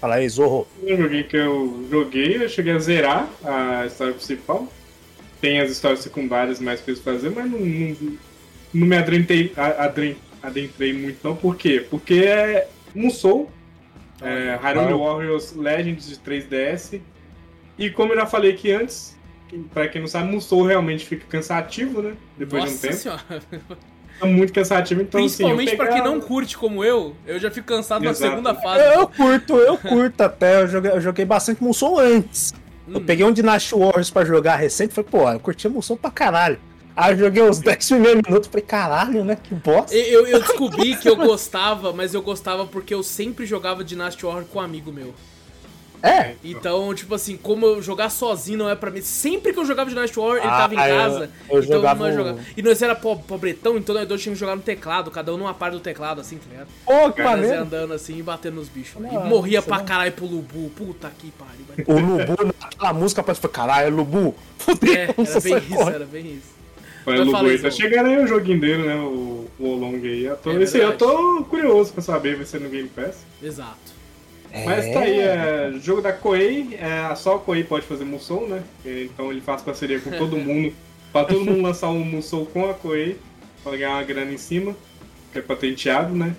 Fala 0.00 0.16
aí, 0.16 0.28
Zorro. 0.28 0.68
Um 0.82 0.96
joguinho 0.96 1.24
que 1.26 1.36
eu 1.36 1.86
joguei, 1.90 2.44
eu 2.44 2.48
cheguei 2.48 2.72
a 2.74 2.78
zerar 2.78 3.28
a 3.44 3.86
história 3.86 4.12
principal. 4.14 4.68
Tem 5.40 5.60
as 5.60 5.70
histórias 5.72 6.00
secundárias 6.00 6.60
mais 6.60 6.80
pra 6.80 6.92
eles 6.92 7.02
fazer, 7.02 7.30
mas 7.30 7.50
não, 7.50 7.58
não, 7.58 7.96
não 8.72 8.86
me 8.86 8.96
adentrei, 8.96 9.52
a- 9.56 9.84
adren- 9.84 10.16
adentrei 10.40 10.92
muito 10.92 11.18
não. 11.26 11.34
Por 11.34 11.56
quê? 11.56 11.84
Porque 11.90 12.14
é 12.14 12.68
Musou, 12.94 13.50
é, 14.20 14.56
Hyrule. 14.62 14.92
Warriors 14.94 15.52
Legends 15.56 16.08
de 16.08 16.16
3DS. 16.18 17.00
E 17.78 17.90
como 17.90 18.12
eu 18.12 18.16
já 18.16 18.26
falei 18.26 18.52
aqui 18.52 18.70
antes, 18.72 19.16
pra 19.72 19.88
quem 19.88 20.00
não 20.00 20.08
sabe, 20.08 20.30
Musou 20.30 20.62
realmente 20.64 21.04
fica 21.06 21.24
cansativo, 21.28 22.02
né? 22.02 22.14
Depois 22.36 22.62
de 22.64 22.68
um 22.68 22.72
Nossa 22.72 22.86
tempo. 22.88 22.98
senhora. 22.98 23.42
É 24.20 24.26
muito 24.26 24.52
cansativo, 24.52 25.00
então 25.02 25.20
Principalmente 25.20 25.68
assim, 25.68 25.72
eu 25.72 25.76
pra 25.84 25.92
quem 25.94 26.02
não 26.04 26.20
curte 26.20 26.56
como 26.56 26.84
eu, 26.84 27.16
eu 27.26 27.40
já 27.40 27.50
fico 27.50 27.66
cansado 27.66 28.04
na 28.04 28.10
Exato. 28.10 28.30
segunda 28.30 28.54
fase. 28.54 28.84
Eu, 28.84 29.00
eu 29.00 29.08
curto, 29.08 29.56
eu 29.56 29.76
curto 29.78 30.20
até, 30.20 30.62
eu 30.62 30.68
joguei, 30.68 30.90
eu 30.92 31.00
joguei 31.00 31.24
bastante 31.24 31.62
Musou 31.62 31.98
antes. 31.98 32.54
Eu 32.86 33.00
Hum. 33.00 33.04
peguei 33.04 33.24
um 33.24 33.32
Dynasty 33.32 33.74
Warriors 33.74 34.10
pra 34.10 34.24
jogar 34.24 34.56
recente, 34.56 34.92
falei, 34.94 35.10
pô, 35.10 35.28
eu 35.30 35.40
curti 35.40 35.68
Musou 35.68 35.96
pra 35.96 36.10
caralho. 36.10 36.58
Aí 36.94 37.14
eu 37.14 37.18
joguei 37.18 37.42
os 37.42 37.58
10 37.58 37.88
primeiros 37.88 38.22
minutos, 38.26 38.48
falei, 38.48 38.64
caralho, 38.66 39.24
né, 39.24 39.36
que 39.42 39.54
bosta. 39.54 39.96
Eu, 39.96 40.26
eu 40.26 40.40
descobri 40.40 40.94
que 40.96 41.08
eu 41.08 41.16
gostava, 41.16 41.92
mas 41.92 42.12
eu 42.12 42.20
gostava 42.22 42.66
porque 42.66 42.92
eu 42.94 43.02
sempre 43.02 43.46
jogava 43.46 43.82
Dynasty 43.82 44.24
Warrior 44.26 44.44
com 44.44 44.58
um 44.58 44.62
amigo 44.62 44.92
meu. 44.92 45.14
É, 46.02 46.34
Então, 46.42 46.92
tipo 46.94 47.14
assim, 47.14 47.36
como 47.36 47.64
eu 47.64 47.80
jogar 47.82 48.10
sozinho 48.10 48.58
não 48.58 48.68
é 48.68 48.74
pra 48.74 48.90
mim. 48.90 49.00
Sempre 49.02 49.52
que 49.52 49.58
eu 49.60 49.64
jogava 49.64 49.88
Dynasty 49.88 50.18
Warrior, 50.18 50.38
ele 50.38 50.46
Ah, 50.48 50.58
tava 50.58 50.74
em 50.74 50.78
eu- 50.78 50.96
casa. 50.96 51.30
eu 51.48 51.58
então 51.62 51.76
jogava 51.76 52.00
não 52.00 52.06
ia 52.08 52.12
o- 52.12 52.16
jogar. 52.28 52.42
E 52.56 52.62
nós 52.62 52.82
era 52.82 52.94
po- 52.94 53.16
pobretão, 53.20 53.76
então 53.78 53.94
nós 53.94 54.08
dois 54.08 54.20
tínhamos 54.20 54.38
que 54.38 54.40
jogar 54.44 54.56
no 54.56 54.62
teclado, 54.62 55.10
cada 55.10 55.32
um 55.32 55.36
numa 55.36 55.54
parte 55.54 55.74
do 55.74 55.80
teclado, 55.80 56.20
assim, 56.20 56.38
tá 56.38 56.44
ligado? 56.50 56.68
pô, 56.84 57.12
que 57.12 57.22
Nós 57.22 57.40
ia 57.46 57.60
andando 57.60 57.92
assim 57.94 58.18
e 58.18 58.22
batendo 58.22 58.56
nos 58.56 58.68
bichos. 58.68 59.00
velho. 59.00 59.16
Ah, 59.20 59.26
e 59.26 59.28
morria 59.28 59.58
isso 59.60 59.68
pra 59.68 59.78
não. 59.78 59.84
caralho 59.84 60.12
pro 60.12 60.26
Lubu. 60.26 60.70
Puta 60.70 61.10
que 61.18 61.30
pariu. 61.32 61.86
O 61.86 62.00
Lubu, 62.00 62.52
naquela 62.60 62.92
música, 62.92 63.22
parece 63.22 63.40
que 63.40 63.46
foi, 63.46 63.54
caralho, 63.54 63.94
Lubu, 63.94 64.34
fudeu, 64.58 64.92
É, 64.94 65.02
era 65.02 65.12
bem 65.14 65.24
isso, 65.24 65.40
correndo. 65.76 65.94
era 65.94 66.04
bem 66.04 66.26
isso. 66.26 66.52
Mas 67.06 67.18
Lubu, 67.20 67.30
fala 67.32 67.48
aí, 67.48 67.58
tá 67.58 67.70
chegando 67.70 68.06
aí 68.08 68.18
o 68.22 68.26
joguinho 68.26 68.60
dele, 68.60 68.82
né? 68.86 68.94
O, 68.96 69.46
o 69.58 69.68
Olong 69.68 69.96
aí. 70.04 70.24
Eu 70.24 70.36
tô, 70.36 70.50
É 70.50 70.62
esse 70.62 70.78
eu 70.78 70.96
tô 70.96 71.44
curioso 71.48 71.92
pra 71.92 72.02
saber, 72.02 72.36
ver 72.36 72.46
se 72.46 72.56
é 72.56 72.60
no 72.60 72.68
Game 72.68 72.88
Pass. 72.88 73.18
Exato. 73.42 74.01
Mas 74.64 74.88
tá 74.90 75.00
aí, 75.00 75.18
é 75.18 75.72
jogo 75.80 76.00
da 76.02 76.12
Koei, 76.12 76.78
é, 76.80 77.14
só 77.14 77.36
a 77.36 77.38
Koei 77.38 77.64
pode 77.64 77.86
fazer 77.86 78.04
Musou, 78.04 78.48
né? 78.48 78.62
É, 78.84 79.04
Então 79.04 79.30
ele 79.30 79.40
faz 79.40 79.62
parceria 79.62 79.98
com 80.00 80.10
todo 80.12 80.36
mundo, 80.38 80.72
pra 81.12 81.24
todo 81.24 81.44
mundo 81.44 81.62
lançar 81.62 81.88
um 81.88 82.04
Musou 82.04 82.46
com 82.46 82.68
a 82.68 82.74
Koei, 82.74 83.18
pra 83.62 83.72
ganhar 83.76 83.92
uma 83.94 84.02
grana 84.02 84.32
em 84.32 84.38
cima, 84.38 84.74
que 85.32 85.38
é 85.38 85.42
patenteado, 85.42 86.14
né? 86.14 86.34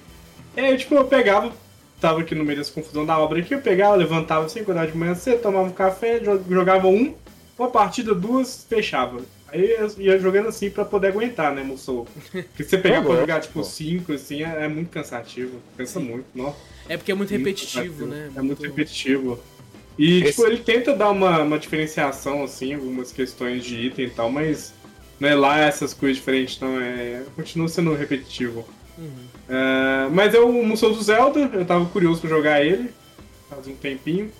E 0.55 0.61
aí, 0.61 0.77
tipo, 0.77 0.93
eu 0.95 1.05
pegava, 1.05 1.51
tava 1.99 2.21
aqui 2.21 2.35
no 2.35 2.43
meio 2.43 2.59
dessa 2.59 2.71
confusão 2.71 3.05
da 3.05 3.17
obra 3.17 3.39
aqui, 3.39 3.53
eu 3.55 3.61
pegava, 3.61 3.95
levantava 3.95 4.45
assim, 4.45 4.59
acordava 4.59 4.87
de 4.91 4.97
manhã 4.97 5.15
cedo, 5.15 5.41
tomava 5.41 5.67
um 5.67 5.71
café, 5.71 6.19
jo- 6.19 6.43
jogava 6.49 6.87
um, 6.87 7.15
uma 7.57 7.69
partida, 7.69 8.13
duas, 8.13 8.63
fechava. 8.69 9.21
Aí 9.47 9.71
eu 9.71 9.89
ia 9.99 10.19
jogando 10.19 10.47
assim 10.49 10.69
pra 10.69 10.83
poder 10.85 11.07
aguentar, 11.09 11.53
né, 11.53 11.63
Musou? 11.63 12.07
Porque 12.31 12.63
você 12.63 12.77
pegar 12.79 13.01
pra 13.03 13.15
jogar, 13.15 13.39
tipo, 13.41 13.53
pô. 13.59 13.63
cinco, 13.63 14.13
assim, 14.13 14.43
é, 14.43 14.65
é 14.65 14.67
muito 14.67 14.89
cansativo. 14.89 15.59
Cansa 15.77 15.99
muito, 15.99 16.25
nossa. 16.35 16.57
É 16.89 16.97
porque 16.97 17.11
é 17.11 17.15
muito 17.15 17.29
repetitivo, 17.31 18.05
né? 18.05 18.29
É 18.35 18.41
muito 18.41 18.61
repetitivo. 18.61 19.39
E, 19.97 20.21
Esse- 20.23 20.31
tipo, 20.31 20.45
ele 20.47 20.57
tenta 20.57 20.95
dar 20.95 21.09
uma, 21.11 21.39
uma 21.41 21.59
diferenciação, 21.59 22.43
assim, 22.43 22.73
algumas 22.73 23.11
questões 23.11 23.63
de 23.63 23.75
item 23.87 24.05
e 24.05 24.09
tal, 24.09 24.29
mas 24.31 24.73
não 25.19 25.29
é 25.29 25.35
lá 25.35 25.59
essas 25.59 25.93
coisas 25.93 26.17
diferentes, 26.17 26.59
não. 26.59 26.79
É, 26.81 27.23
continua 27.35 27.67
sendo 27.67 27.93
repetitivo. 27.93 28.67
Uhum. 28.97 29.09
É, 29.49 30.09
mas 30.11 30.33
eu, 30.33 30.49
o 30.49 30.65
Musou 30.65 30.93
do 30.93 31.01
Zelda, 31.01 31.49
eu 31.53 31.65
tava 31.65 31.85
curioso 31.85 32.21
pra 32.21 32.29
jogar 32.29 32.65
ele, 32.65 32.89
faz 33.49 33.67
um 33.67 33.75
tempinho. 33.75 34.31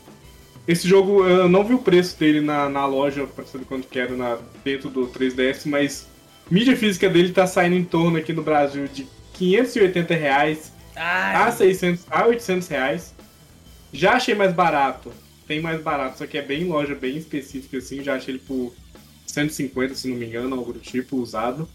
Esse 0.68 0.88
jogo, 0.88 1.26
eu 1.28 1.48
não 1.50 1.64
vi 1.64 1.74
o 1.74 1.80
preço 1.80 2.18
dele 2.18 2.42
na, 2.42 2.70
na 2.70 2.86
loja, 2.86 3.28
pra 3.28 3.46
saber 3.46 3.66
quanto 3.66 3.88
que 3.88 4.00
era 4.00 4.16
na, 4.16 4.38
dentro 4.64 4.90
do 4.90 5.08
3DS, 5.08 5.66
mas 5.66 6.08
mídia 6.50 6.76
física 6.76 7.10
dele 7.10 7.32
tá 7.34 7.46
saindo 7.46 7.76
em 7.76 7.84
torno 7.84 8.18
aqui 8.18 8.34
no 8.34 8.42
Brasil 8.42 8.88
de 8.88 9.06
580 9.34 10.14
reais 10.16 10.73
a 10.96 11.46
Ai, 11.46 11.52
600, 11.52 12.06
a 12.10 12.26
800 12.28 12.68
reais. 12.68 13.14
Já 13.92 14.14
achei 14.14 14.36
mais 14.36 14.54
barato. 14.54 15.12
Tem 15.48 15.62
mais 15.62 15.82
barato, 15.82 16.18
só 16.18 16.26
que 16.26 16.38
é 16.38 16.42
bem 16.42 16.62
em 16.64 16.68
loja, 16.68 16.96
bem 16.96 17.18
específica 17.18 17.78
assim. 17.78 18.04
Já 18.04 18.16
achei 18.16 18.36
ele 18.36 18.44
por 18.46 18.74
150, 19.28 19.96
se 19.96 20.08
não 20.08 20.16
me 20.16 20.26
engano, 20.26 20.56
algo 20.56 20.74
do 20.74 20.80
tipo, 20.80 21.18
usado. 21.18 21.68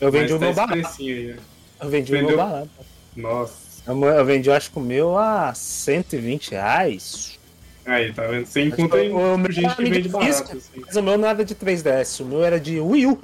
Eu 0.00 0.10
vendi 0.10 0.32
o 0.32 0.40
Mas 0.40 0.40
meu 0.40 0.54
tá 0.54 0.66
barato. 0.66 0.96
aí, 1.00 1.26
né? 1.28 1.36
Eu 1.80 1.88
vendi 1.88 2.10
o 2.12 2.14
meu 2.14 2.22
Vendeu? 2.22 2.36
barato. 2.36 2.70
Nossa. 3.14 3.82
Eu, 3.86 4.04
eu 4.04 4.24
vendi, 4.24 4.48
eu 4.48 4.54
acho 4.54 4.70
que 4.70 4.78
o 4.78 4.82
meu 4.82 5.16
a 5.16 5.54
120 5.54 6.50
reais. 6.50 7.38
Aí, 7.84 8.12
tá 8.12 8.26
vendo? 8.26 8.46
Você 8.46 8.62
encontra 8.62 9.00
o 9.04 9.38
meu 9.38 9.52
gente 9.52 9.76
que 9.76 9.84
vende 9.84 10.08
barato, 10.08 10.32
física, 10.32 10.56
assim. 10.56 10.82
Mas 10.84 10.96
o 10.96 11.02
meu 11.02 11.16
não 11.16 11.28
era 11.28 11.44
de 11.44 11.54
3DS, 11.54 12.20
o 12.20 12.24
meu 12.24 12.44
era 12.44 12.58
de 12.58 12.80
Wii 12.80 13.06
U. 13.06 13.20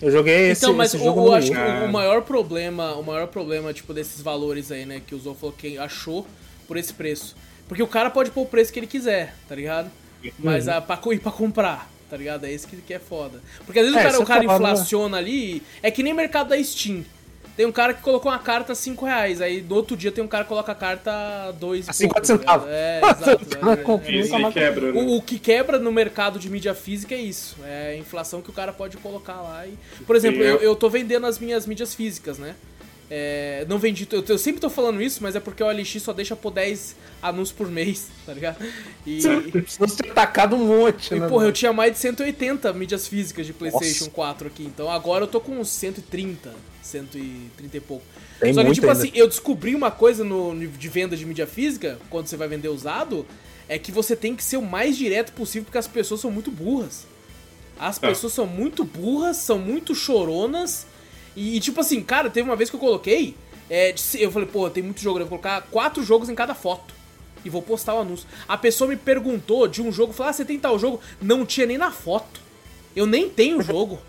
Eu 0.00 0.10
joguei 0.10 0.50
esse, 0.50 0.64
Então, 0.64 0.74
mas 0.74 0.92
esse 0.92 1.02
o- 1.02 1.04
jogo 1.06 1.26
eu 1.26 1.32
acho 1.34 1.50
que 1.50 1.56
o, 1.56 1.84
o 1.86 1.92
maior 1.92 2.22
problema, 2.22 2.94
o 2.94 3.02
maior 3.02 3.26
problema, 3.28 3.72
tipo, 3.72 3.94
desses 3.94 4.20
valores 4.20 4.70
aí, 4.70 4.84
né, 4.84 5.00
que 5.06 5.14
o 5.14 5.18
Zou 5.18 5.34
falou 5.34 5.54
que 5.56 5.78
achou 5.78 6.26
por 6.68 6.76
esse 6.76 6.92
preço. 6.92 7.34
Porque 7.68 7.82
o 7.82 7.86
cara 7.86 8.10
pode 8.10 8.30
pôr 8.30 8.42
o 8.42 8.46
preço 8.46 8.72
que 8.72 8.78
ele 8.78 8.86
quiser, 8.86 9.34
tá 9.48 9.54
ligado? 9.54 9.90
Mas 10.38 10.66
Uhum. 10.66 10.74
a, 10.74 10.80
pra, 10.80 10.96
co- 10.96 11.12
e 11.12 11.18
pra 11.18 11.32
comprar, 11.32 11.90
tá 12.10 12.16
ligado? 12.16 12.44
É 12.44 12.52
esse 12.52 12.66
que, 12.66 12.76
que 12.76 12.92
é 12.94 12.98
foda. 12.98 13.40
Porque 13.64 13.78
às 13.78 13.86
vezes 13.86 13.98
É, 13.98 14.02
o 14.02 14.04
cara, 14.10 14.22
o 14.22 14.26
cara 14.26 14.44
inflaciona 14.44 15.16
ali, 15.16 15.62
é 15.82 15.90
que 15.90 16.02
nem 16.02 16.12
mercado 16.12 16.48
da 16.48 16.62
Steam. 16.62 17.04
Tem 17.56 17.64
um 17.64 17.72
cara 17.72 17.94
que 17.94 18.02
colocou 18.02 18.30
uma 18.30 18.38
carta 18.38 18.72
a 18.72 18.76
5 18.76 19.04
reais, 19.06 19.40
aí 19.40 19.62
no 19.62 19.74
outro 19.76 19.96
dia 19.96 20.12
tem 20.12 20.22
um 20.22 20.28
cara 20.28 20.44
que 20.44 20.48
coloca 20.48 20.70
a 20.72 20.74
carta 20.74 21.10
a 21.10 21.52
2 21.52 21.88
A 21.88 21.92
50 21.92 22.24
centavos. 22.26 22.68
É, 22.68 23.00
exato. 23.08 23.70
É, 23.70 23.76
compra, 23.76 24.12
é, 24.12 24.38
mais- 24.38 24.54
quebra, 24.54 24.92
né? 24.92 25.00
o, 25.00 25.16
o 25.16 25.22
que 25.22 25.38
quebra 25.38 25.78
no 25.78 25.90
mercado 25.90 26.38
de 26.38 26.50
mídia 26.50 26.74
física 26.74 27.14
é 27.14 27.18
isso. 27.18 27.56
É 27.64 27.92
a 27.92 27.96
inflação 27.96 28.42
que 28.42 28.50
o 28.50 28.52
cara 28.52 28.72
pode 28.72 28.98
colocar 28.98 29.40
lá. 29.40 29.66
E... 29.66 29.72
Por 30.06 30.14
exemplo, 30.14 30.42
eu- 30.42 30.58
eu 30.58 30.76
tô 30.76 30.90
vendendo 30.90 31.26
as 31.26 31.38
minhas 31.38 31.66
mídias 31.66 31.94
físicas, 31.94 32.38
né? 32.38 32.54
É, 33.10 33.64
não 33.68 33.78
vendi. 33.78 34.06
Eu, 34.10 34.24
eu, 34.26 34.38
sempre 34.38 34.60
tô 34.60 34.68
falando 34.68 35.00
isso, 35.00 35.22
mas 35.22 35.36
é 35.36 35.40
porque 35.40 35.62
o 35.62 35.66
OLX 35.66 36.02
só 36.02 36.12
deixa 36.12 36.34
por 36.34 36.50
10 36.50 36.96
anúncios 37.22 37.56
por 37.56 37.68
mês, 37.68 38.08
tá 38.26 38.32
ligado? 38.32 38.64
E. 39.06 39.20
Você 39.78 40.02
ter 40.02 40.12
tacado 40.12 40.56
um 40.56 40.66
monte, 40.66 41.14
e, 41.14 41.20
né? 41.20 41.28
Porra, 41.28 41.46
eu 41.46 41.52
tinha 41.52 41.72
mais 41.72 41.92
de 41.92 41.98
180 41.98 42.72
mídias 42.72 43.06
físicas 43.06 43.46
de 43.46 43.52
PlayStation 43.52 44.04
Nossa. 44.06 44.10
4 44.10 44.48
aqui. 44.48 44.64
Então 44.64 44.90
agora 44.90 45.24
eu 45.24 45.28
tô 45.28 45.40
com 45.40 45.52
uns 45.52 45.68
130, 45.68 46.52
130 46.82 47.76
e 47.76 47.80
pouco. 47.80 48.04
Tem 48.40 48.52
Só 48.52 48.64
que, 48.64 48.72
tipo 48.72 48.86
ainda. 48.86 48.98
assim, 48.98 49.12
eu 49.14 49.28
descobri 49.28 49.74
uma 49.74 49.90
coisa 49.90 50.24
no, 50.24 50.54
de 50.66 50.88
venda 50.88 51.16
de 51.16 51.24
mídia 51.24 51.46
física, 51.46 51.98
quando 52.10 52.26
você 52.26 52.36
vai 52.36 52.48
vender 52.48 52.68
usado, 52.68 53.24
é 53.68 53.78
que 53.78 53.92
você 53.92 54.14
tem 54.16 54.34
que 54.34 54.42
ser 54.42 54.56
o 54.56 54.62
mais 54.62 54.96
direto 54.96 55.32
possível, 55.32 55.64
porque 55.64 55.78
as 55.78 55.86
pessoas 55.86 56.20
são 56.20 56.30
muito 56.30 56.50
burras. 56.50 57.06
As 57.78 58.02
é. 58.02 58.08
pessoas 58.08 58.32
são 58.32 58.46
muito 58.46 58.84
burras, 58.84 59.36
são 59.36 59.58
muito 59.58 59.94
choronas. 59.94 60.86
E, 61.36 61.60
tipo 61.60 61.80
assim, 61.80 62.02
cara, 62.02 62.30
teve 62.30 62.48
uma 62.48 62.56
vez 62.56 62.70
que 62.70 62.76
eu 62.76 62.80
coloquei. 62.80 63.36
É, 63.68 63.94
eu 64.18 64.32
falei, 64.32 64.48
pô, 64.48 64.70
tem 64.70 64.82
muito 64.82 65.00
jogo, 65.00 65.18
eu 65.18 65.26
vou 65.26 65.38
colocar 65.38 65.60
quatro 65.70 66.02
jogos 66.02 66.28
em 66.28 66.34
cada 66.34 66.54
foto. 66.54 66.94
E 67.44 67.50
vou 67.50 67.62
postar 67.62 67.94
o 67.94 68.00
anúncio. 68.00 68.26
A 68.48 68.56
pessoa 68.56 68.88
me 68.88 68.96
perguntou 68.96 69.68
de 69.68 69.82
um 69.82 69.92
jogo, 69.92 70.12
falou, 70.12 70.30
ah, 70.30 70.32
você 70.32 70.44
tem 70.44 70.58
tal 70.58 70.78
jogo? 70.78 71.00
Não 71.20 71.44
tinha 71.44 71.66
nem 71.66 71.76
na 71.76 71.92
foto. 71.92 72.40
Eu 72.94 73.06
nem 73.06 73.28
tenho 73.28 73.58
o 73.58 73.62
jogo. 73.62 74.00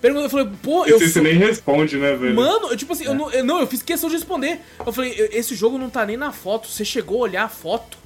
Perguntou, 0.00 0.26
eu 0.26 0.30
falei, 0.30 0.48
pô, 0.62 0.84
eu. 0.84 1.00
Você 1.00 1.20
nem 1.22 1.34
responde, 1.34 1.96
né, 1.96 2.14
velho? 2.14 2.36
Mano, 2.36 2.68
eu, 2.68 2.76
tipo 2.76 2.92
assim, 2.92 3.04
é. 3.04 3.08
eu, 3.08 3.14
não, 3.14 3.30
eu, 3.30 3.42
não, 3.42 3.60
eu 3.60 3.66
fiz 3.66 3.82
questão 3.82 4.10
de 4.10 4.16
responder. 4.16 4.60
Eu 4.84 4.92
falei, 4.92 5.12
esse 5.32 5.54
jogo 5.54 5.78
não 5.78 5.88
tá 5.88 6.04
nem 6.04 6.16
na 6.16 6.30
foto. 6.30 6.68
Você 6.68 6.84
chegou 6.84 7.20
a 7.20 7.22
olhar 7.22 7.44
a 7.44 7.48
foto? 7.48 7.96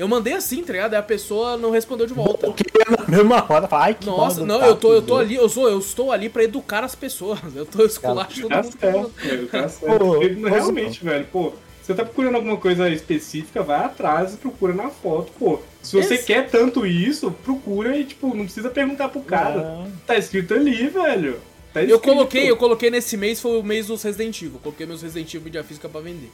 Eu 0.00 0.08
mandei 0.08 0.32
assim, 0.32 0.64
tá 0.64 0.72
ligado? 0.72 0.94
Aí 0.94 0.98
a 0.98 1.02
pessoa 1.02 1.58
não 1.58 1.70
respondeu 1.70 2.06
de 2.06 2.14
volta. 2.14 2.46
Porque 2.46 2.64
na 2.88 3.06
mesma 3.06 3.44
hora, 3.46 3.68
ai, 3.70 3.92
que 3.92 4.06
Nossa, 4.06 4.46
não, 4.46 4.64
eu 4.64 4.74
tô, 4.74 4.94
eu 4.94 5.02
tô 5.02 5.18
ali, 5.18 5.34
eu 5.34 5.46
sou, 5.46 5.68
eu 5.68 5.78
estou 5.78 6.10
ali 6.10 6.30
pra 6.30 6.42
educar 6.42 6.82
as 6.82 6.94
pessoas. 6.94 7.38
Eu 7.54 7.66
tô 7.66 7.84
esculachando 7.84 8.48
tá 8.48 8.62
todo 8.62 8.92
mundo. 8.92 9.12
Certo, 9.20 9.46
tá 9.48 9.68
certo. 9.68 9.98
Pô, 9.98 10.18
Realmente, 10.48 11.04
velho, 11.04 11.26
pô, 11.30 11.52
você 11.82 11.92
tá 11.92 12.02
procurando 12.02 12.36
alguma 12.36 12.56
coisa 12.56 12.88
específica, 12.88 13.62
vai 13.62 13.84
atrás 13.84 14.32
e 14.32 14.38
procura 14.38 14.72
na 14.72 14.88
foto, 14.88 15.32
pô. 15.38 15.60
Se 15.82 15.96
você 15.96 16.14
Esse... 16.14 16.24
quer 16.24 16.48
tanto 16.48 16.86
isso, 16.86 17.30
procura 17.30 17.94
e, 17.94 18.04
tipo, 18.04 18.34
não 18.34 18.44
precisa 18.44 18.70
perguntar 18.70 19.10
pro 19.10 19.20
cara. 19.20 19.56
Não. 19.56 19.92
Tá 20.06 20.16
escrito 20.16 20.54
ali, 20.54 20.88
velho. 20.88 21.38
Tá 21.74 21.82
eu 21.82 22.00
coloquei, 22.00 22.50
eu 22.50 22.56
coloquei 22.56 22.88
nesse 22.88 23.18
mês, 23.18 23.38
foi 23.38 23.60
o 23.60 23.62
mês 23.62 23.88
dos 23.88 24.02
Resident 24.02 24.40
Evil. 24.40 24.60
Coloquei 24.62 24.86
meus 24.86 25.02
Resident 25.02 25.28
Evil 25.34 25.44
mídia 25.44 25.62
física 25.62 25.90
pra 25.90 26.00
vender. 26.00 26.30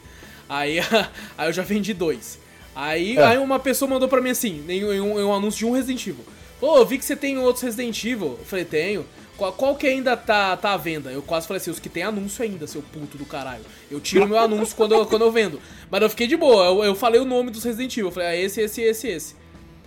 Aí, 0.49 0.79
aí 1.37 1.49
eu 1.49 1.53
já 1.53 1.65
vendi 1.65 1.93
dois. 1.93 2.46
Aí, 2.77 3.17
é. 3.17 3.25
aí 3.25 3.39
uma 3.39 3.59
pessoa 3.59 3.89
mandou 3.89 4.07
pra 4.07 4.21
mim 4.21 4.29
assim, 4.29 4.63
em 4.69 4.85
um, 4.85 5.19
em 5.19 5.25
um 5.25 5.33
anúncio 5.33 5.61
de 5.61 5.65
um 5.65 5.73
Resident 5.73 6.07
Evil. 6.07 6.25
Pô, 6.61 6.77
eu 6.77 6.85
vi 6.85 6.99
que 6.99 7.05
você 7.07 7.17
tem 7.17 7.39
outros 7.39 7.63
Resident 7.65 8.05
Evil. 8.05 8.37
Eu 8.39 8.45
falei, 8.45 8.67
tenho. 8.67 9.07
Qual, 9.37 9.53
qual, 9.53 9.77
que 9.77 9.87
ainda 9.87 10.17
tá, 10.17 10.57
tá 10.57 10.73
à 10.73 10.77
venda? 10.77 11.11
Eu 11.11 11.23
quase 11.23 11.47
falei 11.47 11.61
assim, 11.61 11.71
os 11.71 11.79
que 11.79 11.89
tem 11.89 12.03
anúncio 12.03 12.43
ainda, 12.43 12.67
seu 12.67 12.83
puto 12.83 13.19
do 13.19 13.25
caralho. 13.25 13.65
Eu 13.91 14.01
tiro 14.01 14.27
meu 14.29 14.39
anúncio 14.39 14.77
quando 14.77 14.95
eu, 14.95 15.07
quando 15.07 15.23
eu 15.23 15.33
vendo. 15.33 15.61
Mas 15.91 16.03
eu 16.03 16.11
fiquei 16.11 16.27
de 16.27 16.37
boa, 16.37 16.65
eu, 16.67 16.85
eu 16.85 16.95
falei 16.95 17.21
o 17.21 17.25
nome 17.25 17.51
dos 17.51 17.65
Resident 17.65 17.93
Evil. 17.95 18.09
Eu 18.09 18.13
falei, 18.13 18.29
ah, 18.29 18.37
esse, 18.37 18.61
esse, 18.61 18.83
esse, 18.83 19.09
esse. 19.09 19.37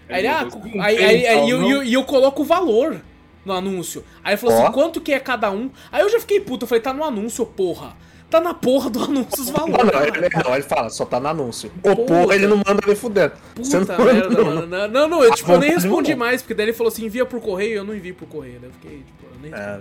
Aí 0.08 0.20
ele, 0.20 0.28
ah, 0.28 0.48
aí, 0.82 0.98
aí, 0.98 1.28
aí, 1.28 1.50
eu, 1.50 1.62
eu, 1.62 1.84
eu 1.84 2.04
coloco 2.04 2.42
o 2.42 2.46
valor 2.46 3.02
no 3.46 3.54
anúncio. 3.54 4.04
Aí 4.24 4.34
ele 4.34 4.38
falou 4.38 4.56
oh. 4.56 4.64
assim, 4.64 4.72
quanto 4.72 5.02
que 5.02 5.14
é 5.14 5.20
cada 5.20 5.52
um? 5.52 5.70
Aí 5.92 6.02
eu 6.02 6.10
já 6.10 6.20
fiquei 6.20 6.40
puto, 6.40 6.66
eu 6.66 6.68
falei, 6.68 6.82
tá 6.82 6.94
no 6.94 7.04
anúncio, 7.04 7.46
porra. 7.46 7.96
Tá 8.30 8.40
na 8.40 8.54
porra 8.54 8.90
do 8.90 9.02
anúncio 9.04 9.42
os 9.42 9.50
valores. 9.50 9.92
Não, 9.92 10.04
ele, 10.04 10.30
não, 10.44 10.54
ele 10.54 10.64
fala, 10.64 10.90
só 10.90 11.06
tá 11.06 11.20
no 11.20 11.28
anúncio. 11.28 11.72
O 11.82 11.96
porra, 11.96 12.36
ele 12.36 12.48
não 12.48 12.58
manda 12.58 12.80
ele 12.86 12.96
fudendo. 12.96 13.34
Puta 13.56 13.80
não 13.80 14.06
merda, 14.06 14.30
não, 14.30 14.46
mano. 14.46 14.68
Não, 14.68 14.88
não, 14.88 15.08
não 15.08 15.24
eu, 15.24 15.34
tipo, 15.34 15.52
eu 15.52 15.60
nem 15.60 15.72
respondi 15.72 16.16
mais, 16.16 16.42
porque 16.42 16.54
daí 16.54 16.68
ele 16.68 16.74
falou 16.74 16.92
assim, 16.92 17.06
envia 17.06 17.26
por 17.26 17.42
correio, 17.42 17.78
eu 17.78 17.84
não 17.84 17.96
envio 17.96 18.14
por 18.14 18.28
correio. 18.28 18.60
Daí 18.60 18.70
eu 18.70 18.74
fiquei, 18.74 18.98
tipo, 19.00 19.26
eu 19.26 19.42
nem... 19.42 19.52
É, 19.52 19.80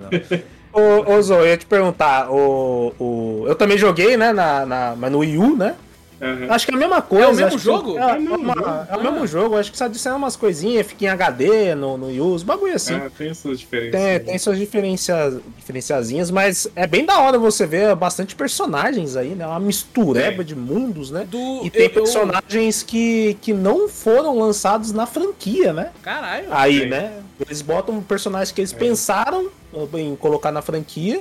não. 0.72 0.82
ô, 0.82 1.14
ô 1.14 1.22
Zo, 1.22 1.34
eu 1.34 1.46
ia 1.46 1.57
te 1.57 1.66
perguntar, 1.66 2.30
o, 2.30 2.94
o... 2.99 3.44
eu 3.46 3.55
também 3.55 3.76
joguei, 3.76 4.16
né, 4.16 4.32
na, 4.32 4.64
na, 4.64 4.96
mas 4.96 5.12
no 5.12 5.18
Wii 5.18 5.38
U, 5.38 5.57
né? 5.57 5.76
Uhum. 6.21 6.53
Acho 6.53 6.66
que 6.66 6.73
é 6.73 6.75
a 6.75 6.79
mesma 6.79 7.01
coisa. 7.01 7.27
É 7.27 7.29
o 7.29 7.37
mesmo 7.37 7.59
jogo? 7.59 7.99
É, 7.99 8.03
é, 8.03 8.14
é, 8.14 8.16
uma, 8.16 8.89
é, 8.91 8.97
o 8.97 9.03
mesmo 9.03 9.27
jogo. 9.27 9.57
Acho 9.57 9.71
que 9.71 9.79
só 9.79 9.87
disseram 9.87 10.16
umas 10.16 10.35
coisinhas, 10.35 10.87
fica 10.87 11.05
em 11.05 11.09
HD 11.09 11.75
no, 11.75 11.97
no 11.97 12.09
use, 12.09 12.45
bagulho 12.45 12.75
assim. 12.75 12.95
É, 12.95 13.09
tem 13.16 13.33
suas 13.35 13.61
diferenças. 13.61 14.01
Tem, 14.01 14.21
tem 14.21 14.39
suas 14.39 14.59
diferenças, 14.59 15.41
diferenciazinhas, 15.57 16.31
mas 16.31 16.69
é 16.75 16.87
bem 16.87 17.05
da 17.05 17.21
hora 17.21 17.39
você 17.39 17.66
ver 17.66 17.95
bastante 17.95 18.35
personagens 18.35 19.16
aí, 19.16 19.31
né? 19.31 19.47
Uma 19.47 19.61
mistureba 19.61 20.43
é. 20.43 20.45
de 20.45 20.57
mundos, 20.57 21.11
né? 21.11 21.25
Do, 21.25 21.64
e 21.64 21.71
tem 21.71 21.85
eu, 21.85 21.91
personagens 21.91 22.83
eu... 22.83 22.89
que, 22.89 23.37
que 23.41 23.53
não 23.53 23.89
foram 23.89 24.39
lançados 24.39 24.93
na 24.93 25.07
franquia, 25.07 25.73
né? 25.73 25.91
Caralho. 26.03 26.47
Aí, 26.51 26.87
né? 26.87 27.12
Eles 27.41 27.62
botam 27.62 28.03
personagens 28.03 28.51
que 28.51 28.61
eles 28.61 28.73
é. 28.73 28.77
pensaram 28.77 29.49
em 29.95 30.16
colocar 30.16 30.51
na 30.51 30.62
franquia. 30.62 31.21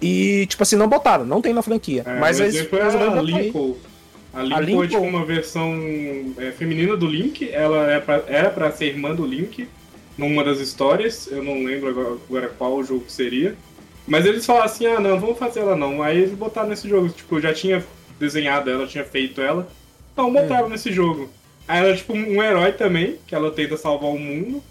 E, 0.00 0.46
tipo 0.46 0.62
assim, 0.62 0.76
não 0.76 0.88
botaram, 0.88 1.24
não 1.24 1.42
tem 1.42 1.52
na 1.52 1.60
franquia. 1.60 2.04
É, 2.06 2.20
mas 2.20 2.38
eles 2.38 2.54
resolveram 2.70 3.16
botar 3.16 3.36
aí. 3.36 3.52
A 4.38 4.42
Link, 4.42 4.54
a 4.54 4.60
Link 4.60 4.76
foi 4.76 4.88
tipo 4.88 5.02
uma 5.02 5.24
versão 5.24 5.74
é, 6.38 6.52
feminina 6.52 6.96
do 6.96 7.08
Link, 7.08 7.50
ela 7.50 7.90
é 7.90 7.98
pra, 7.98 8.22
era 8.28 8.50
pra 8.50 8.70
ser 8.70 8.86
irmã 8.86 9.12
do 9.12 9.26
Link 9.26 9.66
numa 10.16 10.44
das 10.44 10.60
histórias, 10.60 11.28
eu 11.30 11.42
não 11.42 11.64
lembro 11.64 11.88
agora, 11.88 12.16
agora 12.28 12.48
qual 12.56 12.84
jogo 12.84 13.04
seria. 13.08 13.56
Mas 14.06 14.24
eles 14.24 14.46
falaram 14.46 14.66
assim, 14.66 14.86
ah 14.86 15.00
não, 15.00 15.18
vamos 15.18 15.38
fazer 15.38 15.60
ela 15.60 15.74
não. 15.74 16.02
Aí 16.02 16.18
eles 16.18 16.38
botaram 16.38 16.68
nesse 16.68 16.88
jogo, 16.88 17.08
tipo, 17.08 17.36
eu 17.36 17.40
já 17.40 17.52
tinha 17.52 17.84
desenhado 18.18 18.70
ela, 18.70 18.86
tinha 18.86 19.04
feito 19.04 19.40
ela. 19.40 19.68
Então 20.12 20.32
botaram 20.32 20.66
hum. 20.66 20.70
nesse 20.70 20.92
jogo. 20.92 21.28
Aí 21.66 21.80
ela 21.80 21.88
é 21.88 21.96
tipo 21.96 22.12
um 22.12 22.42
herói 22.42 22.72
também, 22.72 23.16
que 23.26 23.34
ela 23.34 23.50
tenta 23.50 23.76
salvar 23.76 24.10
o 24.10 24.18
mundo. 24.18 24.62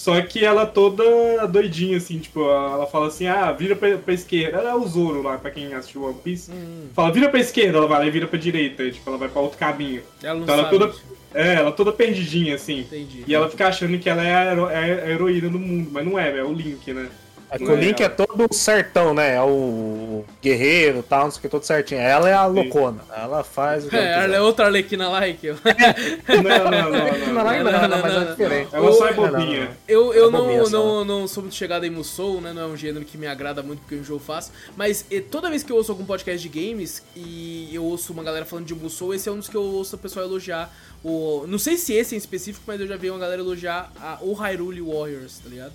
Só 0.00 0.18
que 0.22 0.42
ela 0.42 0.64
toda 0.64 1.46
doidinha, 1.46 1.98
assim, 1.98 2.18
tipo, 2.18 2.40
ela 2.40 2.86
fala 2.86 3.08
assim, 3.08 3.26
ah, 3.26 3.52
vira 3.52 3.76
pra, 3.76 3.98
pra 3.98 4.14
esquerda. 4.14 4.56
Ela 4.56 4.70
é 4.70 4.74
o 4.74 4.88
Zoro 4.88 5.20
lá, 5.20 5.36
pra 5.36 5.50
quem 5.50 5.74
assistiu 5.74 6.04
One 6.04 6.16
Piece. 6.24 6.50
Hum. 6.50 6.86
Fala, 6.94 7.12
vira 7.12 7.28
pra 7.28 7.38
esquerda, 7.38 7.76
ela 7.76 7.86
vai 7.86 7.98
lá 7.98 8.06
e 8.06 8.10
vira 8.10 8.26
pra 8.26 8.38
direita. 8.38 8.82
E, 8.82 8.92
tipo, 8.92 9.06
ela 9.10 9.18
vai 9.18 9.28
pra 9.28 9.42
outro 9.42 9.58
caminho. 9.58 10.00
Ela 10.22 10.36
não 10.36 10.44
então 10.44 10.54
ela 10.54 10.70
toda. 10.70 10.94
É, 11.34 11.56
ela 11.56 11.70
toda 11.70 11.92
perdidinha, 11.92 12.54
assim. 12.54 12.78
Entendi. 12.80 13.24
E 13.26 13.34
ela 13.34 13.50
fica 13.50 13.68
achando 13.68 13.98
que 13.98 14.08
ela 14.08 14.24
é 14.24 14.34
a, 14.34 14.44
hero, 14.44 14.68
é 14.70 15.02
a 15.04 15.10
heroína 15.10 15.50
do 15.50 15.58
mundo, 15.58 15.90
mas 15.92 16.06
não 16.06 16.18
é, 16.18 16.34
é 16.34 16.44
o 16.44 16.52
Link, 16.54 16.90
né? 16.94 17.06
É 17.50 17.58
que 17.58 17.64
o 17.64 17.74
Link 17.74 18.00
é, 18.00 18.04
é 18.04 18.08
todo 18.08 18.52
certão, 18.54 19.12
né? 19.12 19.34
É 19.34 19.42
o 19.42 20.24
guerreiro 20.40 21.00
e 21.00 21.02
tal, 21.02 21.24
não 21.24 21.30
sei 21.32 21.38
o 21.38 21.42
que, 21.42 21.48
todo 21.48 21.64
certinho. 21.64 22.00
Ela 22.00 22.28
é 22.28 22.32
a 22.32 22.46
loucona. 22.46 23.02
Ela 23.14 23.42
faz 23.42 23.84
o 23.86 23.88
que 23.88 23.96
é, 23.96 24.12
ela, 24.12 24.24
ela 24.24 24.36
é 24.36 24.40
outra 24.40 24.66
Arlequina 24.66 25.08
like. 25.08 25.48
não, 25.50 25.56
não, 25.56 26.70
não. 26.70 26.90
não, 26.90 27.34
não, 27.34 27.64
não, 27.64 27.72
não, 27.72 27.88
não, 27.88 28.02
mas 28.02 28.14
é 28.14 28.24
diferente. 28.30 28.68
Ela 28.72 28.92
só 28.92 29.08
é 29.08 29.12
bobinha. 29.12 29.70
Eu, 29.88 30.14
eu 30.14 30.30
não, 30.30 30.68
não, 30.68 31.04
não 31.04 31.28
sou 31.28 31.42
muito 31.42 31.56
chegado 31.56 31.84
em 31.84 31.90
Musou, 31.90 32.40
né? 32.40 32.52
Não 32.52 32.62
é 32.62 32.66
um 32.66 32.76
gênero 32.76 33.04
que 33.04 33.18
me 33.18 33.26
agrada 33.26 33.62
muito 33.62 33.80
porque 33.80 33.96
eu 33.96 33.98
enjoo 33.98 34.20
fácil. 34.20 34.52
Mas 34.76 35.04
toda 35.30 35.50
vez 35.50 35.64
que 35.64 35.72
eu 35.72 35.76
ouço 35.76 35.90
algum 35.90 36.04
podcast 36.04 36.48
de 36.48 36.48
games 36.48 37.02
e 37.16 37.68
eu 37.72 37.82
ouço 37.82 38.12
uma 38.12 38.22
galera 38.22 38.44
falando 38.44 38.66
de 38.66 38.74
Musou, 38.74 39.12
esse 39.12 39.28
é 39.28 39.32
um 39.32 39.38
dos 39.38 39.48
que 39.48 39.56
eu 39.56 39.62
ouço 39.62 39.96
a 39.96 39.98
pessoa 39.98 40.24
elogiar. 40.24 40.72
O, 41.02 41.46
não 41.48 41.58
sei 41.58 41.76
se 41.76 41.94
esse 41.94 42.14
em 42.14 42.18
específico, 42.18 42.62
mas 42.66 42.80
eu 42.80 42.86
já 42.86 42.96
vi 42.96 43.10
uma 43.10 43.18
galera 43.18 43.40
elogiar 43.40 43.90
a, 44.00 44.18
o 44.20 44.34
Hyrule 44.34 44.82
Warriors, 44.82 45.38
tá 45.38 45.48
ligado? 45.48 45.72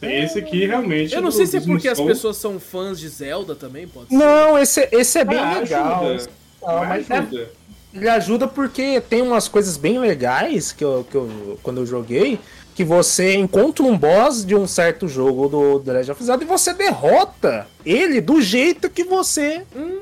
Esse 0.00 0.38
aqui 0.38 0.66
realmente. 0.66 1.14
Eu 1.14 1.22
não 1.22 1.30
sei 1.30 1.46
se 1.46 1.56
é 1.56 1.60
porque 1.60 1.88
as 1.88 2.00
pessoas 2.00 2.36
são 2.36 2.60
fãs 2.60 2.98
de 2.98 3.08
Zelda 3.08 3.54
também, 3.54 3.88
pode 3.88 4.08
ser. 4.08 4.14
Não, 4.14 4.58
esse, 4.58 4.88
esse 4.92 5.18
é 5.18 5.24
bem 5.24 5.38
ah, 5.38 5.58
legal. 5.58 6.06
Ajuda. 6.06 6.30
Ah, 6.62 6.84
mas 6.88 7.10
ajuda. 7.10 7.42
É, 7.42 7.48
ele 7.94 8.08
ajuda 8.08 8.46
porque 8.46 9.00
tem 9.00 9.22
umas 9.22 9.48
coisas 9.48 9.76
bem 9.76 9.98
legais 9.98 10.72
que 10.72 10.84
eu, 10.84 11.06
que 11.10 11.16
eu 11.16 11.58
quando 11.62 11.78
eu 11.78 11.86
joguei. 11.86 12.38
Que 12.74 12.84
você 12.84 13.34
encontra 13.34 13.84
um 13.84 13.98
boss 13.98 14.46
de 14.46 14.54
um 14.54 14.64
certo 14.64 15.08
jogo 15.08 15.48
do 15.48 15.80
The 15.80 15.94
Legend 15.94 16.12
of 16.12 16.24
Zelda 16.24 16.44
e 16.44 16.46
você 16.46 16.72
derrota 16.72 17.66
ele 17.84 18.20
do 18.20 18.40
jeito 18.40 18.88
que 18.88 19.02
você 19.02 19.64
hum, 19.74 19.98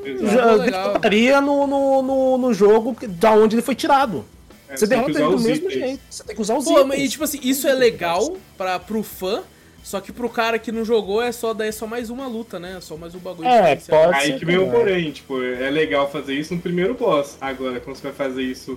derrotaria 0.63 1.41
no, 1.41 1.67
no, 1.67 2.03
no, 2.03 2.37
no, 2.37 2.53
jogo 2.53 2.95
da 3.09 3.33
onde 3.33 3.57
ele 3.57 3.63
foi 3.63 3.75
tirado. 3.75 4.27
É, 4.69 4.77
você 4.77 4.87
derrota 4.87 5.11
ele 5.13 5.23
do 5.23 5.41
mesmo 5.41 5.71
jeito. 5.71 6.03
Você 6.11 6.23
tem 6.23 6.37
que 6.37 6.43
usar 6.43 6.55
os 6.55 6.67
Pô, 6.67 6.81
itens. 6.81 7.03
E 7.03 7.09
tipo 7.09 7.25
assim, 7.25 7.41
isso 7.43 7.67
é 7.67 7.73
legal 7.73 8.37
para 8.59 8.79
pro 8.79 9.03
fã, 9.03 9.43
só 9.87 10.01
que 10.01 10.11
pro 10.11 10.29
cara 10.29 10.59
que 10.59 10.73
não 10.73 10.85
jogou 10.85 11.23
é 11.23 11.31
só 11.31 11.55
daí 11.55 11.69
é 11.69 11.73
só 11.73 11.87
mais 11.87 12.11
uma 12.11 12.27
luta, 12.27 12.59
né? 12.59 12.75
É 12.77 12.81
só 12.81 12.97
mais 12.97 13.15
um 13.15 13.21
bagulho. 13.21 13.47
É, 13.47 13.77
pode 13.77 14.17
Aí 14.17 14.37
que 14.37 14.45
vem 14.45 14.59
o 14.59 14.69
porém, 14.69 15.13
tipo, 15.13 15.41
é 15.41 15.71
legal 15.71 16.11
fazer 16.11 16.35
isso 16.35 16.53
no 16.57 16.61
primeiro 16.61 16.95
boss. 16.95 17.39
Agora, 17.41 17.79
como 17.79 17.95
você 17.95 18.03
vai 18.03 18.13
fazer 18.13 18.43
isso. 18.43 18.77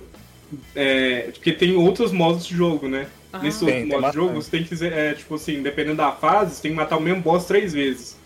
É, 0.72 1.30
porque 1.32 1.52
tem 1.52 1.74
outros 1.74 2.12
modos 2.12 2.46
de 2.46 2.54
jogo, 2.54 2.86
né? 2.86 3.08
Ah. 3.32 3.40
Nesse 3.40 3.64
outro 3.64 3.88
modo 3.88 4.08
de 4.08 4.14
jogo, 4.14 4.34
você 4.34 4.50
tem 4.52 4.62
que 4.62 4.84
é, 4.86 5.14
tipo 5.14 5.34
assim, 5.34 5.60
dependendo 5.60 5.96
da 5.96 6.12
fase, 6.12 6.54
você 6.54 6.62
tem 6.62 6.70
que 6.70 6.76
matar 6.76 6.96
o 6.96 7.00
mesmo 7.00 7.22
boss 7.22 7.44
três 7.44 7.72
vezes. 7.72 8.16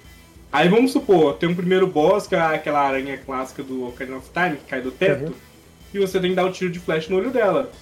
Aí 0.53 0.69
vamos 0.69 0.93
supor, 0.93 1.37
tem 1.37 1.49
um 1.49 1.55
primeiro 1.55 1.87
boss, 1.87 2.27
que 2.27 2.35
é 2.35 2.39
aquela 2.39 2.83
aranha 2.87 3.17
clássica 3.17 3.63
do 3.63 3.89
Ocarina 3.89 4.19
of 4.19 4.29
Time, 4.31 4.59
que 4.59 4.67
cai 4.67 4.83
do 4.83 4.91
teto, 4.91 5.31
uhum. 5.31 5.35
e 5.95 5.99
você 6.01 6.21
tem 6.21 6.31
que 6.31 6.37
dar 6.37 6.45
o 6.45 6.49
um 6.49 6.53
tiro 6.53 6.71
de 6.71 6.81
flash 6.81 7.09
no 7.09 7.17
olho 7.17 7.31
dela. 7.31 7.73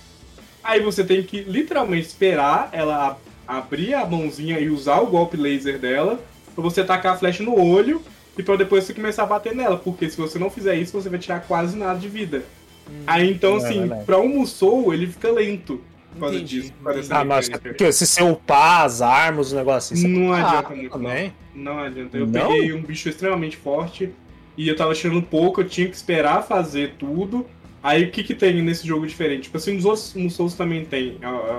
Aí 0.63 0.79
você 0.79 1.03
tem 1.03 1.25
que 1.25 1.41
literalmente 1.41 2.07
esperar 2.07 2.71
ela 2.73 3.19
abrir 3.47 3.95
a 3.95 4.07
mãozinha 4.07 4.59
e 4.59 4.69
usar 4.69 5.01
o 5.01 5.07
golpe 5.07 5.37
laser 5.37 5.79
dela 5.79 6.21
pra 6.55 6.63
você 6.63 6.85
tacar 6.85 7.15
a 7.15 7.17
flecha 7.17 7.43
no 7.43 7.59
olho 7.59 8.03
e 8.37 8.43
pra 8.43 8.57
depois 8.57 8.85
você 8.85 8.95
começar 8.95 9.25
a 9.25 9.27
bater 9.27 9.55
nela. 9.55 9.77
Porque 9.77 10.09
se 10.09 10.17
você 10.17 10.39
não 10.39 10.51
fizer 10.51 10.77
isso, 10.77 10.93
você 10.93 11.09
vai 11.09 11.19
tirar 11.19 11.41
quase 11.41 11.77
nada 11.77 11.99
de 11.99 12.09
vida. 12.09 12.45
Hum, 12.89 13.03
Aí 13.07 13.31
então, 13.31 13.57
assim, 13.57 13.91
é 13.91 13.97
pra 14.05 14.19
um 14.19 14.29
Musou, 14.29 14.93
ele 14.93 15.07
fica 15.07 15.31
lento. 15.31 15.81
Por 16.13 16.21
causa 16.21 16.37
entendi, 16.37 16.61
disso. 16.61 16.73
Ah, 17.11 17.25
mas 17.25 17.49
porque 17.49 17.91
se 17.91 18.07
você 18.07 18.23
upar 18.23 18.85
as 18.85 19.01
armas, 19.01 19.51
o 19.53 19.57
negócio 19.57 19.95
assim. 19.95 20.09
Não 20.09 20.33
adianta 20.33 20.75
muito. 20.75 20.91
Também. 20.91 21.33
Não. 21.55 21.75
não 21.75 21.83
adianta. 21.83 22.17
Eu 22.17 22.27
não? 22.27 22.49
peguei 22.49 22.73
um 22.73 22.83
bicho 22.83 23.09
extremamente 23.09 23.57
forte. 23.57 24.11
e 24.57 24.69
eu 24.69 24.77
tava 24.77 24.95
tirando 24.95 25.23
pouco, 25.23 25.63
eu 25.63 25.69
tinha 25.69 25.89
que 25.89 25.97
esperar 25.97 26.43
fazer 26.43 26.95
tudo. 26.99 27.47
Aí 27.83 28.05
o 28.05 28.11
que 28.11 28.23
que 28.23 28.35
tem 28.35 28.61
nesse 28.63 28.87
jogo 28.87 29.07
diferente? 29.07 29.45
Tipo 29.45 29.57
assim, 29.57 29.73
nos 29.75 29.85
outros 29.85 30.15
nos 30.15 30.35
Souls 30.35 30.55
também 30.55 30.85
tem. 30.85 31.19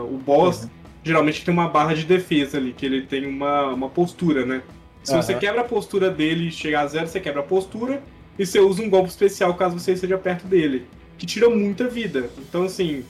O 0.09 0.17
boss 0.17 0.63
uhum. 0.63 0.69
Geralmente 1.03 1.43
tem 1.43 1.53
uma 1.53 1.67
barra 1.67 1.93
de 1.93 2.05
defesa 2.05 2.57
ali, 2.57 2.73
que 2.73 2.85
ele 2.85 3.01
tem 3.01 3.25
uma, 3.25 3.67
uma 3.67 3.89
postura, 3.89 4.45
né? 4.45 4.61
Se 5.03 5.13
uhum. 5.13 5.21
você 5.21 5.35
quebra 5.35 5.61
a 5.61 5.65
postura 5.65 6.09
dele 6.09 6.47
e 6.47 6.51
chegar 6.51 6.81
a 6.81 6.87
zero, 6.87 7.07
você 7.07 7.19
quebra 7.19 7.41
a 7.41 7.43
postura 7.43 8.01
e 8.39 8.45
você 8.45 8.59
usa 8.59 8.81
um 8.81 8.89
golpe 8.89 9.09
especial 9.09 9.53
caso 9.55 9.77
você 9.77 9.93
esteja 9.93 10.17
perto 10.17 10.47
dele, 10.47 10.85
que 11.17 11.25
tira 11.25 11.49
muita 11.49 11.87
vida. 11.87 12.29
Então, 12.39 12.63
assim, 12.63 13.03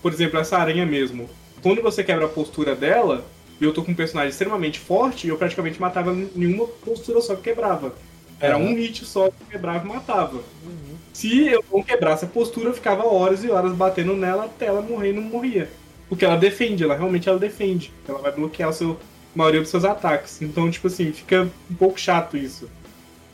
por 0.00 0.12
exemplo, 0.12 0.38
essa 0.38 0.56
aranha 0.56 0.86
mesmo. 0.86 1.28
Quando 1.60 1.82
você 1.82 2.04
quebra 2.04 2.26
a 2.26 2.28
postura 2.28 2.74
dela, 2.74 3.26
e 3.60 3.64
eu 3.64 3.72
tô 3.74 3.82
com 3.82 3.92
um 3.92 3.94
personagem 3.94 4.30
extremamente 4.30 4.78
forte, 4.78 5.28
eu 5.28 5.36
praticamente 5.36 5.80
matava 5.80 6.14
nenhuma 6.34 6.66
postura 6.66 7.20
só 7.20 7.34
que 7.34 7.42
quebrava. 7.42 7.94
Era 8.40 8.56
uhum. 8.56 8.70
um 8.70 8.74
hit 8.74 9.04
só 9.04 9.28
que 9.28 9.44
quebrava 9.50 9.84
e 9.84 9.88
matava. 9.88 10.36
Uhum. 10.36 10.96
Se 11.12 11.48
eu 11.48 11.62
não 11.70 11.82
quebrasse 11.82 12.24
a 12.24 12.28
postura, 12.28 12.70
eu 12.70 12.74
ficava 12.74 13.04
horas 13.04 13.44
e 13.44 13.50
horas 13.50 13.72
batendo 13.72 14.16
nela 14.16 14.44
até 14.44 14.66
ela 14.66 14.80
morrer 14.80 15.10
e 15.10 15.12
não 15.12 15.22
morria. 15.22 15.68
Porque 16.10 16.24
ela 16.24 16.36
defende, 16.36 16.82
ela 16.82 16.96
realmente 16.96 17.28
ela 17.28 17.38
defende. 17.38 17.92
Ela 18.06 18.18
vai 18.18 18.32
bloquear 18.32 18.68
o 18.68 18.72
seu, 18.72 18.98
a 19.32 19.38
maioria 19.38 19.60
dos 19.60 19.70
seus 19.70 19.84
ataques. 19.84 20.42
Então, 20.42 20.68
tipo 20.68 20.88
assim, 20.88 21.12
fica 21.12 21.48
um 21.70 21.74
pouco 21.74 21.98
chato 21.98 22.36
isso. 22.36 22.68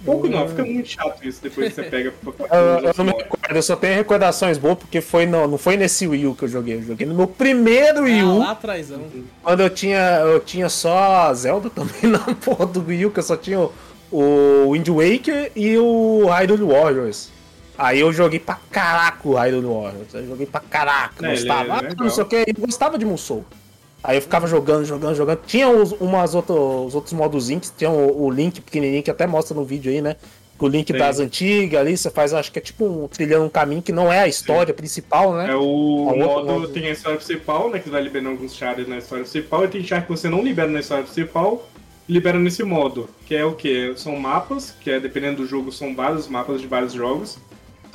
Pouco 0.05 0.29
não, 0.29 0.47
fica 0.47 0.63
muito 0.63 0.91
chato 0.91 1.27
isso 1.27 1.43
depois 1.43 1.69
que 1.69 1.75
você 1.75 1.85
pega. 1.85 2.13
eu, 2.23 2.89
eu 2.89 2.95
não 2.99 3.05
me 3.07 3.13
recordo, 3.13 3.57
eu 3.57 3.63
só 3.63 3.75
tenho 3.75 3.95
recordações 3.95 4.59
boas 4.59 4.77
porque 4.79 5.01
foi 5.01 5.25
no, 5.25 5.49
não 5.49 5.57
foi 5.57 5.79
nesse 5.79 6.07
Wii 6.07 6.27
U 6.27 6.35
que 6.35 6.45
eu 6.45 6.49
joguei. 6.49 6.75
Eu 6.75 6.83
joguei 6.83 7.07
no 7.07 7.15
meu 7.15 7.27
primeiro 7.27 8.03
Wii 8.03 8.23
U. 8.23 8.33
Ah, 8.43 8.45
lá 8.45 8.51
atrás, 8.51 8.93
Quando 9.43 9.61
eu 9.61 9.71
tinha, 9.71 10.21
eu 10.21 10.41
tinha 10.41 10.69
só 10.69 11.33
Zelda 11.33 11.71
também 11.75 12.03
na 12.03 12.19
porra 12.19 12.67
do 12.67 12.85
Wii 12.87 13.07
U, 13.07 13.11
que 13.11 13.21
eu 13.21 13.25
só 13.25 13.39
tinha 13.39 13.59
o, 13.59 13.73
o 14.13 14.73
Wind 14.73 14.87
Waker 14.87 15.51
e 15.57 15.79
o 15.79 16.27
Hyrule 16.27 16.65
Warriors. 16.65 17.31
Aí 17.79 18.01
eu 18.01 18.13
joguei 18.13 18.39
pra 18.39 18.59
caraca 18.71 19.29
o 19.29 19.35
Hyrule 19.35 19.67
Warriors. 19.67 20.15
Eu 20.15 20.27
joguei 20.27 20.47
pra 20.47 20.61
caraca, 20.61 21.27
é, 21.27 21.31
gostava. 21.31 21.87
É, 21.87 21.89
ah, 21.91 21.95
não 21.97 22.11
sei 22.11 22.23
o 22.25 22.27
que, 22.27 22.37
eu 22.37 22.55
gostava 22.59 22.99
de 22.99 23.05
Musou. 23.05 23.45
Aí 24.03 24.17
eu 24.17 24.23
ficava 24.23 24.47
jogando, 24.47 24.85
jogando, 24.85 25.15
jogando. 25.17 25.41
Tinha 25.47 25.69
os, 25.69 25.93
umas 25.93 26.35
outros, 26.35 26.59
os 26.59 26.95
outros 26.95 27.13
modozinhos, 27.13 27.73
tinha 27.77 27.91
o, 27.91 28.25
o 28.25 28.31
link 28.31 28.61
pequenininho 28.61 29.03
que 29.03 29.11
até 29.11 29.27
mostra 29.27 29.55
no 29.55 29.65
vídeo 29.65 29.91
aí, 29.91 30.01
né? 30.01 30.17
O 30.59 30.69
link 30.69 30.91
Sim. 30.91 30.99
das 30.99 31.21
antigas 31.21 31.81
ali, 31.81 31.97
você 31.97 32.11
faz, 32.11 32.33
acho 32.33 32.51
que 32.51 32.59
é 32.59 32.63
tipo 32.63 32.87
um, 32.87 33.09
trilhando 33.09 33.45
um 33.45 33.49
caminho 33.49 33.83
que 33.83 33.93
não 33.93 34.11
é 34.11 34.21
a 34.21 34.29
história 34.29 34.73
Sim. 34.73 34.77
principal, 34.77 35.35
né? 35.35 35.51
É 35.51 35.57
o 35.57 36.11
é 36.15 36.19
modo, 36.19 36.47
modo, 36.47 36.69
tem 36.69 36.87
a 36.87 36.93
história 36.93 37.19
principal, 37.19 37.69
né? 37.69 37.79
Que 37.79 37.91
vai 37.91 38.01
liberando 38.01 38.31
alguns 38.31 38.55
chars 38.55 38.89
na 38.89 38.99
história 38.99 39.25
principal, 39.25 39.65
e 39.65 39.69
tem 39.69 39.85
char 39.85 40.03
que 40.03 40.09
você 40.09 40.31
não 40.31 40.43
libera 40.43 40.71
na 40.71 40.81
história 40.81 41.05
principal, 41.05 41.69
libera 42.09 42.39
nesse 42.39 42.63
modo. 42.63 43.11
Que 43.27 43.35
é 43.35 43.45
o 43.45 43.55
que? 43.55 43.93
São 43.97 44.17
mapas, 44.17 44.75
que 44.81 44.91
é 44.91 44.99
dependendo 44.99 45.43
do 45.43 45.47
jogo, 45.47 45.71
são 45.71 45.95
vários 45.95 46.27
mapas 46.27 46.61
de 46.61 46.67
vários 46.67 46.93
jogos. 46.95 47.39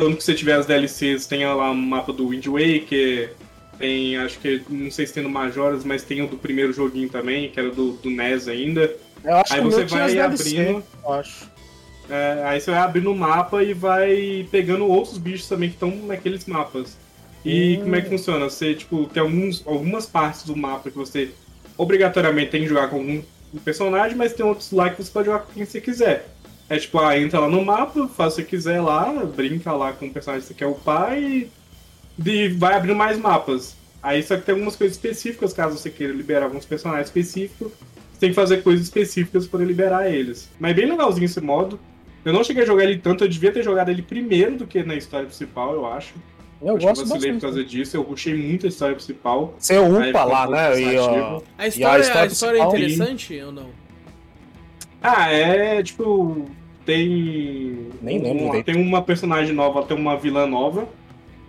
Tanto 0.01 0.17
que 0.17 0.23
você 0.23 0.33
tiver 0.33 0.53
as 0.53 0.65
DLCs, 0.65 1.27
tem 1.27 1.45
lá 1.45 1.69
um 1.69 1.75
mapa 1.75 2.11
do 2.11 2.29
Wind 2.29 2.47
Waker, 2.47 3.35
tem, 3.77 4.17
acho 4.17 4.39
que, 4.39 4.63
não 4.67 4.89
sei 4.89 5.05
se 5.05 5.13
tem 5.13 5.21
no 5.21 5.29
Majoras, 5.29 5.83
mas 5.83 6.01
tem 6.01 6.23
o 6.23 6.27
do 6.27 6.37
primeiro 6.37 6.73
joguinho 6.73 7.07
também, 7.07 7.51
que 7.51 7.59
era 7.59 7.69
do, 7.69 7.91
do 7.91 8.09
NES 8.09 8.47
ainda. 8.47 8.91
Eu 9.23 9.35
acho 9.35 9.53
aí 9.53 9.59
que 9.59 9.65
você 9.67 9.85
vai 9.85 10.17
abrindo. 10.17 10.83
Acho. 11.07 11.51
É, 12.09 12.41
aí 12.45 12.59
você 12.59 12.71
vai 12.71 12.79
abrindo 12.79 13.11
o 13.11 13.15
mapa 13.15 13.61
e 13.61 13.75
vai 13.75 14.47
pegando 14.49 14.87
outros 14.87 15.19
bichos 15.19 15.47
também 15.47 15.69
que 15.69 15.75
estão 15.75 15.95
naqueles 16.07 16.47
mapas. 16.47 16.97
E 17.45 17.77
hum. 17.77 17.81
como 17.83 17.95
é 17.95 18.01
que 18.01 18.09
funciona? 18.09 18.49
Você, 18.49 18.73
tipo, 18.73 19.05
tem 19.05 19.21
alguns, 19.21 19.61
algumas 19.67 20.07
partes 20.07 20.41
do 20.45 20.55
mapa 20.55 20.89
que 20.89 20.97
você 20.97 21.29
obrigatoriamente 21.77 22.49
tem 22.49 22.63
que 22.63 22.67
jogar 22.67 22.87
com 22.87 22.95
algum 22.95 23.21
personagem, 23.63 24.17
mas 24.17 24.33
tem 24.33 24.43
outros 24.43 24.71
lá 24.71 24.89
que 24.89 25.03
você 25.03 25.11
pode 25.11 25.27
jogar 25.27 25.41
com 25.41 25.53
quem 25.53 25.63
você 25.63 25.79
quiser. 25.79 26.27
É 26.71 26.79
tipo, 26.79 26.99
ah, 26.99 27.19
entra 27.19 27.37
lá 27.37 27.49
no 27.49 27.65
mapa, 27.65 28.07
faz 28.07 28.31
o 28.31 28.35
que 28.37 28.43
você 28.43 28.47
quiser 28.47 28.79
lá, 28.79 29.11
brinca 29.25 29.73
lá 29.73 29.91
com 29.91 30.05
o 30.05 30.09
personagem 30.09 30.47
que 30.47 30.47
você 30.47 30.53
quer 30.53 30.67
upar 30.67 31.21
e 31.21 31.49
de, 32.17 32.47
vai 32.47 32.75
abrindo 32.75 32.95
mais 32.95 33.19
mapas. 33.19 33.75
Aí 34.01 34.23
só 34.23 34.37
que 34.37 34.43
tem 34.43 34.53
algumas 34.53 34.77
coisas 34.77 34.95
específicas, 34.95 35.51
caso 35.51 35.77
você 35.77 35.89
queira 35.89 36.13
liberar 36.13 36.45
alguns 36.45 36.65
personagens 36.65 37.07
específicos, 37.07 37.73
você 38.13 38.19
tem 38.21 38.29
que 38.29 38.35
fazer 38.35 38.63
coisas 38.63 38.85
específicas 38.85 39.45
para 39.45 39.65
liberar 39.65 40.09
eles. 40.09 40.49
Mas 40.57 40.71
é 40.71 40.73
bem 40.75 40.89
legalzinho 40.89 41.25
esse 41.25 41.41
modo. 41.41 41.77
Eu 42.23 42.31
não 42.31 42.41
cheguei 42.41 42.63
a 42.63 42.65
jogar 42.65 42.85
ele 42.85 42.99
tanto, 42.99 43.25
eu 43.25 43.27
devia 43.27 43.51
ter 43.51 43.63
jogado 43.63 43.89
ele 43.89 44.01
primeiro 44.01 44.59
do 44.59 44.65
que 44.65 44.81
na 44.81 44.95
história 44.95 45.25
principal, 45.25 45.73
eu 45.73 45.85
acho. 45.85 46.13
Eu 46.61 46.77
acho 46.77 46.87
gosto 46.87 47.03
que 47.03 47.09
vacilei 47.09 47.33
por 47.33 47.41
causa 47.41 47.65
disso, 47.65 47.97
eu 47.97 48.01
rushei 48.01 48.33
muito 48.33 48.65
a 48.65 48.69
história 48.69 48.95
principal. 48.95 49.55
Você 49.59 49.77
upa 49.77 50.23
lá, 50.23 50.47
né? 50.47 50.79
E, 50.79 50.97
ó, 50.97 51.41
a, 51.57 51.67
história, 51.67 51.97
a 51.97 51.99
história, 51.99 52.21
a 52.21 52.25
história 52.27 52.59
é 52.59 52.63
interessante 52.63 53.33
e... 53.33 53.43
ou 53.43 53.51
não? 53.51 53.81
Ah, 55.03 55.29
é 55.29 55.83
tipo. 55.83 56.49
Tem. 56.85 57.87
Nem 58.01 58.19
lembro. 58.19 58.45
Uma, 58.45 58.63
tem 58.63 58.75
uma 58.75 59.01
personagem 59.01 59.53
nova, 59.53 59.83
tem 59.83 59.97
uma 59.97 60.17
vilã 60.17 60.45
nova. 60.47 60.87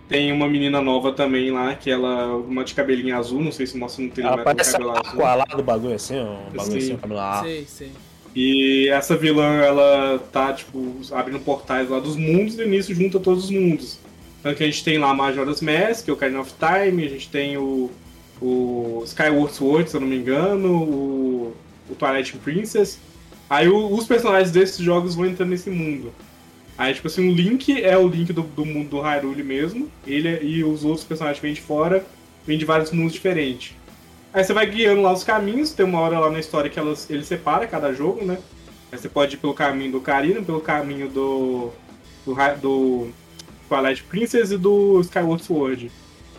Tem 0.07 0.31
uma 0.31 0.47
menina 0.47 0.81
nova 0.81 1.13
também 1.13 1.49
lá, 1.49 1.73
que 1.75 1.89
ela, 1.89 2.35
uma 2.35 2.63
de 2.63 2.75
cabelinho 2.75 3.17
azul, 3.17 3.41
não 3.41 3.51
sei 3.51 3.65
se 3.65 3.77
mostra 3.77 4.03
no 4.03 4.11
trailer. 4.11 4.33
Ela 4.33 4.43
parece 4.43 4.73
cabelo 4.73 4.91
azul. 4.91 5.19
lá 5.19 5.45
do 5.45 5.63
bagulho 5.63 5.95
assim, 5.95 6.19
um 6.19 6.55
bagulho 6.55 6.81
sim. 6.81 6.91
assim, 6.91 6.97
cabelo 6.97 7.41
Sei, 7.41 7.65
sei. 7.65 7.91
E 8.35 8.89
essa 8.89 9.15
vilã, 9.15 9.61
ela 9.61 10.19
tá, 10.31 10.53
tipo, 10.53 10.95
abrindo 11.11 11.39
portais 11.39 11.89
lá 11.89 11.99
dos 11.99 12.15
mundos 12.15 12.55
e 12.55 12.57
no 12.57 12.63
início 12.63 12.93
junta 12.93 13.19
todos 13.19 13.45
os 13.45 13.51
mundos. 13.51 13.99
Então 14.39 14.53
que 14.53 14.63
a 14.63 14.65
gente 14.65 14.83
tem 14.83 14.97
lá 14.97 15.13
Majora's 15.13 15.61
Mask, 15.61 16.05
que 16.05 16.11
o 16.11 16.17
Kind 16.17 16.35
of 16.35 16.51
Time, 16.59 17.05
a 17.05 17.09
gente 17.09 17.29
tem 17.29 17.57
o, 17.57 17.89
o 18.41 19.01
Skyward 19.05 19.53
Sword, 19.53 19.89
se 19.89 19.95
eu 19.95 20.01
não 20.01 20.07
me 20.07 20.17
engano, 20.17 20.83
o, 20.83 21.55
o 21.89 21.95
Twilight 21.95 22.35
Princess. 22.37 22.99
Aí 23.53 23.69
o, 23.69 23.93
os 23.93 24.07
personagens 24.07 24.49
desses 24.49 24.79
jogos 24.79 25.13
vão 25.13 25.27
entrando 25.27 25.51
nesse 25.51 25.69
mundo. 25.69 26.11
Aí, 26.75 26.91
tipo 26.91 27.05
assim, 27.05 27.29
o 27.29 27.31
Link 27.31 27.83
é 27.83 27.95
o 27.95 28.07
Link 28.07 28.33
do, 28.33 28.41
do 28.41 28.65
mundo 28.65 28.89
do 28.89 28.99
Hyrule 28.99 29.43
mesmo, 29.43 29.91
ele 30.07 30.27
é, 30.27 30.43
e 30.43 30.63
os 30.63 30.83
outros 30.83 31.05
personagens 31.05 31.39
que 31.39 31.45
vêm 31.45 31.53
de 31.53 31.61
fora 31.61 32.03
vêm 32.47 32.57
de 32.57 32.65
vários 32.65 32.89
mundos 32.89 33.13
diferentes. 33.13 33.75
Aí 34.33 34.43
você 34.43 34.53
vai 34.53 34.65
guiando 34.65 35.03
lá 35.03 35.13
os 35.13 35.23
caminhos, 35.23 35.71
tem 35.71 35.85
uma 35.85 35.99
hora 35.99 36.17
lá 36.17 36.31
na 36.31 36.39
história 36.39 36.67
que 36.67 36.79
elas, 36.79 37.07
ele 37.11 37.23
separa 37.23 37.67
cada 37.67 37.93
jogo, 37.93 38.25
né? 38.25 38.39
Aí 38.91 38.97
você 38.97 39.07
pode 39.07 39.35
ir 39.35 39.37
pelo 39.37 39.53
caminho 39.53 39.91
do 39.91 40.01
Karina, 40.01 40.41
pelo 40.41 40.59
caminho 40.59 41.07
do, 41.07 41.69
do, 42.25 42.35
do 42.59 43.07
Twilight 43.69 44.03
Princess 44.05 44.49
e 44.49 44.57
do 44.57 44.99
Skyward 45.01 45.43
Sword. 45.43 45.91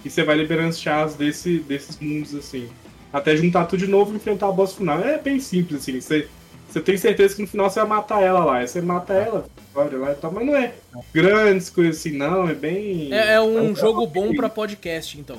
E 0.05 0.11
você 0.11 0.25
vai 0.25 0.35
liberando 0.37 0.71
os 0.71 0.81
chars 0.81 1.15
desse, 1.15 1.59
desses 1.61 1.97
mundos, 2.01 2.35
assim. 2.35 2.69
Até 3.13 3.37
juntar 3.37 3.67
tudo 3.67 3.79
de 3.79 3.87
novo 3.87 4.13
e 4.13 4.17
enfrentar 4.17 4.49
a 4.49 4.53
boss 4.53 4.75
final. 4.75 4.99
É 4.99 5.17
bem 5.17 5.39
simples, 5.39 5.81
assim. 5.81 6.01
Você, 6.01 6.29
você 6.75 6.81
tem 6.81 6.97
certeza 6.97 7.37
que 7.37 7.43
no 7.43 7.47
final 7.47 7.71
você 7.71 7.79
vai 7.81 7.89
matar 7.89 8.21
ela 8.21 8.45
lá. 8.45 8.57
Aí 8.57 8.67
você 8.67 8.81
mata 8.81 9.13
ela, 9.13 9.47
olha 9.75 9.97
lá 9.97 10.11
e 10.11 10.15
tal, 10.17 10.33
mas 10.33 10.45
não 10.45 10.57
é 10.57 10.73
grandes 11.13 11.71
coisas 11.71 11.99
assim, 11.99 12.17
não, 12.17 12.49
é 12.49 12.55
bem. 12.55 13.13
É, 13.15 13.35
é 13.35 13.41
um 13.41 13.71
é 13.71 13.75
jogo 13.77 14.05
bom 14.09 14.35
para 14.35 14.49
podcast, 14.49 15.19
então. 15.19 15.39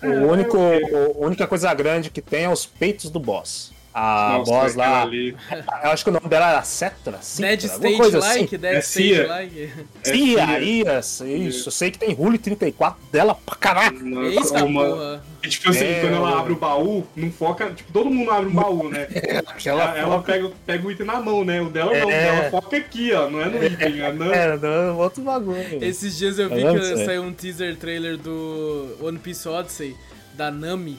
É, 0.00 0.08
o 0.08 0.30
único, 0.30 0.56
é... 0.56 0.80
a 0.82 1.26
única 1.26 1.46
coisa 1.46 1.72
grande 1.74 2.08
que 2.08 2.22
tem 2.22 2.44
é 2.44 2.48
os 2.48 2.64
peitos 2.64 3.10
do 3.10 3.20
boss. 3.20 3.72
A 3.92 4.36
Nossa, 4.38 4.50
boss 4.50 4.74
lá. 4.76 5.02
Ali. 5.02 5.36
Eu 5.82 5.90
acho 5.90 6.04
que 6.04 6.10
o 6.10 6.12
nome 6.12 6.28
dela 6.28 6.50
era 6.50 6.62
Cetra. 6.62 7.18
Dead 7.38 7.64
Stage 7.64 7.96
coisa 7.96 8.18
Like, 8.18 8.44
assim. 8.44 8.58
Dead 8.58 8.74
é 8.74 8.78
Stage 8.78 9.22
Like. 9.22 9.72
Cia, 10.04 10.56
é 10.56 10.62
Ias, 10.62 11.20
isso. 11.20 11.68
Eu 11.68 11.72
sei 11.72 11.90
que 11.90 11.98
tem 11.98 12.14
Rule 12.14 12.38
34 12.38 13.02
dela 13.10 13.34
pra 13.34 13.56
caraca. 13.56 13.96
Eita, 13.96 14.64
uma... 14.64 14.84
porra. 14.84 15.24
E, 15.42 15.48
tipo 15.48 15.70
assim, 15.70 15.84
é... 15.84 16.00
quando 16.00 16.14
ela 16.14 16.38
abre 16.38 16.52
o 16.52 16.56
baú, 16.56 17.04
não 17.16 17.32
foca. 17.32 17.70
Tipo, 17.70 17.92
todo 17.92 18.10
mundo 18.10 18.30
abre 18.30 18.48
um 18.48 18.54
baú, 18.54 18.88
né? 18.88 19.08
ela, 19.64 19.98
ela 19.98 20.22
pega, 20.22 20.52
pega 20.64 20.86
o 20.86 20.90
item 20.90 21.06
na 21.06 21.20
mão, 21.20 21.44
né? 21.44 21.60
O 21.60 21.68
dela 21.68 21.92
não, 21.92 22.10
é... 22.10 22.26
ela 22.28 22.50
foca 22.50 22.76
aqui, 22.76 23.12
ó. 23.12 23.28
Não 23.28 23.40
é 23.40 23.46
no 23.46 23.64
item, 23.64 24.00
é, 24.02 24.12
não. 24.12 24.32
É, 24.32 24.56
não, 24.56 24.98
outro 24.98 25.22
bagulho. 25.22 25.82
Esses 25.82 26.16
dias 26.16 26.38
eu 26.38 26.48
vi 26.48 26.62
que 26.62 27.04
saiu 27.04 27.22
um 27.22 27.32
teaser 27.32 27.76
trailer 27.76 28.16
do 28.16 28.96
One 29.00 29.18
Piece 29.18 29.48
Odyssey, 29.48 29.96
da 30.34 30.50
Nami. 30.50 30.98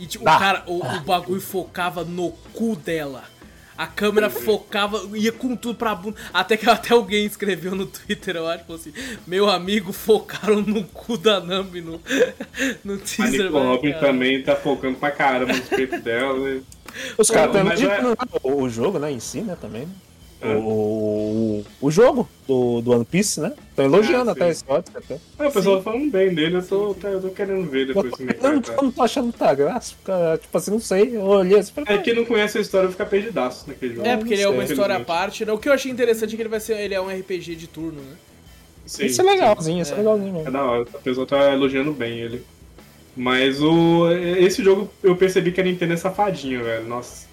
E 0.00 0.06
tipo, 0.06 0.26
ah. 0.26 0.34
o 0.34 0.38
cara, 0.38 0.64
o, 0.66 0.78
o 0.78 1.00
bagulho 1.00 1.42
focava 1.42 2.02
no 2.02 2.32
cu 2.54 2.74
dela. 2.74 3.22
A 3.76 3.86
câmera 3.86 4.28
focava, 4.30 5.00
ia 5.14 5.30
com 5.30 5.54
tudo 5.54 5.74
pra 5.74 5.94
bunda. 5.94 6.16
Até 6.32 6.56
que 6.56 6.68
até 6.68 6.94
alguém 6.94 7.26
escreveu 7.26 7.74
no 7.74 7.84
Twitter, 7.86 8.36
eu 8.36 8.48
acho, 8.48 8.72
assim: 8.72 8.92
Meu 9.26 9.48
amigo, 9.48 9.92
focaram 9.92 10.62
no 10.62 10.84
cu 10.84 11.18
da 11.18 11.38
Nami 11.40 11.82
no, 11.82 12.00
no 12.82 12.96
teaser. 12.98 13.46
A 13.46 13.50
Robin 13.50 13.92
também 13.94 14.42
tá 14.42 14.56
focando 14.56 14.96
pra 14.96 15.10
caramba 15.10 15.52
no 15.52 15.62
peito 15.62 16.00
dela. 16.00 16.38
Né? 16.38 16.62
Os 17.18 17.30
caras 17.30 17.56
estão 17.78 18.12
é... 18.12 18.16
o 18.42 18.68
jogo, 18.68 18.98
né, 18.98 19.12
em 19.12 19.20
si, 19.20 19.42
né, 19.42 19.56
também. 19.60 19.82
Né? 19.82 19.92
É. 20.42 20.54
O, 20.54 21.62
o, 21.82 21.90
jogo 21.90 22.26
do, 22.48 22.80
do 22.80 22.92
One 22.92 23.04
Piece, 23.04 23.40
né? 23.40 23.52
Tô 23.76 23.82
elogiando 23.82 24.30
é, 24.30 24.32
até 24.32 24.48
esse 24.48 24.64
ótimo 24.66 24.96
até. 24.96 25.18
É, 25.38 25.46
o 25.46 25.52
pessoal 25.52 25.76
tá 25.76 25.82
falando 25.82 26.10
bem 26.10 26.34
dele, 26.34 26.56
eu 26.56 26.62
tô, 26.62 26.96
eu 27.02 27.20
tô 27.20 27.28
querendo 27.28 27.68
ver 27.68 27.88
depois 27.88 28.10
como 28.10 28.30
é 28.30 28.32
que 28.32 28.42
não, 28.42 28.62
não 28.82 28.90
tô 28.90 29.02
achando 29.02 29.30
tá 29.34 29.52
graça, 29.52 29.94
tipo 30.40 30.56
assim, 30.56 30.70
não 30.70 30.80
sei, 30.80 31.14
eu 31.14 31.22
olhei 31.22 31.58
assim 31.58 31.72
É 31.84 31.98
que 31.98 32.14
não 32.14 32.24
conhece 32.24 32.56
a 32.56 32.60
história 32.62 32.90
fica 32.90 33.04
perdidaço 33.04 33.68
naquele 33.68 33.96
jogo. 33.96 34.08
É, 34.08 34.16
porque 34.16 34.32
ele 34.32 34.42
é 34.42 34.48
uma 34.48 34.64
história 34.64 34.96
à 34.96 35.00
parte. 35.00 35.44
Né? 35.44 35.52
O 35.52 35.58
que 35.58 35.68
eu 35.68 35.74
achei 35.74 35.92
interessante 35.92 36.32
é 36.32 36.36
que 36.36 36.42
ele 36.42 36.48
vai 36.48 36.60
ser. 36.60 36.78
Ele 36.78 36.94
é 36.94 37.00
um 37.00 37.08
RPG 37.08 37.56
de 37.56 37.66
turno, 37.66 38.00
né? 38.00 38.16
Sim, 38.86 39.06
isso 39.06 39.20
é 39.20 39.24
legalzinho, 39.24 39.82
isso 39.82 39.92
é, 39.92 39.96
é 39.96 39.98
legalzinho 39.98 40.32
mesmo. 40.32 40.48
É 40.48 40.50
da 40.50 40.64
hora, 40.64 40.82
a 40.82 40.98
pessoa 40.98 41.26
tá 41.26 41.52
elogiando 41.52 41.92
bem 41.92 42.18
ele. 42.18 42.42
Mas 43.14 43.60
o. 43.60 44.10
Esse 44.10 44.64
jogo 44.64 44.90
eu 45.02 45.14
percebi 45.14 45.52
que 45.52 45.60
a 45.60 45.64
Nintendo 45.64 45.92
é 45.92 45.96
safadinho, 45.96 46.64
velho. 46.64 46.86
Nossa. 46.86 47.29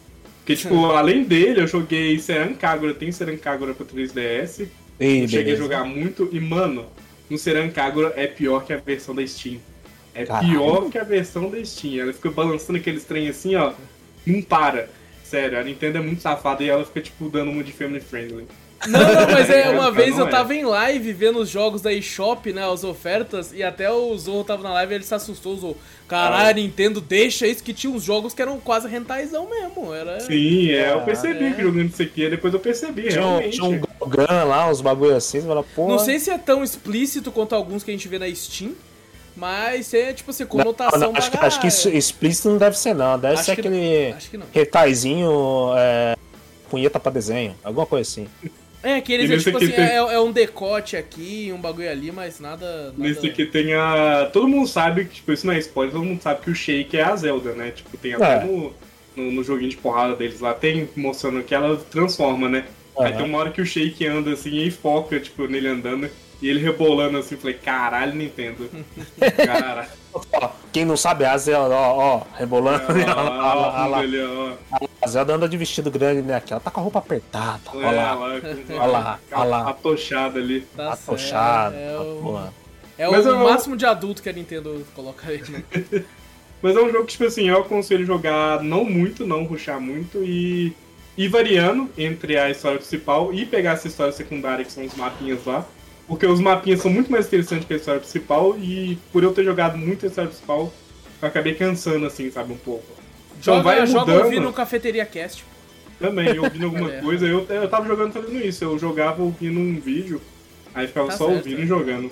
Porque, 0.48 0.56
tipo, 0.56 0.86
além 0.92 1.26
dele, 1.26 1.60
eu 1.60 1.68
joguei 1.68 2.18
Seran 2.20 2.54
Kagura, 2.54 2.94
tem 2.94 3.12
Seran 3.12 3.36
Kagura 3.36 3.74
pro 3.74 3.86
3DS. 3.86 4.66
Ei, 4.98 5.26
eu 5.26 5.28
cheguei 5.28 5.54
a 5.54 5.58
jogar 5.58 5.84
muito 5.84 6.30
e, 6.32 6.40
mano, 6.40 6.86
no 7.30 7.38
Seran 7.38 7.70
Kagura 7.70 8.14
é 8.16 8.28
pior 8.28 8.64
que 8.64 8.72
a 8.72 8.78
versão 8.78 9.14
da 9.14 9.28
Steam. 9.28 9.60
É 10.16 10.24
Caralho. 10.24 10.48
pior 10.48 10.90
que 10.90 10.98
a 10.98 11.04
versão 11.04 11.50
da 11.50 11.64
Steam. 11.66 12.02
Ela 12.02 12.14
fica 12.14 12.32
balançando 12.32 12.80
aqueles 12.80 13.04
trem 13.04 13.28
assim, 13.28 13.58
ó. 13.58 13.74
Não 14.26 14.42
para. 14.42 14.90
Sério, 15.22 15.60
a 15.60 15.64
Nintendo 15.66 15.98
é 15.98 16.02
muito 16.02 16.22
safada 16.22 16.64
e 16.64 16.70
ela 16.70 16.86
fica, 16.86 17.02
tipo, 17.02 17.28
dando 17.28 17.52
uma 17.52 17.62
de 17.62 17.74
family 17.74 18.00
friendly. 18.00 18.48
Não, 18.88 19.00
não, 19.00 19.32
mas 19.32 19.50
é, 19.50 19.70
uma 19.72 19.92
vez 19.92 20.18
eu 20.18 20.30
tava 20.30 20.56
em 20.56 20.64
live 20.64 21.14
vendo 21.14 21.40
os 21.40 21.50
jogos 21.50 21.82
da 21.82 21.92
eShop, 21.94 22.52
né, 22.52 22.70
as 22.70 22.84
ofertas, 22.84 23.52
e 23.54 23.64
até 23.64 23.92
o 23.92 24.18
Zorro 24.18 24.44
tava 24.44 24.64
na 24.64 24.74
live 24.74 24.94
e 24.94 24.96
ele 24.96 25.04
se 25.04 25.14
assustou, 25.14 25.54
o 25.54 25.58
Zorro. 25.58 25.78
Caralho, 26.08 26.50
ah. 26.50 26.54
Nintendo, 26.54 27.02
deixa 27.02 27.46
isso, 27.46 27.64
que 27.64 27.74
tinha 27.74 27.92
uns 27.92 28.04
jogos 28.04 28.34
que 28.34 28.42
eram 28.42 28.60
quase 28.60 28.88
rentaizão 28.88 29.50
mesmo. 29.50 29.94
Era... 29.94 30.20
Sim, 30.22 30.72
é, 30.72 30.94
eu 30.94 31.02
percebi 31.02 31.46
é. 31.46 31.52
que 31.52 31.62
jogando 31.62 31.90
isso 31.90 32.02
aqui, 32.02 32.30
depois 32.30 32.54
eu 32.54 32.60
percebi, 32.60 33.10
tinha, 33.10 33.22
realmente. 33.22 33.58
Tinha 33.58 33.66
um 33.66 33.82
Gogan 34.00 34.44
lá, 34.46 34.70
uns 34.70 34.80
bagulho 34.80 35.16
assim, 35.16 35.42
você 35.42 35.48
fala, 35.48 35.64
porra... 35.64 35.90
Não 35.90 36.00
sei 36.00 36.20
se 36.20 36.30
é 36.30 36.38
tão 36.38 36.64
explícito 36.64 37.32
quanto 37.32 37.54
alguns 37.54 37.84
que 37.84 37.92
a 37.92 37.94
gente 37.94 38.08
vê 38.08 38.18
na 38.18 38.34
Steam, 38.34 38.74
mas 39.36 39.94
é 39.94 40.14
tipo 40.14 40.32
assim, 40.32 40.46
conotação 40.46 41.00
não, 41.00 41.12
não, 41.12 41.18
acho, 41.18 41.30
que, 41.30 41.38
acho 41.38 41.62
que 41.62 41.68
isso, 41.68 41.90
explícito 41.90 42.50
não 42.50 42.58
deve 42.58 42.78
ser 42.78 42.96
não, 42.96 43.20
deve 43.20 43.36
acho 43.36 43.44
ser 43.44 43.56
que, 43.56 43.62
aquele 43.62 44.16
retaizinho, 44.52 45.74
é, 45.78 46.16
punheta 46.70 47.00
pra 47.00 47.12
desenho, 47.12 47.56
alguma 47.64 47.86
coisa 47.86 48.10
assim. 48.10 48.28
É, 48.88 49.02
que 49.02 49.12
eles, 49.12 49.30
é, 49.30 49.38
tipo 49.38 49.58
assim, 49.58 49.68
tem... 49.68 49.84
é, 49.84 49.96
é, 49.98 50.20
um 50.22 50.32
decote 50.32 50.96
aqui, 50.96 51.52
um 51.54 51.60
bagulho 51.60 51.92
ali, 51.92 52.10
mas 52.10 52.40
nada... 52.40 52.86
nada... 52.86 52.94
Nesse 52.98 53.28
aqui 53.28 53.46
tem 53.46 53.74
a... 53.74 54.30
Todo 54.32 54.48
mundo 54.48 54.66
sabe 54.66 55.04
que, 55.04 55.16
tipo, 55.16 55.34
isso 55.34 55.46
não 55.46 55.54
é 55.54 55.60
spoiler, 55.60 55.94
todo 55.94 56.06
mundo 56.06 56.22
sabe 56.22 56.40
que 56.40 56.50
o 56.50 56.56
Shake 56.56 56.96
é 56.96 57.04
a 57.04 57.14
Zelda, 57.14 57.52
né? 57.52 57.72
Tipo, 57.72 57.98
tem 57.98 58.14
até 58.14 58.38
é. 58.38 58.46
no, 58.46 58.74
no, 59.14 59.32
no, 59.34 59.44
joguinho 59.44 59.72
de 59.72 59.76
porrada 59.76 60.16
deles 60.16 60.40
lá, 60.40 60.54
tem 60.54 60.88
mostrando 60.96 61.44
que 61.44 61.54
ela 61.54 61.76
transforma, 61.92 62.48
né? 62.48 62.64
Uhum. 62.96 63.04
Aí 63.04 63.12
tem 63.12 63.26
uma 63.26 63.38
hora 63.40 63.52
que 63.52 63.62
o 63.62 63.66
Shake 63.66 64.08
anda 64.08 64.32
assim 64.32 64.56
e 64.56 64.72
foca, 64.72 65.20
tipo, 65.20 65.48
nele 65.48 65.68
andando. 65.68 66.10
E 66.42 66.50
ele 66.50 66.60
rebolando 66.60 67.18
assim, 67.18 67.36
falei, 67.36 67.56
caralho, 67.56 68.14
Nintendo. 68.14 68.70
Caralho. 69.46 69.90
Quem 70.72 70.86
não 70.86 70.96
sabe, 70.96 71.26
a 71.26 71.36
Zelda, 71.38 71.74
ó, 71.74 71.98
ó, 71.98 72.22
rebolando. 72.38 72.84
É, 73.00 73.10
ó, 73.10 73.88
ó, 73.88 74.52
ó, 74.72 74.88
a 75.02 75.08
Zelda 75.08 75.34
anda 75.34 75.50
de 75.50 75.58
vestido 75.58 75.90
grande, 75.90 76.22
né? 76.22 76.36
Aqui, 76.36 76.54
ela 76.54 76.60
tá 76.60 76.70
com 76.70 76.80
a 76.80 76.84
roupa 76.84 77.00
apertada. 77.00 77.62
É, 77.74 77.78
olha 77.78 77.92
lá. 77.92 78.18
Olha 78.70 78.86
lá, 78.86 79.20
olha 79.32 79.44
lá. 79.44 79.70
Atochada 79.70 80.40
ali. 80.40 80.62
Tá 80.76 80.94
atochada. 80.94 81.76
É 81.76 81.98
o, 81.98 82.50
é 82.98 83.10
o 83.10 83.16
eu... 83.16 83.40
máximo 83.40 83.76
de 83.76 83.86
adulto 83.86 84.22
que 84.22 84.30
a 84.30 84.34
Nintendo 84.34 84.86
coloca 84.96 85.30
aí, 85.30 85.42
né? 85.50 85.64
Mas 86.62 86.76
é 86.76 86.82
um 86.82 86.92
jogo 86.92 87.06
que, 87.06 87.12
tipo 87.12 87.26
assim, 87.26 87.48
eu 87.48 87.60
aconselho 87.60 88.06
jogar 88.06 88.64
não 88.64 88.84
muito, 88.84 89.26
não 89.26 89.44
ruxar 89.44 89.80
muito 89.80 90.24
e 90.24 90.74
ir 91.16 91.28
variando 91.28 91.90
entre 91.98 92.38
a 92.38 92.50
história 92.50 92.80
principal 92.80 93.34
e 93.34 93.46
pegar 93.46 93.74
essa 93.74 93.88
história 93.88 94.12
secundária, 94.12 94.66
que 94.66 94.72
são 94.72 94.84
os 94.84 94.96
mapinhas 94.96 95.46
lá. 95.46 95.66
Porque 96.08 96.26
os 96.26 96.40
mapinhas 96.40 96.82
são 96.82 96.90
muito 96.90 97.12
mais 97.12 97.28
interessantes 97.28 97.68
que 97.68 97.74
a 97.74 97.78
história 97.78 98.00
principal 98.00 98.58
e 98.58 98.98
por 99.12 99.24
eu 99.24 99.34
ter 99.34 99.44
jogado 99.44 99.78
muito 99.78 100.06
a 100.06 100.10
história 100.10 100.30
principal, 100.30 100.72
eu 101.22 101.28
acabei 101.28 101.54
cansando, 101.54 102.06
assim, 102.06 102.32
sabe, 102.32 102.54
um 102.54 102.58
pouco. 102.58 102.86
Então 103.40 103.56
joga, 103.56 103.64
vai 103.64 103.86
joga 103.86 104.12
mudando. 104.12 104.26
ouvindo 104.26 104.54
Cafeteria 104.54 105.06
Cast. 105.06 105.44
Também, 106.00 106.40
ouvindo 106.40 106.66
alguma 106.66 106.92
é. 106.94 107.02
coisa. 107.02 107.26
Eu, 107.26 107.46
eu 107.50 107.68
tava 107.68 107.88
jogando 107.88 108.14
fazendo 108.14 108.38
isso. 108.38 108.64
Eu 108.64 108.80
jogava 108.80 109.22
ouvindo 109.22 109.60
um 109.60 109.80
vídeo, 109.80 110.22
aí 110.74 110.88
ficava 110.88 111.08
tá 111.08 111.18
só 111.18 111.26
certo, 111.26 111.38
ouvindo 111.38 111.62
é. 111.62 111.64
e 111.64 111.68
jogando. 111.68 112.12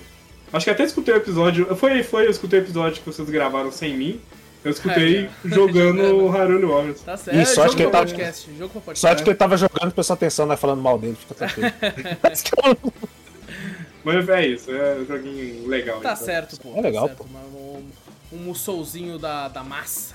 Acho 0.51 0.65
que 0.65 0.71
até 0.71 0.83
escutei 0.83 1.13
o 1.13 1.17
episódio. 1.17 1.75
Foi, 1.75 2.03
foi, 2.03 2.25
eu 2.25 2.31
escutei 2.31 2.59
o 2.59 2.63
episódio 2.63 3.01
que 3.01 3.05
vocês 3.05 3.29
gravaram 3.29 3.71
sem 3.71 3.95
mim. 3.95 4.19
Eu 4.63 4.71
escutei 4.71 5.25
é, 5.25 5.29
jogando 5.45 6.27
Haruli 6.35 6.65
Warriors. 6.65 7.01
Tá 7.01 7.15
certo. 7.15 7.39
Isso, 7.39 7.61
acho 7.61 7.75
que 7.75 7.83
ele 7.83 7.91
tava, 7.91 8.05
podcast, 8.05 8.49
Só 8.95 9.15
que 9.15 9.29
ele 9.29 9.35
tava 9.35 9.57
jogando, 9.57 9.91
prestou 9.91 10.13
atenção, 10.15 10.45
né? 10.47 10.57
Falando 10.57 10.81
mal 10.81 10.97
dele, 10.97 11.15
fica 11.15 11.35
tranquilo. 11.35 11.71
Mas 14.05 14.29
é 14.29 14.47
isso, 14.47 14.71
é 14.71 14.97
um 14.97 15.05
joguinho 15.05 15.67
legal. 15.67 15.99
Tá 15.99 16.13
então. 16.13 16.25
certo, 16.25 16.61
pô. 16.61 16.73
É 16.75 16.81
legal, 16.81 17.09
tá 17.09 17.15
pô. 17.15 17.23
Um, 17.25 17.89
um 18.31 18.37
mussolzinho 18.37 19.17
da, 19.17 19.47
da 19.47 19.63
massa. 19.63 20.13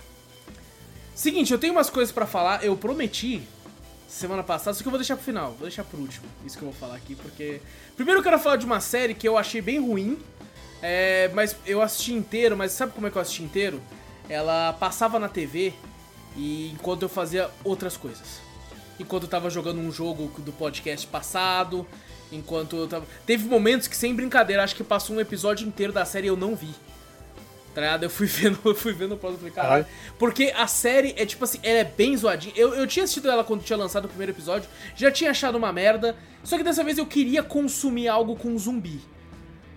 Seguinte, 1.13 1.53
eu 1.53 1.59
tenho 1.59 1.73
umas 1.73 1.91
coisas 1.91 2.13
para 2.13 2.25
falar. 2.25 2.65
Eu 2.65 2.77
prometi 2.77 3.43
semana 4.09 4.45
passada, 4.45 4.75
só 4.75 4.83
que 4.83 4.87
eu 4.87 4.93
vou 4.93 4.99
deixar 4.99 5.17
pro 5.17 5.25
final. 5.25 5.51
Vou 5.53 5.63
deixar 5.63 5.83
pro 5.83 5.99
último, 5.99 6.25
isso 6.47 6.57
que 6.57 6.63
eu 6.63 6.71
vou 6.71 6.79
falar 6.79 6.95
aqui, 6.95 7.17
porque... 7.17 7.61
Primeiro 7.97 8.21
eu 8.21 8.25
quero 8.25 8.39
falar 8.39 8.57
de 8.57 8.65
uma 8.65 8.81
série 8.81 9.13
que 9.13 9.27
eu 9.27 9.37
achei 9.37 9.61
bem 9.61 9.81
ruim, 9.81 10.19
é, 10.81 11.29
mas 11.35 11.57
eu 11.67 11.83
assisti 11.83 12.13
inteiro, 12.13 12.57
mas 12.57 12.73
sabe 12.73 12.93
como 12.93 13.07
é 13.09 13.11
que 13.11 13.17
eu 13.17 13.23
assisti 13.23 13.43
inteiro? 13.43 13.81
Ela 14.29 14.73
passava 14.75 15.19
na 15.19 15.29
TV 15.29 15.73
e 16.37 16.71
enquanto 16.73 17.03
eu 17.03 17.09
fazia 17.09 17.51
outras 17.65 17.97
coisas. 17.97 18.41
Enquanto 18.99 19.25
eu 19.25 19.29
tava 19.29 19.51
jogando 19.51 19.79
um 19.79 19.91
jogo 19.91 20.31
do 20.41 20.53
podcast 20.53 21.07
passado, 21.07 21.87
Enquanto 22.33 22.77
eu 22.77 22.87
tava. 22.87 23.07
Teve 23.27 23.49
momentos 23.49 23.89
que, 23.89 23.97
sem 23.97 24.15
brincadeira, 24.15 24.63
acho 24.63 24.77
que 24.77 24.85
passou 24.85 25.17
um 25.17 25.21
episódio 25.21 25.67
inteiro 25.67 25.93
da 25.93 26.05
série 26.05 26.27
e 26.27 26.29
eu 26.29 26.37
não 26.37 26.55
vi. 26.55 26.75
Tá 27.75 27.81
ligado? 27.81 28.03
Eu 28.05 28.11
fui 28.11 28.27
vendo, 28.29 28.59
eu 28.65 28.75
fui 28.75 28.93
vendo 28.93 29.15
o 29.15 29.17
próximo 29.17 29.49
e 29.49 29.51
falei, 29.51 29.69
caralho. 29.69 29.87
Porque 30.19 30.53
a 30.57 30.67
série 30.67 31.15
é 31.17 31.27
tipo 31.27 31.45
assim, 31.45 31.59
ela 31.63 31.79
é 31.79 31.85
bem 31.85 32.17
zoadinha. 32.17 32.55
Eu, 32.57 32.75
eu 32.75 32.87
tinha 32.87 33.05
assistido 33.05 33.31
ela 33.31 33.45
quando 33.45 33.63
tinha 33.63 33.77
lançado 33.77 34.05
o 34.05 34.09
primeiro 34.09 34.33
episódio, 34.33 34.69
já 34.95 35.11
tinha 35.11 35.31
achado 35.31 35.57
uma 35.57 35.73
merda. 35.73 36.17
Só 36.45 36.57
que 36.57 36.63
dessa 36.63 36.85
vez 36.85 36.99
eu 36.99 37.07
queria 37.07 37.43
consumir 37.43 38.09
algo 38.09 38.37
com 38.37 38.57
zumbi. 38.59 39.01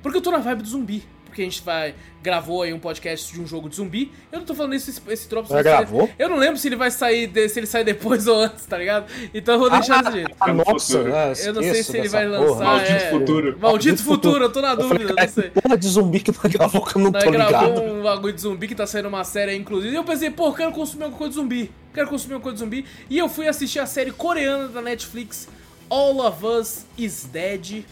Porque 0.02 0.18
eu 0.18 0.22
tô 0.22 0.32
na 0.32 0.40
vibe 0.40 0.64
do 0.64 0.70
zumbi 0.70 1.04
porque 1.34 1.42
a 1.42 1.46
gente 1.46 1.64
vai 1.64 1.96
gravou 2.22 2.62
aí 2.62 2.72
um 2.72 2.80
podcast 2.80 3.34
de 3.34 3.42
um 3.42 3.46
jogo 3.46 3.68
de 3.68 3.76
zumbi. 3.76 4.10
Eu 4.32 4.40
não 4.40 4.46
tô 4.46 4.56
falando 4.56 4.76
isso, 4.76 4.90
esse, 4.90 5.02
esse. 5.10 5.28
Já 5.50 5.62
gravou? 5.62 6.10
Eu 6.18 6.30
não 6.30 6.38
lembro 6.38 6.58
se 6.58 6.70
ele 6.70 6.78
vai 6.78 6.90
sair, 6.90 7.28
de, 7.28 7.50
se 7.50 7.60
ele 7.60 7.68
sai 7.68 7.84
depois 7.84 8.28
ou 8.30 8.40
antes, 8.40 8.66
tá 8.66 8.78
ligado? 8.78 9.12
Então 9.34 9.56
eu 9.56 9.60
vou 9.60 9.70
deixar 9.70 10.08
ah, 10.08 10.12
jeito. 10.12 10.32
Ah, 10.40 10.54
nossa, 10.54 10.98
eu 11.46 11.54
não 11.54 11.62
sei 11.62 11.84
se 11.84 11.98
ele 11.98 12.08
vai 12.08 12.26
lançar. 12.26 12.46
Porra. 12.46 12.64
Maldito 12.64 12.94
é... 12.94 13.10
futuro. 13.10 13.44
Maldito, 13.44 13.62
Maldito 13.62 14.04
futuro, 14.04 14.44
eu 14.46 14.52
tô 14.52 14.62
na 14.62 14.76
dúvida, 14.76 15.10
falei, 15.10 15.26
não 15.26 15.34
sei. 15.34 15.50
Porra 15.50 15.78
de 15.78 15.88
zumbi 15.88 16.20
que 16.22 16.32
não 16.32 16.52
gravou 16.52 16.86
que 16.86 16.96
eu 16.96 17.02
não 17.02 17.12
tô 17.12 17.30
ligado. 17.30 17.50
gravou 17.50 17.88
um 17.88 18.04
bagulho 18.04 18.34
de 18.34 18.42
zumbi 18.42 18.68
que 18.68 18.76
tá 18.76 18.88
saindo 18.88 19.10
uma 19.10 19.24
série 19.26 19.52
aí, 19.52 19.58
inclusive. 19.58 19.92
E 19.92 19.96
eu 19.96 20.04
pensei, 20.04 20.30
pô, 20.30 20.48
eu 20.48 20.54
quero 20.54 20.72
consumir 20.72 21.04
alguma 21.04 21.18
coisa 21.18 21.32
de 21.32 21.36
zumbi. 21.36 21.72
Quero 21.94 22.08
consumir 22.08 22.36
alguma 22.36 22.44
coisa 22.44 22.56
de 22.56 22.64
zumbi. 22.64 22.86
E 23.10 23.18
eu 23.18 23.28
fui 23.28 23.48
assistir 23.48 23.80
a 23.80 23.86
série 23.86 24.12
coreana 24.12 24.70
da 24.70 24.82
Netflix, 24.82 25.50
All 25.90 26.26
of 26.26 26.46
Us 26.46 26.86
Is 26.98 27.26
Dead 27.26 27.84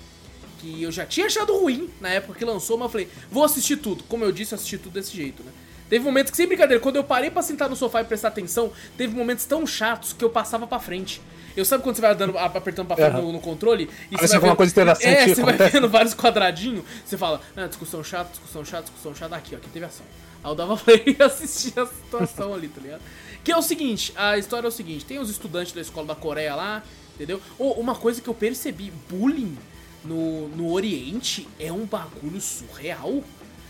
que 0.61 0.83
eu 0.83 0.91
já 0.91 1.05
tinha 1.05 1.25
achado 1.25 1.57
ruim 1.57 1.89
na 1.99 2.09
época 2.09 2.37
que 2.37 2.45
lançou, 2.45 2.77
mas 2.77 2.85
eu 2.85 2.89
falei, 2.89 3.09
vou 3.31 3.43
assistir 3.43 3.77
tudo. 3.77 4.03
Como 4.03 4.23
eu 4.23 4.31
disse, 4.31 4.53
eu 4.53 4.57
assisti 4.57 4.77
tudo 4.77 4.93
desse 4.93 5.15
jeito, 5.15 5.43
né? 5.43 5.51
Teve 5.89 6.05
momentos 6.05 6.31
que, 6.31 6.37
sem 6.37 6.47
brincadeira, 6.47 6.81
quando 6.81 6.95
eu 6.95 7.03
parei 7.03 7.29
para 7.29 7.41
sentar 7.41 7.67
no 7.67 7.75
sofá 7.75 7.99
e 8.01 8.05
prestar 8.05 8.29
atenção, 8.29 8.71
teve 8.95 9.13
momentos 9.13 9.43
tão 9.43 9.67
chatos 9.67 10.13
que 10.13 10.23
eu 10.23 10.29
passava 10.29 10.65
para 10.65 10.79
frente. 10.79 11.21
Eu 11.57 11.65
sabe 11.65 11.83
quando 11.83 11.97
você 11.97 12.01
vai 12.01 12.15
dando, 12.15 12.37
apertando 12.37 12.87
pra 12.87 12.95
frente 12.95 13.13
no, 13.13 13.33
no, 13.33 13.41
controle 13.41 13.89
e 14.09 14.15
você 14.15 14.39
vai 14.39 14.39
vendo, 14.39 14.55
coisa 14.55 14.71
interessante. 14.71 15.05
É, 15.05 15.27
você 15.27 15.43
vai 15.43 15.57
vendo 15.57 15.89
vários 15.89 16.13
quadradinhos, 16.13 16.85
você 17.03 17.17
fala, 17.17 17.41
ah, 17.57 17.67
discussão 17.67 18.01
chata, 18.01 18.29
discussão 18.29 18.63
chata, 18.63 18.83
discussão 18.83 19.13
chata, 19.13 19.35
aqui, 19.35 19.53
ó, 19.53 19.57
aqui 19.57 19.69
teve 19.69 19.85
ação. 19.85 20.05
Aí 20.41 20.49
eu 20.49 20.55
dava 20.55 20.77
play 20.79 21.03
e 21.05 21.21
assistia 21.21 21.83
a 21.83 21.87
situação 21.87 22.53
ali, 22.53 22.69
tá 22.69 22.79
ligado? 22.79 23.01
Que 23.43 23.51
é 23.51 23.57
o 23.57 23.61
seguinte, 23.61 24.13
a 24.15 24.37
história 24.37 24.67
é 24.67 24.69
o 24.69 24.71
seguinte, 24.71 25.03
tem 25.03 25.19
os 25.19 25.29
estudantes 25.29 25.73
da 25.73 25.81
escola 25.81 26.07
da 26.07 26.15
Coreia 26.15 26.55
lá, 26.55 26.83
entendeu? 27.15 27.41
Ou 27.59 27.73
uma 27.73 27.95
coisa 27.95 28.21
que 28.21 28.29
eu 28.29 28.33
percebi, 28.33 28.93
bullying 29.09 29.57
no, 30.03 30.47
no 30.49 30.71
Oriente 30.71 31.47
é 31.59 31.71
um 31.71 31.85
bagulho 31.85 32.39
surreal. 32.39 33.23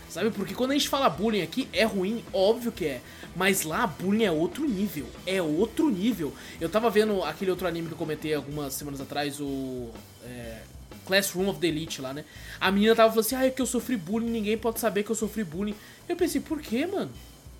Sabe? 0.08 0.30
Porque 0.30 0.54
quando 0.54 0.72
a 0.72 0.74
gente 0.74 0.90
fala 0.90 1.08
bullying 1.08 1.40
aqui, 1.40 1.66
é 1.72 1.84
ruim, 1.84 2.22
óbvio 2.34 2.70
que 2.70 2.84
é. 2.84 3.00
Mas 3.34 3.62
lá, 3.62 3.86
bullying 3.86 4.24
é 4.24 4.30
outro 4.30 4.68
nível. 4.68 5.06
É 5.26 5.40
outro 5.40 5.88
nível. 5.88 6.34
Eu 6.60 6.68
tava 6.68 6.90
vendo 6.90 7.24
aquele 7.24 7.50
outro 7.50 7.66
anime 7.66 7.88
que 7.88 7.94
eu 7.94 7.98
comentei 7.98 8.34
algumas 8.34 8.74
semanas 8.74 9.00
atrás, 9.00 9.40
o. 9.40 9.88
É, 10.24 10.62
Classroom 11.06 11.48
of 11.48 11.58
the 11.58 11.66
Elite 11.66 12.00
lá, 12.00 12.12
né? 12.12 12.24
A 12.60 12.70
menina 12.70 12.94
tava 12.94 13.08
falando 13.08 13.26
assim: 13.26 13.34
ah, 13.34 13.46
é 13.46 13.50
que 13.50 13.60
eu 13.60 13.66
sofri 13.66 13.96
bullying, 13.96 14.30
ninguém 14.30 14.56
pode 14.56 14.78
saber 14.80 15.02
que 15.02 15.10
eu 15.10 15.16
sofri 15.16 15.42
bullying. 15.42 15.74
Eu 16.08 16.14
pensei, 16.14 16.40
por 16.40 16.60
quê, 16.60 16.86
mano? 16.86 17.10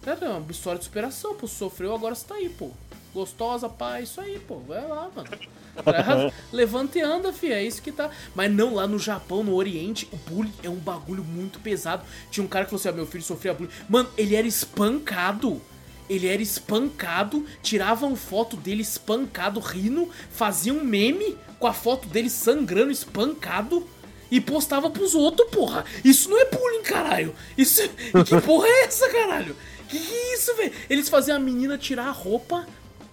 É 0.06 0.28
uma 0.28 0.50
história 0.50 0.78
de 0.78 0.84
superação, 0.84 1.34
pô. 1.34 1.46
Sofreu, 1.46 1.94
agora 1.94 2.14
você 2.14 2.26
tá 2.26 2.34
aí, 2.34 2.48
pô. 2.48 2.70
Gostosa, 3.14 3.68
pá, 3.68 4.00
isso 4.00 4.20
aí, 4.20 4.38
pô. 4.38 4.58
Vai 4.60 4.86
lá, 4.86 5.10
mano. 5.14 5.28
Levanta 6.52 6.98
e 6.98 7.02
anda, 7.02 7.32
fi, 7.32 7.52
é 7.52 7.62
isso 7.62 7.82
que 7.82 7.92
tá. 7.92 8.10
Mas 8.34 8.50
não, 8.50 8.74
lá 8.74 8.86
no 8.86 8.98
Japão, 8.98 9.42
no 9.42 9.54
Oriente, 9.54 10.08
o 10.12 10.16
bullying 10.16 10.52
é 10.62 10.70
um 10.70 10.76
bagulho 10.76 11.22
muito 11.22 11.58
pesado. 11.58 12.04
Tinha 12.30 12.44
um 12.44 12.48
cara 12.48 12.64
que 12.64 12.70
falou 12.70 12.80
assim: 12.80 12.88
ah, 12.88 12.92
meu 12.92 13.06
filho 13.06 13.22
sofria 13.22 13.52
bullying. 13.52 13.72
Mano, 13.88 14.08
ele 14.16 14.34
era 14.34 14.46
espancado. 14.46 15.60
Ele 16.08 16.26
era 16.26 16.42
espancado, 16.42 17.46
tiravam 17.62 18.14
foto 18.16 18.56
dele 18.56 18.82
espancado, 18.82 19.60
rindo, 19.60 20.10
faziam 20.30 20.76
um 20.76 20.84
meme 20.84 21.38
com 21.58 21.66
a 21.66 21.72
foto 21.72 22.08
dele 22.08 22.28
sangrando, 22.28 22.90
espancado 22.90 23.86
e 24.30 24.40
postava 24.40 24.90
pros 24.90 25.14
outros, 25.14 25.48
porra. 25.50 25.84
Isso 26.04 26.28
não 26.28 26.38
é 26.38 26.44
bullying, 26.46 26.82
caralho. 26.82 27.34
Isso. 27.56 27.80
Que 28.26 28.40
porra 28.40 28.66
é 28.66 28.84
essa, 28.84 29.08
caralho? 29.10 29.56
Que 29.88 29.98
que 29.98 30.14
é 30.14 30.34
isso, 30.34 30.56
velho? 30.56 30.72
Eles 30.90 31.08
faziam 31.08 31.36
a 31.36 31.40
menina 31.40 31.78
tirar 31.78 32.08
a 32.08 32.12
roupa 32.12 32.66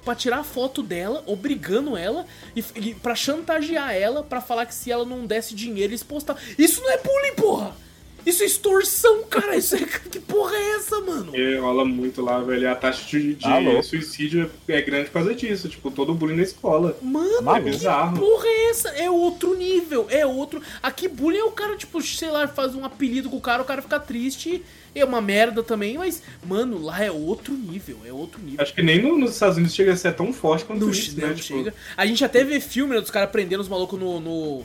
para 0.04 0.16
tirar 0.16 0.44
foto 0.44 0.82
dela, 0.82 1.24
obrigando 1.26 1.98
ela 1.98 2.26
e, 2.56 2.64
e 2.76 2.96
para 2.96 3.16
chantagear 3.16 3.94
ela 3.94 4.24
para 4.24 4.42
falar 4.42 4.66
que 4.66 4.74
se 4.74 4.92
ela 4.92 5.06
não 5.06 5.26
desse 5.26 5.54
dinheiro 5.54 5.92
eles 5.92 6.04
postavam. 6.04 6.42
Isso 6.58 6.82
não 6.82 6.92
é 6.92 6.98
bullying, 6.98 7.36
porra! 7.36 7.76
Isso 8.26 8.44
é 8.44 8.46
extorsão, 8.46 9.24
cara. 9.24 9.56
Isso 9.56 9.76
é... 9.76 9.80
Que 10.10 10.20
porra 10.20 10.56
é 10.56 10.76
essa, 10.76 11.00
mano? 11.02 11.36
É, 11.36 11.58
rola 11.58 11.86
muito 11.86 12.22
lá, 12.22 12.40
velho. 12.40 12.70
A 12.72 12.76
taxa 12.76 13.06
de, 13.06 13.36
de 13.36 13.44
Tá 13.44 13.60
suicídio 13.84 14.50
é 14.68 14.82
grande 14.82 15.06
por 15.08 15.14
causa 15.14 15.36
disso. 15.36 15.70
Tipo, 15.70 15.92
todo 15.92 16.14
bullying 16.14 16.36
na 16.38 16.44
escola. 16.44 16.98
Mano, 17.02 17.54
que 17.56 17.70
Bizarro. 17.70 18.18
porra 18.20 18.46
é 18.48 18.70
essa? 18.70 18.90
É 18.90 19.10
outro 19.10 19.56
nível, 19.56 20.08
é 20.10 20.26
outro. 20.26 20.62
Aqui 20.82 21.08
bullying 21.08 21.40
é 21.40 21.44
o 21.44 21.52
cara, 21.52 21.76
tipo, 21.76 22.02
sei 22.02 22.30
lá, 22.32 22.48
faz 22.48 22.76
um 22.76 22.84
apelido 22.86 23.30
com 23.30 23.38
o 23.38 23.42
cara, 23.42 23.62
o 23.62 23.66
cara 23.66 23.82
fica 23.82 24.00
triste. 24.00 24.64
É 24.96 25.06
uma 25.06 25.22
merda 25.22 25.62
também, 25.62 25.98
mas, 26.00 26.22
mano, 26.44 26.82
lá 26.82 27.04
é 27.04 27.12
outro 27.12 27.54
nível, 27.54 27.98
é 28.06 28.12
outro 28.12 28.42
nível. 28.42 28.60
Acho 28.62 28.74
que 28.74 28.82
nem 28.82 29.00
no- 29.02 29.18
nos 29.18 29.34
Estados 29.34 29.58
Unidos 29.58 29.76
chega 29.76 29.94
a 29.94 29.96
ser 29.96 30.14
tão 30.16 30.34
forte 30.34 30.66
quanto 30.66 30.82
Não, 30.84 30.90
isso, 30.90 31.20
não 31.20 31.28
né? 31.28 31.34
Tipo, 31.36 31.48
chega. 31.48 31.74
A 31.96 32.06
gente 32.08 32.26
até 32.26 32.44
vê 32.44 32.60
filme 32.60 32.96
né, 32.96 33.00
dos 33.02 33.12
caras 33.12 33.30
prendendo 33.30 33.60
os 33.62 33.68
malucos 33.70 34.00
no, 34.00 34.20
no, 34.20 34.64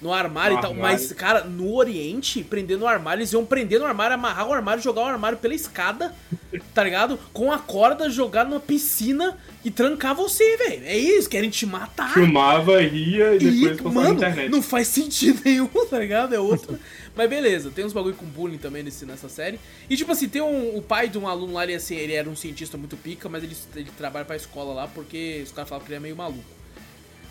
no 0.00 0.12
armário 0.12 0.54
No 0.54 0.58
e 0.58 0.62
tal. 0.62 0.72
armário. 0.72 0.98
Mas, 0.98 1.12
cara, 1.12 1.44
no 1.44 1.74
Oriente, 1.74 2.42
prendendo 2.42 2.80
no 2.80 2.86
armário, 2.86 3.20
eles 3.20 3.32
iam 3.32 3.44
prender 3.44 3.78
no 3.78 3.84
armário, 3.86 4.14
amarrar 4.14 4.48
o 4.48 4.52
armário, 4.52 4.82
jogar 4.82 5.02
o 5.02 5.06
armário 5.06 5.38
pela 5.38 5.54
escada, 5.54 6.14
tá 6.74 6.82
ligado? 6.82 7.18
Com 7.32 7.52
a 7.52 7.58
corda, 7.58 8.08
jogar 8.08 8.44
numa 8.46 8.60
piscina 8.60 9.36
e 9.64 9.70
trancar 9.70 10.14
você, 10.14 10.56
velho. 10.56 10.84
É 10.86 10.96
isso, 10.96 11.28
querem 11.28 11.50
te 11.50 11.66
matar. 11.66 12.14
Filmava, 12.14 12.80
ria 12.80 13.34
e 13.34 13.38
depois 13.38 13.54
E, 13.60 13.68
postava 13.82 13.88
na 13.94 14.00
mano, 14.00 14.14
internet. 14.14 14.48
não 14.50 14.62
faz 14.62 14.88
sentido 14.88 15.40
nenhum, 15.44 15.68
tá 15.88 15.98
ligado? 15.98 16.34
É 16.34 16.40
outro. 16.40 16.78
Mas 17.14 17.28
beleza, 17.28 17.70
tem 17.70 17.84
uns 17.84 17.92
bagulho 17.92 18.14
com 18.14 18.24
bullying 18.24 18.56
também 18.56 18.82
nesse, 18.82 19.04
nessa 19.04 19.28
série. 19.28 19.60
E 19.90 19.96
tipo 19.96 20.10
assim, 20.12 20.28
tem 20.28 20.40
um, 20.40 20.76
o 20.78 20.80
pai 20.80 21.08
de 21.08 21.18
um 21.18 21.28
aluno 21.28 21.52
lá, 21.54 21.64
ele, 21.64 21.74
assim, 21.74 21.96
ele 21.96 22.14
era 22.14 22.28
um 22.30 22.36
cientista 22.36 22.78
muito 22.78 22.96
pica, 22.96 23.28
mas 23.28 23.42
ele, 23.42 23.54
ele 23.76 23.90
trabalha 23.98 24.24
pra 24.24 24.36
escola 24.36 24.72
lá 24.72 24.88
porque 24.88 25.40
os 25.44 25.52
caras 25.52 25.68
falavam 25.68 25.84
que 25.86 25.92
ele 25.92 25.96
é 25.98 26.00
meio 26.00 26.16
maluco. 26.16 26.59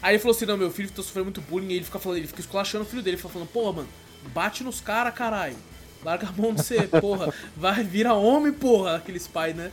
Aí 0.01 0.13
ele 0.13 0.19
falou 0.19 0.35
assim, 0.35 0.45
não, 0.45 0.57
meu 0.57 0.71
filho 0.71 0.89
tá 0.89 1.03
sofrendo 1.03 1.25
muito 1.25 1.41
bullying, 1.41 1.69
e 1.69 1.73
ele 1.73 1.85
fica 1.85 1.99
falando, 1.99 2.17
ele 2.19 2.27
fica 2.27 2.41
esculachando 2.41 2.83
o 2.83 2.87
filho 2.87 3.01
dele, 3.01 3.15
ele 3.15 3.21
fica 3.21 3.33
falando, 3.33 3.49
porra, 3.49 3.73
mano, 3.73 3.89
bate 4.33 4.63
nos 4.63 4.79
caras, 4.79 5.13
caralho. 5.13 5.55
Larga 6.03 6.27
a 6.27 6.31
mão 6.31 6.53
de 6.53 6.61
você, 6.63 6.83
porra. 7.01 7.33
Vai, 7.55 7.83
vira 7.83 8.13
homem, 8.13 8.53
porra, 8.53 8.95
aqueles 8.95 9.27
pais, 9.27 9.55
né? 9.55 9.71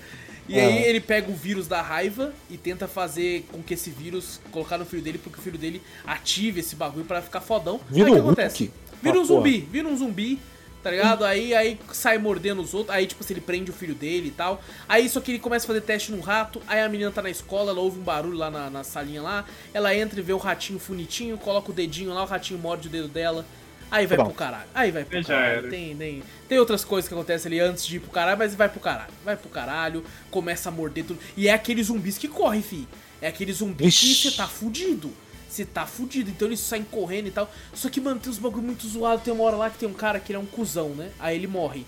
E 0.48 0.58
aí 0.60 0.84
ele 0.84 1.00
pega 1.00 1.30
o 1.30 1.34
vírus 1.34 1.66
da 1.66 1.82
raiva 1.82 2.32
e 2.48 2.56
tenta 2.56 2.86
fazer 2.86 3.44
com 3.50 3.62
que 3.62 3.74
esse 3.74 3.90
vírus 3.90 4.40
colocar 4.52 4.78
no 4.78 4.84
filho 4.84 5.02
dele, 5.02 5.18
porque 5.18 5.38
o 5.40 5.42
filho 5.42 5.58
dele 5.58 5.82
ative 6.06 6.60
esse 6.60 6.76
bagulho 6.76 7.04
pra 7.04 7.20
ficar 7.20 7.40
fodão. 7.40 7.80
Vira 7.90 8.06
aí 8.06 8.12
o 8.12 8.14
que 8.14 8.20
acontece? 8.20 8.72
Vira 9.02 9.20
um 9.20 9.24
zumbi, 9.24 9.60
vira 9.60 9.88
um 9.88 9.96
zumbi, 9.96 10.38
tá 10.86 10.90
ligado? 10.92 11.24
Aí, 11.24 11.52
aí 11.52 11.80
sai 11.92 12.16
mordendo 12.16 12.62
os 12.62 12.72
outros, 12.72 12.94
aí 12.94 13.08
tipo 13.08 13.24
assim, 13.24 13.34
ele 13.34 13.40
prende 13.40 13.72
o 13.72 13.74
filho 13.74 13.92
dele 13.92 14.28
e 14.28 14.30
tal. 14.30 14.62
Aí 14.88 15.08
só 15.08 15.20
que 15.20 15.32
ele 15.32 15.40
começa 15.40 15.66
a 15.66 15.66
fazer 15.66 15.80
teste 15.80 16.12
num 16.12 16.20
rato, 16.20 16.62
aí 16.64 16.80
a 16.80 16.88
menina 16.88 17.10
tá 17.10 17.20
na 17.20 17.28
escola, 17.28 17.72
ela 17.72 17.80
ouve 17.80 17.98
um 17.98 18.04
barulho 18.04 18.38
lá 18.38 18.48
na, 18.52 18.70
na 18.70 18.84
salinha 18.84 19.20
lá, 19.20 19.44
ela 19.74 19.92
entra 19.92 20.20
e 20.20 20.22
vê 20.22 20.32
o 20.32 20.36
ratinho 20.36 20.78
funitinho, 20.78 21.36
coloca 21.38 21.72
o 21.72 21.74
dedinho 21.74 22.14
lá, 22.14 22.22
o 22.22 22.26
ratinho 22.26 22.60
morde 22.60 22.86
o 22.86 22.90
dedo 22.90 23.08
dela. 23.08 23.44
Aí 23.90 24.06
vai 24.06 24.16
Pronto. 24.16 24.28
pro 24.28 24.38
caralho. 24.38 24.68
Aí 24.72 24.92
vai 24.92 25.04
pro 25.04 25.24
caralho. 25.24 25.70
Tem, 25.70 25.96
tem, 25.96 26.22
tem 26.48 26.58
outras 26.60 26.84
coisas 26.84 27.08
que 27.08 27.14
acontecem 27.14 27.50
ali 27.50 27.58
antes 27.58 27.84
de 27.84 27.96
ir 27.96 28.00
pro 28.00 28.10
caralho, 28.10 28.38
mas 28.38 28.54
vai 28.54 28.68
pro 28.68 28.78
caralho. 28.78 29.12
Vai 29.24 29.36
pro 29.36 29.48
caralho, 29.48 30.04
começa 30.30 30.68
a 30.68 30.72
morder 30.72 31.04
tudo. 31.04 31.18
E 31.36 31.48
é 31.48 31.52
aqueles 31.52 31.88
zumbis 31.88 32.16
que 32.16 32.28
correm, 32.28 32.62
fi. 32.62 32.86
É 33.20 33.26
aquele 33.26 33.52
zumbi 33.52 33.78
que 33.78 33.84
Vixe. 33.84 34.30
você 34.30 34.36
tá 34.36 34.46
fudido. 34.46 35.12
Você 35.48 35.64
tá 35.64 35.86
fudido, 35.86 36.30
então 36.30 36.48
eles 36.48 36.60
saem 36.60 36.84
correndo 36.84 37.28
e 37.28 37.30
tal. 37.30 37.50
Só 37.72 37.88
que, 37.88 38.00
mano, 38.00 38.20
tem 38.20 38.30
uns 38.30 38.38
bagulho 38.38 38.64
muito 38.64 38.86
zoado. 38.86 39.22
Tem 39.22 39.32
uma 39.32 39.44
hora 39.44 39.56
lá 39.56 39.70
que 39.70 39.78
tem 39.78 39.88
um 39.88 39.94
cara 39.94 40.18
que 40.20 40.32
ele 40.32 40.38
é 40.38 40.40
um 40.40 40.46
cuzão, 40.46 40.90
né? 40.90 41.10
Aí 41.18 41.36
ele 41.36 41.46
morre. 41.46 41.86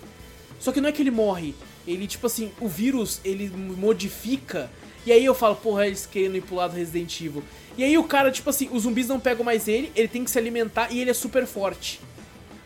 Só 0.59 0.71
que 0.71 0.81
não 0.81 0.89
é 0.89 0.91
que 0.91 1.01
ele 1.01 1.11
morre. 1.11 1.53
Ele, 1.87 2.07
tipo 2.07 2.27
assim, 2.27 2.51
o 2.59 2.67
vírus, 2.67 3.19
ele 3.23 3.49
modifica. 3.49 4.69
E 5.05 5.11
aí 5.11 5.23
eu 5.23 5.33
falo, 5.33 5.55
porra, 5.55 5.87
eles 5.87 6.05
querendo 6.05 6.37
ir 6.37 6.41
pro 6.41 6.55
lado 6.55 6.75
Resident 6.75 7.19
Evil. 7.21 7.43
E 7.77 7.83
aí 7.83 7.97
o 7.97 8.03
cara, 8.03 8.31
tipo 8.31 8.49
assim, 8.49 8.69
os 8.71 8.83
zumbis 8.83 9.07
não 9.07 9.19
pegam 9.19 9.43
mais 9.43 9.67
ele, 9.67 9.91
ele 9.95 10.07
tem 10.07 10.23
que 10.23 10.29
se 10.29 10.37
alimentar 10.37 10.91
e 10.91 10.99
ele 10.99 11.11
é 11.11 11.13
super 11.13 11.45
forte. 11.45 12.01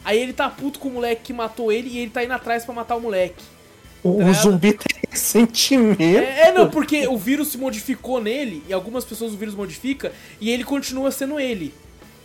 Aí 0.03 0.20
ele 0.20 0.34
tá 0.34 0.49
puto 0.49 0.80
com 0.80 0.90
o 0.90 0.91
moleque 0.91 1.22
que 1.24 1.34
matou 1.34 1.72
ele 1.72 1.90
e 1.90 1.99
ele 1.99 2.11
tá 2.11 2.24
indo 2.24 2.34
atrás 2.34 2.65
pra 2.65 2.74
matar 2.74 2.95
o 2.95 3.02
moleque. 3.02 3.44
O, 4.03 4.18
Tá 4.18 4.26
o 4.26 4.34
zumbi 4.34 4.74
tem 4.74 4.93
sentimento. 5.18 6.02
É, 6.02 6.48
é, 6.48 6.52
não, 6.52 6.69
porque 6.69 7.07
o 7.07 7.18
vírus 7.18 7.49
se 7.49 7.57
modificou 7.57 8.22
nele, 8.22 8.64
e 8.68 8.73
algumas 8.73 9.06
pessoas 9.06 9.34
o 9.34 9.38
vírus 9.38 9.56
modifica, 9.56 10.11
e 10.40 10.49
ele 10.49 10.64
continua 10.64 11.11
sendo 11.11 11.40
ele. 11.40 11.73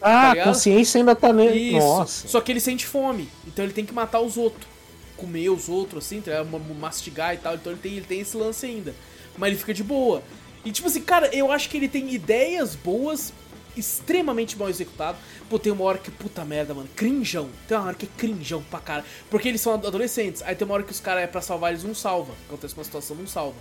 ah, 0.00 0.34
tá 0.34 0.42
a 0.42 0.44
consciência 0.44 0.98
ainda 0.98 1.14
tá 1.14 1.32
nele. 1.32 1.76
Isso. 1.76 1.78
Nossa. 1.78 2.28
Só 2.28 2.40
que 2.40 2.52
ele 2.52 2.60
sente 2.60 2.86
fome, 2.86 3.28
então 3.46 3.64
ele 3.64 3.74
tem 3.74 3.84
que 3.84 3.92
matar 3.92 4.20
os 4.20 4.36
outros. 4.36 4.66
Comer 5.16 5.50
os 5.50 5.68
outros, 5.68 6.04
assim, 6.04 6.20
tá 6.20 6.44
mastigar 6.78 7.34
e 7.34 7.38
tal. 7.38 7.54
Então 7.54 7.72
ele 7.72 7.80
tem, 7.80 7.92
ele 7.94 8.06
tem 8.06 8.20
esse 8.20 8.36
lance 8.36 8.64
ainda. 8.64 8.94
Mas 9.36 9.48
ele 9.48 9.58
fica 9.58 9.74
de 9.74 9.82
boa. 9.82 10.22
E 10.64 10.70
tipo 10.70 10.86
assim, 10.86 11.00
cara, 11.00 11.34
eu 11.34 11.50
acho 11.50 11.68
que 11.68 11.76
ele 11.76 11.88
tem 11.88 12.12
ideias 12.14 12.76
boas, 12.76 13.32
extremamente 13.78 14.58
mal 14.58 14.68
executado. 14.68 15.18
Pô, 15.48 15.58
tem 15.58 15.72
uma 15.72 15.84
hora 15.84 15.98
que, 15.98 16.10
puta 16.10 16.44
merda, 16.44 16.74
mano, 16.74 16.88
crinjão. 16.94 17.48
Tem 17.66 17.76
uma 17.76 17.86
hora 17.86 17.94
que 17.94 18.06
é 18.06 18.08
crinjão 18.16 18.62
pra 18.70 18.80
cara. 18.80 19.04
Porque 19.30 19.48
eles 19.48 19.60
são 19.60 19.74
adolescentes. 19.74 20.42
Aí 20.42 20.54
tem 20.54 20.64
uma 20.66 20.74
hora 20.74 20.82
que 20.82 20.92
os 20.92 21.00
caras 21.00 21.24
é 21.24 21.26
pra 21.26 21.40
salvar 21.40 21.72
eles, 21.72 21.84
um 21.84 21.94
salva. 21.94 22.32
Acontece 22.48 22.74
uma 22.74 22.84
situação, 22.84 23.16
não 23.16 23.26
salva. 23.26 23.56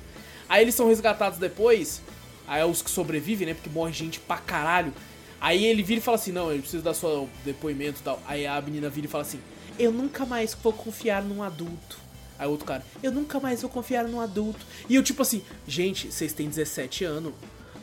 Aí 0.49 0.61
eles 0.61 0.75
são 0.75 0.87
resgatados 0.87 1.39
depois. 1.39 2.01
Aí 2.47 2.61
é 2.61 2.65
os 2.65 2.81
que 2.81 2.89
sobrevivem, 2.89 3.47
né? 3.47 3.53
Porque 3.53 3.69
morre 3.69 3.91
gente 3.91 4.19
pra 4.19 4.37
caralho. 4.37 4.93
Aí 5.39 5.65
ele 5.65 5.83
vira 5.83 5.99
e 5.99 6.03
fala 6.03 6.15
assim: 6.15 6.31
Não, 6.31 6.51
ele 6.51 6.61
precisa 6.61 6.81
dar 6.81 6.93
seu 6.93 7.29
depoimento 7.43 7.99
e 7.99 8.03
tal. 8.03 8.21
Aí 8.25 8.47
a 8.47 8.59
menina 8.61 8.89
vira 8.89 9.07
e 9.07 9.09
fala 9.09 9.23
assim: 9.23 9.39
Eu 9.77 9.91
nunca 9.91 10.25
mais 10.25 10.53
vou 10.53 10.73
confiar 10.73 11.21
num 11.23 11.43
adulto. 11.43 11.99
Aí 12.39 12.47
outro 12.47 12.65
cara: 12.65 12.83
Eu 13.03 13.11
nunca 13.11 13.39
mais 13.39 13.61
vou 13.61 13.69
confiar 13.69 14.07
num 14.07 14.21
adulto. 14.21 14.65
E 14.89 14.95
eu, 14.95 15.03
tipo 15.03 15.21
assim: 15.21 15.43
Gente, 15.67 16.11
vocês 16.11 16.33
têm 16.33 16.47
17 16.47 17.03
anos. 17.03 17.33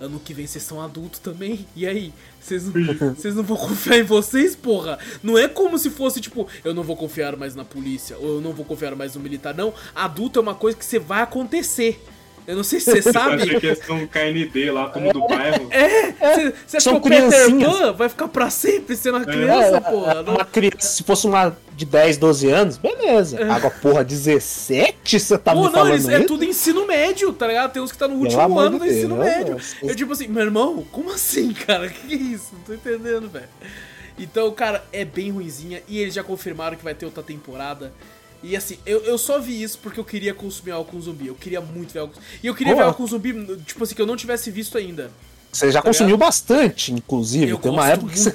Ano 0.05 0.21
que 0.21 0.35
vem 0.35 0.47
vocês 0.47 0.63
são 0.63 0.83
adultos 0.83 1.19
também. 1.19 1.67
E 1.75 1.87
aí? 1.87 2.13
Vocês 2.39 2.65
não, 2.65 3.15
vocês 3.15 3.35
não 3.35 3.43
vão 3.43 3.57
confiar 3.57 3.99
em 3.99 4.03
vocês, 4.03 4.55
porra? 4.55 4.99
Não 5.23 5.39
é 5.39 5.49
como 5.49 5.79
se 5.79 5.89
fosse 5.89 6.21
tipo: 6.21 6.47
Eu 6.63 6.75
não 6.75 6.83
vou 6.83 6.97
confiar 6.97 7.37
mais 7.37 7.55
na 7.55 7.65
polícia. 7.65 8.19
Ou 8.19 8.37
eu 8.37 8.41
não 8.41 8.53
vou 8.53 8.65
confiar 8.65 8.95
mais 8.95 9.15
no 9.15 9.21
militar. 9.21 9.55
Não. 9.55 9.73
Adulto 9.95 10.39
é 10.39 10.43
uma 10.43 10.55
coisa 10.55 10.77
que 10.77 10.85
você 10.85 10.99
vai 10.99 11.23
acontecer. 11.23 12.03
Eu 12.47 12.57
não 12.57 12.63
sei 12.65 12.79
se 12.79 12.91
você 12.91 13.09
Eu 13.09 13.13
sabe. 13.13 13.43
achei 13.43 13.59
que 13.59 13.67
eles 13.67 13.79
são 13.87 14.07
KND 14.07 14.71
lá, 14.71 14.89
turma 14.91 15.13
do 15.13 15.27
bairro. 15.27 15.67
É, 15.71 16.13
você 16.13 16.55
você 16.67 16.77
acha 16.77 16.81
São 16.91 17.01
que 17.01 17.09
o 17.09 17.11
Peter. 17.11 17.51
Pan 17.59 17.93
vai 17.93 18.09
ficar 18.09 18.29
pra 18.29 18.51
sempre 18.51 18.95
sendo 18.97 19.17
uma 19.17 19.25
criança, 19.25 19.77
É, 19.77 19.81
porra? 19.81 20.23
Não- 20.23 20.35
Uma 20.35 20.45
criança, 20.45 20.87
se 20.87 21.03
fosse 21.05 21.27
uma 21.27 21.57
de 21.75 21.87
10, 21.87 22.19
12 22.19 22.51
anos, 22.51 22.77
beleza. 22.77 23.39
Agora, 23.51 23.71
porra, 23.81 24.05
17? 24.05 25.19
Você 25.19 25.39
tá 25.39 25.53
É. 25.53 25.55
Pô, 25.55 25.61
me 25.61 25.67
não, 25.67 25.73
falando 25.73 25.93
eles, 25.95 26.09
é 26.09 26.19
isso? 26.19 26.27
tudo 26.27 26.45
ensino 26.45 26.87
médio, 26.87 27.33
tá 27.33 27.47
ligado? 27.47 27.73
Tem 27.73 27.83
uns 27.83 27.91
que 27.93 27.99
tá 27.99 28.07
no 28.07 28.17
último 28.17 28.41
amor 28.41 28.67
ano 28.67 28.79
do 28.79 28.87
ensino 28.87 29.17
Deus, 29.17 29.27
médio. 29.27 29.55
Deus. 29.55 29.77
Eu, 29.83 29.95
tipo 29.97 30.13
assim, 30.13 30.29
meu 30.29 30.43
irmão, 30.43 30.85
como 30.93 31.11
assim, 31.13 31.53
cara? 31.53 31.89
Que 31.95 32.07
que 32.09 32.15
é 32.15 32.17
isso? 32.19 32.51
Não 32.53 32.61
tô 32.61 32.75
entendendo, 32.75 33.29
velho. 33.31 33.49
Então, 34.19 34.51
cara, 34.53 34.85
é 34.93 35.05
bem 35.05 35.31
ruinzinha. 35.31 35.83
E 35.89 35.99
eles 35.99 36.15
já 36.15 36.23
confirmaram 36.23 36.77
que 36.77 36.85
vai 36.85 36.95
ter 36.95 37.05
outra 37.07 37.23
temporada. 37.23 37.91
E 38.47 38.55
assim, 38.55 38.77
eu, 38.85 39.01
eu 39.05 39.17
só 39.17 39.39
vi 39.41 39.63
isso 39.63 39.79
porque 39.79 39.99
eu 39.99 40.05
queria 40.05 40.35
consumir 40.35 40.73
algo 40.73 40.91
com 40.91 41.01
zumbi. 41.01 41.29
Eu 41.29 41.35
queria 41.35 41.63
muito 41.63 41.93
ver 41.95 42.01
algo. 42.01 42.13
E 42.43 42.47
eu 42.47 42.55
queria 42.55 42.75
Pô. 42.75 42.79
ver 42.79 42.85
algo 42.85 42.97
com 42.99 43.07
zumbi, 43.07 43.33
tipo 43.65 43.83
assim, 43.83 43.95
que 43.95 44.03
eu 44.03 44.07
não 44.07 44.17
tivesse 44.17 44.51
visto 44.51 44.77
ainda. 44.77 45.11
Você 45.51 45.71
já 45.73 45.81
Tá 45.81 45.89
consumiu 45.89 46.17
bastante, 46.19 46.93
inclusive. 46.93 47.49
Eu 47.51 47.59
Tem 47.59 47.73
uma 47.73 47.89
época 47.89 48.13
que 48.13 48.19
você, 48.19 48.35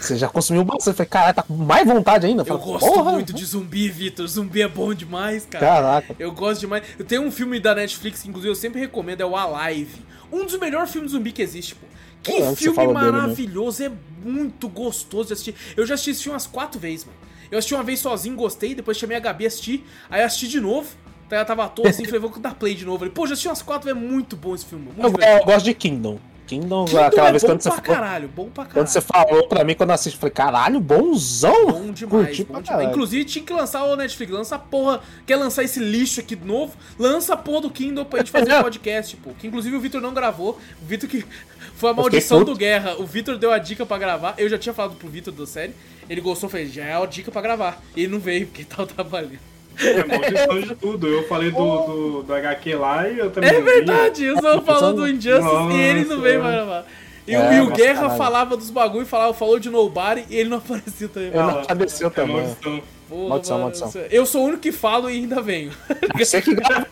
você 0.00 0.16
já 0.16 0.28
consumiu 0.28 0.62
bastante. 0.64 0.88
Eu 0.88 0.94
falei, 0.94 1.08
caralho, 1.08 1.34
tá 1.34 1.42
com 1.42 1.54
mais 1.56 1.86
vontade 1.86 2.24
ainda. 2.26 2.42
Eu 2.42 2.46
Falei, 2.46 2.62
gosto 2.62 2.86
porra, 2.86 3.12
muito 3.12 3.32
de 3.32 3.44
zumbi, 3.44 3.88
Vitor. 3.88 4.26
Zumbi 4.28 4.62
é 4.62 4.68
bom 4.68 4.94
demais, 4.94 5.44
cara. 5.44 5.66
Caraca. 5.66 6.14
Eu 6.20 6.30
gosto 6.30 6.60
demais. 6.60 6.84
Eu 6.96 7.04
tenho 7.04 7.22
um 7.22 7.30
filme 7.32 7.58
da 7.58 7.74
Netflix 7.74 8.22
que, 8.22 8.28
inclusive, 8.28 8.50
eu 8.52 8.54
sempre 8.56 8.80
recomendo, 8.80 9.22
é 9.22 9.26
o 9.26 9.34
Alive. 9.34 10.02
Um 10.30 10.44
dos 10.44 10.56
melhores 10.58 10.90
filmes 10.92 11.10
de 11.10 11.16
zumbi 11.16 11.32
que 11.32 11.42
existe, 11.42 11.74
pô. 11.74 11.86
Que 12.22 12.32
Eu 12.32 12.46
você 12.46 12.56
filme 12.56 12.76
falou 12.76 12.94
dele, 12.94 13.06
né? 13.06 13.12
maravilhoso, 13.12 13.82
é 13.82 13.90
muito 14.24 14.68
gostoso 14.68 15.28
de 15.28 15.32
assistir. 15.32 15.54
Eu 15.76 15.84
já 15.86 15.94
assisti 15.94 16.10
esse 16.10 16.22
filme 16.22 16.34
umas 16.34 16.46
quatro 16.46 16.78
vezes, 16.78 17.04
mano. 17.06 17.16
Eu 17.50 17.58
assisti 17.58 17.74
uma 17.74 17.82
vez 17.82 18.00
sozinho, 18.00 18.36
gostei, 18.36 18.74
depois 18.74 18.96
chamei 18.96 19.16
a 19.16 19.20
Gabi 19.20 19.44
a 19.44 19.48
assistir, 19.48 19.84
aí 20.10 20.22
assisti 20.22 20.48
de 20.48 20.60
novo. 20.60 20.88
Tá, 21.28 21.36
Ela 21.36 21.44
tava 21.44 21.64
à 21.64 21.68
toa 21.68 21.88
assim, 21.88 22.04
falei, 22.06 22.20
vou 22.20 22.30
dar 22.38 22.54
play 22.54 22.74
de 22.74 22.84
novo. 22.84 22.98
Falei, 22.98 23.12
pô, 23.12 23.26
já 23.26 23.32
assisti 23.32 23.48
umas 23.48 23.62
quatro, 23.62 23.90
é 23.90 23.94
muito 23.94 24.36
bom 24.36 24.54
esse 24.54 24.64
filme. 24.64 24.88
Eu, 24.98 25.04
eu 25.04 25.44
gosto 25.44 25.64
de 25.64 25.74
Kingdom. 25.74 26.18
Kingdom, 26.46 26.84
Kingdom 26.84 27.04
aquela 27.04 27.28
é 27.28 27.30
vez 27.32 27.42
quando 27.42 27.60
você, 27.60 27.68
falou, 27.68 27.84
caralho, 27.84 28.28
bom 28.28 28.44
pra 28.44 28.64
caralho. 28.64 28.74
quando 28.74 28.86
você 28.86 29.00
falou 29.00 29.48
pra 29.48 29.64
mim, 29.64 29.74
quando 29.74 29.90
eu 29.90 29.94
assisti, 29.94 30.16
eu 30.16 30.20
falei, 30.20 30.32
caralho, 30.32 30.80
bonzão. 30.80 31.66
Bom 31.66 31.90
demais, 31.90 32.26
Curti 32.26 32.44
bom 32.44 32.60
demais. 32.60 32.88
Inclusive, 32.88 33.24
tinha 33.24 33.44
que 33.44 33.52
lançar 33.52 33.82
o 33.84 33.96
Netflix. 33.96 34.32
Lança 34.32 34.54
a 34.54 34.58
porra. 34.58 35.00
Quer 35.26 35.36
lançar 35.36 35.64
esse 35.64 35.80
lixo 35.80 36.20
aqui 36.20 36.36
de 36.36 36.46
novo? 36.46 36.74
Lança 36.98 37.34
a 37.34 37.36
porra 37.36 37.62
do 37.62 37.70
Kindle 37.70 38.04
pra 38.04 38.20
gente 38.20 38.30
fazer 38.30 38.54
um 38.54 38.62
podcast, 38.62 39.16
pô. 39.16 39.30
Que 39.36 39.48
inclusive 39.48 39.74
o 39.76 39.80
Vitor 39.80 40.00
não 40.00 40.14
gravou. 40.14 40.58
O 40.80 40.86
Vitor 40.86 41.10
que. 41.10 41.24
Foi 41.74 41.90
a 41.90 41.94
maldição 41.94 42.42
do 42.42 42.54
Guerra. 42.54 42.94
O 42.98 43.04
Vitor 43.04 43.36
deu 43.36 43.52
a 43.52 43.58
dica 43.58 43.84
pra 43.84 43.98
gravar. 43.98 44.34
Eu 44.38 44.48
já 44.48 44.56
tinha 44.56 44.72
falado 44.72 44.94
pro 44.94 45.08
Vitor 45.08 45.34
da 45.34 45.46
série. 45.46 45.74
Ele 46.08 46.20
gostou, 46.20 46.48
falei, 46.48 46.66
já 46.68 46.84
é 46.84 46.94
a 46.94 47.04
dica 47.06 47.30
pra 47.30 47.40
gravar. 47.42 47.82
E 47.96 48.02
ele 48.02 48.12
não 48.12 48.20
veio, 48.20 48.46
porque 48.46 48.62
tava 48.68 48.86
trabalhando. 48.86 49.38
É 49.78 50.04
maldição 50.04 50.60
de 50.62 50.74
tudo. 50.76 51.06
Eu 51.06 51.28
falei 51.28 51.50
do, 51.50 51.56
do, 51.86 52.22
do 52.22 52.34
HQ 52.34 52.74
lá 52.76 53.08
e 53.08 53.18
eu 53.18 53.30
também. 53.30 53.50
É 53.50 53.60
verdade, 53.60 54.24
eu 54.24 54.40
só 54.40 54.62
falou 54.62 54.94
do 54.94 55.06
Injustice 55.08 55.72
e 55.72 55.80
ele 55.80 56.00
não 56.04 56.08
Nossa, 56.16 56.20
veio 56.22 56.38
é. 56.38 56.40
pra 56.40 56.50
gravar. 56.52 56.86
E, 57.28 57.34
É, 57.34 57.38
o- 57.40 57.52
e 57.52 57.60
o 57.60 57.64
nossa, 57.64 57.76
Guerra 57.76 58.00
caralho. 58.02 58.16
falava 58.18 58.56
dos 58.56 58.70
bagulho, 58.70 59.04
falava, 59.04 59.34
falou 59.34 59.58
de 59.58 59.68
Nobody 59.68 60.24
e 60.30 60.36
ele 60.36 60.48
não 60.48 60.58
apareceu 60.64 61.08
também. 61.08 61.28
Ele 61.28 61.36
não 61.38 61.60
apareceu 61.60 62.06
É 62.06 62.10
também. 62.10 62.36
maldição. 62.36 62.82
Porra, 63.08 63.28
Maldição, 63.28 63.58
mano, 63.58 63.76
maldição. 63.78 64.02
Eu 64.10 64.24
sou 64.26 64.42
o 64.42 64.44
único 64.46 64.62
que 64.62 64.72
falo 64.72 65.10
e 65.10 65.14
ainda 65.14 65.42
venho. 65.42 65.70
Você 66.16 66.40
que 66.40 66.54
grava 66.54 66.86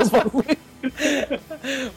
os 0.00 0.08
bagulho. 0.08 0.56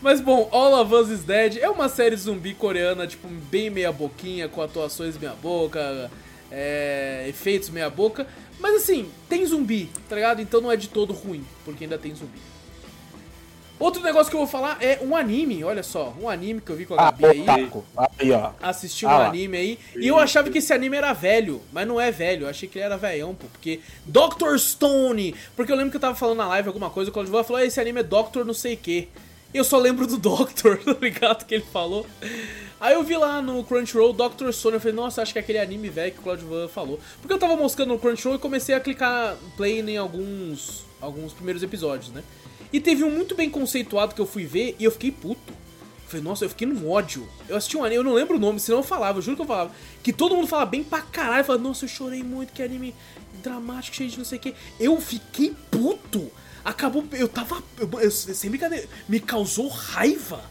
Mas 0.01 0.19
bom, 0.21 0.49
All 0.51 0.81
of 0.81 0.93
Us 0.93 1.09
is 1.09 1.23
Dead 1.23 1.57
é 1.57 1.69
uma 1.69 1.87
série 1.87 2.15
zumbi 2.15 2.53
coreana, 2.53 3.05
tipo, 3.05 3.27
bem 3.27 3.69
meia 3.69 3.91
boquinha, 3.91 4.47
com 4.47 4.61
atuações 4.61 5.17
meia 5.17 5.33
boca. 5.41 6.09
É, 6.51 7.25
efeitos 7.27 7.69
meia 7.69 7.89
boca. 7.89 8.27
Mas 8.59 8.75
assim, 8.83 9.09
tem 9.29 9.45
zumbi, 9.45 9.89
tá 10.09 10.15
ligado? 10.15 10.41
Então 10.41 10.59
não 10.59 10.71
é 10.71 10.75
de 10.75 10.89
todo 10.89 11.13
ruim, 11.13 11.45
porque 11.63 11.85
ainda 11.85 11.97
tem 11.97 12.13
zumbi. 12.13 12.39
Outro 13.79 14.03
negócio 14.03 14.29
que 14.29 14.35
eu 14.35 14.39
vou 14.41 14.47
falar 14.47 14.77
é 14.81 14.99
um 15.01 15.15
anime, 15.15 15.63
olha 15.63 15.81
só, 15.81 16.13
um 16.21 16.27
anime 16.27 16.59
que 16.59 16.69
eu 16.69 16.75
vi 16.75 16.85
com 16.85 16.95
a 16.95 16.97
Ah, 17.07 17.11
Gabi 17.11 17.25
aí. 17.25 17.41
otaku. 17.43 17.85
Aí, 18.19 18.31
ó. 18.33 18.51
Assisti 18.61 19.05
um 19.05 19.09
Ah 19.09 19.27
anime 19.27 19.55
aí. 19.55 19.79
E 19.95 20.05
eu 20.05 20.19
achava 20.19 20.49
que 20.49 20.57
esse 20.57 20.73
anime 20.73 20.97
era 20.97 21.13
velho, 21.13 21.61
mas 21.71 21.87
não 21.87 21.99
é 22.01 22.11
velho. 22.11 22.43
Eu 22.43 22.49
achei 22.49 22.67
que 22.67 22.77
ele 22.77 22.83
era 22.83 22.97
velhão, 22.97 23.33
pô. 23.33 23.47
Porque 23.47 23.79
Dr. 24.05 24.57
Stone. 24.57 25.33
Porque 25.55 25.71
eu 25.71 25.77
lembro 25.77 25.91
que 25.91 25.95
eu 25.95 26.01
tava 26.01 26.13
falando 26.15 26.39
na 26.39 26.47
live 26.49 26.67
alguma 26.67 26.89
coisa, 26.89 27.09
o 27.09 27.13
Claudio 27.13 27.31
falou: 27.45 27.61
"Ah, 27.61 27.65
esse 27.65 27.79
anime 27.79 28.01
é 28.01 28.03
Doctor 28.03 28.43
não 28.43 28.53
sei 28.53 28.73
o 28.73 28.77
quê. 28.77 29.07
Eu 29.53 29.63
só 29.63 29.77
lembro 29.77 30.05
do 30.05 30.17
Doctor, 30.19 30.77
tá 30.83 30.97
ligado? 31.01 31.45
Que 31.45 31.55
ele 31.55 31.65
falou. 31.71 32.05
Aí 32.79 32.93
eu 32.93 33.03
vi 33.03 33.17
lá 33.17 33.41
no 33.41 33.63
Crunchyroll 33.63 34.13
Dr. 34.13 34.51
Stone. 34.51 34.75
Eu 34.75 34.79
falei, 34.79 34.95
nossa, 34.95 35.21
acho 35.21 35.33
que 35.33 35.39
é 35.39 35.41
aquele 35.41 35.59
anime 35.59 35.89
velho 35.89 36.13
que 36.13 36.19
o 36.19 36.23
Claudio 36.23 36.47
Van 36.47 36.67
falou. 36.67 36.99
Porque 37.21 37.33
eu 37.33 37.37
tava 37.39 37.55
moscando 37.57 37.93
no 37.93 37.99
Crunchyroll 37.99 38.37
e 38.37 38.39
comecei 38.39 38.73
a 38.73 38.79
clicar 38.79 39.35
play 39.57 39.79
em 39.81 39.97
alguns, 39.97 40.85
alguns 41.01 41.33
primeiros 41.33 41.61
episódios, 41.61 42.11
né? 42.11 42.23
E 42.71 42.79
teve 42.79 43.03
um 43.03 43.09
muito 43.11 43.35
bem 43.35 43.49
conceituado 43.49 44.15
que 44.15 44.21
eu 44.21 44.25
fui 44.25 44.45
ver 44.45 44.75
e 44.79 44.83
eu 44.85 44.91
fiquei 44.91 45.11
puto. 45.11 45.53
Falei, 46.07 46.23
nossa, 46.23 46.45
eu 46.45 46.49
fiquei 46.49 46.65
num 46.67 46.89
ódio. 46.89 47.27
Eu 47.47 47.55
assisti 47.57 47.75
um 47.77 47.83
anime, 47.83 47.97
eu 47.97 48.03
não 48.03 48.13
lembro 48.13 48.37
o 48.37 48.39
nome, 48.39 48.59
senão 48.59 48.79
eu 48.79 48.83
falava, 48.83 49.17
eu 49.17 49.21
juro 49.21 49.35
que 49.35 49.41
eu 49.43 49.47
falava. 49.47 49.71
Que 50.01 50.13
todo 50.13 50.35
mundo 50.35 50.47
fala 50.47 50.65
bem 50.65 50.83
pra 50.83 51.01
caralho. 51.01 51.43
Fala, 51.43 51.59
nossa, 51.59 51.85
eu 51.85 51.89
chorei 51.89 52.23
muito, 52.23 52.53
que 52.53 52.63
anime 52.63 52.95
dramático, 53.43 53.95
cheio 53.97 54.09
de 54.09 54.17
não 54.17 54.25
sei 54.25 54.37
o 54.37 54.41
que. 54.41 54.55
Eu 54.79 54.99
fiquei 55.01 55.53
puto. 55.69 56.31
Acabou, 56.63 57.03
eu 57.11 57.27
tava. 57.27 57.61
Eu, 57.77 57.89
eu- 57.99 58.11
sem 58.11 58.49
brincadeira, 58.49 58.87
me 59.07 59.19
causou 59.19 59.67
raiva. 59.67 60.41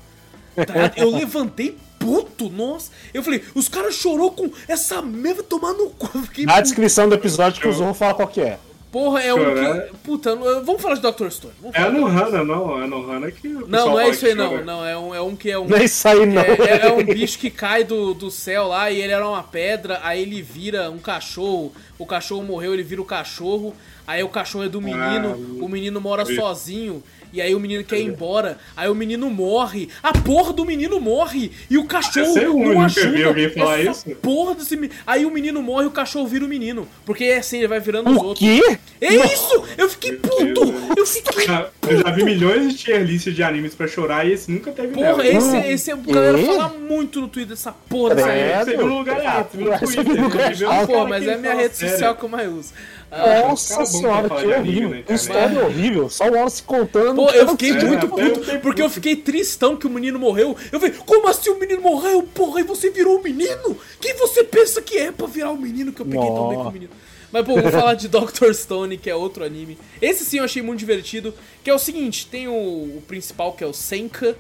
tá 0.55 0.93
eu 0.97 1.11
levantei 1.11 1.77
puto, 1.99 2.49
nossa. 2.51 2.91
Eu 3.13 3.23
falei, 3.23 3.43
os 3.55 3.69
caras 3.69 3.95
chorou 3.95 4.31
com 4.31 4.51
essa 4.67 5.03
merda 5.03 5.43
tomar 5.43 5.73
no 5.73 5.91
cu. 5.91 6.07
Fiquei 6.23 6.45
Na 6.47 6.61
descrição 6.61 7.09
do 7.09 7.15
episódio 7.15 7.61
que 7.61 7.69
o 7.69 7.73
Zorro 7.73 7.95
fala 7.95 8.15
qual 8.15 8.29
que 8.29 8.41
é. 8.41 8.59
Porra, 8.91 9.21
é 9.21 9.35
um 9.35 9.37
Chorar. 9.37 9.83
que. 9.83 9.97
Puta, 9.99 10.35
não- 10.35 10.65
vamos 10.65 10.81
falar 10.81 10.95
de 10.95 11.03
Dr. 11.03 11.29
Stone. 11.29 11.53
Vamos 11.61 11.77
É 11.77 11.81
falar 11.81 11.91
no 11.93 12.09
de 12.09 12.15
Dr. 12.17 12.23
Hana, 12.25 12.45
não. 12.45 12.83
É 12.83 12.87
no 12.87 13.11
Hana 13.13 13.31
que. 13.31 13.49
o 13.49 13.67
Não, 13.69 13.87
não 13.91 14.01
é 14.01 14.09
isso 14.09 14.25
aí, 14.25 14.35
não. 14.35 14.65
Não, 14.65 14.87
é 14.87 14.97
um, 14.97 15.15
é 15.15 15.21
um 15.21 15.37
que 15.37 15.51
é 15.51 15.59
um. 15.59 15.67
Nem 15.67 15.85
isso 15.85 16.09
aí, 16.09 16.25
não. 16.25 16.41
É, 16.41 16.53
é- 16.55 16.87
é 16.87 16.93
um 16.93 17.05
bicho 17.05 17.39
que 17.39 17.51
cai 17.51 17.85
do, 17.85 18.15
do 18.15 18.31
céu 18.31 18.69
lá 18.69 18.91
e 18.91 18.99
ele 19.03 19.13
era 19.13 19.29
uma 19.29 19.43
pedra, 19.43 20.01
aí 20.03 20.23
ele 20.23 20.41
vira 20.41 20.91
um 20.91 20.99
cachorro, 20.99 21.71
o 21.99 22.07
cachorro 22.07 22.43
morreu, 22.43 22.73
ele 22.73 22.83
vira 22.83 23.03
o 23.03 23.05
cachorro, 23.05 23.75
aí 24.07 24.23
o 24.23 24.29
cachorro 24.31 24.65
é 24.65 24.69
do 24.71 24.81
menino, 24.81 25.33
Ah, 25.61 25.63
o 25.65 25.69
menino 25.69 26.01
mora 26.01 26.25
vi. 26.25 26.35
sozinho, 26.37 27.03
e 27.33 27.41
aí 27.41 27.55
o 27.55 27.61
menino 27.61 27.83
quer 27.85 27.99
ir 28.01 28.07
embora, 28.07 28.59
aí 28.77 28.89
o 28.89 28.95
menino 28.95 29.29
morre, 29.31 29.89
a 30.03 30.13
porra 30.13 30.53
do 30.53 30.65
menino 30.65 31.01
morre, 31.01 31.51
e 31.71 31.77
o 31.79 31.85
cachorro 31.85 32.27
Você 32.33 32.41
é 32.45 32.49
o 32.49 32.53
não 32.53 32.57
único 32.59 32.73
que 32.95 33.01
eu 33.01 33.03
ajuda. 33.05 33.11
vi 33.17 33.25
alguém 33.25 33.51
falar 33.51 33.81
essa 33.81 34.09
isso? 34.11 34.19
porra 34.21 34.55
desse 34.55 34.77
menino. 34.77 34.95
Aí 35.07 35.25
o 35.27 35.31
menino 35.31 35.63
morre 35.63 35.85
e 35.85 35.89
o 35.89 35.91
cachorro 35.91 36.27
vira 36.27 36.45
o 36.45 36.49
menino, 36.49 36.87
porque 37.05 37.25
é 37.25 37.39
assim, 37.39 37.59
ele 37.59 37.69
vai 37.69 37.81
virando 37.81 38.11
os 38.11 38.17
O 38.17 38.25
outros. 38.25 38.39
quê? 38.49 38.79
É 39.01 39.15
isso! 39.15 39.65
Eu 39.77 39.89
fiquei 39.89 40.13
puto! 40.13 40.75
Eu 40.97 41.07
fiquei 41.07 41.47
Já- 41.47 41.69
Eu 41.89 42.03
já 42.03 42.11
vi 42.11 42.25
milhões 42.25 42.69
de 42.69 42.77
tier 42.77 43.03
lists 43.03 43.35
de 43.35 43.43
animes 43.43 43.75
pra 43.75 43.87
chorar 43.87 44.27
e 44.27 44.33
esse 44.33 44.51
nunca 44.51 44.71
teve 44.73 44.89
Porra, 44.89 45.07
nela. 45.23 45.27
esse, 45.27 45.49
Hum. 45.57 45.61
esse 45.65 45.91
a 45.93 45.97
galera 45.97 46.37
Quê? 46.39 46.45
fala 46.47 46.69
muito 46.69 47.21
no 47.21 47.29
Twitter 47.29 47.51
dessa 47.55 47.73
porra 47.73 48.15
dessa 48.17 48.29
É. 48.31 48.65
Você 48.65 48.77
viu 48.77 48.87
no 48.87 48.99
lugar 48.99 49.19
errado, 49.21 49.49
você 49.51 49.57
viu 49.57 49.67
no 49.69 49.73
Essa 49.73 49.87
Twitter. 49.87 50.87
Pô, 50.87 51.07
mas 51.07 51.27
é 51.27 51.35
a 51.35 51.39
minha 51.39 51.55
rede 51.55 51.77
social 51.77 52.15
que 52.17 52.25
eu 52.25 52.29
mais 52.29 52.49
uso. 52.53 52.73
Ah, 53.11 53.49
Nossa 53.49 53.87
senhora, 53.87 54.29
que 54.29 54.35
anime 54.35 54.57
horrível. 54.57 54.89
internet. 54.99 55.15
história 55.15 55.65
horrível. 55.65 56.11
Só 56.11 56.29
o 56.29 56.33
Wallace 56.33 56.63
contando. 56.63 57.17
Pô, 57.17 57.31
eu 57.31 57.49
fiquei 57.49 57.71
É, 57.71 57.85
muito 57.85 58.09
puto, 58.09 58.41
porque 58.61 58.83
eu 58.83 58.91
fiquei 58.91 59.17
tristão 59.17 59.77
que 59.77 59.87
o 59.87 59.91
menino 59.91 60.19
morreu. 60.19 60.55
Eu 60.71 60.79
falei, 60.79 60.95
como 61.07 61.27
assim 61.29 61.49
o 61.51 61.59
menino 61.59 61.81
morreu, 61.81 62.23
porra? 62.23 62.61
E 62.61 62.65
você 62.65 62.91
virou 62.91 63.19
o 63.19 63.23
menino? 63.23 63.77
Quem 64.01 64.15
você 64.15 64.45
pensa 64.45 64.83
que 64.83 64.99
é 64.99 65.11
pra 65.11 65.27
virar 65.27 65.51
o 65.51 65.57
menino 65.57 65.93
que 65.93 66.03
eu 66.03 66.07
peguei 66.07 66.27
tão 66.27 66.49
bem 66.49 66.59
com 66.59 66.69
o 66.69 66.73
menino? 66.73 66.93
Mas, 67.33 67.45
pô, 67.45 67.61
vou 67.61 67.71
falar 67.71 67.95
de 67.95 68.09
Dr. 68.13 68.53
Stone, 68.53 68.97
que 68.99 69.09
é 69.09 69.15
outro 69.15 69.45
anime. 69.45 69.79
Esse 70.03 70.25
sim 70.25 70.39
eu 70.39 70.45
achei 70.45 70.63
muito 70.63 70.79
divertido, 70.79 71.35
que 71.65 71.71
é 71.71 71.75
o 71.75 71.79
seguinte, 71.79 72.27
tem 72.27 72.47
o, 72.49 72.53
o 72.53 73.03
principal, 73.07 73.53
que 73.53 73.63
é 73.65 73.67
o 73.67 73.73
Senka, 73.73 74.37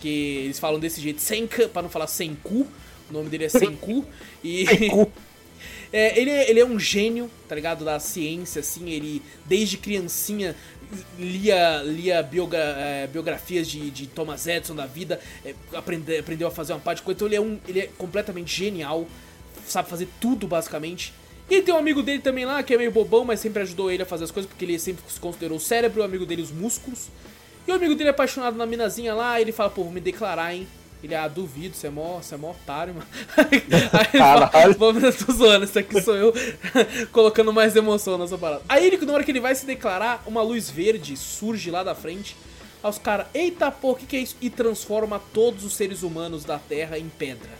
que 0.00 0.42
eles 0.44 0.58
falam 0.58 0.78
desse 0.80 1.00
jeito, 1.00 1.20
Senka, 1.20 1.68
pra 1.68 1.82
não 1.82 1.88
falar 1.88 2.06
Senku, 2.08 2.66
o 3.08 3.12
nome 3.12 3.28
dele 3.28 3.44
é 3.44 3.48
Senku, 3.50 4.04
e... 4.44 4.64
É, 5.92 6.18
ele, 6.18 6.30
é- 6.30 6.50
ele 6.50 6.60
é 6.60 6.64
um 6.64 6.78
gênio, 6.78 7.30
tá 7.48 7.54
ligado? 7.54 7.84
Da 7.84 7.98
ciência, 8.00 8.60
assim, 8.60 8.88
ele 8.90 9.22
desde 9.44 9.76
criancinha 9.76 10.56
lia, 11.18 11.82
lia 11.84 12.22
biogra- 12.22 12.58
é, 12.78 13.06
biografias 13.06 13.66
de, 13.68 13.90
de 13.90 14.06
Thomas 14.06 14.46
Edison 14.46 14.74
da 14.74 14.86
vida, 14.86 15.20
é, 15.44 15.54
aprende- 15.74 16.18
aprendeu 16.18 16.48
a 16.48 16.50
fazer 16.50 16.72
uma 16.72 16.80
parte 16.80 16.98
de 16.98 17.04
coisa, 17.04 17.16
então 17.18 17.28
ele 17.28 17.36
é, 17.36 17.40
um, 17.40 17.58
ele 17.68 17.80
é 17.80 17.86
completamente 17.98 18.54
genial, 18.54 19.06
sabe 19.66 19.88
fazer 19.88 20.08
tudo 20.20 20.46
basicamente. 20.46 21.12
E 21.50 21.60
tem 21.60 21.74
um 21.74 21.78
amigo 21.78 22.02
dele 22.02 22.20
também 22.20 22.44
lá, 22.46 22.62
que 22.62 22.72
é 22.72 22.78
meio 22.78 22.90
bobão, 22.90 23.24
mas 23.24 23.40
sempre 23.40 23.62
ajudou 23.62 23.90
ele 23.90 24.02
a 24.02 24.06
fazer 24.06 24.24
as 24.24 24.30
coisas, 24.30 24.48
porque 24.48 24.64
ele 24.64 24.78
sempre 24.78 25.02
se 25.08 25.20
considerou 25.20 25.58
o 25.58 25.60
cérebro, 25.60 26.00
o 26.00 26.04
amigo 26.04 26.24
dele 26.24 26.40
os 26.42 26.50
músculos. 26.50 27.08
E 27.66 27.70
o 27.70 27.74
amigo 27.74 27.94
dele 27.94 28.08
é 28.08 28.10
apaixonado 28.10 28.56
na 28.56 28.64
minazinha 28.66 29.14
lá, 29.14 29.40
ele 29.40 29.52
fala, 29.52 29.68
pô, 29.70 29.84
vou 29.84 29.92
me 29.92 30.00
declarar, 30.00 30.54
hein? 30.54 30.66
Ele, 31.02 31.16
ah, 31.16 31.26
duvido, 31.26 31.74
você 31.74 31.88
é 31.88 31.90
mó, 31.90 32.18
você 32.18 32.36
é 32.36 32.38
mó 32.38 32.52
otário, 32.52 32.94
mano. 32.94 33.06
Aí 33.36 34.08
ele 34.12 34.22
fala, 34.22 34.48
Caralho. 34.48 34.78
Vou, 34.78 34.94
tô 34.94 35.32
zoando, 35.32 35.64
isso 35.64 35.78
aqui 35.78 36.00
sou 36.00 36.14
eu 36.14 36.32
colocando 37.10 37.52
mais 37.52 37.74
emoção 37.74 38.16
nessa 38.16 38.38
parada. 38.38 38.62
Aí 38.68 38.86
ele, 38.86 39.04
na 39.04 39.12
hora 39.12 39.24
que 39.24 39.32
ele 39.32 39.40
vai 39.40 39.54
se 39.54 39.66
declarar, 39.66 40.22
uma 40.26 40.42
luz 40.42 40.70
verde 40.70 41.16
surge 41.16 41.70
lá 41.72 41.82
da 41.82 41.94
frente. 41.94 42.36
Aí 42.84 42.88
os 42.88 42.98
caras, 42.98 43.26
eita 43.34 43.68
porra, 43.70 43.94
o 43.94 43.96
que, 43.96 44.06
que 44.06 44.16
é 44.16 44.20
isso? 44.20 44.36
E 44.40 44.48
transforma 44.48 45.20
todos 45.32 45.64
os 45.64 45.74
seres 45.74 46.04
humanos 46.04 46.44
da 46.44 46.58
Terra 46.58 46.96
em 46.96 47.08
pedra. 47.08 47.50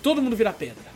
Todo 0.00 0.22
mundo 0.22 0.36
vira 0.36 0.52
pedra. 0.52 0.94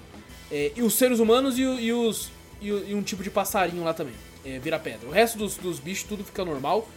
É, 0.52 0.70
e 0.77 0.82
os 0.82 0.94
seres 0.94 1.18
humanos 1.18 1.59
e, 1.59 1.62
e 1.62 1.93
os. 1.93 2.31
E, 2.60 2.68
e 2.68 2.94
um 2.94 3.02
tipo 3.02 3.24
de 3.24 3.31
passarinho 3.31 3.82
lá 3.82 3.93
também. 3.93 4.14
É, 4.44 4.60
vira 4.60 4.78
pedra. 4.78 5.09
O 5.09 5.10
resto 5.10 5.36
dos, 5.36 5.56
dos 5.56 5.81
bichos 5.81 6.05
tudo 6.05 6.24
fica 6.24 6.44
normal, 6.44 6.89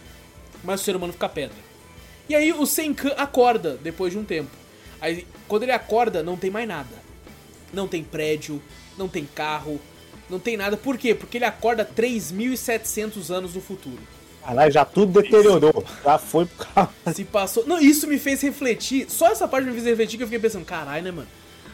mas 0.62 0.80
o 0.80 0.84
ser 0.84 0.94
humano 0.94 1.12
fica 1.12 1.28
pedra. 1.28 1.73
E 2.28 2.34
aí 2.34 2.52
o 2.52 2.66
Senkan 2.66 3.12
acorda 3.16 3.78
depois 3.82 4.12
de 4.12 4.18
um 4.18 4.24
tempo. 4.24 4.50
Aí 5.00 5.26
quando 5.46 5.64
ele 5.64 5.72
acorda, 5.72 6.22
não 6.22 6.36
tem 6.36 6.50
mais 6.50 6.66
nada. 6.66 7.04
Não 7.72 7.88
tem 7.88 8.02
prédio, 8.02 8.62
não 8.96 9.08
tem 9.08 9.24
carro, 9.24 9.80
não 10.30 10.38
tem 10.38 10.56
nada. 10.56 10.76
Por 10.76 10.96
quê? 10.96 11.14
Porque 11.14 11.38
ele 11.38 11.44
acorda 11.44 11.84
3.700 11.84 13.30
anos 13.30 13.54
no 13.54 13.60
futuro. 13.60 13.98
Caralho, 14.44 14.72
já 14.72 14.84
tudo 14.84 15.22
deteriorou. 15.22 15.84
Já 16.04 16.18
foi 16.18 16.44
pro 16.46 16.66
carro. 16.66 16.90
Se 17.14 17.24
passou. 17.24 17.66
Não, 17.66 17.80
isso 17.80 18.06
me 18.06 18.18
fez 18.18 18.42
refletir. 18.42 19.10
Só 19.10 19.28
essa 19.28 19.48
parte 19.48 19.66
me 19.66 19.72
fez 19.72 19.84
refletir 19.84 20.18
que 20.18 20.22
eu 20.22 20.26
fiquei 20.26 20.38
pensando, 20.38 20.64
caralho, 20.64 21.02
né, 21.02 21.10
mano? 21.10 21.28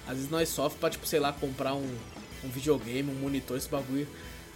Às 0.07 0.15
vezes 0.15 0.31
nós 0.31 0.49
sofremos 0.49 0.79
pra, 0.79 0.91
tipo, 0.91 1.07
sei 1.07 1.21
lá, 1.21 1.33
comprar 1.33 1.75
um, 1.75 1.87
um 2.45 2.49
videogame, 2.49 3.11
um 3.11 3.15
monitor, 3.15 3.57
esse 3.57 3.69
bagulho. 3.69 4.07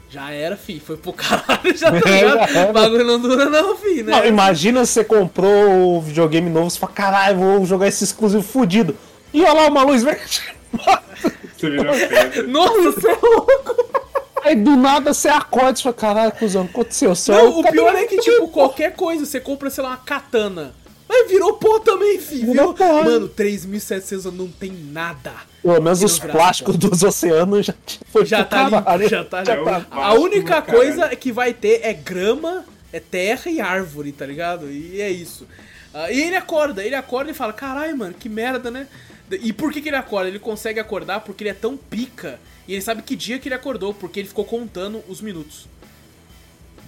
Já 0.09 0.31
era, 0.31 0.57
fi. 0.57 0.81
Foi 0.81 0.97
pro 0.97 1.13
caralho, 1.13 1.75
já 1.77 1.91
tá 1.91 1.99
já 2.09 2.35
ligado? 2.35 2.71
O 2.71 2.73
bagulho 2.73 3.05
não 3.05 3.21
dura, 3.21 3.47
não, 3.47 3.77
fi, 3.77 4.03
né? 4.03 4.13
Não, 4.13 4.27
imagina 4.27 4.85
você 4.85 5.03
comprou 5.05 5.97
o 5.97 6.01
videogame 6.01 6.49
novo, 6.49 6.71
você 6.71 6.79
fala, 6.79 6.93
caralho, 6.93 7.39
vou 7.39 7.67
jogar 7.67 7.89
esse 7.89 8.05
exclusivo 8.05 8.43
fudido. 8.43 8.97
E 9.33 9.43
olha 9.43 9.53
lá 9.53 9.69
uma 9.69 9.83
luz 9.83 10.03
verde. 10.03 10.43
Nossa, 12.49 12.93
você 12.93 13.09
é 13.09 13.19
louco! 13.21 13.85
Aí 14.45 14.55
do 14.55 14.77
nada 14.77 15.15
você 15.15 15.29
acorda 15.29 15.79
e 15.79 15.83
fala, 15.83 15.95
caralho, 15.95 16.33
cuzão, 16.33 16.63
o 16.63 16.67
que 16.67 16.73
aconteceu? 16.73 17.15
Não, 17.29 17.61
o 17.61 17.71
pior 17.71 17.95
é 17.95 18.05
que, 18.05 18.19
tipo, 18.19 18.49
qualquer 18.49 18.95
coisa, 18.95 19.25
você 19.25 19.41
compra, 19.41 19.71
sei 19.71 19.83
lá, 19.83 19.91
uma 19.91 19.97
katana. 19.97 20.75
Mas 21.17 21.31
virou 21.31 21.53
pó 21.55 21.79
também, 21.79 22.19
fi. 22.19 22.45
Virou 22.45 22.75
pó. 22.75 23.05
Mano, 23.05 23.29
3.700 23.29 24.13
anos 24.27 24.35
não 24.35 24.49
tem 24.49 24.73
nada. 24.73 25.33
Pelo 25.63 25.81
menos 25.81 26.03
os 26.03 26.19
plásticos 26.19 26.77
dos 26.77 27.03
oceanos 27.03 27.67
já 27.67 27.75
foi 28.11 28.27
Já 28.27 28.45
tá 28.45 28.65
limpo, 28.65 28.83
caralho. 28.83 29.09
já 29.09 29.25
tá 29.25 29.45
Já 29.45 29.55
limpo. 29.55 29.65
tá 29.71 29.87
A 29.91 30.15
única 30.15 30.61
caralho. 30.61 30.73
coisa 30.79 31.09
que 31.17 31.31
vai 31.31 31.55
ter 31.55 31.81
é 31.85 31.93
grama, 31.93 32.65
é 32.93 32.99
terra 33.01 33.51
e 33.51 33.61
árvore, 33.61 34.11
tá 34.13 34.27
ligado? 34.27 34.71
E 34.71 35.01
é 35.01 35.11
isso. 35.11 35.47
Ah, 35.93 36.11
e 36.11 36.21
ele 36.23 36.35
acorda, 36.37 36.85
ele 36.85 36.97
acorda 36.97 37.31
e 37.31 37.35
fala, 37.35 37.53
caralho, 37.53 37.97
mano, 37.97 38.15
que 38.19 38.29
merda, 38.29 38.71
né? 38.71 38.89
E 39.31 39.53
por 39.53 39.73
que, 39.73 39.81
que 39.81 39.89
ele 39.89 39.97
acorda? 39.97 40.29
Ele 40.29 40.39
consegue 40.41 40.81
acordar 40.81 41.21
porque 41.21 41.45
ele 41.45 41.51
é 41.51 41.55
tão 41.55 41.77
pica. 41.77 42.39
E 42.67 42.73
ele 42.73 42.83
sabe 42.83 43.03
que 43.03 43.15
dia 43.15 43.39
que 43.39 43.47
ele 43.49 43.55
acordou, 43.55 43.95
porque 43.95 44.21
ele 44.21 44.29
ficou 44.29 44.45
contando 44.45 45.03
os 45.09 45.21
minutos. 45.21 45.67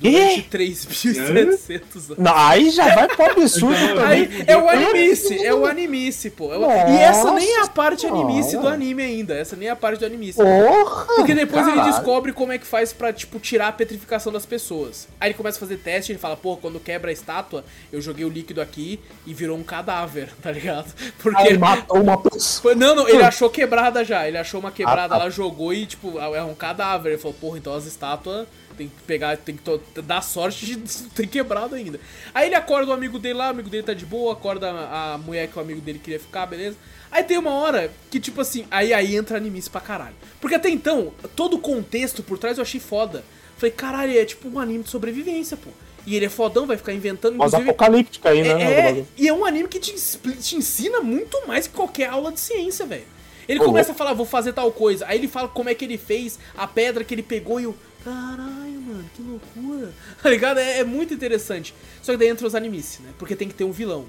Durante 0.00 0.42
3.700 0.50 2.10
anos. 2.18 2.32
Aí 2.34 2.70
já 2.70 2.94
vai 2.94 3.08
pro 3.08 3.24
absurdo 3.30 3.76
também. 3.88 4.04
Aí 4.06 4.44
é 4.46 4.56
o 4.56 4.68
animice, 4.68 5.44
é 5.44 5.54
o 5.54 5.66
animice, 5.66 6.30
pô. 6.30 6.52
É 6.52 6.58
o- 6.58 6.64
E 6.90 6.96
essa 6.98 7.32
nem 7.32 7.56
é 7.56 7.62
a 7.62 7.66
parte 7.68 8.06
Nossa 8.06 8.22
animice 8.22 8.56
do 8.56 8.68
anime 8.68 9.02
ainda. 9.02 9.34
Essa 9.34 9.56
nem 9.56 9.68
é 9.68 9.70
a 9.70 9.76
parte 9.76 10.00
do 10.00 10.06
animice. 10.06 10.38
Porra! 10.38 11.06
Porque 11.16 11.34
depois 11.34 11.66
ele 11.66 11.76
caralho. 11.76 11.94
descobre 11.94 12.32
como 12.32 12.52
é 12.52 12.58
que 12.58 12.66
faz 12.66 12.92
pra, 12.92 13.12
tipo, 13.12 13.38
tirar 13.38 13.68
a 13.68 13.72
petrificação 13.72 14.32
das 14.32 14.44
pessoas. 14.46 15.08
Aí 15.20 15.28
ele 15.28 15.34
começa 15.34 15.56
a 15.56 15.60
fazer 15.60 15.76
teste 15.78 16.12
ele 16.12 16.18
fala, 16.18 16.36
pô, 16.36 16.56
quando 16.56 16.78
quebra 16.78 17.10
a 17.10 17.12
estátua, 17.12 17.64
eu 17.92 18.00
joguei 18.00 18.24
o 18.24 18.28
líquido 18.28 18.60
aqui 18.60 19.00
e 19.26 19.32
virou 19.34 19.56
um 19.56 19.62
cadáver, 19.62 20.28
tá 20.42 20.50
ligado? 20.50 20.92
Porque. 21.18 21.40
Aí 21.42 21.56
matou 21.58 22.00
uma 22.02 22.18
pessoa. 22.18 22.74
Não, 22.74 22.94
não, 22.94 23.08
ele 23.08 23.22
achou 23.22 23.48
quebrada 23.50 24.04
já. 24.04 24.26
Ele 24.28 24.38
achou 24.38 24.60
uma 24.60 24.70
quebrada 24.70 25.14
Ah, 25.14 25.18
tá. 25.18 25.24
lá, 25.24 25.30
jogou 25.30 25.72
e, 25.72 25.86
tipo, 25.86 26.18
é 26.18 26.42
um 26.42 26.54
cadáver. 26.54 27.12
Ele 27.12 27.18
falou, 27.20 27.36
porra, 27.40 27.58
então 27.58 27.74
as 27.74 27.86
estátuas 27.86 28.46
Tem 28.76 28.88
que 28.88 29.02
pegar, 29.06 29.36
tem 29.36 29.56
que 29.56 30.02
dar 30.02 30.20
sorte 30.20 30.66
de 30.66 30.76
ter 31.14 31.26
quebrado 31.26 31.74
ainda. 31.74 31.98
Aí 32.34 32.48
ele 32.48 32.54
acorda 32.54 32.90
o 32.90 32.94
amigo 32.94 33.18
dele 33.18 33.34
lá, 33.34 33.48
o 33.48 33.50
amigo 33.50 33.70
dele 33.70 33.82
tá 33.82 33.94
de 33.94 34.04
boa, 34.04 34.32
acorda 34.32 34.70
a 34.70 35.18
mulher 35.18 35.48
que 35.48 35.58
o 35.58 35.62
amigo 35.62 35.80
dele 35.80 35.98
queria 35.98 36.20
ficar, 36.20 36.46
beleza. 36.46 36.76
Aí 37.10 37.24
tem 37.24 37.38
uma 37.38 37.52
hora 37.52 37.90
que, 38.10 38.20
tipo 38.20 38.40
assim, 38.40 38.66
aí, 38.70 38.92
aí 38.92 39.16
entra 39.16 39.36
animice 39.36 39.70
pra 39.70 39.80
caralho. 39.80 40.14
Porque 40.40 40.54
até 40.54 40.68
então, 40.68 41.12
todo 41.34 41.54
o 41.54 41.58
contexto 41.58 42.22
por 42.22 42.36
trás 42.38 42.58
eu 42.58 42.62
achei 42.62 42.80
foda. 42.80 43.24
Falei, 43.56 43.72
caralho, 43.72 44.18
é 44.18 44.24
tipo 44.24 44.48
um 44.48 44.58
anime 44.58 44.84
de 44.84 44.90
sobrevivência, 44.90 45.56
pô. 45.56 45.70
E 46.06 46.14
ele 46.14 46.26
é 46.26 46.28
fodão, 46.28 46.66
vai 46.66 46.76
ficar 46.76 46.92
inventando, 46.92 47.36
Pós-apocalíptica 47.36 48.28
aí, 48.30 48.42
né? 48.42 48.54
o 48.54 48.58
é, 48.58 48.90
é, 48.90 49.04
e 49.16 49.26
é 49.26 49.32
um 49.32 49.44
anime 49.44 49.68
que 49.68 49.80
te, 49.80 49.92
te 49.92 50.56
ensina 50.56 51.00
muito 51.00 51.46
mais 51.48 51.66
que 51.66 51.74
qualquer 51.74 52.10
aula 52.10 52.30
de 52.30 52.38
ciência, 52.38 52.86
velho. 52.86 53.16
Ele 53.48 53.60
começa 53.60 53.92
a 53.92 53.94
falar, 53.94 54.12
vou 54.12 54.26
fazer 54.26 54.52
tal 54.52 54.70
coisa. 54.72 55.06
Aí 55.06 55.18
ele 55.18 55.28
fala 55.28 55.48
como 55.48 55.68
é 55.68 55.74
que 55.74 55.84
ele 55.84 55.96
fez, 55.96 56.38
a 56.56 56.66
pedra 56.66 57.04
que 57.04 57.14
ele 57.14 57.22
pegou 57.22 57.60
e 57.60 57.64
eu. 57.64 57.76
Caralho, 58.10 58.80
mano, 58.82 59.04
que 59.16 59.20
loucura. 59.22 59.92
Tá 60.22 60.30
ligado? 60.30 60.58
É, 60.58 60.78
é 60.78 60.84
muito 60.84 61.12
interessante. 61.12 61.74
Só 62.00 62.12
que 62.12 62.18
daí 62.18 62.28
entra 62.28 62.46
os 62.46 62.54
animes, 62.54 63.00
né? 63.02 63.10
Porque 63.18 63.34
tem 63.34 63.48
que 63.48 63.54
ter 63.54 63.64
um 63.64 63.72
vilão, 63.72 64.06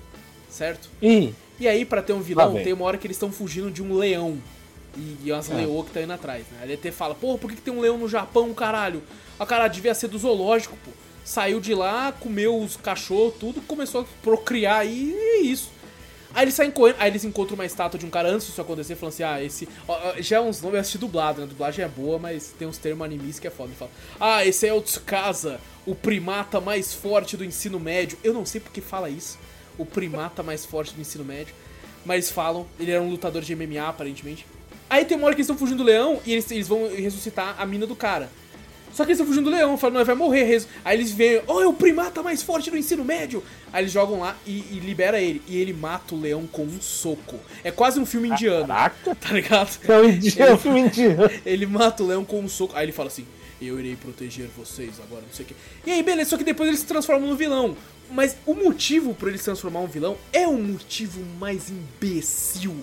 certo? 0.50 0.88
Ih, 1.02 1.34
E 1.60 1.68
aí, 1.68 1.84
pra 1.84 2.04
ter 2.04 2.14
um 2.14 2.22
vilão, 2.22 2.54
tem 2.64 2.74
uma 2.74 2.86
hora 2.86 2.98
que 3.00 3.08
eles 3.08 3.18
estão 3.18 3.32
fugindo 3.32 3.72
de 3.72 3.82
um 3.82 3.96
leão. 3.98 4.38
E, 4.96 5.18
e 5.26 5.32
umas 5.32 5.50
É. 5.50 5.56
leoas 5.56 5.82
que 5.86 5.90
estão 5.90 6.04
indo 6.04 6.14
atrás, 6.14 6.44
né? 6.52 6.58
Aí 6.62 6.68
ele 6.68 6.74
até 6.76 6.92
fala, 6.92 7.16
pô, 7.16 7.38
por 7.40 7.50
que, 7.50 7.56
que 7.56 7.62
tem 7.64 7.74
um 7.74 7.80
leão 7.82 7.98
no 7.98 8.08
Japão, 8.08 8.54
caralho? 8.54 9.02
A 9.40 9.46
cara 9.48 9.68
devia 9.68 9.96
ser 9.96 10.08
do 10.10 10.18
zoológico, 10.20 10.78
pô. 10.86 10.92
Saiu 11.26 11.60
de 11.60 11.74
lá, 11.74 12.12
comeu 12.12 12.58
os 12.62 12.78
cachorros, 12.78 13.34
tudo, 13.40 13.62
começou 13.62 14.02
a 14.02 14.06
procriar 14.24 14.86
e 14.88 15.14
é 15.14 15.38
isso. 15.42 15.72
Aí 16.38 16.44
eles 16.44 16.54
saem 16.54 16.70
correndo, 16.70 16.98
aí 17.00 17.10
eles 17.10 17.26
encontram 17.26 17.56
uma 17.56 17.66
estátua 17.66 18.00
de 18.00 18.06
um 18.06 18.12
cara 18.12 18.30
antes 18.30 18.46
disso 18.46 18.62
acontecer, 18.62 18.96
falando 18.96 19.12
assim, 19.12 19.24
ah, 19.24 19.44
esse. 19.44 19.68
ó, 19.88 20.14
já 20.20 20.38
é 20.38 20.40
uns 20.40 20.62
nomes, 20.62 20.82
assisti 20.82 21.00
dublado, 21.00 21.40
né? 21.40 21.46
A 21.46 21.50
dublagem 21.50 21.84
é 21.84 21.88
boa, 21.88 22.20
mas 22.20 22.54
tem 22.60 22.68
uns 22.68 22.78
termos 22.78 23.04
animes 23.04 23.40
que 23.40 23.48
é 23.48 23.50
foda. 23.50 23.74
Fala, 23.74 23.90
ah, 24.20 24.46
esse 24.46 24.68
é 24.68 24.72
o 24.72 24.80
Tsukasa, 24.80 25.60
o 25.84 25.96
primata 25.96 26.62
mais 26.62 26.94
forte 26.94 27.36
do 27.36 27.44
ensino 27.44 27.80
médio. 27.80 28.20
Eu 28.24 28.36
não 28.36 28.46
sei 28.46 28.62
porque 28.62 28.82
fala 28.82 29.10
isso. 29.10 29.40
O 29.80 29.84
primata 29.84 30.44
mais 30.44 30.64
forte 30.64 30.94
do 30.94 31.02
ensino 31.02 31.26
médio. 31.26 31.56
Mas 32.06 32.30
falam, 32.30 32.68
ele 32.80 32.92
era 32.92 33.02
um 33.02 33.10
lutador 33.10 33.42
de 33.42 33.56
MMA, 33.56 33.90
aparentemente. 33.90 34.46
Aí 34.88 35.06
tem 35.06 35.18
uma 35.18 35.26
hora 35.26 35.34
que 35.34 35.42
eles 35.42 35.50
estão 35.50 35.58
fugindo 35.58 35.80
do 35.80 35.86
leão 35.86 36.22
e 36.24 36.34
eles, 36.34 36.52
eles 36.52 36.68
vão 36.68 36.88
ressuscitar 36.88 37.56
a 37.60 37.66
mina 37.66 37.88
do 37.88 37.96
cara. 37.96 38.30
Só 38.98 39.06
que 39.06 39.12
eles 39.12 39.20
estão 39.20 39.28
fugindo 39.28 39.46
do 39.52 39.56
leão, 39.56 39.78
falam, 39.78 39.94
não, 39.94 40.00
ele 40.02 40.08
vai 40.08 40.16
morrer. 40.16 40.44
res- 40.46 40.68
Aí 40.84 40.98
eles 40.98 41.12
veem, 41.12 41.40
oh, 41.46 41.62
é 41.62 41.68
o 41.68 41.74
primata 41.74 42.24
mais 42.24 42.42
forte 42.42 42.72
do 42.72 42.78
ensino 42.78 43.06
médio. 43.06 43.44
Aí 43.72 43.84
eles 43.84 43.92
jogam 43.92 44.22
lá 44.22 44.36
e, 44.44 44.54
e 44.72 44.82
libera 44.84 45.22
ele. 45.22 45.40
E 45.48 45.56
ele 45.58 45.72
mata 45.72 46.16
o 46.16 46.20
leão 46.20 46.48
com 46.48 46.64
um 46.64 46.82
soco. 46.82 47.40
É 47.64 47.70
quase 47.70 48.00
um 48.00 48.08
filme 48.08 48.28
indiano, 48.30 48.66
caraca. 48.68 49.14
tá 49.16 49.32
ligado? 49.34 49.78
É 49.88 50.00
um 50.00 50.10
indiano, 50.10 50.52
é 50.52 50.54
um 50.56 50.58
filme 50.58 50.80
indiano. 50.80 51.30
Ele 51.46 51.66
mata 51.68 52.02
o 52.02 52.08
leão 52.08 52.26
com 52.26 52.40
um 52.40 52.50
soco. 52.50 52.76
Aí 52.76 52.86
ele 52.86 52.92
fala 52.92 53.08
assim: 53.10 53.28
Eu 53.62 53.80
irei 53.80 53.96
proteger 53.96 54.48
vocês 54.58 54.94
agora, 55.00 55.22
não 55.22 55.32
sei 55.32 55.46
o 55.46 55.48
que. 55.48 55.56
E 55.86 55.92
aí, 55.92 56.02
beleza, 56.02 56.32
só 56.32 56.38
que 56.38 56.44
depois 56.44 56.68
ele 56.68 56.78
se 56.78 56.86
transforma 56.86 57.28
no 57.28 57.36
vilão. 57.36 57.78
Mas 58.10 58.36
o 58.48 58.56
motivo 58.56 59.14
pra 59.14 59.30
ele 59.30 59.38
se 59.38 59.44
transformar 59.44 59.82
um 59.82 59.88
vilão 59.88 60.18
é 60.34 60.48
o 60.48 60.58
motivo 60.58 61.22
mais 61.40 61.70
imbecil 61.70 62.76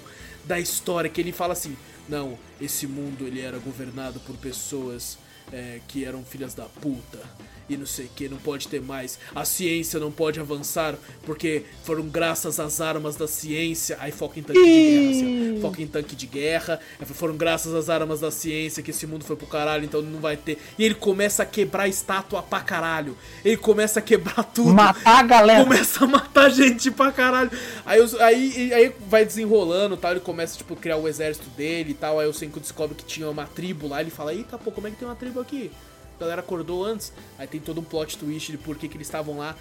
da 0.44 0.60
história. 0.60 1.10
Que 1.10 1.20
ele 1.20 1.32
fala 1.32 1.54
assim: 1.54 1.76
Não, 2.08 2.38
esse 2.60 2.86
mundo 2.86 3.26
ele 3.26 3.40
era 3.40 3.58
governado 3.58 4.20
por 4.20 4.36
pessoas 4.36 5.18
é, 5.52 5.80
que 5.88 6.04
eram 6.04 6.24
filhas 6.24 6.54
da 6.54 6.64
puta. 6.64 7.18
E 7.66 7.78
não 7.78 7.86
sei 7.86 8.04
o 8.04 8.08
que, 8.14 8.28
não 8.28 8.36
pode 8.36 8.68
ter 8.68 8.82
mais. 8.82 9.18
A 9.34 9.42
ciência 9.42 9.98
não 9.98 10.12
pode 10.12 10.38
avançar 10.38 10.96
porque 11.24 11.62
foram 11.82 12.06
graças 12.06 12.60
às 12.60 12.78
armas 12.78 13.16
da 13.16 13.26
ciência. 13.26 13.96
Aí 14.00 14.12
foca 14.12 14.38
em 14.38 14.42
tanque 14.42 14.60
de 14.62 14.66
guerra, 14.68 15.10
assim. 15.10 15.58
Foca 15.62 15.82
em 15.82 15.86
tanque 15.86 16.14
de 16.14 16.26
guerra. 16.26 16.80
Aí 17.00 17.06
Foram 17.06 17.34
graças 17.38 17.72
às 17.72 17.88
armas 17.88 18.20
da 18.20 18.30
ciência 18.30 18.82
que 18.82 18.90
esse 18.90 19.06
mundo 19.06 19.24
foi 19.24 19.34
pro 19.34 19.46
caralho, 19.46 19.82
então 19.82 20.02
não 20.02 20.20
vai 20.20 20.36
ter. 20.36 20.58
E 20.78 20.84
ele 20.84 20.94
começa 20.94 21.42
a 21.42 21.46
quebrar 21.46 21.88
estátua 21.88 22.42
pra 22.42 22.60
caralho. 22.60 23.16
Ele 23.42 23.56
começa 23.56 23.98
a 23.98 24.02
quebrar 24.02 24.44
tudo. 24.44 24.74
Matar 24.74 25.20
a 25.20 25.22
galera. 25.22 25.64
Começa 25.64 26.04
a 26.04 26.06
matar 26.06 26.50
gente 26.50 26.90
pra 26.90 27.10
caralho. 27.12 27.50
Aí, 27.86 27.98
aí, 28.20 28.52
e- 28.68 28.74
aí 28.74 28.92
vai 29.08 29.24
desenrolando 29.24 29.96
tal. 29.96 30.10
Ele 30.10 30.20
começa, 30.20 30.58
tipo, 30.58 30.74
a 30.74 30.76
criar 30.76 30.98
o 30.98 31.08
exército 31.08 31.48
dele 31.56 31.92
e 31.92 31.94
tal. 31.94 32.20
Aí 32.20 32.28
o 32.28 32.32
Senku 32.34 32.60
descobre 32.60 32.94
que 32.94 33.06
tinha 33.06 33.30
uma 33.30 33.46
tribo 33.46 33.88
lá. 33.88 34.02
Ele 34.02 34.10
fala: 34.10 34.34
Eita, 34.34 34.58
pô, 34.58 34.70
como 34.70 34.86
é 34.86 34.90
que 34.90 34.96
tem 34.98 35.08
uma 35.08 35.14
tribo 35.16 35.33
aqui? 35.40 35.70
A 36.16 36.20
galera 36.20 36.40
acordou 36.40 36.84
antes. 36.84 37.12
Aí 37.38 37.46
tem 37.46 37.60
todo 37.60 37.80
um 37.80 37.84
plot 37.84 38.16
twist 38.18 38.52
de 38.52 38.58
por 38.58 38.76
que, 38.76 38.88
que 38.88 38.96
eles 38.96 39.06
estavam 39.06 39.38
lá. 39.38 39.56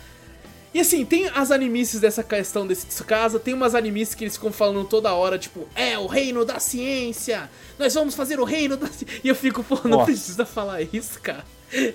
E 0.74 0.80
assim, 0.80 1.06
tem 1.06 1.28
as 1.36 1.52
animices 1.52 2.00
dessa 2.02 2.24
questão 2.24 2.66
desse 2.66 2.88
Tsukasa, 2.88 3.40
tem 3.40 3.54
umas 3.54 3.76
animices 3.76 4.16
que 4.16 4.24
eles 4.24 4.36
ficam 4.36 4.52
falando 4.52 4.84
toda 4.86 5.14
hora, 5.14 5.38
tipo, 5.38 5.68
é 5.76 6.00
o 6.00 6.08
reino 6.08 6.44
da 6.44 6.60
ciência, 6.60 7.48
nós 7.78 7.94
vamos 7.94 8.16
fazer 8.16 8.40
o 8.40 8.44
reino 8.44 8.76
da 8.76 8.88
ciência. 8.88 9.22
E 9.24 9.28
eu 9.28 9.36
fico, 9.36 9.64
pô, 9.64 9.76
não 9.84 10.00
Nossa. 10.00 10.06
precisa 10.06 10.46
falar 10.48 10.82
isso, 10.82 11.20
cara. 11.22 11.46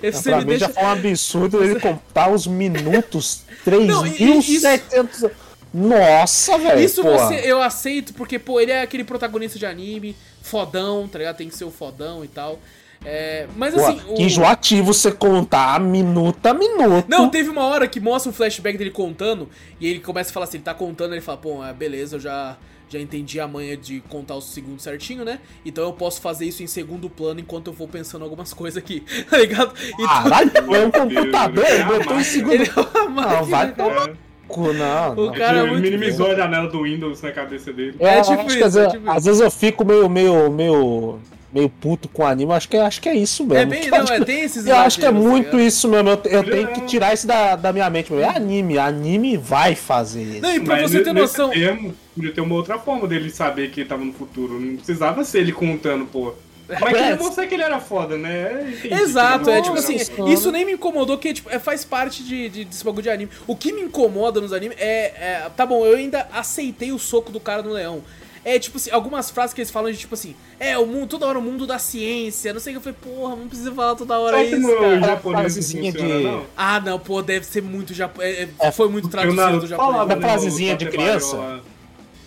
Você 0.01 0.29
pra 0.29 0.41
mim 0.41 0.57
já 0.57 0.67
deixa... 0.67 0.73
foi 0.73 0.83
um 0.83 0.87
absurdo 0.87 1.63
ele 1.63 1.79
contar 1.79 2.29
os 2.31 2.47
minutos. 2.47 3.43
Não, 3.85 4.07
e- 4.07 4.11
e- 4.11 4.61
3.700. 4.61 5.31
Nossa, 5.73 6.57
velho. 6.57 6.79
Isso 6.79 7.03
você, 7.03 7.35
eu 7.43 7.61
aceito, 7.61 8.13
porque, 8.13 8.39
pô, 8.39 8.59
ele 8.59 8.71
é 8.71 8.81
aquele 8.81 9.03
protagonista 9.03 9.59
de 9.59 9.65
anime, 9.65 10.15
fodão, 10.41 11.07
tá 11.07 11.19
ligado? 11.19 11.37
Tem 11.37 11.49
que 11.49 11.55
ser 11.55 11.65
o 11.65 11.71
fodão 11.71 12.23
e 12.23 12.27
tal. 12.27 12.59
É, 13.05 13.47
mas 13.55 13.73
Pô, 13.73 13.79
assim. 13.79 13.97
que 14.15 14.23
enjoativo 14.23 14.93
você 14.93 15.11
contar 15.11 15.79
minuto 15.79 16.45
a 16.45 16.53
minuto. 16.53 17.05
Não, 17.07 17.29
teve 17.29 17.49
uma 17.49 17.63
hora 17.63 17.87
que 17.87 17.99
mostra 17.99 18.29
um 18.29 18.33
flashback 18.33 18.77
dele 18.77 18.91
contando, 18.91 19.47
e 19.79 19.87
ele 19.87 19.99
começa 19.99 20.31
a 20.31 20.33
falar 20.33 20.43
assim, 20.45 20.57
ele 20.57 20.65
tá 20.65 20.73
contando, 20.73 21.13
ele 21.13 21.21
fala, 21.21 21.37
pô, 21.37 21.63
é, 21.63 21.71
beleza, 21.71 22.17
eu 22.17 22.19
já, 22.19 22.57
já 22.89 22.99
entendi 22.99 23.39
a 23.39 23.47
manha 23.47 23.77
de 23.77 24.01
contar 24.09 24.35
os 24.35 24.51
segundos 24.53 24.83
certinho, 24.83 25.23
né? 25.23 25.39
Então 25.65 25.85
eu 25.85 25.93
posso 25.93 26.19
fazer 26.19 26.45
isso 26.45 26.61
em 26.61 26.67
segundo 26.67 27.09
plano 27.09 27.39
enquanto 27.39 27.67
eu 27.67 27.73
vou 27.73 27.87
pensando 27.87 28.23
algumas 28.25 28.53
coisas 28.53 28.77
aqui, 28.77 29.01
tá 29.29 29.37
ligado? 29.37 29.73
Então, 29.93 30.05
Caralho, 30.23 30.51
é 30.75 30.85
um 30.85 30.91
computador, 30.91 31.65
ele 31.65 31.83
botou 31.85 32.19
em 32.19 32.23
segundo. 32.23 32.53
ele 32.53 32.65
é 32.69 32.79
uma 32.81 33.09
máquina, 33.09 33.37
Não, 33.39 33.45
vai 33.45 33.71
cara. 33.71 33.93
tomar 34.01 34.17
cu, 34.49 34.73
não. 34.73 35.11
O 35.13 35.25
não. 35.27 35.31
cara 35.33 35.59
é 35.59 35.71
minimizou 35.79 36.31
a 36.31 36.35
janela 36.35 36.67
do 36.67 36.83
Windows 36.83 37.21
na 37.21 37.31
cabeça 37.31 37.71
dele. 37.71 37.95
É, 37.99 38.17
É 38.17 38.21
tipo 38.21 38.45
isso, 38.51 38.65
às, 38.65 38.75
é 38.75 38.79
vezes, 38.81 38.93
tipo 38.93 39.09
às 39.09 39.17
isso. 39.17 39.25
vezes 39.25 39.41
eu 39.41 39.51
fico 39.51 39.85
meio, 39.85 40.09
meio, 40.09 40.49
meio, 40.51 41.19
meio 41.51 41.69
puto 41.69 42.07
com 42.07 42.25
anime. 42.25 42.51
Acho 42.53 42.69
que, 42.69 42.77
acho 42.77 43.01
que 43.01 43.09
é 43.09 43.15
isso 43.15 43.45
mesmo. 43.45 43.61
É 43.61 43.65
bem, 43.65 43.81
Que 43.81 43.89
não, 43.89 43.99
acho 43.99 44.13
é, 44.13 44.19
tem 44.25 44.41
esses 44.41 44.65
Eu 44.65 44.75
acho 44.77 44.99
que 44.99 45.05
é 45.05 45.11
muito 45.11 45.57
ligado? 45.57 45.61
isso 45.61 45.87
mesmo. 45.87 46.09
Eu, 46.09 46.21
eu 46.25 46.43
tenho 46.43 46.69
é. 46.69 46.71
que 46.71 46.81
tirar 46.81 47.13
isso 47.13 47.27
da, 47.27 47.55
da 47.55 47.73
minha 47.73 47.89
mente. 47.89 48.13
É 48.13 48.25
anime. 48.25 48.77
Anime 48.77 49.37
vai 49.37 49.75
fazer 49.75 50.23
isso. 50.23 50.41
Não, 50.41 50.53
e 50.53 50.59
pra 50.59 50.75
Mas 50.75 50.91
você 50.91 51.03
ter 51.03 51.13
noção, 51.13 51.49
termo, 51.49 51.93
podia 52.15 52.31
ter 52.31 52.41
uma 52.41 52.55
outra 52.55 52.77
forma 52.77 53.07
dele 53.07 53.29
saber 53.29 53.71
que 53.71 53.81
ele 53.81 53.89
tava 53.89 54.03
no 54.03 54.13
futuro. 54.13 54.59
Não 54.59 54.75
precisava 54.77 55.23
ser 55.23 55.39
ele 55.39 55.51
contando, 55.51 56.05
pô. 56.05 56.33
Mas 56.69 56.93
queria 56.93 57.15
mostrar 57.15 57.47
que 57.47 57.55
ele 57.55 57.63
era 57.63 57.79
foda, 57.79 58.15
né? 58.15 58.75
Entendi 58.77 58.93
Exato, 58.93 59.49
é 59.49 59.61
tipo 59.61 59.75
assim, 59.75 59.95
isso 60.31 60.51
nem 60.51 60.63
me 60.63 60.73
incomodou, 60.73 61.17
que 61.17 61.33
tipo, 61.33 61.49
é, 61.49 61.57
faz 61.57 61.83
parte 61.83 62.23
de, 62.23 62.47
de, 62.47 62.65
desse 62.65 62.83
bagulho 62.83 63.01
de 63.01 63.09
anime. 63.09 63.31
O 63.47 63.55
que 63.55 63.73
me 63.73 63.81
incomoda 63.81 64.39
nos 64.39 64.53
animes 64.53 64.77
é, 64.79 65.05
é. 65.05 65.51
Tá 65.55 65.65
bom, 65.65 65.83
eu 65.85 65.97
ainda 65.97 66.27
aceitei 66.31 66.91
o 66.91 66.99
soco 66.99 67.31
do 67.31 67.39
cara 67.39 67.63
no 67.63 67.71
leão. 67.71 68.03
É 68.45 68.57
tipo 68.57 68.77
assim, 68.77 68.89
algumas 68.91 69.29
frases 69.29 69.53
que 69.53 69.61
eles 69.61 69.69
falam 69.71 69.91
de 69.91 69.97
tipo 69.97 70.13
assim, 70.15 70.35
é, 70.59 70.77
o 70.77 70.85
mundo, 70.85 71.07
toda 71.07 71.25
hora 71.27 71.37
o 71.37 71.41
mundo 71.41 71.67
da 71.67 71.77
ciência, 71.77 72.53
não 72.53 72.59
sei 72.59 72.75
o 72.75 72.79
que 72.81 72.87
eu 72.87 72.93
falei, 72.93 73.13
porra, 73.15 73.35
não 73.35 73.47
precisa 73.47 73.71
falar 73.73 73.95
toda 73.95 74.17
hora 74.17 74.41
isso, 74.43 74.59
no 74.59 74.75
cara. 74.77 74.99
japonês 75.01 75.23
não 75.23 75.41
frasezinha 75.41 75.91
funciona, 75.91 76.17
de- 76.17 76.23
não. 76.23 76.43
Ah, 76.55 76.79
não, 76.79 76.99
pô, 76.99 77.21
deve 77.21 77.45
ser 77.45 77.61
muito 77.61 77.93
japonês. 77.93 78.49
É, 78.59 78.67
É, 78.67 78.71
foi 78.71 78.87
muito 78.89 79.07
traduzido 79.09 79.41
Naruto 79.41 79.59
do 79.61 79.67
japonês. 79.67 79.91
falava, 79.93 80.13
Uma 80.13 80.21
né, 80.21 80.27
frasezinha 80.27 80.75
de 80.77 80.85
criança? 80.89 81.59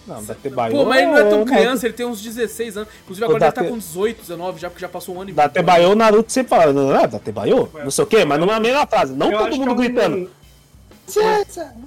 Não, 0.07 0.23
Datebayo. 0.25 0.75
Pô, 0.75 0.85
mas 0.85 0.99
ele 1.03 1.07
não 1.13 1.17
é 1.17 1.21
tão 1.23 1.31
Naruto- 1.31 1.53
criança, 1.53 1.87
ele 1.87 1.95
tem 1.95 2.05
uns 2.05 2.21
16 2.21 2.77
anos. 2.77 2.89
Inclusive 3.05 3.25
agora 3.25 3.39
Date- 3.39 3.59
ele 3.59 3.67
tá 3.67 3.71
com 3.73 3.79
18, 3.79 4.21
19 4.21 4.61
já, 4.61 4.69
porque 4.69 4.81
já 4.81 4.89
passou 4.89 5.15
um 5.15 5.21
ano 5.21 5.31
e 5.31 5.33
Datebayo, 5.33 5.91
o 5.91 5.95
Naruto 5.95 6.33
sempre 6.33 6.51
fala, 6.51 6.73
não 6.73 6.95
é 6.95 7.07
Datebayo? 7.07 7.69
Não 7.83 7.91
sei 7.91 8.05
o 8.05 8.07
quê, 8.07 8.25
mas 8.25 8.39
não 8.41 8.49
é 8.49 8.55
a 8.55 8.61
mesma 8.61 8.87
frase. 8.87 9.15
Não 9.15 9.31
todo 9.31 9.57
mundo 9.57 9.71
é 9.83 9.87
gritando. 9.87 10.31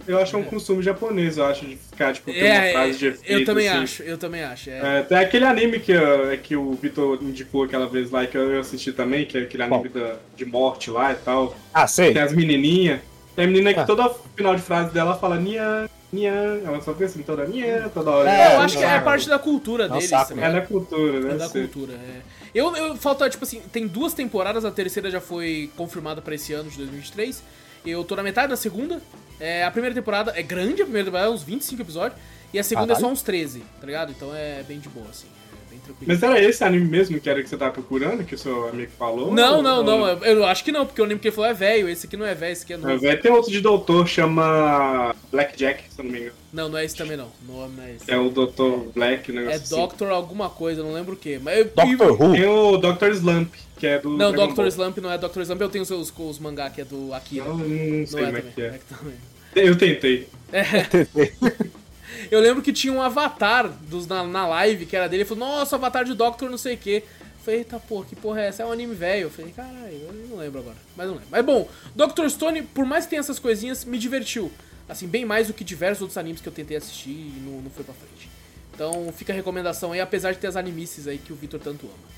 Eu 0.07 0.19
acho 0.19 0.31
que 0.31 0.35
é 0.35 0.39
um 0.39 0.43
costume 0.43 0.83
japonês, 0.83 1.37
eu 1.37 1.45
acho, 1.45 1.65
de 1.65 1.75
ficar, 1.75 2.13
tipo, 2.13 2.31
ter 2.31 2.43
uma 2.43 2.47
É, 2.65 2.71
frase 2.71 2.97
de 2.97 3.05
é, 3.05 3.09
efeito. 3.09 3.31
eu 3.39 3.45
também 3.45 3.67
assim. 3.69 3.83
acho, 3.83 4.03
eu 4.03 4.17
também 4.17 4.43
acho. 4.43 4.69
É. 4.69 4.99
É, 4.99 5.01
tem 5.03 5.17
aquele 5.17 5.45
anime 5.45 5.79
que, 5.79 5.93
uh, 5.95 6.37
que 6.41 6.55
o 6.55 6.73
Vitor 6.73 7.17
indicou 7.21 7.63
aquela 7.63 7.87
vez 7.87 8.11
lá, 8.11 8.25
que 8.25 8.37
eu 8.37 8.59
assisti 8.59 8.91
também, 8.91 9.25
que 9.25 9.37
é 9.37 9.41
aquele 9.41 9.63
anime 9.63 9.89
da, 9.89 10.15
de 10.35 10.45
morte 10.45 10.89
lá 10.89 11.11
e 11.11 11.15
tal. 11.15 11.55
Ah, 11.73 11.87
sei. 11.87 12.13
Tem 12.13 12.21
as 12.21 12.33
menininhas. 12.33 12.99
Tem 13.35 13.45
a 13.45 13.47
menina 13.47 13.73
que 13.73 13.79
Ah. 13.79 13.85
toda 13.85 14.09
final 14.35 14.55
de 14.55 14.61
frase 14.61 14.93
dela 14.93 15.15
fala 15.17 15.37
Nia, 15.37 15.89
Nia. 16.13 16.31
Ela 16.31 16.79
só 16.81 16.93
fica 16.93 17.05
assim, 17.05 17.21
toda 17.21 17.45
Nia, 17.45 17.89
toda 17.93 18.09
hora. 18.11 18.29
É, 18.31 18.55
eu 18.55 18.59
acho 18.61 18.77
que 18.77 18.83
é 18.83 18.99
parte 19.01 19.27
da 19.27 19.37
cultura 19.37 19.89
deles. 19.89 20.05
saco, 20.09 20.27
tá 20.27 20.31
É 20.33 20.35
ligado? 20.35 20.53
da 20.53 20.61
cultura, 20.61 21.19
né? 21.19 21.33
É 21.33 21.37
da 21.37 21.49
cultura, 21.49 21.93
é. 21.93 22.21
Eu, 22.53 22.73
eu 22.77 22.95
falta, 22.95 23.29
tipo 23.29 23.43
assim, 23.43 23.61
tem 23.73 23.85
duas 23.85 24.13
temporadas, 24.13 24.63
a 24.63 24.71
terceira 24.71 25.11
já 25.11 25.19
foi 25.19 25.69
confirmada 25.75 26.21
pra 26.21 26.33
esse 26.35 26.53
ano 26.53 26.69
de 26.69 26.77
2023. 26.77 27.43
Eu 27.85 28.03
tô 28.03 28.15
na 28.15 28.23
metade 28.23 28.49
da 28.49 28.57
segunda. 28.57 29.01
É, 29.39 29.63
a 29.63 29.71
primeira 29.71 29.93
temporada 29.93 30.33
é 30.35 30.41
grande, 30.41 30.81
a 30.81 30.85
primeira 30.85 31.05
temporada 31.05 31.29
é 31.29 31.33
uns 31.33 31.43
25 31.43 31.81
episódios. 31.81 32.19
E 32.53 32.59
a 32.59 32.63
segunda 32.63 32.93
é 32.93 32.95
Caralho. 32.95 33.05
só 33.07 33.11
uns 33.11 33.21
13, 33.21 33.63
tá 33.81 33.85
ligado? 33.85 34.11
Então 34.11 34.33
é 34.33 34.63
bem 34.63 34.79
de 34.79 34.87
boa, 34.87 35.07
assim. 35.09 35.27
É 35.67 35.69
bem 35.71 35.79
tranquilo. 35.79 36.05
Mas 36.07 36.23
era 36.23 36.39
esse 36.41 36.63
anime 36.63 36.85
mesmo 36.85 37.19
que 37.19 37.29
era 37.29 37.43
que 37.43 37.49
você 37.49 37.57
tava 37.57 37.71
procurando, 37.73 38.23
que 38.23 38.33
o 38.33 38.37
seu 38.37 38.69
amigo 38.69 38.91
falou? 38.97 39.33
Não, 39.33 39.61
não, 39.61 39.77
Ou- 39.79 39.83
não, 39.83 40.07
eu, 40.07 40.17
eu 40.37 40.45
acho 40.45 40.63
que 40.63 40.71
não, 40.71 40.85
porque 40.85 41.01
eu 41.01 41.05
lembro 41.05 41.19
que 41.19 41.27
ele 41.27 41.35
falou 41.35 41.49
é 41.49 41.53
velho, 41.53 41.89
esse 41.89 42.07
aqui 42.07 42.15
não 42.15 42.25
é 42.25 42.33
velho, 42.33 42.53
esse 42.53 42.63
aqui 42.63 42.71
é 42.73 42.75
É, 42.77 42.79
novo. 42.79 42.99
velho, 42.99 43.21
tem 43.21 43.31
outro 43.31 43.51
de 43.51 43.59
doutor, 43.59 44.07
chama 44.07 45.13
Blackjack, 45.31 45.83
se 45.89 45.99
eu 45.99 46.05
não 46.05 46.11
me 46.11 46.19
engano. 46.19 46.35
Não, 46.53 46.69
não 46.69 46.77
é 46.77 46.85
esse 46.85 46.95
também 46.95 47.17
não, 47.17 47.29
não, 47.45 47.67
não 47.67 47.83
é 47.83 47.91
esse. 47.95 48.09
É 48.09 48.17
o 48.17 48.29
Dr. 48.29 48.89
Black, 48.95 49.29
o 49.29 49.33
É 49.33 49.35
negócio 49.37 49.61
assim. 49.61 49.75
Doctor 49.75 50.09
alguma 50.11 50.49
coisa, 50.49 50.81
não 50.81 50.93
lembro 50.93 51.13
o 51.13 51.17
que. 51.17 51.37
Mas 51.39 51.57
eu, 51.57 51.65
Doctor 51.65 52.21
Who. 52.21 52.31
Tem 52.31 52.45
o 52.45 52.77
Dr. 52.77 53.09
Slump, 53.15 53.53
que 53.85 53.91
é 53.91 53.99
do. 53.99 54.09
Não, 54.09 54.31
Dragon 54.31 54.47
Dr. 54.47 54.55
Ball. 54.55 54.67
Slump 54.67 54.97
não 54.97 55.11
é 55.11 55.17
Dr. 55.17 55.41
Slump, 55.41 55.61
eu 55.61 55.69
tenho 55.69 55.83
os, 55.83 55.91
os, 55.91 56.13
os 56.17 56.39
mangá 56.39 56.69
que 56.69 56.81
é 56.81 56.85
do 56.85 57.13
Akira. 57.13 57.45
Não, 57.45 57.57
Não, 57.57 57.67
não 57.67 58.07
sei 58.07 58.23
é 58.23 58.25
como 58.25 58.37
é 58.37 58.41
também. 58.41 58.53
que 58.53 58.61
é. 58.61 59.63
é. 59.63 59.69
Eu 59.69 59.77
tentei. 59.77 60.27
Eu 62.31 62.39
lembro 62.39 62.63
que 62.63 62.71
tinha 62.71 62.91
um 62.93 63.01
avatar 63.01 63.69
dos, 63.69 64.07
na, 64.07 64.23
na 64.23 64.47
live 64.47 64.85
que 64.85 64.95
era 64.95 65.07
dele. 65.07 65.23
Ele 65.23 65.29
falou, 65.29 65.47
nossa, 65.47 65.75
avatar 65.75 66.05
de 66.05 66.13
Doctor 66.13 66.49
não 66.49 66.57
sei 66.57 66.75
o 66.75 66.77
que. 66.77 67.03
Falei, 67.43 67.59
eita 67.59 67.77
porra, 67.77 68.05
que 68.05 68.15
porra 68.15 68.41
é 68.41 68.47
essa? 68.47 68.63
É 68.63 68.65
um 68.65 68.71
anime 68.71 68.95
velho. 68.95 69.23
Eu 69.23 69.29
falei, 69.29 69.51
caralho, 69.51 69.93
eu 69.93 70.13
não 70.29 70.37
lembro 70.37 70.59
agora. 70.61 70.77
Mas 70.95 71.07
não 71.07 71.15
lembro. 71.15 71.27
Mas 71.29 71.45
bom, 71.45 71.67
Doctor 71.93 72.27
Stone, 72.29 72.63
por 72.63 72.85
mais 72.85 73.03
que 73.03 73.11
tenha 73.11 73.19
essas 73.19 73.37
coisinhas, 73.37 73.85
me 73.85 73.97
divertiu. 73.97 74.51
Assim, 74.87 75.07
bem 75.07 75.25
mais 75.25 75.47
do 75.47 75.53
que 75.53 75.63
diversos 75.63 76.01
outros 76.01 76.17
animes 76.17 76.41
que 76.41 76.47
eu 76.47 76.53
tentei 76.53 76.77
assistir 76.77 77.09
e 77.09 77.41
não, 77.45 77.61
não 77.61 77.69
foi 77.69 77.83
pra 77.83 77.93
frente. 77.93 78.29
Então 78.73 79.13
fica 79.15 79.33
a 79.33 79.35
recomendação 79.35 79.91
aí, 79.91 79.99
apesar 79.99 80.31
de 80.31 80.39
ter 80.39 80.47
as 80.47 80.55
animices 80.55 81.07
aí 81.07 81.17
que 81.17 81.33
o 81.33 81.35
Victor 81.35 81.59
tanto 81.59 81.85
ama. 81.85 82.15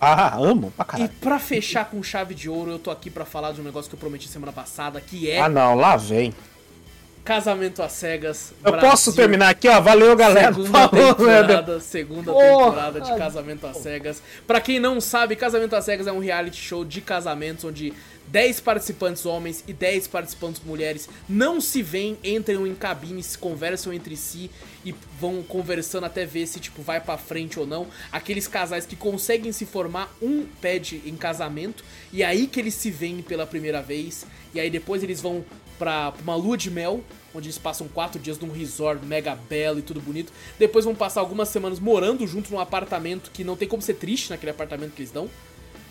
Ah, 0.00 0.36
amo 0.36 0.70
pra 0.76 0.84
E 0.84 0.88
caralho. 0.88 1.10
pra 1.20 1.38
fechar 1.38 1.86
com 1.86 2.02
chave 2.02 2.34
de 2.34 2.48
ouro, 2.50 2.70
eu 2.72 2.78
tô 2.78 2.90
aqui 2.90 3.08
pra 3.10 3.24
falar 3.24 3.52
de 3.52 3.60
um 3.60 3.64
negócio 3.64 3.88
que 3.88 3.94
eu 3.94 4.00
prometi 4.00 4.28
semana 4.28 4.52
passada, 4.52 5.00
que 5.00 5.30
é 5.30 5.40
Ah, 5.40 5.48
não, 5.48 5.74
lá 5.74 5.96
vem. 5.96 6.32
Casamento 7.24 7.82
às 7.82 7.92
Cegas. 7.92 8.52
Eu 8.62 8.70
Brasil. 8.72 8.90
posso 8.90 9.14
terminar 9.14 9.48
aqui, 9.48 9.66
ó. 9.66 9.80
Valeu, 9.80 10.14
galera. 10.14 10.52
Segunda 10.52 10.70
Falou, 10.88 11.14
temporada, 11.14 11.80
segunda 11.80 12.32
Porra. 12.32 12.64
temporada 12.66 13.00
de 13.00 13.16
Casamento 13.16 13.66
às 13.66 13.78
Cegas. 13.78 14.22
Pra 14.46 14.60
quem 14.60 14.78
não 14.78 15.00
sabe, 15.00 15.34
Casamento 15.34 15.74
às 15.74 15.86
Cegas 15.86 16.06
é 16.06 16.12
um 16.12 16.18
reality 16.18 16.60
show 16.60 16.84
de 16.84 17.00
casamentos 17.00 17.64
onde 17.64 17.94
10 18.28 18.60
participantes 18.60 19.26
homens 19.26 19.62
e 19.66 19.72
10 19.72 20.08
participantes 20.08 20.62
mulheres 20.64 21.08
não 21.28 21.60
se 21.60 21.82
veem, 21.82 22.18
entram 22.24 22.66
em 22.66 22.74
cabines, 22.74 23.36
conversam 23.36 23.92
entre 23.92 24.16
si 24.16 24.50
e 24.84 24.94
vão 25.20 25.42
conversando 25.42 26.04
até 26.04 26.24
ver 26.24 26.46
se 26.46 26.60
tipo 26.60 26.82
vai 26.82 27.00
pra 27.00 27.16
frente 27.16 27.58
ou 27.58 27.66
não. 27.66 27.86
Aqueles 28.10 28.48
casais 28.48 28.86
que 28.86 28.96
conseguem 28.96 29.52
se 29.52 29.66
formar, 29.66 30.12
um 30.20 30.46
pede 30.60 31.02
em 31.04 31.16
casamento 31.16 31.84
e 32.12 32.22
é 32.22 32.26
aí 32.26 32.46
que 32.46 32.60
eles 32.60 32.74
se 32.74 32.90
veem 32.90 33.22
pela 33.22 33.46
primeira 33.46 33.82
vez 33.82 34.26
e 34.52 34.60
aí 34.60 34.70
depois 34.70 35.02
eles 35.02 35.20
vão 35.20 35.44
pra 35.78 36.12
uma 36.22 36.36
lua 36.36 36.56
de 36.56 36.70
mel, 36.70 37.02
onde 37.34 37.48
eles 37.48 37.58
passam 37.58 37.88
quatro 37.88 38.20
dias 38.20 38.38
num 38.38 38.50
resort 38.50 39.04
mega 39.04 39.34
belo 39.34 39.78
e 39.78 39.82
tudo 39.82 40.00
bonito. 40.00 40.32
Depois 40.58 40.84
vão 40.84 40.94
passar 40.94 41.20
algumas 41.20 41.48
semanas 41.48 41.80
morando 41.80 42.26
junto 42.26 42.52
num 42.52 42.60
apartamento 42.60 43.30
que 43.32 43.42
não 43.42 43.56
tem 43.56 43.66
como 43.66 43.82
ser 43.82 43.94
triste 43.94 44.30
naquele 44.30 44.50
apartamento 44.50 44.92
que 44.92 45.02
eles 45.02 45.10
dão. 45.10 45.28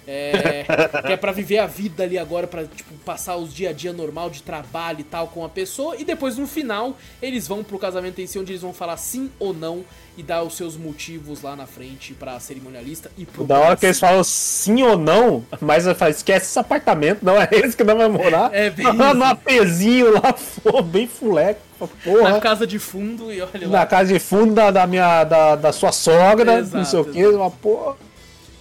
É, 0.07 0.65
que 1.05 1.13
é 1.13 1.17
pra 1.17 1.31
viver 1.31 1.59
a 1.59 1.67
vida 1.67 2.03
ali 2.03 2.17
agora, 2.17 2.45
pra 2.47 2.65
tipo, 2.65 2.93
passar 3.05 3.38
os 3.38 3.53
dia 3.53 3.69
a 3.69 3.73
dia 3.73 3.93
normal 3.93 4.30
de 4.30 4.43
trabalho 4.43 4.99
e 4.99 5.03
tal 5.03 5.27
com 5.27 5.45
a 5.45 5.49
pessoa. 5.49 5.95
E 5.97 6.03
depois 6.03 6.38
no 6.38 6.47
final 6.47 6.97
eles 7.21 7.47
vão 7.47 7.63
pro 7.63 7.80
casamento 7.80 8.19
em 8.19 8.27
si, 8.27 8.38
onde 8.38 8.51
eles 8.51 8.61
vão 8.61 8.73
falar 8.73 8.97
sim 8.97 9.30
ou 9.39 9.53
não 9.53 9.84
e 10.15 10.21
dar 10.21 10.43
os 10.43 10.55
seus 10.55 10.77
motivos 10.77 11.41
lá 11.41 11.55
na 11.55 11.65
frente 11.65 12.13
pra 12.13 12.39
cerimonialista 12.39 13.09
e 13.17 13.25
pro 13.25 13.43
Da 13.43 13.59
hora 13.59 13.75
que 13.75 13.85
eles 13.85 13.99
falam 13.99 14.23
sim 14.23 14.84
ou 14.84 14.97
não, 14.97 15.43
mas 15.59 15.85
falo, 15.97 16.11
esquece 16.11 16.45
esse 16.47 16.59
apartamento, 16.59 17.23
não 17.23 17.41
é 17.41 17.47
esse 17.51 17.75
que 17.75 17.84
não 17.84 17.97
vai 17.97 18.07
morar. 18.07 18.53
É 18.53 18.69
bem 18.71 18.85
no 18.93 19.23
apezinho 19.23 20.13
lá, 20.13 20.35
bem 20.84 21.07
fuleco, 21.07 21.61
porra. 22.03 22.30
na 22.30 22.39
casa 22.39 22.67
de 22.67 22.77
fundo 22.77 23.31
e 23.31 23.41
olha 23.41 23.67
Na 23.67 23.80
lá. 23.80 23.85
casa 23.85 24.13
de 24.13 24.19
fundo 24.19 24.53
da, 24.53 24.69
da 24.69 24.85
minha, 24.85 25.23
da, 25.23 25.55
da 25.55 25.71
sua 25.71 25.91
sogra, 25.91 26.59
Exato, 26.59 26.77
não 26.77 26.85
sei 26.85 26.99
o 26.99 27.05
que, 27.05 27.25
uma 27.27 27.49
porra. 27.49 27.95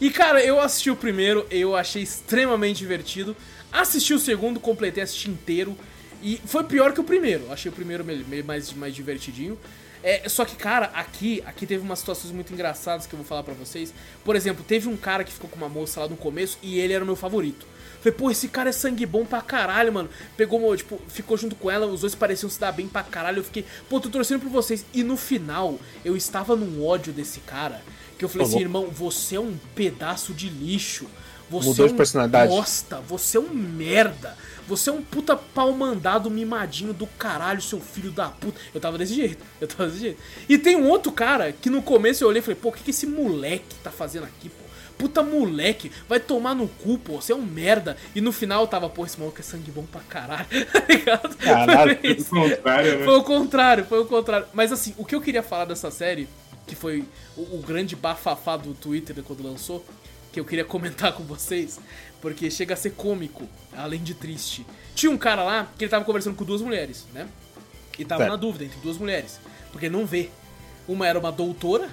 E 0.03 0.11
cara, 0.11 0.45
eu 0.45 0.59
assisti 0.59 0.91
o 0.91 0.97
primeiro, 0.97 1.47
eu 1.49 1.77
achei 1.77 2.03
extremamente 2.03 2.79
divertido. 2.79 3.37
Assisti 3.70 4.12
o 4.12 4.19
segundo, 4.19 4.59
completei, 4.59 5.01
assisti 5.01 5.31
inteiro. 5.31 5.77
E 6.20 6.41
foi 6.45 6.65
pior 6.65 6.93
que 6.93 7.01
o 7.01 7.05
primeiro. 7.05 7.53
Achei 7.53 7.70
o 7.70 7.73
primeiro 7.74 8.05
me- 8.05 8.24
me- 8.24 8.43
mais, 8.43 8.73
mais 8.73 8.97
divertidinho. 8.97 9.57
É, 10.03 10.29
só 10.29 10.45
que, 10.45 10.57
cara, 10.57 10.87
aqui, 10.93 11.41
aqui 11.47 11.65
teve 11.66 11.85
umas 11.85 12.01
situações 12.01 12.33
muito 12.33 12.53
engraçadas 12.53 13.07
que 13.07 13.15
eu 13.15 13.16
vou 13.16 13.24
falar 13.24 13.45
pra 13.45 13.55
vocês. 13.55 13.95
Por 14.24 14.35
exemplo, 14.35 14.65
teve 14.66 14.89
um 14.89 14.97
cara 14.97 15.23
que 15.23 15.33
ficou 15.33 15.49
com 15.49 15.55
uma 15.57 15.69
moça 15.69 16.01
lá 16.01 16.09
no 16.09 16.16
começo 16.16 16.59
e 16.65 16.81
ele 16.81 16.93
era 16.93 17.05
o 17.05 17.07
meu 17.07 17.15
favorito. 17.15 17.65
Falei, 18.01 18.19
pô, 18.19 18.29
esse 18.29 18.49
cara 18.49 18.70
é 18.70 18.73
sangue 18.73 19.07
bom 19.07 19.24
pra 19.24 19.41
caralho, 19.41 19.93
mano. 19.93 20.11
Pegou, 20.37 20.77
tipo, 20.77 21.01
ficou 21.07 21.37
junto 21.37 21.55
com 21.55 21.70
ela, 21.70 21.87
os 21.87 22.01
dois 22.01 22.16
pareciam 22.16 22.51
se 22.51 22.59
dar 22.59 22.73
bem 22.73 22.89
pra 22.89 23.05
caralho. 23.05 23.39
Eu 23.39 23.45
fiquei, 23.45 23.65
pô, 23.89 24.01
tô 24.01 24.09
torcendo 24.11 24.41
por 24.41 24.51
vocês. 24.51 24.85
E 24.93 25.05
no 25.05 25.16
final, 25.16 25.79
eu 26.05 26.16
estava 26.16 26.57
num 26.57 26.85
ódio 26.85 27.12
desse 27.12 27.39
cara. 27.39 27.81
Que 28.23 28.27
eu 28.27 28.28
falei 28.28 28.47
assim, 28.47 28.61
irmão, 28.61 28.86
você 28.86 29.35
é 29.35 29.40
um 29.40 29.57
pedaço 29.74 30.32
de 30.32 30.49
lixo. 30.49 31.09
Você 31.51 31.69
Mudou 31.70 31.86
é 31.86 31.89
de 31.89 31.94
um 31.94 31.97
personalidade. 31.97 32.53
bosta, 32.53 33.01
você 33.01 33.36
é 33.36 33.40
um 33.40 33.53
merda. 33.53 34.36
Você 34.69 34.90
é 34.90 34.93
um 34.93 35.03
puta 35.03 35.35
pau 35.35 35.73
mandado 35.73 36.31
mimadinho 36.31 36.93
do 36.93 37.05
caralho, 37.05 37.61
seu 37.61 37.81
filho 37.81 38.12
da 38.12 38.28
puta. 38.28 38.61
Eu 38.73 38.81
tava 38.81 38.97
desse 38.97 39.12
jeito, 39.12 39.44
eu 39.61 39.66
tava 39.66 39.86
desse 39.89 39.99
jeito. 39.99 40.20
E 40.49 40.57
tem 40.57 40.77
um 40.77 40.89
outro 40.89 41.11
cara 41.11 41.51
que 41.51 41.69
no 41.69 41.82
começo 41.82 42.23
eu 42.23 42.28
olhei 42.28 42.39
e 42.39 42.43
falei, 42.43 42.55
pô, 42.55 42.69
o 42.69 42.73
que, 42.73 42.85
que 42.85 42.90
esse 42.90 43.09
moleque 43.09 43.74
tá 43.82 43.90
fazendo 43.90 44.23
aqui, 44.23 44.49
pô? 44.49 44.62
Puta 44.97 45.20
moleque, 45.20 45.90
vai 46.09 46.20
tomar 46.20 46.55
no 46.55 46.69
cu, 46.69 46.99
pô, 46.99 47.20
você 47.20 47.32
é 47.32 47.35
um 47.35 47.43
merda. 47.43 47.97
E 48.15 48.20
no 48.20 48.31
final 48.31 48.61
eu 48.61 48.69
tava, 48.69 48.89
pô, 48.89 49.05
esse 49.05 49.19
maluco 49.19 49.40
é 49.40 49.43
sangue 49.43 49.73
bom 49.73 49.82
pra 49.82 50.01
caralho, 50.03 50.47
tá 50.73 50.85
ligado? 50.89 51.36
Caralho, 51.39 51.99
Foi 51.99 52.11
isso. 52.12 52.36
O 52.36 52.40
contrário, 52.40 52.99
né? 53.01 53.05
Foi 53.05 53.16
o 53.16 53.24
contrário, 53.24 53.85
foi 53.85 53.99
o 53.99 54.05
contrário. 54.07 54.47
Mas 54.55 54.70
assim, 54.70 54.94
o 54.97 55.05
que 55.05 55.16
eu 55.16 55.20
queria 55.20 55.43
falar 55.43 55.65
dessa 55.65 55.90
série, 55.90 56.28
que 56.67 56.75
foi 56.75 57.05
o, 57.37 57.59
o 57.59 57.63
grande 57.67 57.95
bafafá 57.97 58.57
do 58.57 58.75
Twitter 58.75 59.23
quando 59.23 59.43
lançou, 59.43 59.85
que 60.33 60.41
eu 60.41 60.45
queria 60.45 60.65
comentar 60.67 61.13
com 61.13 61.23
vocês, 61.25 61.79
porque 62.21 62.51
chega 62.51 62.75
a 62.75 62.77
ser 62.77 62.91
cômico, 62.91 63.49
além 63.73 64.03
de 64.03 64.15
triste. 64.15 64.67
Tinha 64.95 65.11
um 65.11 65.19
cara 65.19 65.43
lá 65.43 65.71
que 65.77 65.85
ele 65.85 65.91
tava 65.91 66.05
conversando 66.05 66.37
com 66.37 66.45
duas 66.45 66.61
mulheres, 66.61 67.07
né? 67.13 67.29
E 67.99 68.05
tava 68.05 68.23
Certo. 68.23 68.31
na 68.31 68.37
dúvida 68.37 68.65
entre 68.65 68.79
duas 68.81 68.97
mulheres, 68.99 69.39
porque 69.71 69.89
não 69.89 70.07
vê. 70.07 70.31
Uma 70.89 71.07
era 71.07 71.19
uma 71.19 71.31
doutora, 71.31 71.89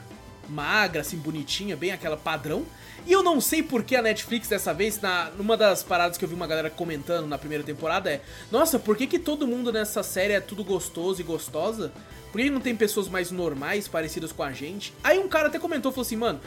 magra, 0.47 1.01
assim, 1.01 1.17
bonitinha, 1.17 1.75
bem 1.77 1.91
aquela 1.91 2.17
padrão. 2.17 2.65
E 3.05 3.11
eu 3.11 3.23
não 3.23 3.41
sei 3.41 3.63
por 3.63 3.83
que 3.83 3.95
a 3.95 4.01
Netflix 4.01 4.47
dessa 4.47 4.73
vez, 4.73 4.99
na, 5.01 5.31
numa 5.37 5.57
das 5.57 5.83
paradas 5.83 6.17
que 6.17 6.23
eu 6.23 6.29
vi 6.29 6.35
uma 6.35 6.47
galera 6.47 6.69
comentando 6.69 7.27
na 7.27 7.37
primeira 7.37 7.63
temporada 7.63 8.11
é 8.11 8.21
Nossa, 8.51 8.77
por 8.77 8.95
que, 8.95 9.07
que 9.07 9.19
todo 9.19 9.47
mundo 9.47 9.71
nessa 9.71 10.03
série 10.03 10.33
é 10.33 10.39
tudo 10.39 10.63
gostoso 10.63 11.21
e 11.21 11.23
gostosa? 11.23 11.91
Por 12.31 12.39
que 12.39 12.49
não 12.49 12.61
tem 12.61 12.75
pessoas 12.75 13.07
mais 13.07 13.31
normais, 13.31 13.87
parecidas 13.87 14.31
com 14.31 14.43
a 14.43 14.51
gente? 14.51 14.93
Aí 15.03 15.17
um 15.17 15.27
cara 15.27 15.47
até 15.47 15.57
comentou, 15.57 15.91
falou 15.91 16.05
assim, 16.05 16.15
mano, 16.15 16.39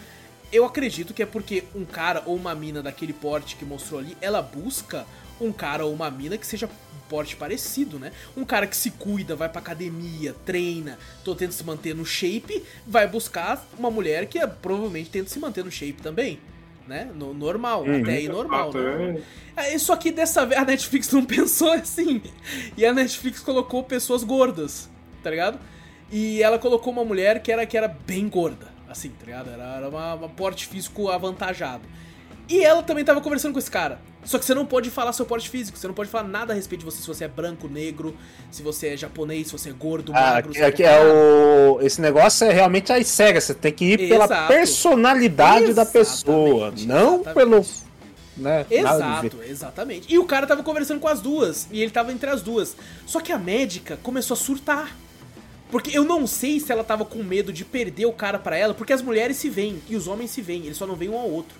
eu 0.52 0.64
acredito 0.64 1.14
que 1.14 1.22
é 1.22 1.26
porque 1.26 1.64
um 1.74 1.84
cara 1.84 2.22
ou 2.26 2.36
uma 2.36 2.54
mina 2.54 2.82
daquele 2.82 3.12
porte 3.12 3.56
que 3.56 3.64
mostrou 3.64 3.98
ali, 3.98 4.16
ela 4.20 4.42
busca 4.42 5.06
um 5.44 5.52
cara 5.52 5.84
ou 5.84 5.92
uma 5.92 6.10
mina 6.10 6.36
que 6.38 6.46
seja 6.46 6.68
porte 7.08 7.36
parecido, 7.36 7.98
né? 7.98 8.10
Um 8.36 8.44
cara 8.44 8.66
que 8.66 8.76
se 8.76 8.90
cuida, 8.90 9.36
vai 9.36 9.48
pra 9.48 9.60
academia, 9.60 10.34
treina, 10.46 10.98
tô 11.22 11.34
tentando 11.34 11.52
se 11.52 11.64
manter 11.64 11.94
no 11.94 12.06
shape, 12.06 12.62
vai 12.86 13.06
buscar 13.06 13.66
uma 13.78 13.90
mulher 13.90 14.26
que 14.26 14.38
é, 14.38 14.46
provavelmente 14.46 15.10
tenta 15.10 15.28
se 15.28 15.38
manter 15.38 15.62
no 15.64 15.70
shape 15.70 16.00
também, 16.00 16.38
né? 16.88 17.10
No, 17.14 17.34
normal, 17.34 17.82
Uhum. 17.84 18.00
até 18.00 18.12
aí 18.16 18.28
normal, 18.28 18.72
né? 18.72 19.20
é. 19.56 19.74
É, 19.74 19.78
Só 19.78 19.94
que 19.96 20.10
dessa 20.10 20.46
vez 20.46 20.58
a 20.60 20.64
Netflix 20.64 21.10
não 21.12 21.22
pensou 21.26 21.70
assim. 21.72 22.22
E 22.76 22.86
a 22.86 22.94
Netflix 22.94 23.40
colocou 23.40 23.82
pessoas 23.84 24.24
gordas, 24.24 24.88
tá 25.22 25.28
ligado? 25.30 25.58
E 26.10 26.42
ela 26.42 26.58
colocou 26.58 26.92
uma 26.92 27.04
mulher 27.04 27.42
que 27.42 27.52
era, 27.52 27.66
que 27.66 27.76
era 27.76 27.88
bem 27.88 28.26
gorda, 28.28 28.68
assim, 28.88 29.10
tá 29.10 29.26
ligado? 29.26 29.50
Era, 29.50 29.76
era 29.76 29.88
uma, 29.90 30.14
uma 30.14 30.28
porte 30.30 30.66
físico 30.66 31.10
avantajado. 31.10 31.82
E 32.48 32.62
ela 32.64 32.82
também 32.82 33.04
tava 33.04 33.20
conversando 33.20 33.52
com 33.52 33.58
esse 33.58 33.70
cara. 33.70 33.98
Só 34.24 34.38
que 34.38 34.44
você 34.44 34.54
não 34.54 34.64
pode 34.64 34.88
falar 34.90 35.12
seu 35.12 35.26
porte 35.26 35.48
físico, 35.48 35.76
você 35.76 35.86
não 35.88 35.94
pode 35.94 36.08
falar 36.08 36.28
nada 36.28 36.52
a 36.52 36.56
respeito 36.56 36.80
de 36.80 36.84
você, 36.84 37.00
se 37.00 37.08
você 37.08 37.24
é 37.24 37.28
branco, 37.28 37.66
negro, 37.68 38.14
se 38.52 38.62
você 38.62 38.88
é 38.88 38.96
japonês, 38.96 39.48
se 39.48 39.52
você 39.52 39.70
é 39.70 39.72
gordo, 39.72 40.12
Ah, 40.14 40.34
magro. 40.34 40.64
aqui, 40.64 40.84
é 40.84 41.00
o. 41.04 41.80
Esse 41.80 42.00
negócio 42.00 42.46
é 42.46 42.52
realmente 42.52 42.92
as 42.92 43.06
cegas. 43.08 43.44
Você 43.44 43.54
tem 43.54 43.72
que 43.72 43.84
ir 43.84 44.08
pela 44.08 44.26
Exato. 44.26 44.52
personalidade 44.52 45.72
da 45.74 45.82
Exatamente, 45.82 45.92
pessoa, 45.92 46.72
não 46.86 47.14
exatamente. 47.20 47.34
pelo. 47.34 47.66
Né. 48.36 48.64
Exato, 48.70 49.38
exatamente. 49.44 50.12
E 50.12 50.18
o 50.18 50.24
cara 50.24 50.46
tava 50.46 50.62
conversando 50.62 51.00
com 51.00 51.08
as 51.08 51.20
duas, 51.20 51.66
e 51.70 51.82
ele 51.82 51.90
tava 51.90 52.12
entre 52.12 52.30
as 52.30 52.42
duas. 52.42 52.76
Só 53.06 53.20
que 53.20 53.32
a 53.32 53.38
médica 53.38 53.98
começou 54.02 54.34
a 54.34 54.38
surtar. 54.38 54.96
Porque 55.70 55.96
eu 55.96 56.04
não 56.04 56.26
sei 56.26 56.60
se 56.60 56.70
ela 56.70 56.84
tava 56.84 57.02
com 57.04 57.22
medo 57.22 57.50
de 57.52 57.64
perder 57.64 58.04
o 58.04 58.12
cara 58.12 58.38
pra 58.38 58.56
ela, 58.56 58.74
porque 58.74 58.92
as 58.92 59.00
mulheres 59.00 59.38
se 59.38 59.48
veem 59.48 59.82
e 59.88 59.96
os 59.96 60.06
homens 60.06 60.30
se 60.30 60.42
veem, 60.42 60.64
eles 60.66 60.76
só 60.76 60.86
não 60.86 60.94
veem 60.94 61.10
um 61.10 61.18
ao 61.18 61.30
outro. 61.30 61.56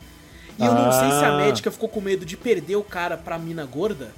E 0.59 0.65
eu 0.65 0.73
não 0.75 0.93
sei 0.93 1.09
se 1.11 1.25
a 1.25 1.33
Ah. 1.33 1.37
médica 1.39 1.71
ficou 1.71 1.89
com 1.89 2.01
medo 2.01 2.25
de 2.25 2.37
perder 2.37 2.77
o 2.77 2.83
cara 2.85 3.17
pra 3.17 3.39
mina 3.39 3.65
gorda, 3.65 4.13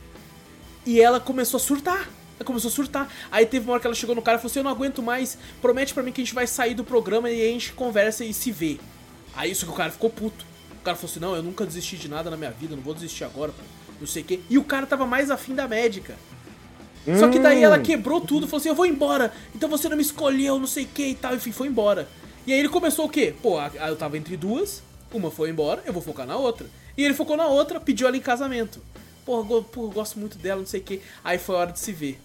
e 0.87 1.01
ela 1.01 1.19
começou 1.21 1.59
a 1.59 1.61
surtar. 1.61 2.09
Ela 2.37 2.45
começou 2.45 2.69
a 2.69 2.73
surtar. 2.73 3.09
Aí 3.31 3.47
teve 3.47 3.65
uma 3.65 3.73
hora 3.75 3.81
que 3.81 3.87
ela 3.87 3.95
chegou 3.95 4.15
no 4.15 4.21
cara 4.23 4.37
e 4.37 4.41
falou 4.41 4.51
assim: 4.51 4.59
Eu 4.59 4.65
não 4.65 4.71
aguento 4.73 5.01
mais, 5.03 5.39
promete 5.63 5.95
pra 5.95 6.03
mim 6.03 6.11
que 6.13 6.21
a 6.21 6.25
gente 6.25 6.35
vai 6.35 6.47
sair 6.47 6.75
do 6.75 6.83
programa 6.85 7.31
e 7.31 7.41
a 7.41 7.53
gente 7.53 7.73
conversa 7.73 8.25
e 8.25 8.35
se 8.35 8.51
vê. 8.51 8.79
Aí 9.37 9.51
isso 9.51 9.65
que 9.67 9.73
o 9.73 9.75
cara 9.75 9.91
ficou 9.93 10.11
puto. 10.11 10.45
O 10.73 10.85
cara 10.85 10.97
falou 10.97 11.11
assim: 11.11 11.21
Não, 11.21 11.35
eu 11.37 11.43
nunca 11.43 11.65
desisti 11.65 11.97
de 11.97 12.09
nada 12.09 12.29
na 12.31 12.37
minha 12.37 12.51
vida, 12.51 12.75
não 12.75 12.83
vou 12.83 12.93
desistir 12.95 13.25
agora, 13.25 13.53
pô. 13.53 13.63
Não 14.01 14.07
sei 14.07 14.23
o 14.23 14.25
quê. 14.25 14.41
E 14.51 14.59
o 14.59 14.65
cara 14.65 14.85
tava 14.87 15.07
mais 15.07 15.31
afim 15.31 15.55
da 15.55 15.69
médica. 15.69 16.17
Só 17.21 17.29
que 17.29 17.39
daí 17.39 17.63
ela 17.63 17.79
quebrou 17.79 18.21
tudo, 18.21 18.47
falou 18.49 18.59
assim: 18.61 18.69
Eu 18.71 18.75
vou 18.75 18.87
embora, 18.87 19.33
então 19.55 19.69
você 19.69 19.89
não 19.89 19.97
me 19.97 20.03
escolheu, 20.03 20.59
não 20.59 20.67
sei 20.67 20.85
o 20.85 20.89
que 20.89 21.07
e 21.07 21.15
tal. 21.15 21.35
Enfim, 21.35 21.53
foi 21.53 21.69
embora. 21.69 22.09
E 22.47 22.53
aí 22.53 22.59
ele 22.59 22.69
começou 22.69 23.05
o 23.07 23.09
quê? 23.09 23.33
Pô, 23.43 23.59
eu 23.61 23.95
tava 23.97 24.19
entre 24.19 24.37
duas, 24.37 24.83
uma 25.17 25.31
foi 25.31 25.51
embora, 25.51 25.83
eu 25.87 25.93
vou 25.93 26.03
focar 26.03 26.27
na 26.27 26.37
outra. 26.37 26.67
E 26.97 27.05
ele 27.05 27.15
focou 27.15 27.37
na 27.37 27.47
outra, 27.47 27.81
pediu 27.81 28.07
ela 28.07 28.17
em 28.17 28.21
casamento. 28.21 28.81
Porra, 29.25 29.43
go- 29.43 29.63
porra, 29.65 29.87
eu 29.89 29.93
gosto 29.93 30.19
muito 30.19 30.37
dela, 30.39 30.61
não 30.61 30.67
sei 30.67 30.81
o 30.81 30.85
quê. 30.85 31.01
Aí 31.23 31.39
foi 31.39 31.57
a 31.57 31.59
hora 31.59 31.73
de 31.73 31.79
se 31.81 31.93
ver. 31.93 32.21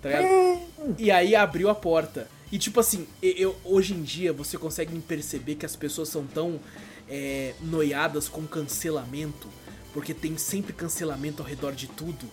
Tá 0.00 0.08
ligado? 0.08 0.60
E 0.98 1.10
aí 1.10 1.34
abriu 1.36 1.68
a 1.70 1.74
porta. 1.74 2.28
E 2.50 2.58
tipo 2.58 2.78
assim, 2.80 3.06
eu, 3.22 3.56
hoje 3.64 3.94
em 3.94 4.02
dia 4.02 4.32
você 4.32 4.58
consegue 4.58 4.98
perceber 5.00 5.54
que 5.54 5.64
as 5.64 5.74
pessoas 5.74 6.08
são 6.10 6.24
tão 6.26 6.60
é, 7.08 7.54
noiadas 7.62 8.28
com 8.28 8.46
cancelamento, 8.46 9.48
porque 9.94 10.12
tem 10.12 10.36
sempre 10.36 10.72
cancelamento 10.72 11.42
ao 11.42 11.48
redor 11.48 11.72
de 11.72 11.86
tudo, 11.86 12.26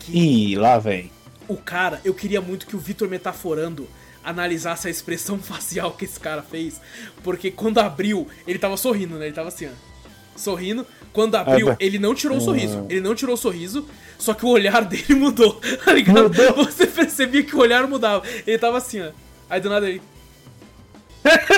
que 0.00 0.12
Ih, 0.18 0.56
lá 0.56 0.78
vem. 0.78 1.10
o 1.48 1.56
cara, 1.56 2.00
eu 2.04 2.12
queria 2.14 2.40
muito 2.40 2.66
que 2.66 2.74
o 2.74 2.78
Vitor 2.78 3.08
Metaforando 3.08 3.88
analisasse 4.26 4.88
a 4.88 4.90
expressão 4.90 5.38
facial 5.40 5.92
que 5.92 6.04
esse 6.04 6.20
cara 6.20 6.42
fez, 6.42 6.80
porque 7.22 7.50
quando 7.50 7.78
abriu, 7.78 8.28
ele 8.46 8.58
tava 8.58 8.76
sorrindo, 8.76 9.16
né? 9.16 9.26
Ele 9.26 9.34
tava 9.34 9.48
assim, 9.48 9.66
ó. 9.66 9.70
Sorrindo. 10.36 10.86
Quando 11.14 11.34
abriu, 11.34 11.70
É, 11.70 11.76
ele 11.80 11.98
não 11.98 12.14
tirou 12.14 12.36
o 12.36 12.40
sorriso. 12.42 12.84
Ele 12.90 13.00
não 13.00 13.14
tirou 13.14 13.34
o 13.34 13.38
sorriso, 13.38 13.88
só 14.18 14.34
que 14.34 14.44
o 14.44 14.50
olhar 14.50 14.84
dele 14.84 15.14
mudou, 15.14 15.58
tá 15.82 15.92
ligado? 15.94 16.24
Mudou. 16.24 16.66
Você 16.66 16.86
percebia 16.86 17.42
que 17.42 17.56
o 17.56 17.60
olhar 17.60 17.86
mudava. 17.86 18.22
Ele 18.46 18.58
tava 18.58 18.76
assim, 18.76 19.00
ó. 19.00 19.10
Aí 19.48 19.60
do 19.60 19.70
nada 19.70 19.88
ele. 19.88 20.02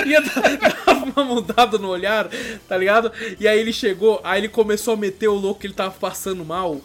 Ia 0.05 0.21
dar 0.21 1.03
uma 1.03 1.23
mudada 1.23 1.77
no 1.77 1.89
olhar, 1.89 2.29
tá 2.67 2.77
ligado? 2.77 3.11
E 3.39 3.47
aí 3.47 3.59
ele 3.59 3.73
chegou, 3.73 4.19
aí 4.23 4.41
ele 4.41 4.49
começou 4.49 4.93
a 4.93 4.97
meter 4.97 5.27
o 5.27 5.35
louco 5.35 5.59
que 5.59 5.67
ele 5.67 5.73
tava 5.73 5.91
passando 5.91 6.43
mal, 6.43 6.81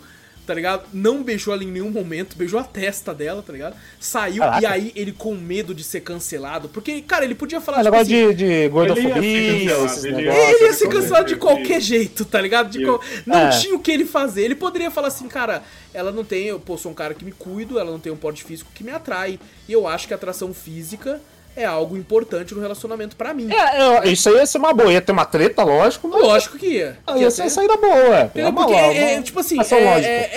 tá 0.47 0.53
ligado? 0.55 0.85
Não 0.93 1.23
beijou 1.23 1.55
ela 1.55 1.65
em 1.65 1.69
nenhum 1.71 1.91
momento, 1.91 2.37
beijou 2.37 2.61
a 2.61 2.65
testa 2.65 3.15
dela, 3.15 3.43
tá 3.43 3.53
ligado? 3.53 3.77
Saiu 3.99 4.41
Caraca. 4.43 4.62
e 4.62 4.66
aí 4.66 4.93
ele 4.95 5.12
com 5.12 5.35
medo 5.35 5.75
de 5.75 5.83
ser 5.83 6.01
cancelado, 6.01 6.69
porque, 6.69 7.01
cara, 7.03 7.25
ele 7.25 7.35
podia 7.35 7.61
falar 7.61 7.79
Ah, 7.79 7.83
tipo 7.85 7.93
negócio 7.95 8.15
assim, 8.27 8.35
de, 8.37 8.62
de 8.62 8.69
gordofobia, 8.69 9.16
Ele 9.19 9.65
ia 9.65 9.65
ser 9.65 9.65
cancelado, 9.65 9.87
esses 9.87 10.05
ele 10.05 10.12
ia- 10.12 10.19
negócios. 10.21 10.45
ele 10.49 10.55
ia 10.61 10.66
Nossa, 10.66 10.79
ser 10.79 10.85
com 10.87 10.93
cancelado 10.93 11.27
de 11.29 11.37
qualquer 11.37 11.81
jeito, 11.81 12.25
tá 12.25 12.41
ligado? 12.41 12.79
Qual- 12.85 13.01
Não 13.27 13.39
É. 13.39 13.51
tinha 13.51 13.75
o 13.75 13.79
que 13.79 13.91
ele 13.91 14.05
fazer. 14.05 14.43
Ele 14.43 14.55
poderia 14.55 14.91
falar 14.91 15.09
assim, 15.09 15.29
cara, 15.29 15.62
ela 15.93 16.12
não 16.12 16.25
tem. 16.25 16.47
Eu 16.47 16.61
pô, 16.61 16.77
sou 16.77 16.93
um 16.93 16.95
cara 16.95 17.15
que 17.15 17.25
me 17.25 17.33
cuido, 17.33 17.79
ela 17.79 17.91
não 17.91 17.99
tem 17.99 18.12
um 18.12 18.16
porte 18.16 18.45
físico 18.45 18.71
que 18.75 18.85
me 18.85 18.91
atrai. 18.91 19.39
E 19.69 19.73
eu 19.73 19.87
acho 19.89 20.07
que 20.07 20.12
a 20.12 20.16
atração 20.16 20.53
física 20.53 21.21
é 21.56 21.64
algo 21.64 21.97
importante 21.97 22.55
no 22.55 22.60
relacionamento 22.60 23.14
pra 23.16 23.32
mim. 23.32 23.48
É, 23.52 23.81
eu- 24.06 24.12
isso 24.12 24.28
aí 24.28 24.36
ia 24.36 24.47
ser 24.47 24.59
uma 24.59 24.72
boa. 24.72 24.93
Ia 24.93 25.01
ter 25.01 25.12
uma 25.12 25.24
treta, 25.24 25.62
lógico, 25.62 26.09
mas 26.09 26.20
Lógico 26.22 26.59
que 26.59 26.66
ia. 26.66 26.98
Ah, 27.06 27.16
ia 27.16 27.22
ia 27.24 27.31
ser 27.31 27.48
saída 27.51 27.76
boa, 27.76 28.16
é. 28.16 28.31
É 28.35 28.48
uma- 28.48 28.66
Porque, 28.66 28.74
é, 28.78 29.14
é, 29.14 29.22
tipo 29.22 29.39
assim, 29.40 29.56
é, 29.56 29.59
lógica. 29.85 30.09
é, 30.09 30.31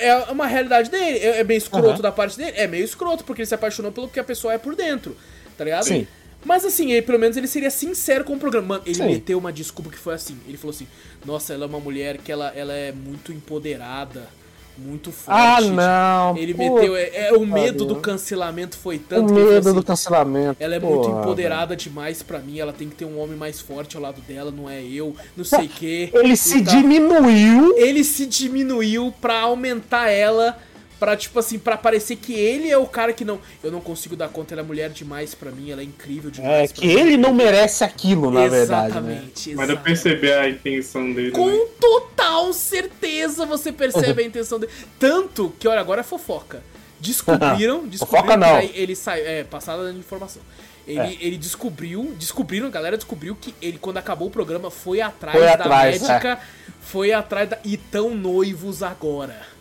é, 0.00 0.06
é 0.08 0.16
uma 0.30 0.46
realidade 0.46 0.90
dele. 0.90 1.18
É, 1.18 1.40
é 1.40 1.44
meio 1.44 1.58
escroto 1.58 1.88
Aham. 1.88 2.00
da 2.00 2.12
parte 2.12 2.36
dele. 2.38 2.52
É 2.56 2.66
meio 2.66 2.84
escroto, 2.84 3.24
porque 3.24 3.42
ele 3.42 3.46
se 3.46 3.54
apaixonou 3.54 3.92
pelo 3.92 4.08
que 4.08 4.18
a 4.20 4.24
pessoa 4.24 4.52
é 4.54 4.58
por 4.58 4.74
dentro. 4.74 5.16
Tá 5.56 5.64
ligado? 5.64 5.84
Sim. 5.84 6.06
Mas 6.44 6.62
assim, 6.64 6.92
ele, 6.92 7.00
pelo 7.02 7.18
menos 7.18 7.36
ele 7.38 7.46
seria 7.46 7.70
sincero 7.70 8.22
com 8.24 8.34
o 8.34 8.38
programa. 8.38 8.66
Mano, 8.68 8.82
ele 8.84 8.94
Sim. 8.94 9.06
meteu 9.06 9.38
uma 9.38 9.50
desculpa 9.52 9.90
que 9.90 9.96
foi 9.98 10.12
assim. 10.14 10.38
Ele 10.46 10.58
falou 10.58 10.74
assim: 10.74 10.86
Nossa, 11.24 11.54
ela 11.54 11.64
é 11.64 11.66
uma 11.66 11.80
mulher 11.80 12.18
que 12.18 12.30
ela, 12.30 12.52
ela 12.54 12.72
é 12.74 12.92
muito 12.92 13.32
empoderada, 13.32 14.28
muito 14.76 15.12
forte. 15.12 15.38
Ah, 15.38 15.60
não. 15.60 16.36
Ele 16.36 16.52
pô, 16.54 16.74
meteu. 16.74 16.96
É, 16.96 17.28
é, 17.28 17.32
o 17.32 17.46
medo 17.46 17.84
do 17.84 17.96
cancelamento 17.96 18.76
foi 18.76 18.96
O 18.96 19.00
tanto 19.00 19.26
que 19.28 19.34
falou 19.34 19.52
medo 19.52 19.68
assim, 19.68 19.76
do 19.76 19.82
cancelamento. 19.84 20.56
ela 20.58 20.74
é 20.74 20.80
pô, 20.80 20.86
muito 20.88 21.10
empoderada 21.10 21.76
demais 21.76 22.22
pra 22.22 22.38
mim, 22.40 22.58
ela 22.58 22.72
tem 22.72 22.88
que 22.88 22.96
ter 22.96 23.04
um 23.04 23.18
homem 23.18 23.36
mais 23.36 23.60
forte 23.60 23.96
ao 23.96 24.02
lado 24.02 24.20
dela, 24.22 24.50
não 24.50 24.68
é 24.68 24.82
eu, 24.82 25.14
não 25.36 25.44
sei 25.44 25.66
o 25.66 25.68
quê. 25.68 26.10
Ele 26.12 26.36
se 26.36 26.62
tal. 26.62 26.74
diminuiu. 26.74 27.76
Ele 27.78 28.02
se 28.02 28.26
diminuiu 28.26 29.14
pra 29.20 29.40
aumentar 29.40 30.10
ela, 30.10 30.58
pra 30.98 31.16
tipo 31.16 31.38
assim, 31.38 31.58
pra 31.58 31.76
parecer 31.76 32.16
que 32.16 32.32
ele 32.32 32.70
é 32.70 32.76
o 32.78 32.86
cara 32.86 33.12
que 33.12 33.24
não. 33.24 33.40
Eu 33.62 33.70
não 33.72 33.80
consigo 33.80 34.16
dar 34.16 34.28
conta, 34.28 34.54
ela 34.54 34.62
é 34.62 34.64
mulher 34.64 34.90
demais 34.90 35.34
pra 35.34 35.50
mim, 35.50 35.70
ela 35.70 35.80
é 35.80 35.84
incrível 35.84 36.30
É, 36.30 36.32
demais. 36.32 36.72
pra 36.72 36.80
que 36.80 36.86
mim. 36.86 36.92
ele 36.94 37.16
não 37.16 37.32
merece 37.34 37.84
aquilo, 37.84 38.30
na 38.30 38.46
verdade, 38.48 38.94
né? 39.00 39.12
Exatamente, 39.12 39.54
Mas 39.54 39.68
eu 39.68 39.74
exatamente. 39.74 39.82
perceber 39.82 40.32
a 40.34 40.48
intenção 40.48 41.12
dele. 41.12 41.30
né? 41.30 41.34
Com 41.36 41.66
total 41.80 42.52
certeza 42.52 43.44
você 43.46 43.70
percebe 43.72 44.22
a 44.22 44.26
intenção 44.26 44.58
dele. 44.58 44.72
Tanto 44.98 45.52
que, 45.58 45.68
olha, 45.68 45.80
agora 45.80 46.00
é 46.00 46.04
fofoca. 46.04 46.62
Descobriram, 47.00 47.86
descobriram 47.88 47.98
Fofoca 47.98 48.32
que 48.32 48.36
não. 48.36 48.60
ele 48.80 48.96
saiu. 48.96 49.24
É, 49.26 49.44
passada 49.44 49.92
de 49.92 49.98
informação. 49.98 50.40
Ele, 50.86 50.98
É. 51.00 51.16
ele 51.20 51.36
descobriu, 51.38 52.14
descobriram, 52.18 52.66
a 52.66 52.70
galera 52.70 52.96
descobriu 52.96 53.34
que 53.34 53.54
ele, 53.60 53.78
quando 53.78 53.96
acabou 53.96 54.28
o 54.28 54.30
programa, 54.30 54.70
foi 54.70 55.00
atrás 55.00 55.36
Foi 55.36 55.46
da 55.46 55.54
atrás, 55.54 56.02
médica, 56.02 56.38
foi 56.80 57.12
atrás 57.12 57.48
da. 57.48 57.58
E 57.64 57.76
tão 57.76 58.14
noivos 58.14 58.82
agora. 58.82 59.53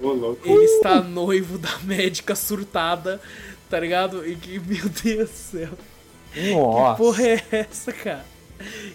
Louco. 0.00 0.48
Ele 0.48 0.64
está 0.64 1.00
noivo 1.00 1.58
da 1.58 1.76
médica 1.82 2.34
surtada, 2.34 3.20
tá 3.68 3.78
ligado? 3.80 4.26
E 4.26 4.36
que, 4.36 4.58
meu 4.60 4.88
Deus 4.88 5.30
do 5.30 5.34
céu. 5.34 5.68
Nossa. 6.52 6.96
Porra 6.96 7.22
é 7.26 7.42
essa, 7.50 7.92
cara? 7.92 8.24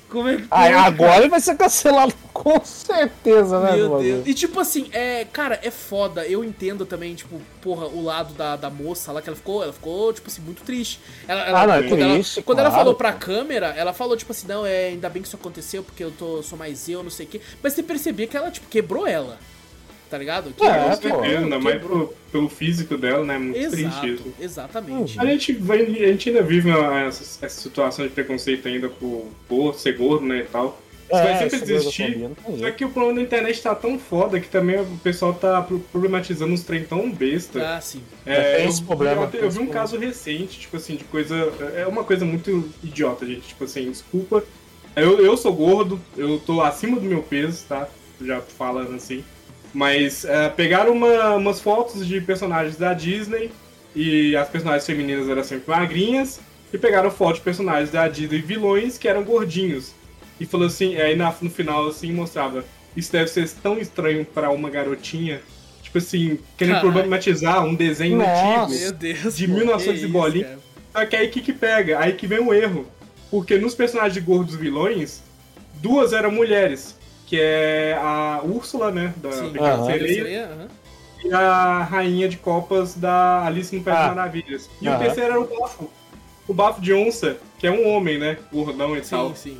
Como 0.10 0.28
é 0.28 0.36
que. 0.38 0.44
Aí, 0.52 0.74
pode, 0.74 0.86
agora 0.86 1.18
ele 1.22 1.30
vai 1.30 1.40
ser 1.40 1.56
cancelado 1.56 2.14
com 2.34 2.64
certeza, 2.66 3.60
né, 3.62 3.78
Meu 3.78 3.90
bagulho? 3.90 4.16
Deus. 4.16 4.28
E 4.28 4.34
tipo 4.34 4.60
assim, 4.60 4.90
é, 4.92 5.26
cara, 5.26 5.58
é 5.64 5.72
foda. 5.72 6.26
Eu 6.28 6.44
entendo 6.44 6.86
também, 6.86 7.16
tipo, 7.16 7.42
porra, 7.62 7.88
o 7.88 8.04
lado 8.04 8.34
da, 8.34 8.56
da 8.58 8.70
moça 8.70 9.12
lá 9.14 9.22
que 9.22 9.30
ela 9.30 9.38
ficou, 9.38 9.64
ela 9.64 9.72
ficou, 9.72 10.12
tipo 10.12 10.30
assim, 10.30 10.42
muito 10.42 10.64
triste. 10.64 11.00
Ela, 11.28 11.42
ela- 11.48 11.62
Ah, 11.62 11.68
não, 11.68 11.74
é 11.76 11.84
quando 11.88 12.02
ela, 12.02 12.14
triste, 12.14 12.42
quando 12.42 12.60
ela 12.60 12.72
falou 12.72 12.94
pra 12.96 13.14
câmera, 13.14 13.68
ela 13.68 13.94
falou, 13.94 14.18
tipo 14.18 14.32
assim, 14.34 14.48
não, 14.48 14.66
é, 14.66 14.88
ainda 14.88 15.10
bem 15.10 15.22
que 15.22 15.28
isso 15.30 15.38
aconteceu, 15.38 15.82
porque 15.82 16.04
eu 16.04 16.12
tô, 16.12 16.44
sou 16.44 16.58
mais 16.58 16.90
eu, 16.90 17.02
não 17.02 17.10
sei 17.10 17.26
o 17.26 17.30
quê. 17.30 17.40
Mas 17.62 17.72
você 17.74 17.82
percebia 17.84 18.28
que 18.28 18.36
ela, 18.36 18.52
tipo, 18.52 18.68
quebrou 18.68 19.08
ela. 19.08 19.40
Tá 20.10 20.18
ligado? 20.18 20.50
É, 20.62 20.96
Quebrou, 20.96 21.12
Com 21.18 21.18
pô. 21.18 21.24
ainda 21.24 21.60
mais 21.60 21.82
pro- 21.82 22.14
pelo 22.32 22.48
físico 22.50 22.96
dela, 22.98 23.24
né? 23.26 23.38
Muito 23.38 23.56
triste 23.72 23.86
Exato, 23.86 24.08
isso. 24.08 24.34
exatamente. 24.40 25.20
A 25.20 25.26
gente, 25.26 25.54
vai, 25.54 25.82
a 25.82 26.08
gente 26.12 26.30
ainda 26.30 26.42
vive 26.44 26.70
uma- 26.70 27.02
essa, 27.02 27.46
essa 27.46 27.62
situação 27.62 28.06
de 28.06 28.12
preconceito 28.14 28.68
ainda 28.68 28.90
por, 28.90 29.26
por 29.48 29.74
ser 29.76 29.98
gordo, 29.98 30.26
né, 30.26 30.40
e 30.40 30.44
tal. 30.44 30.80
Isso 31.12 31.22
vai 31.22 31.50
sempre 31.50 31.74
existir. 31.74 32.30
Só 32.60 32.72
que 32.72 32.86
o 32.86 32.90
problema 32.90 33.16
da 33.20 33.22
internet 33.24 33.62
tá 33.62 33.76
tão 33.76 34.00
foda 34.00 34.40
que 34.40 34.48
também 34.48 34.80
o 34.80 34.86
pessoal 35.04 35.34
tá 35.34 35.62
pro- 35.62 35.80
problematizando 35.92 36.54
uns 36.54 36.64
trem 36.64 36.84
tão 36.86 37.12
besta. 37.12 37.76
Ah, 37.76 37.82
sim. 37.82 38.02
É, 38.26 38.64
eu, 38.64 38.70
esse 38.70 38.82
problema, 38.84 39.24
eu, 39.24 39.28
tem 39.28 39.42
eu 39.42 39.48
esse 39.48 39.58
vi 39.58 39.64
um 39.64 39.68
problema. 39.68 39.88
caso 39.88 39.98
recente, 40.00 40.60
tipo 40.62 40.78
assim, 40.78 40.96
de 40.96 41.04
coisa. 41.04 41.36
É 41.76 41.86
uma 41.86 42.04
coisa 42.04 42.24
muito 42.26 42.68
idiota, 42.84 43.26
gente. 43.26 43.48
Tipo 43.50 43.64
assim, 43.66 43.92
desculpa. 43.92 44.44
Eu, 44.96 45.20
eu 45.24 45.36
sou 45.38 45.54
gordo, 45.54 46.00
eu 46.18 46.40
tô 46.40 46.62
acima 46.62 46.96
do 47.00 47.06
meu 47.08 47.22
peso, 47.22 47.66
tá? 47.68 47.88
Já 48.22 48.40
falando 48.42 48.96
assim. 48.96 49.24
Mas 49.74 50.24
é, 50.26 50.50
pegaram 50.50 50.94
uma- 50.94 51.36
umas 51.36 51.60
fotos 51.60 52.06
de 52.06 52.22
personagens 52.22 52.76
da 52.78 52.94
Disney 52.94 53.52
e 53.96 54.36
as 54.36 54.48
personagens 54.48 54.86
femininas 54.86 55.28
eram 55.28 55.44
sempre 55.44 55.70
magrinhas. 55.72 56.40
E 56.72 56.78
pegaram 56.78 57.12
fotos 57.12 57.38
de 57.38 57.42
personagens 57.44 57.92
da 57.92 58.08
Disney 58.08 58.40
vilões 58.42 58.98
que 58.98 59.08
eram 59.08 59.24
gordinhos. 59.24 59.94
E 60.40 60.46
falou 60.46 60.68
assim, 60.68 60.96
aí 60.98 61.16
na- 61.16 61.34
no 61.42 61.50
final 61.50 61.88
assim 61.88 62.12
mostrava. 62.12 62.64
Isso 62.98 63.12
deve 63.12 63.30
ser 63.30 63.48
tão 63.62 63.78
estranho 63.80 64.26
pra 64.26 64.50
uma 64.52 64.70
garotinha. 64.70 65.42
Tipo 65.82 65.98
assim, 66.00 66.40
querendo 66.58 66.76
Caralho. 66.76 66.92
problematizar 66.94 67.64
um 67.66 67.76
desenho 67.76 68.18
Nossa. 68.18 68.64
antigo. 68.64 68.80
Meu 68.82 68.92
Deus. 68.94 69.36
De 69.38 69.48
pô, 69.48 69.54
1900 69.56 70.00
que 70.00 70.06
e 70.06 70.10
bolinha. 70.10 70.46
cara. 70.46 70.60
Só 70.94 71.06
que 71.06 71.16
aí 71.16 71.28
o 71.28 71.32
que, 71.32 71.42
que 71.42 71.54
pega? 71.54 72.00
Aí 72.00 72.14
que 72.14 72.26
vem 72.28 72.40
o 72.40 72.54
erro. 72.54 72.88
Porque 73.30 73.58
nos 73.58 73.74
personagens 73.76 74.14
de 74.14 74.20
gordos 74.22 74.56
vilões, 74.56 75.22
duas 75.76 76.14
eram 76.14 76.32
mulheres. 76.32 76.96
Que 77.34 77.42
é 77.42 77.98
a 78.00 78.42
Úrsula, 78.44 78.92
né? 78.92 79.12
Da 79.18 79.32
Sim, 79.32 79.50
Pequena. 79.54 79.86
Sereia. 79.86 80.50
E 81.26 81.34
a 81.34 81.82
rainha 81.82 82.30
de 82.30 82.38
copas 82.38 82.94
da 82.94 83.44
Alice 83.44 83.76
no 83.76 83.82
País 83.82 83.98
das 83.98 84.06
Ah. 84.06 84.14
Maravilhas. 84.14 84.70
E 84.80 84.88
o 84.88 85.00
terceiro 85.00 85.32
era 85.32 85.42
o 85.42 85.48
bafo. 85.48 85.90
O 86.48 86.54
bafo 86.54 86.80
de 86.80 86.94
onça, 86.94 87.38
que 87.58 87.66
é 87.66 87.72
um 87.72 87.88
homem, 87.88 88.20
né? 88.20 88.38
Gordão 88.52 88.96
e 88.96 89.02
tal. 89.02 89.30
Sim, 89.30 89.36
sim. 89.56 89.58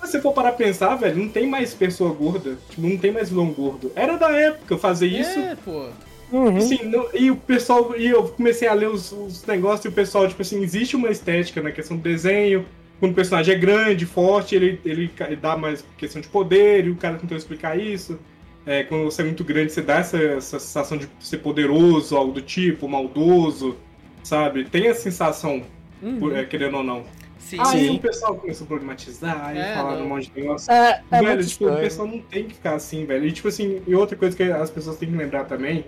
Se 0.00 0.12
você 0.12 0.20
for 0.20 0.32
parar 0.32 0.52
pra 0.52 0.64
pensar, 0.64 0.94
velho, 0.94 1.16
não 1.16 1.28
tem 1.28 1.44
mais 1.48 1.74
pessoa 1.74 2.12
gorda. 2.14 2.56
Tipo, 2.70 2.82
não 2.82 2.96
tem 2.96 3.10
mais 3.10 3.30
vilão 3.30 3.46
gordo. 3.52 3.90
Era 3.96 4.16
da 4.16 4.30
época 4.30 4.78
fazer 4.78 5.08
isso. 5.08 5.40
É, 5.40 5.56
pô. 5.64 5.86
Uhum. 6.30 6.56
Assim, 6.56 6.84
não- 6.84 7.08
e 7.12 7.32
o 7.32 7.36
pessoal, 7.36 7.96
e 7.96 8.06
eu 8.06 8.28
comecei 8.28 8.68
a 8.68 8.74
ler 8.74 8.90
os, 8.90 9.10
os 9.10 9.44
negócios 9.44 9.86
e 9.86 9.88
o 9.88 9.92
pessoal, 9.92 10.28
tipo 10.28 10.40
assim, 10.42 10.62
existe 10.62 10.94
uma 10.94 11.08
estética 11.10 11.60
na 11.60 11.72
questão 11.72 11.96
do 11.96 12.02
desenho. 12.04 12.64
Quando 12.98 13.12
o 13.12 13.14
personagem 13.14 13.54
é 13.54 13.58
grande, 13.58 14.04
forte, 14.06 14.54
ele, 14.56 14.80
ele 14.84 15.10
dá 15.40 15.56
mais 15.56 15.84
questão 15.96 16.20
de 16.20 16.28
poder, 16.28 16.86
e 16.86 16.90
o 16.90 16.96
cara 16.96 17.16
tentou 17.16 17.36
explicar 17.36 17.78
isso. 17.78 18.18
É, 18.66 18.82
quando 18.82 19.04
você 19.04 19.22
é 19.22 19.24
muito 19.24 19.44
grande, 19.44 19.72
você 19.72 19.80
dá 19.80 19.96
essa, 19.98 20.18
essa 20.18 20.58
sensação 20.58 20.98
de 20.98 21.08
ser 21.20 21.38
poderoso, 21.38 22.16
algo 22.16 22.32
do 22.32 22.42
tipo, 22.42 22.88
maldoso, 22.88 23.76
sabe? 24.22 24.64
Tem 24.64 24.88
essa 24.88 25.00
sensação, 25.00 25.62
Uhum. 26.02 26.18
por- 26.18 26.36
é, 26.36 26.44
querendo 26.44 26.76
ou 26.78 26.82
não. 26.82 27.04
Sim, 27.38 27.56
Aí 27.60 27.86
sim. 27.88 27.96
o 27.96 27.98
pessoal 28.00 28.34
começou 28.34 28.64
a 28.64 28.68
problematizar, 28.68 29.46
aí 29.46 29.56
É, 29.58 29.74
falaram 29.74 30.00
não. 30.00 30.06
um 30.06 30.08
monte 30.10 30.30
de 30.30 30.40
negócio. 30.40 30.70
É, 30.70 31.00
é 31.10 31.22
velho, 31.22 31.46
tipo, 31.46 31.66
o 31.66 31.76
pessoal 31.76 32.06
não 32.08 32.18
tem 32.20 32.44
que 32.44 32.54
ficar 32.54 32.74
assim, 32.74 33.06
velho. 33.06 33.24
E 33.26 33.32
tipo 33.32 33.48
assim, 33.48 33.80
e 33.86 33.94
outra 33.94 34.16
coisa 34.16 34.36
que 34.36 34.42
as 34.42 34.68
pessoas 34.70 34.96
têm 34.98 35.08
que 35.10 35.16
lembrar 35.16 35.44
também, 35.44 35.86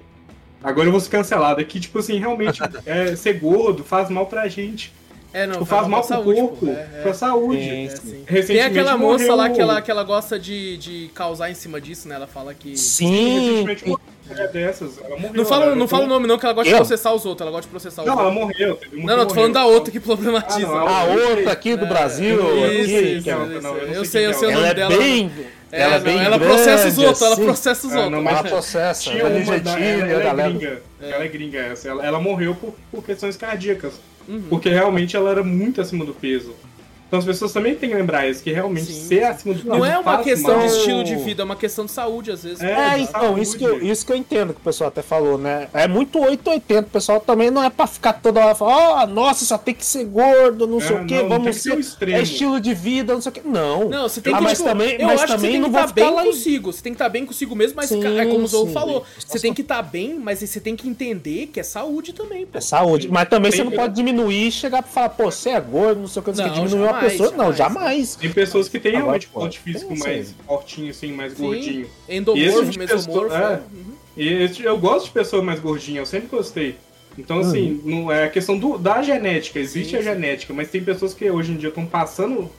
agora 0.63 0.87
eu 0.89 0.93
vou 0.93 1.01
ser 1.01 1.11
cancelado, 1.11 1.61
é 1.61 1.65
que, 1.65 1.79
tipo 1.81 1.99
assim, 1.99 2.19
realmente, 2.19 2.61
é, 2.87 3.15
ser 3.15 3.35
gordo 3.35 3.85
faz 3.85 4.09
mal 4.09 4.27
pra 4.27 4.49
gente. 4.49 4.93
É, 5.33 5.47
não, 5.47 5.53
Tipo, 5.55 5.65
faz 5.67 5.87
mal 5.87 6.01
pra 6.03 6.17
pro 6.17 6.25
saúde, 6.25 6.41
corpo. 6.41 6.67
É, 6.69 6.71
é. 6.73 7.03
pra 7.03 7.15
saúde. 7.15 7.69
É. 7.69 7.73
Recentemente 7.83 8.47
Tem 8.47 8.61
aquela 8.63 8.97
moça 8.97 9.23
morreu 9.25 9.37
lá 9.37 9.51
que 9.51 9.61
ela, 9.61 9.83
que 9.83 9.91
ela 9.91 10.03
gosta 10.03 10.39
de, 10.39 10.77
de 10.77 11.11
causar 11.15 11.49
em 11.51 11.55
cima 11.55 11.81
disso, 11.81 12.09
né? 12.09 12.17
Ela 12.17 12.27
fala 12.27 12.53
que. 12.53 12.77
Sim, 12.77 13.63
Recentemente 13.65 13.87
morreu 13.89 14.53
dessas. 14.53 14.99
Ela 14.99 15.17
morreu. 15.17 15.33
Não 15.35 15.45
fala, 15.45 15.65
ela 15.67 15.77
não 15.77 15.87
fala 15.89 16.05
o 16.05 16.09
nome 16.09 16.27
não, 16.27 16.37
que 16.39 16.45
ela 16.45 16.53
gosta 16.55 16.69
de 16.69 16.75
Eu? 16.75 16.79
processar 16.79 17.13
os 17.13 17.25
outros, 17.25 17.43
ela 17.43 17.51
gosta 17.53 17.67
de 17.67 17.71
processar 17.71 18.03
os 18.03 18.09
Não, 18.09 18.15
ela 18.15 18.25
outros. 18.29 18.41
morreu. 18.43 18.75
teve 18.77 18.97
uma 18.97 19.07
Não, 19.07 19.17
não, 19.19 19.27
tô 19.27 19.35
falando 19.35 19.53
da 19.55 19.61
morreu. 19.61 19.75
outra 19.77 19.93
que 19.93 20.01
problematiza. 20.01 20.67
Ah, 20.67 20.71
não, 20.71 20.89
A 20.89 21.05
outra 21.05 21.53
aqui 21.53 21.77
do 21.77 21.87
Brasil, 21.87 22.37
eu 22.41 22.73
Isso, 22.73 22.83
aqui, 22.97 23.07
isso, 23.15 23.23
que 23.25 23.31
é- 23.31 23.35
não, 23.35 23.53
isso. 23.53 23.61
não, 23.63 23.77
eu 23.77 23.87
não 23.87 23.95
Eu 23.95 24.05
sei 24.05 24.27
eu 24.27 24.35
sei 24.35 24.49
o 24.49 24.51
é. 24.51 24.55
nome 24.55 24.65
ela 24.67 24.71
é 24.71 24.75
dela. 24.75 24.97
bem. 24.99 25.33
É, 25.73 25.83
ela 25.83 25.95
é 25.95 25.99
não, 25.99 26.05
bem 26.05 26.19
ela 26.25 26.39
processa 26.41 26.89
os 26.89 26.95
grande, 26.95 27.05
outros, 27.07 27.23
ela 27.23 27.35
assim. 27.35 27.45
processa 27.45 27.87
os 27.87 27.93
Ah, 27.93 27.97
outros. 27.97 28.13
não, 28.13 28.29
Ela 28.29 28.43
mas- 28.43 28.51
processa, 28.51 29.03
Tinha 29.03 29.21
ela 29.21 29.29
é 29.29 29.43
uma 29.45 29.59
da, 29.61 29.79
ela, 29.79 30.11
ela 30.11 30.43
é 30.43 30.49
gringa. 30.51 30.83
Ela 31.01 31.25
é 31.25 31.29
gringa 31.29 31.59
essa. 31.61 31.89
Ela, 31.89 32.05
ela 32.07 32.21
morreu 32.21 32.57
por, 32.57 32.75
por 32.91 33.05
questões 33.05 33.37
cardíacas. 33.37 33.93
Uhum. 34.29 34.43
Porque 34.49 34.69
realmente 34.69 35.17
ela 35.17 35.31
era 35.31 35.43
muito 35.43 35.81
acima 35.81 36.05
do 36.05 36.15
peso. 36.15 36.55
Então 37.11 37.19
as 37.19 37.25
pessoas 37.25 37.53
também 37.53 37.75
têm 37.75 37.91
que 37.91 37.97
lembrar 37.97 38.29
isso, 38.29 38.41
que 38.41 38.53
realmente 38.53 38.87
Sim, 38.87 39.09
ser 39.09 39.25
acima 39.25 39.53
do 39.53 39.63
peso 39.65 39.69
Não 39.69 39.85
é 39.85 39.99
uma 39.99 40.19
questão 40.23 40.59
mal. 40.59 40.61
de 40.69 40.73
estilo 40.77 41.03
de 41.03 41.17
vida, 41.17 41.43
é 41.43 41.45
uma 41.45 41.57
questão 41.57 41.85
de 41.85 41.91
saúde, 41.91 42.31
às 42.31 42.45
vezes. 42.45 42.61
É, 42.61 42.71
É, 42.71 42.99
então, 43.01 43.37
isso 43.37 43.59
que, 43.59 43.65
eu, 43.65 43.83
isso 43.83 44.07
que 44.07 44.13
eu 44.13 44.17
entendo 44.17 44.55
que 44.55 44.61
o 44.61 44.63
pessoal 44.63 44.87
até 44.87 45.03
falou, 45.03 45.37
né? 45.37 45.67
É 45.75 45.89
muito 45.89 46.21
880, 46.21 46.87
o 46.87 46.91
pessoal 46.91 47.19
também 47.19 47.51
não 47.51 47.65
é 47.65 47.69
pra 47.69 47.89
ficar 47.89 48.13
toda 48.13 48.39
hora 48.39 48.55
falando, 48.55 48.77
ó, 48.79 49.07
nossa, 49.09 49.45
só 49.45 49.59
tem 49.59 49.75
que 49.75 49.85
ser 49.85 50.05
gordo, 50.05 50.69
não 50.69 50.79
É, 50.79 50.83
sei 50.83 50.97
o 50.99 51.05
quê, 51.05 51.15
não, 51.17 51.23
não 51.23 51.29
tem 51.31 51.39
vamos 51.41 51.57
que 51.57 51.63
ser 51.63 51.83
ser. 51.83 52.11
É 52.11 52.23
estilo 52.23 52.61
de 52.61 52.73
vida, 52.75 53.13
não 53.13 53.21
sei 53.21 53.31
o 53.31 53.33
quê. 53.33 53.43
Não. 53.45 53.89
Não, 53.89 54.09
você 54.09 54.21
tem 54.21 54.33
Ah, 54.33 54.39
que, 54.39 54.45
mas 54.45 54.59
tipo, 54.59 54.69
também, 54.69 54.93
eu 55.01 55.07
mas 55.09 55.21
acho 55.23 55.27
que 55.27 55.31
você 55.33 55.37
também 55.37 55.51
tem 55.51 55.61
que 55.63 55.69
não 55.69 55.69
estar 55.81 55.89
ficar 55.89 56.01
bem 56.07 56.15
lá 56.15 56.23
em- 56.23 56.27
consigo. 56.27 56.73
Você 56.73 56.83
tem 56.83 56.93
que 56.93 56.95
estar 56.95 57.09
bem 57.09 57.27
consigo 57.27 57.57
mesmo, 57.57 57.75
mas 57.77 57.89
Sim, 57.89 58.19
é 58.21 58.27
como 58.27 58.45
o 58.45 58.47
Zou 58.47 58.69
falou. 58.69 59.05
Você 59.27 59.41
tem 59.41 59.53
que 59.53 59.63
estar 59.63 59.83
bem, 59.83 60.15
mas 60.17 60.39
você 60.39 60.61
tem 60.61 60.77
que 60.77 60.89
entender 60.89 61.49
que 61.53 61.59
é 61.59 61.65
saúde 61.65 62.13
também, 62.13 62.47
pô. 62.47 62.57
É 62.57 62.61
saúde. 62.61 63.09
Mas 63.11 63.29
também 63.29 63.51
você 63.51 63.65
não 63.65 63.73
pode 63.73 63.95
diminuir 63.97 64.47
e 64.47 64.53
chegar 64.53 64.81
pra 64.83 64.93
falar, 64.93 65.09
pô, 65.09 65.25
você 65.31 65.51
é 65.51 65.61
gordo, 65.61 66.01
não 66.03 66.07
sei 66.07 66.21
o 66.21 66.23
que, 66.23 66.31
não 66.31 66.37
sei 66.37 66.47
o 66.47 66.53
que, 66.53 66.59
Não, 66.61 66.67
diminuir 66.67 66.87
uma 66.89 67.00
jamais, 67.01 67.13
pessoa. 67.13 67.31
Não, 67.37 67.53
jamais. 67.53 67.57
jamais. 67.85 68.17
Tem 68.17 68.31
pessoas 68.33 68.69
que 68.69 68.79
têm 68.79 68.93
Agora, 68.93 69.05
realmente 69.05 69.29
pô, 69.29 69.41
porte 69.41 69.59
físico 69.59 69.89
tem 69.95 69.99
mais 69.99 70.27
isso 70.29 70.37
fortinho, 70.47 70.91
assim, 70.91 71.13
mais 71.13 71.33
Sim, 71.33 71.43
gordinho. 71.45 71.87
Endomorfo, 72.09 72.61
esse 72.63 72.71
tipo 72.73 72.79
mesomorfo. 72.85 73.35
é. 73.35 73.39
é. 73.39 73.61
Uhum. 73.73 73.95
E 74.17 74.29
esse- 74.45 74.63
eu 74.63 74.79
gosto 74.79 75.07
de 75.07 75.11
pessoa 75.13 75.43
mais 75.43 75.61
gordinha, 75.61 76.01
eu 76.01 76.07
sempre 76.07 76.29
gostei. 76.29 76.77
Então, 77.19 77.37
Uhum. 77.39 77.43
assim, 77.49 77.81
não 77.85 78.13
é 78.13 78.25
a 78.25 78.29
questão 78.31 78.57
do, 78.59 78.79
da 78.79 79.03
genética, 79.03 79.59
existe 79.59 79.91
Sim, 79.91 79.97
a 79.97 79.99
sim. 79.99 80.05
genética, 80.05 80.53
mas 80.55 80.69
tem 80.71 80.83
pessoas 80.83 81.13
que 81.13 81.29
hoje 81.31 81.53
em 81.53 81.57
dia 81.57 81.69
estão 81.69 81.85
passando 81.87 82.51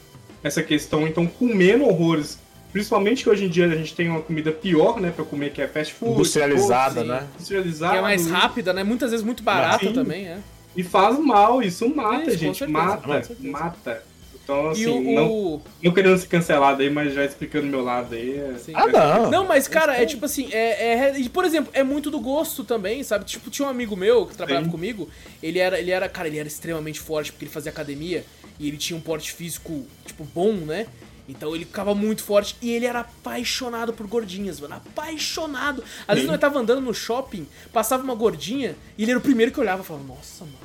essa 0.42 0.62
questão, 0.62 1.06
então 1.06 1.26
comendo 1.26 1.84
horrores. 1.84 2.38
Principalmente 2.72 3.22
que 3.22 3.28
hoje 3.28 3.44
em 3.44 3.48
dia 3.50 3.66
a 3.66 3.76
gente 3.76 3.94
tem 3.94 4.08
uma 4.08 4.22
comida 4.22 4.50
pior, 4.50 4.98
né, 4.98 5.12
pra 5.14 5.24
comer, 5.26 5.52
que 5.52 5.60
é 5.60 5.68
fast 5.68 5.92
food. 5.92 6.12
Industrializada, 6.14 7.02
sim. 7.02 7.06
né? 7.06 7.26
Industrializada. 7.34 7.92
Que 7.92 7.98
é 7.98 8.02
mais 8.02 8.26
rápida, 8.30 8.72
né? 8.72 8.82
Muitas 8.82 9.10
vezes 9.10 9.24
muito 9.24 9.42
barata 9.42 9.92
também, 9.92 10.26
é. 10.26 10.38
E 10.74 10.82
faz 10.82 11.18
mal, 11.18 11.62
isso 11.62 11.86
mata, 11.94 12.22
Isso, 12.22 12.30
com 12.30 12.36
gente. 12.38 12.58
certeza, 12.60 12.78
mata, 12.78 13.36
mata. 13.40 14.02
Então, 14.44 14.70
assim, 14.70 14.82
E 14.82 14.86
o. 14.88 15.14
não, 15.14 15.30
o- 15.30 15.62
não 15.82 15.92
querendo 15.92 16.18
ser 16.18 16.26
cancelado 16.26 16.82
aí, 16.82 16.90
mas 16.90 17.14
já 17.14 17.24
explicando 17.24 17.66
o 17.66 17.70
meu 17.70 17.82
lado 17.82 18.14
aí. 18.14 18.36
é-. 18.38 18.54
Ah, 18.74 18.86
não. 18.88 19.30
Não, 19.30 19.46
mas, 19.46 19.68
cara, 19.68 19.96
é 20.00 20.04
tipo 20.04 20.24
assim, 20.24 20.48
é, 20.52 20.94
é- 21.10 21.18
e, 21.20 21.28
por 21.28 21.44
exemplo, 21.44 21.70
é 21.72 21.82
muito 21.84 22.10
do 22.10 22.18
gosto 22.20 22.64
também, 22.64 23.02
sabe? 23.04 23.24
Tipo, 23.24 23.50
tinha 23.50 23.66
um 23.66 23.70
amigo 23.70 23.96
meu 23.96 24.26
que 24.26 24.36
trabalhava 24.36 24.64
Sim. 24.66 24.70
comigo, 24.72 25.08
ele 25.42 25.58
era, 25.58 25.78
ele 25.78 25.90
era, 25.92 26.08
cara, 26.08 26.26
ele 26.28 26.38
era 26.38 26.48
extremamente 26.48 26.98
forte 26.98 27.30
porque 27.30 27.44
ele 27.44 27.52
fazia 27.52 27.70
academia 27.70 28.24
e 28.58 28.66
ele 28.68 28.76
tinha 28.76 28.96
um 28.96 29.00
porte 29.00 29.32
físico, 29.32 29.86
tipo, 30.04 30.24
bom, 30.24 30.52
né? 30.52 30.86
Então 31.28 31.54
ele 31.54 31.64
ficava 31.64 31.94
muito 31.94 32.24
forte 32.24 32.56
e 32.60 32.70
ele 32.72 32.84
era 32.84 33.00
apaixonado 33.00 33.92
por 33.92 34.08
gordinhas, 34.08 34.58
mano. 34.58 34.74
Apaixonado. 34.74 35.82
Às 36.00 36.14
vezes 36.16 36.22
Sim. 36.24 36.30
nós 36.32 36.40
tava 36.40 36.58
andando 36.58 36.80
no 36.80 36.92
shopping, 36.92 37.46
passava 37.72 38.02
uma 38.02 38.14
gordinha 38.14 38.74
e 38.98 39.02
ele 39.04 39.12
era 39.12 39.18
o 39.20 39.22
primeiro 39.22 39.52
que 39.52 39.60
olhava 39.60 39.82
e 39.82 39.86
falava, 39.86 40.04
nossa, 40.04 40.44
mano. 40.44 40.56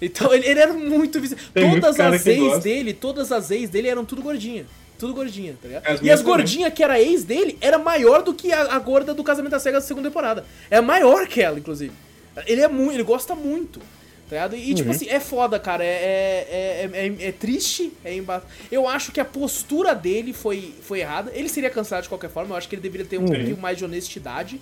Então 0.00 0.32
ele, 0.32 0.46
ele 0.46 0.60
era 0.60 0.72
muito 0.72 1.20
muito 1.20 1.36
Todas 1.52 2.00
as 2.00 2.26
ex 2.26 2.58
dele, 2.62 2.92
todas 2.94 3.32
as 3.32 3.50
ex 3.50 3.68
dele 3.68 3.88
eram 3.88 4.04
tudo 4.04 4.22
gordinha. 4.22 4.66
Tudo 4.98 5.14
gordinha, 5.14 5.56
tá 5.60 5.66
ligado? 5.68 5.86
As 5.86 6.02
e 6.02 6.10
as 6.10 6.20
gordinhas 6.20 6.72
que 6.74 6.82
era 6.82 7.00
ex 7.00 7.24
dele 7.24 7.56
era 7.60 7.78
maior 7.78 8.22
do 8.22 8.34
que 8.34 8.52
a, 8.52 8.74
a 8.74 8.78
gorda 8.78 9.14
do 9.14 9.24
Casamento 9.24 9.52
das 9.52 9.62
Cegas 9.62 9.82
da 9.82 9.88
segunda 9.88 10.08
temporada. 10.08 10.44
É 10.70 10.80
maior 10.80 11.26
que 11.26 11.40
ela, 11.40 11.58
inclusive. 11.58 11.92
Ele 12.46 12.60
é 12.60 12.68
muito, 12.68 12.94
ele 12.94 13.02
gosta 13.02 13.34
muito. 13.34 13.80
Tá 14.28 14.36
ligado? 14.36 14.56
E, 14.56 14.74
tipo 14.74 14.90
assim, 14.90 15.08
é 15.08 15.18
foda, 15.18 15.58
cara. 15.58 15.82
É, 15.84 15.88
é, 15.88 16.90
é, 16.92 17.06
é- 17.06 17.28
é 17.28 17.32
triste, 17.32 17.92
é 18.04 18.14
emba... 18.14 18.44
Eu 18.70 18.86
acho 18.86 19.10
que 19.10 19.18
a 19.18 19.24
postura 19.24 19.92
dele 19.92 20.32
foi, 20.32 20.72
foi 20.82 21.00
errada. 21.00 21.32
Ele 21.34 21.48
seria 21.48 21.68
cancelado 21.68 22.04
de 22.04 22.08
qualquer 22.08 22.30
forma. 22.30 22.52
Eu 22.52 22.56
acho 22.56 22.68
que 22.68 22.74
ele 22.76 22.82
deveria 22.82 23.04
ter 23.06 23.18
um 23.18 23.24
pouquinho 23.26 23.56
mais 23.56 23.76
de 23.76 23.84
honestidade 23.84 24.60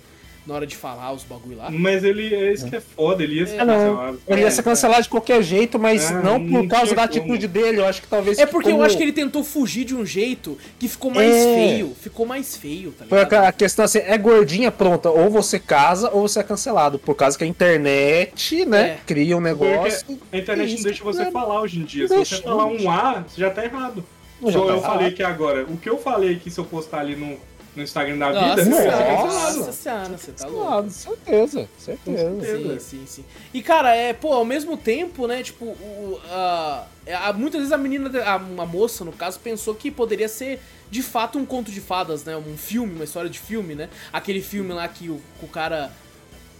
na 0.49 0.55
hora 0.55 0.67
de 0.67 0.75
falar 0.75 1.13
os 1.13 1.23
bagulho 1.23 1.55
lá. 1.57 1.69
Mas 1.71 2.03
ele 2.03 2.33
é 2.33 2.51
isso 2.51 2.67
que 2.67 2.75
é 2.75 2.81
foda, 2.81 3.23
ele 3.23 3.35
ia 3.35 3.45
ser 3.45 3.57
não. 3.63 3.67
cancelado. 3.67 4.21
Ele 4.27 4.41
ia 4.41 4.51
ser 4.51 4.63
cancelado 4.63 5.03
de 5.03 5.09
qualquer 5.09 5.41
jeito, 5.43 5.77
mas 5.79 6.09
É, 6.09 6.21
não 6.21 6.39
não 6.39 6.61
por 6.63 6.67
causa 6.67 6.95
da 6.95 7.07
como. 7.07 7.19
atitude 7.21 7.47
dele. 7.47 7.77
Eu 7.79 7.85
acho 7.85 8.01
que 8.01 8.07
talvez. 8.07 8.37
É 8.39 8.45
porque 8.45 8.67
eu 8.69 8.73
como- 8.73 8.83
acho 8.83 8.97
que 8.97 9.03
ele 9.03 9.13
tentou 9.13 9.43
fugir 9.43 9.85
de 9.85 9.95
um 9.95 10.05
jeito 10.05 10.57
que 10.79 10.87
ficou 10.87 11.11
mais 11.11 11.31
É. 11.31 11.55
feio. 11.55 11.95
Ficou 12.01 12.25
mais 12.25 12.57
feio, 12.57 12.91
tá 12.91 13.05
ligado? 13.05 13.33
a 13.33 13.47
a 13.49 13.51
questão 13.51 13.85
assim, 13.85 13.99
é 13.99 14.17
gordinha 14.17 14.71
pronta, 14.71 15.09
ou 15.09 15.29
você 15.29 15.59
casa 15.59 16.09
ou 16.11 16.27
você 16.27 16.39
é 16.39 16.43
cancelado. 16.43 16.97
Por 16.99 17.15
causa 17.15 17.37
que 17.37 17.43
a 17.43 17.47
internet, 17.47 18.65
né, 18.65 18.81
É. 18.81 18.97
cria 19.05 19.37
um 19.37 19.41
negócio. 19.41 20.05
Porque 20.05 20.35
a 20.35 20.37
internet 20.39 20.75
não 20.75 20.83
deixa 20.83 21.03
você 21.03 21.25
né? 21.25 21.31
falar 21.31 21.61
hoje 21.61 21.79
em 21.79 21.83
dia. 21.83 22.07
Se 22.07 22.15
você 22.15 22.37
falar 22.41 22.65
um 22.65 22.89
A, 22.89 23.23
você 23.27 23.39
já 23.41 23.49
tá 23.49 23.63
errado. 23.63 24.03
Já 24.41 24.49
Igual 24.51 24.65
tá 24.67 24.71
eu 24.73 24.77
errado. 24.77 24.91
falei 24.93 25.07
aqui 25.09 25.21
agora. 25.23 25.65
O 25.65 25.77
que 25.77 25.89
eu 25.89 25.97
falei 25.97 26.35
que 26.37 26.49
se 26.49 26.57
eu 26.59 26.63
postar 26.65 26.99
ali 27.01 27.15
no, 27.15 27.37
no 27.79 27.83
Instagram 27.83 28.17
da 28.17 28.31
Nossa 28.31 28.63
vida, 28.63 28.63
senhora, 28.77 29.03
cancelado. 29.05 29.57
nossa 29.59 29.71
senhora, 29.73 30.17
você 30.17 30.31
tá 30.31 30.45
louco. 30.47 30.65
Claro, 30.67 30.89
certeza, 30.89 31.69
certeza. 31.79 32.41
Sim, 32.41 32.79
sim, 32.79 33.05
sim. 33.07 33.25
E 33.53 33.61
cara, 33.63 33.95
é, 33.95 34.13
pô, 34.13 34.33
ao 34.33 34.45
mesmo 34.45 34.77
tempo, 34.77 35.25
né, 35.25 35.41
tipo, 35.41 35.65
o, 35.65 36.19
a, 36.29 36.85
a- 37.25 37.33
muitas 37.33 37.59
vezes 37.61 37.73
a 37.73 37.77
menina, 37.77 38.11
a, 38.23 38.35
uma 38.37 38.65
moça, 38.65 39.03
no 39.03 39.11
caso, 39.11 39.39
pensou 39.39 39.73
que 39.73 39.89
poderia 39.89 40.27
ser 40.29 40.59
de 40.91 41.01
fato 41.01 41.39
um 41.39 41.45
conto 41.45 41.71
de 41.71 41.81
fadas, 41.81 42.23
né? 42.23 42.35
Um 42.35 42.57
filme, 42.57 42.93
uma 42.95 43.03
história 43.03 43.29
de 43.29 43.39
filme, 43.39 43.75
né? 43.75 43.89
Aquele 44.13 44.41
filme 44.41 44.73
lá 44.73 44.87
que 44.87 45.09
o, 45.09 45.21
o 45.41 45.47
cara. 45.47 45.91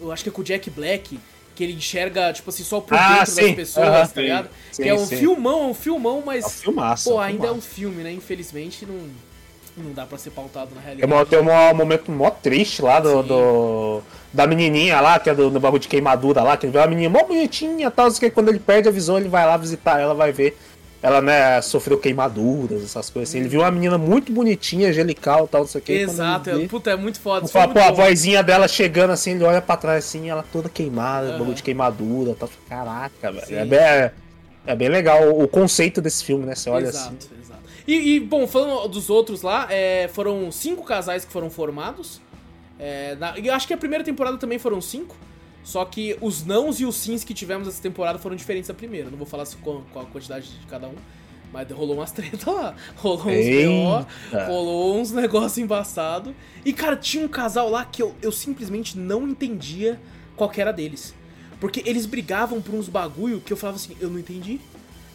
Eu 0.02 0.12
acho 0.12 0.24
que 0.24 0.30
é 0.30 0.32
com 0.32 0.41
o 0.41 0.44
Jack 0.44 0.70
Black. 0.70 1.20
Que 1.56 1.64
ele 1.66 1.74
enxerga, 1.74 2.32
tipo 2.32 2.50
assim, 2.50 2.64
só 2.64 2.80
por 2.80 2.96
Ah, 2.98 3.18
dentro 3.18 3.36
das 3.36 3.46
sim, 3.48 3.54
pessoas, 3.54 3.86
aham. 3.90 4.08
tá 4.08 4.22
ligado? 4.22 4.50
Sim, 4.72 4.84
que 4.84 4.88
é 4.88 4.94
um 4.94 5.06
sim. 5.06 5.18
filmão, 5.18 5.64
é 5.64 5.66
um 5.66 5.74
filmão, 5.74 6.24
mas. 6.26 6.46
É 6.46 6.48
um 6.48 6.52
filmaço, 6.52 7.10
Pô, 7.10 7.16
é 7.16 7.18
um 7.18 7.20
ainda 7.20 7.48
é 7.48 7.52
um 7.52 7.60
filmaço. 7.60 7.68
filme, 7.76 8.04
né? 8.04 8.12
Infelizmente 8.14 8.86
não, 8.86 9.10
não 9.84 9.93
dá 9.93 10.06
pra 10.06 10.18
ser 10.18 10.31
pautado 10.31 10.72
na 10.76 10.81
realidade. 10.81 11.26
tem 11.30 11.39
um 11.39 11.73
momento 11.76 12.11
mó 12.11 12.30
triste 12.30 12.81
lá 12.81 12.99
do, 12.99 13.23
do- 13.23 14.01
da 14.34 14.45
menininha 14.45 15.01
lá, 15.01 15.19
que 15.19 15.30
é 15.30 15.34
do, 15.35 15.49
do 15.49 15.60
bagulho 15.60 15.81
de 15.81 15.88
queimadura 15.88 16.43
lá, 16.43 16.56
que 16.57 16.65
ele 16.65 16.73
vê 16.73 16.80
uma 16.80 16.88
menininha 16.88 17.10
mó 17.10 17.23
bonitinha 17.23 17.88
e 17.88 17.91
tal, 17.91 18.11
que 18.11 18.30
quando 18.30 18.49
ele 18.49 18.60
perde 18.60 18.88
a 18.88 18.91
visão, 18.91 19.18
ele 19.18 19.30
vai 19.30 19.45
lá 19.45 19.57
visitar 19.57 19.99
ela, 19.99 20.14
vai 20.14 20.31
ver. 20.31 20.57
Ela, 21.01 21.22
né, 21.22 21.61
sofreu 21.61 21.97
queimaduras, 21.97 22.84
essas 22.84 23.10
coisas 23.10 23.30
assim. 23.30 23.39
Ele 23.39 23.47
viu 23.47 23.61
uma 23.61 23.72
menina 23.72 23.97
muito 23.97 24.34
bonitinha, 24.34 24.89
angelical 24.89 25.45
e 25.45 25.47
tal, 25.47 25.61
não 25.61 25.68
sei 25.68 25.80
o 25.80 25.84
que. 25.84 25.93
Exato, 25.93 26.49
é, 26.49 26.68
puta, 26.68 26.91
é 26.91 26.95
muito 26.97 27.22
foda. 27.22 27.45
isso 27.45 27.53
Fala, 27.53 27.72
foi 27.72 27.76
pô, 27.76 27.80
a 27.80 27.85
muito 27.85 28.01
vozinha 28.01 28.43
dela 28.43 28.68
chegando 28.68 29.11
assim, 29.11 29.31
ele 29.31 29.45
olha 29.45 29.61
pra 29.61 29.77
trás 29.77 30.03
assim, 30.03 30.30
ela 30.30 30.43
toda 30.51 30.68
queimada, 30.68 31.30
Aham. 31.30 31.38
bagulho 31.39 31.56
de 31.56 31.64
queimadura, 31.64 32.35
tal. 32.38 32.49
Caraca, 32.68 33.31
velho. 33.31 33.45
É 33.56 33.64
bem, 33.65 33.80
é, 33.80 34.11
é 34.68 34.76
bem 34.76 34.89
legal 34.89 35.23
o, 35.23 35.43
o 35.43 35.47
conceito 35.47 36.01
desse 36.01 36.22
filme, 36.26 36.45
né? 36.45 36.53
Você 36.53 36.69
olha 36.69 36.89
exato, 36.89 37.15
assim. 37.18 37.30
exato. 37.41 37.61
E, 37.91 38.16
e, 38.16 38.20
bom, 38.20 38.45
falando 38.45 38.88
dos 38.88 39.10
outros 39.10 39.41
lá, 39.41 39.68
é, 39.72 40.07
foram 40.14 40.52
cinco 40.52 40.84
casais 40.84 41.26
que 41.26 41.32
foram 41.32 41.49
formados. 41.49 42.22
É, 42.78 43.16
na- 43.16 43.38
e 43.40 43.48
eu 43.48 43.53
acho 43.53 43.66
que 43.68 43.74
a 43.74 43.78
primeira 43.78 44.03
temporada 44.03 44.38
também 44.38 44.60
foram 44.60 44.80
cinco. 44.80 45.16
Só 45.64 45.84
que 45.86 46.16
os 46.22 46.45
nãos 46.45 46.80
e 46.80 46.86
os 46.86 46.95
sims 46.95 47.24
que 47.24 47.34
tivemos 47.34 47.68
essa 47.68 47.82
temporada 47.82 48.20
foram 48.20 48.36
diferentes 48.36 48.68
da 48.68 48.74
primeira. 48.76 49.10
Não 49.10 49.18
vou 49.18 49.26
falar 49.26 49.45
qual, 49.64 49.84
qual 49.91 50.06
a 50.06 50.07
quantidade 50.07 50.49
de 50.49 50.68
cada 50.68 50.88
um. 50.88 50.94
Mas 51.52 51.70
rolou 51.72 51.95
umas 51.95 52.11
treta 52.14 52.52
lá. 52.52 52.76
Rolou 52.95 53.26
uns 53.26 53.28
Eita. 53.45 54.07
BO, 54.32 54.38
rolou 54.45 54.99
uns 55.02 55.11
negócios 55.11 55.57
embaçados. 55.57 56.34
E, 56.64 56.72
cara, 56.72 56.95
tinha 56.95 57.26
um 57.26 57.28
casal 57.28 57.72
lá 57.72 57.84
que 57.86 58.03
eu, 58.03 58.14
eu 58.22 58.32
simplesmente 58.32 58.98
não 58.99 59.28
entendia 59.28 59.99
qual 60.36 60.52
era 60.56 60.72
deles. 60.72 61.16
Porque 61.60 61.82
eles 61.86 62.06
brigavam 62.06 62.61
por 62.61 62.76
uns 62.76 62.88
bagulho 62.88 63.41
que 63.41 63.52
eu 63.52 63.57
falava 63.57 63.78
assim, 63.78 63.98
eu 63.99 64.10
não 64.11 64.20
entendi. 64.20 64.61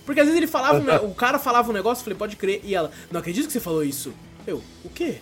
Porque 0.05 0.21
às 0.21 0.27
vezes 0.27 0.39
ele 0.39 0.47
falava, 0.47 0.79
um 1.03 1.09
o 1.11 1.15
cara 1.15 1.39
falava 1.39 1.71
um 1.71 1.73
negócio, 1.73 2.01
eu 2.03 2.05
falei, 2.05 2.19
pode 2.19 2.37
crer, 2.37 2.61
e 2.65 2.75
ela, 2.75 2.91
não 3.11 3.21
acredito 3.21 3.47
que 3.47 3.53
você 3.53 3.61
falou 3.61 3.83
isso. 3.83 4.13
Eu, 4.47 4.63
o 4.85 4.89
quê? 4.89 5.19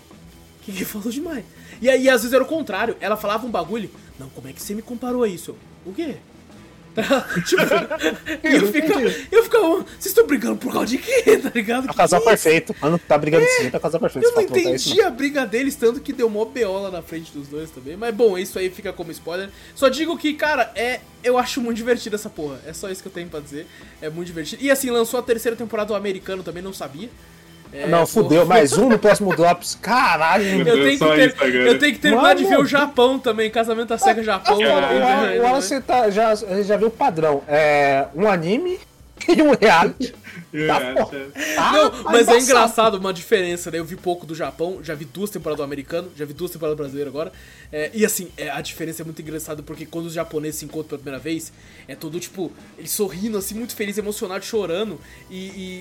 O 0.61 0.65
que 0.65 0.73
que 0.73 0.85
falou 0.85 1.11
demais? 1.11 1.45
E 1.81 1.89
aí, 1.89 2.09
às 2.09 2.23
vezes 2.23 2.33
era 2.33 2.43
o 2.43 2.47
contrário, 2.47 2.97
ela 3.01 3.17
falava 3.17 3.47
um 3.47 3.51
bagulho, 3.51 3.91
não, 4.19 4.29
como 4.29 4.49
é 4.49 4.53
que 4.53 4.63
você 4.63 4.75
me 4.75 4.83
comparou 4.83 5.23
a 5.23 5.29
isso? 5.29 5.51
Eu, 5.51 5.57
o 5.91 5.95
quê? 5.95 6.17
Tipo, 7.47 7.62
eu 8.47 8.73
ficava, 8.73 9.01
eu 9.31 9.43
ficava, 9.44 9.66
vocês 9.78 10.06
estão 10.06 10.27
brigando 10.27 10.56
por 10.56 10.73
causa 10.73 10.86
de 10.86 10.98
quê, 10.98 11.39
tá 11.43 11.51
ligado? 11.55 11.89
É 11.89 11.90
o 11.90 11.94
casal 11.94 12.20
perfeito. 12.20 12.74
Mano, 12.81 12.98
tá 12.98 13.16
brigando 13.16 13.47
sim, 13.59 13.70
tá 13.70 13.81
casal 13.81 14.01
perfeito. 14.01 14.27
Eu 14.27 14.32
não 14.32 14.40
é 14.40 14.44
isso 14.74 14.90
entendi 14.90 15.02
a 15.02 15.10
briga 15.10 15.47
deles, 15.47 15.74
tanto 15.74 16.01
que 16.01 16.12
deu 16.12 16.28
mó 16.28 16.44
BO 16.44 16.82
lá 16.82 16.90
na 16.90 17.02
frente 17.02 17.32
dos 17.32 17.48
dois 17.48 17.70
também. 17.70 17.97
Mas 17.97 18.14
bom, 18.14 18.36
isso 18.36 18.59
aí 18.59 18.69
fica 18.70 18.93
como 18.93 19.10
spoiler. 19.10 19.48
Só 19.74 19.89
digo 19.89 20.16
que, 20.19 20.35
cara, 20.35 20.70
é. 20.74 21.01
Eu 21.24 21.39
acho 21.39 21.60
muito 21.60 21.77
divertido 21.77 22.16
essa 22.16 22.28
porra. 22.28 22.59
É 22.66 22.73
só 22.73 22.90
isso 22.90 23.01
que 23.01 23.06
eu 23.06 23.12
tenho 23.12 23.28
pra 23.28 23.39
dizer. 23.39 23.64
É 24.01 24.10
muito 24.10 24.27
divertido. 24.27 24.60
E 24.60 24.70
assim, 24.73 24.90
lançou 24.90 25.20
a 25.20 25.23
terceira 25.23 25.56
temporada 25.56 25.89
do 25.89 25.94
americano 25.94 26.43
também, 26.43 26.62
não 26.62 26.73
sabia. 26.73 27.09
É, 27.73 27.86
Não, 27.86 28.07
fudeu, 28.07 28.44
mais 28.44 28.77
um 28.77 28.89
no 28.89 28.99
próximo 28.99 29.35
Drops. 29.35 29.78
Caralho, 29.81 30.44
Meu 30.44 30.59
Eu 30.59 30.65
Deus, 30.65 30.77
tenho, 30.77 30.99
que 30.99 31.16
ter- 31.16 31.27
isso 31.28 31.36
agora. 31.43 31.57
eu 31.57 31.78
tenho 31.78 31.93
que 31.94 31.99
terminar 32.01 32.35
de 32.35 32.43
Mano. 32.44 32.57
ver 32.57 32.62
o 32.62 32.66
Japão 32.66 33.19
também, 33.19 33.51
Casamento 33.51 33.89
da 33.89 33.99
Cega 33.99 34.23
Japão. 34.23 34.59
Também, 34.59 34.99
né? 35.01 35.40
Wallace 35.40 35.81
tá, 35.81 36.11
já, 36.11 36.35
já 36.35 36.77
viu 36.77 36.89
o 36.89 36.90
padrão. 36.90 37.43
É 37.49 38.07
um 38.15 38.28
anime 38.28 38.78
E 39.36 39.43
um 39.43 39.55
reality. 39.55 40.12
Tá 40.12 40.81
é. 40.81 40.94
Tá, 41.55 41.73
Não, 41.73 41.90
tá 41.90 42.03
mas 42.11 42.28
é 42.28 42.39
engraçado 42.39 42.97
uma 42.97 43.12
diferença, 43.12 43.70
né? 43.70 43.78
Eu 43.78 43.85
vi 43.85 43.97
pouco 43.97 44.27
do 44.27 44.35
Japão, 44.35 44.81
já 44.82 44.94
vi 44.94 45.05
duas 45.05 45.31
temporadas 45.31 45.59
do 45.59 45.62
americano, 45.65 46.11
já 46.16 46.24
vi 46.24 46.32
duas 46.32 46.51
temporadas 46.51 46.77
do 46.77 46.81
brasileiro 46.81 47.09
agora. 47.11 47.32
É, 47.70 47.90
e 47.94 48.05
assim, 48.05 48.31
é, 48.36 48.51
a 48.51 48.61
diferença 48.61 49.03
é 49.03 49.05
muito 49.05 49.20
engraçada 49.23 49.62
porque 49.62 49.86
quando 49.86 50.07
os 50.07 50.12
japoneses 50.12 50.59
se 50.61 50.65
encontram 50.65 50.89
pela 50.89 50.99
primeira 50.99 51.19
vez, 51.23 51.53
é 51.89 51.94
tudo 51.94 52.19
tipo, 52.20 52.53
eles 52.77 52.90
sorrindo, 52.90 53.39
assim, 53.39 53.55
muito 53.55 53.74
feliz, 53.74 53.97
emocionado, 53.99 54.44
chorando 54.44 55.01
e, 55.31 55.36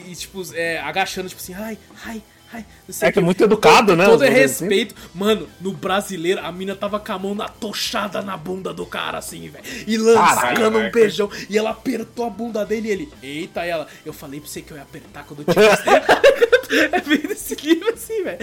e- 0.07 0.11
e, 0.11 0.15
tipo, 0.15 0.41
é, 0.53 0.80
agachando, 0.80 1.27
tipo 1.30 1.41
assim, 1.41 1.53
ai, 1.53 1.77
ai. 2.05 2.22
Ai, 2.53 2.65
É 3.02 3.11
que 3.11 3.19
é 3.19 3.22
muito 3.22 3.44
educado, 3.44 3.95
né, 3.95 4.06
Todo 4.06 4.23
é 4.23 4.28
brasileiros, 4.28 4.52
assim. 4.52 4.65
respeito. 4.65 4.95
Mano, 5.14 5.48
no 5.60 5.72
brasileiro, 5.72 6.41
a 6.44 6.52
mina 6.52 6.76
tava 6.76 6.99
com 6.99 7.11
a 7.11 7.19
mão 7.19 7.36
na 7.36 7.48
tochada 7.48 8.22
na 8.22 8.36
bunda 8.38 8.73
do 8.73 8.86
cara, 8.86 9.18
assim, 9.18 9.49
velho. 9.49 9.64
E 9.88 9.98
lascando 9.98 10.78
um 10.78 10.90
beijão. 10.91 11.30
E 11.49 11.57
ela 11.57 11.72
apertou 11.72 12.26
a 12.26 12.30
bunda 12.30 12.65
dele 12.65 12.88
e 12.88 12.91
ele, 12.91 13.14
eita, 13.22 13.64
ela, 13.65 13.88
eu 14.06 14.14
falei 14.14 14.40
pra 14.40 14.49
você 14.49 14.61
que 14.61 14.72
eu 14.72 14.78
ia 14.78 14.84
apertar 14.84 15.23
quando 15.26 15.44
eu 15.45 15.53
tivesse. 15.53 15.84
é 16.91 17.02
bem 17.02 17.19
desse 17.19 17.56
livro 17.56 17.94
assim, 17.94 18.23
velho. 18.23 18.40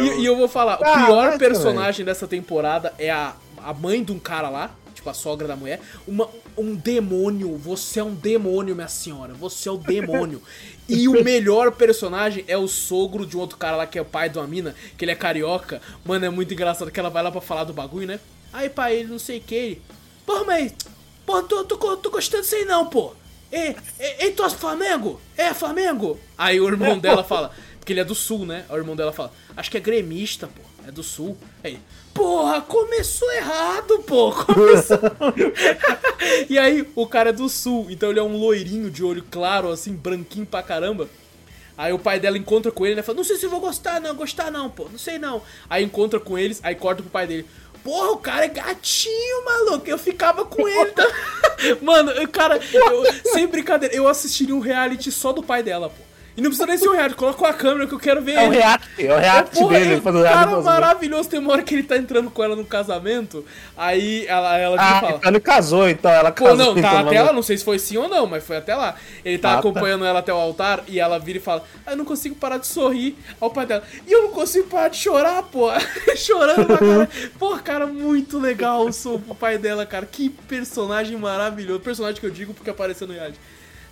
E, 0.00 0.20
e 0.20 0.26
eu 0.26 0.36
vou 0.36 0.48
falar, 0.48 0.76
o 0.76 0.78
Caraca, 0.80 1.06
pior 1.06 1.38
personagem 1.38 2.04
dessa 2.04 2.26
temporada 2.26 2.92
é 2.98 3.10
a, 3.10 3.34
a 3.58 3.72
mãe 3.72 4.02
de 4.02 4.12
um 4.12 4.18
cara 4.18 4.48
lá, 4.48 4.70
tipo 4.94 5.08
a 5.08 5.14
sogra 5.14 5.46
da 5.48 5.56
mulher, 5.56 5.80
uma, 6.06 6.28
um 6.56 6.74
demônio. 6.74 7.56
Você 7.56 8.00
é 8.00 8.04
um 8.04 8.14
demônio, 8.14 8.74
minha 8.74 8.88
senhora. 8.88 9.34
Você 9.34 9.68
é 9.68 9.72
o 9.72 9.76
demônio. 9.76 10.42
E 10.88 11.08
o 11.08 11.24
melhor 11.24 11.72
personagem 11.72 12.44
é 12.46 12.56
o 12.56 12.68
sogro 12.68 13.26
de 13.26 13.36
um 13.36 13.40
outro 13.40 13.56
cara 13.56 13.76
lá 13.76 13.86
que 13.86 13.98
é 13.98 14.02
o 14.02 14.04
pai 14.04 14.28
de 14.28 14.38
uma 14.38 14.46
mina, 14.46 14.74
que 14.96 15.04
ele 15.04 15.12
é 15.12 15.16
carioca. 15.16 15.82
Mano, 16.04 16.24
é 16.24 16.30
muito 16.30 16.54
engraçado 16.54 16.90
que 16.90 17.00
ela 17.00 17.10
vai 17.10 17.22
lá 17.22 17.30
pra 17.30 17.40
falar 17.40 17.64
do 17.64 17.72
bagulho, 17.72 18.06
né? 18.06 18.20
Aí, 18.52 18.68
pai, 18.68 18.96
ele 18.98 19.08
não 19.08 19.18
sei 19.18 19.38
o 19.38 19.42
que. 19.42 19.80
Porra, 20.24 20.44
mas. 20.44 20.74
Pô, 21.24 21.42
tô, 21.42 21.64
tô, 21.64 21.96
tô 21.96 22.10
gostando 22.10 22.42
disso 22.42 22.54
aí 22.54 22.64
não, 22.64 22.86
pô. 22.86 23.12
Ei, 23.50 23.76
ei, 24.20 24.32
tu 24.32 24.44
é 24.44 24.50
Flamengo? 24.50 25.20
É, 25.36 25.52
Flamengo? 25.52 26.18
Aí 26.38 26.60
o 26.60 26.68
irmão 26.68 26.98
dela 27.00 27.24
fala, 27.24 27.50
porque 27.78 27.92
ele 27.92 28.00
é 28.00 28.04
do 28.04 28.14
sul, 28.14 28.46
né? 28.46 28.64
O 28.68 28.76
irmão 28.76 28.94
dela 28.94 29.12
fala, 29.12 29.32
acho 29.56 29.70
que 29.70 29.76
é 29.76 29.80
gremista, 29.80 30.46
pô. 30.46 30.62
É 30.86 30.92
do 30.92 31.02
sul. 31.02 31.36
Aí, 31.64 31.80
porra, 32.16 32.60
começou 32.62 33.30
errado, 33.32 33.98
pô. 34.00 34.32
Começou. 34.32 34.98
e 36.48 36.58
aí 36.58 36.88
o 36.94 37.06
cara 37.06 37.30
é 37.30 37.32
do 37.32 37.48
sul, 37.48 37.86
então 37.90 38.10
ele 38.10 38.18
é 38.18 38.22
um 38.22 38.36
loirinho 38.36 38.90
de 38.90 39.04
olho 39.04 39.24
claro, 39.30 39.70
assim, 39.70 39.92
branquinho 39.92 40.46
pra 40.46 40.62
caramba. 40.62 41.08
Aí 41.78 41.92
o 41.92 41.98
pai 41.98 42.18
dela 42.18 42.38
encontra 42.38 42.72
com 42.72 42.86
ele, 42.86 42.94
né? 42.96 43.02
Fala, 43.02 43.16
não 43.16 43.24
sei 43.24 43.36
se 43.36 43.44
eu 43.44 43.50
vou 43.50 43.60
gostar, 43.60 44.00
não, 44.00 44.14
gostar 44.14 44.50
não, 44.50 44.70
pô, 44.70 44.88
não 44.90 44.98
sei 44.98 45.18
não. 45.18 45.42
Aí 45.68 45.84
encontra 45.84 46.18
com 46.18 46.38
eles, 46.38 46.58
aí 46.62 46.74
corta 46.74 47.02
pro 47.02 47.10
pai 47.10 47.26
dele. 47.26 47.46
Porra, 47.84 48.12
o 48.12 48.16
cara 48.16 48.46
é 48.46 48.48
gatinho, 48.48 49.44
maluco. 49.44 49.86
Eu 49.86 49.98
ficava 49.98 50.44
com 50.44 50.66
ele. 50.66 50.90
Tá? 50.90 51.06
Mano, 51.82 52.10
cara, 52.28 52.58
eu- 52.72 53.04
sem 53.32 53.46
brincadeira, 53.46 53.94
eu 53.94 54.08
assistiria 54.08 54.56
um 54.56 54.60
reality 54.60 55.12
só 55.12 55.32
do 55.32 55.42
pai 55.42 55.62
dela, 55.62 55.90
pô. 55.90 56.05
E 56.36 56.42
não 56.42 56.50
precisa 56.50 56.66
nem 56.66 56.76
ser 56.76 56.88
um 56.88 56.92
reality, 56.92 57.14
coloca 57.16 57.48
a 57.48 57.52
câmera 57.54 57.86
que 57.86 57.94
eu 57.94 57.98
quero 57.98 58.20
ver 58.20 58.32
É 58.34 58.40
o 58.40 58.52
ele. 58.52 58.56
react, 58.56 58.88
é 59.06 59.14
o 59.14 59.18
react 59.18 59.58
Porra, 59.58 59.78
dele. 59.78 59.94
é 59.94 59.96
um 60.08 60.12
react 60.12 60.34
cara 60.34 60.58
as 60.58 60.64
maravilhoso. 60.64 61.28
Tem 61.30 61.40
uma 61.40 61.52
hora 61.52 61.62
que 61.62 61.74
ele 61.74 61.82
tá 61.82 61.96
entrando 61.96 62.30
com 62.30 62.44
ela 62.44 62.54
no 62.54 62.64
casamento, 62.64 63.42
aí 63.76 64.26
ela, 64.26 64.56
ela 64.58 64.76
Ah, 64.78 65.00
fala. 65.00 65.12
então 65.16 65.30
ele 65.30 65.40
casou, 65.40 65.88
então 65.88 66.10
ela 66.10 66.30
Pô, 66.30 66.44
casou. 66.44 66.56
não, 66.58 66.74
tá 66.74 66.78
então, 66.80 67.08
até 67.08 67.22
lá, 67.22 67.32
não 67.32 67.42
sei 67.42 67.56
se 67.56 67.64
foi 67.64 67.78
sim 67.78 67.96
ou 67.96 68.08
não, 68.08 68.26
mas 68.26 68.44
foi 68.44 68.56
até 68.58 68.74
lá. 68.74 68.96
Ele 69.24 69.38
tá 69.38 69.50
Ah, 69.50 69.52
tá. 69.54 69.58
acompanhando 69.60 70.04
ela 70.04 70.18
até 70.18 70.32
o 70.32 70.36
altar 70.36 70.84
e 70.86 71.00
ela 71.00 71.18
vira 71.18 71.38
e 71.38 71.40
fala: 71.40 71.64
ah, 71.86 71.92
Eu 71.92 71.96
não 71.96 72.04
consigo 72.04 72.34
parar 72.34 72.58
de 72.58 72.66
sorrir 72.66 73.16
ao 73.40 73.50
pai 73.50 73.64
dela. 73.64 73.82
E 74.06 74.12
eu 74.12 74.22
não 74.24 74.30
consigo 74.30 74.68
parar 74.68 74.88
de 74.88 74.98
chorar, 74.98 75.42
pô. 75.44 75.70
Chorando 76.16 76.66
pra 76.66 76.78
cara. 76.78 77.08
Pô, 77.38 77.56
cara, 77.58 77.86
muito 77.86 78.38
legal 78.38 78.86
o 78.86 79.18
pro 79.20 79.34
pai 79.34 79.56
dela, 79.58 79.86
cara. 79.86 80.04
Que 80.04 80.28
personagem 80.28 81.16
maravilhoso. 81.16 81.80
Personagem 81.80 82.20
que 82.20 82.26
eu 82.26 82.30
digo 82.30 82.52
porque 82.52 82.68
apareceu 82.70 83.06
no 83.06 83.14
reality. 83.14 83.38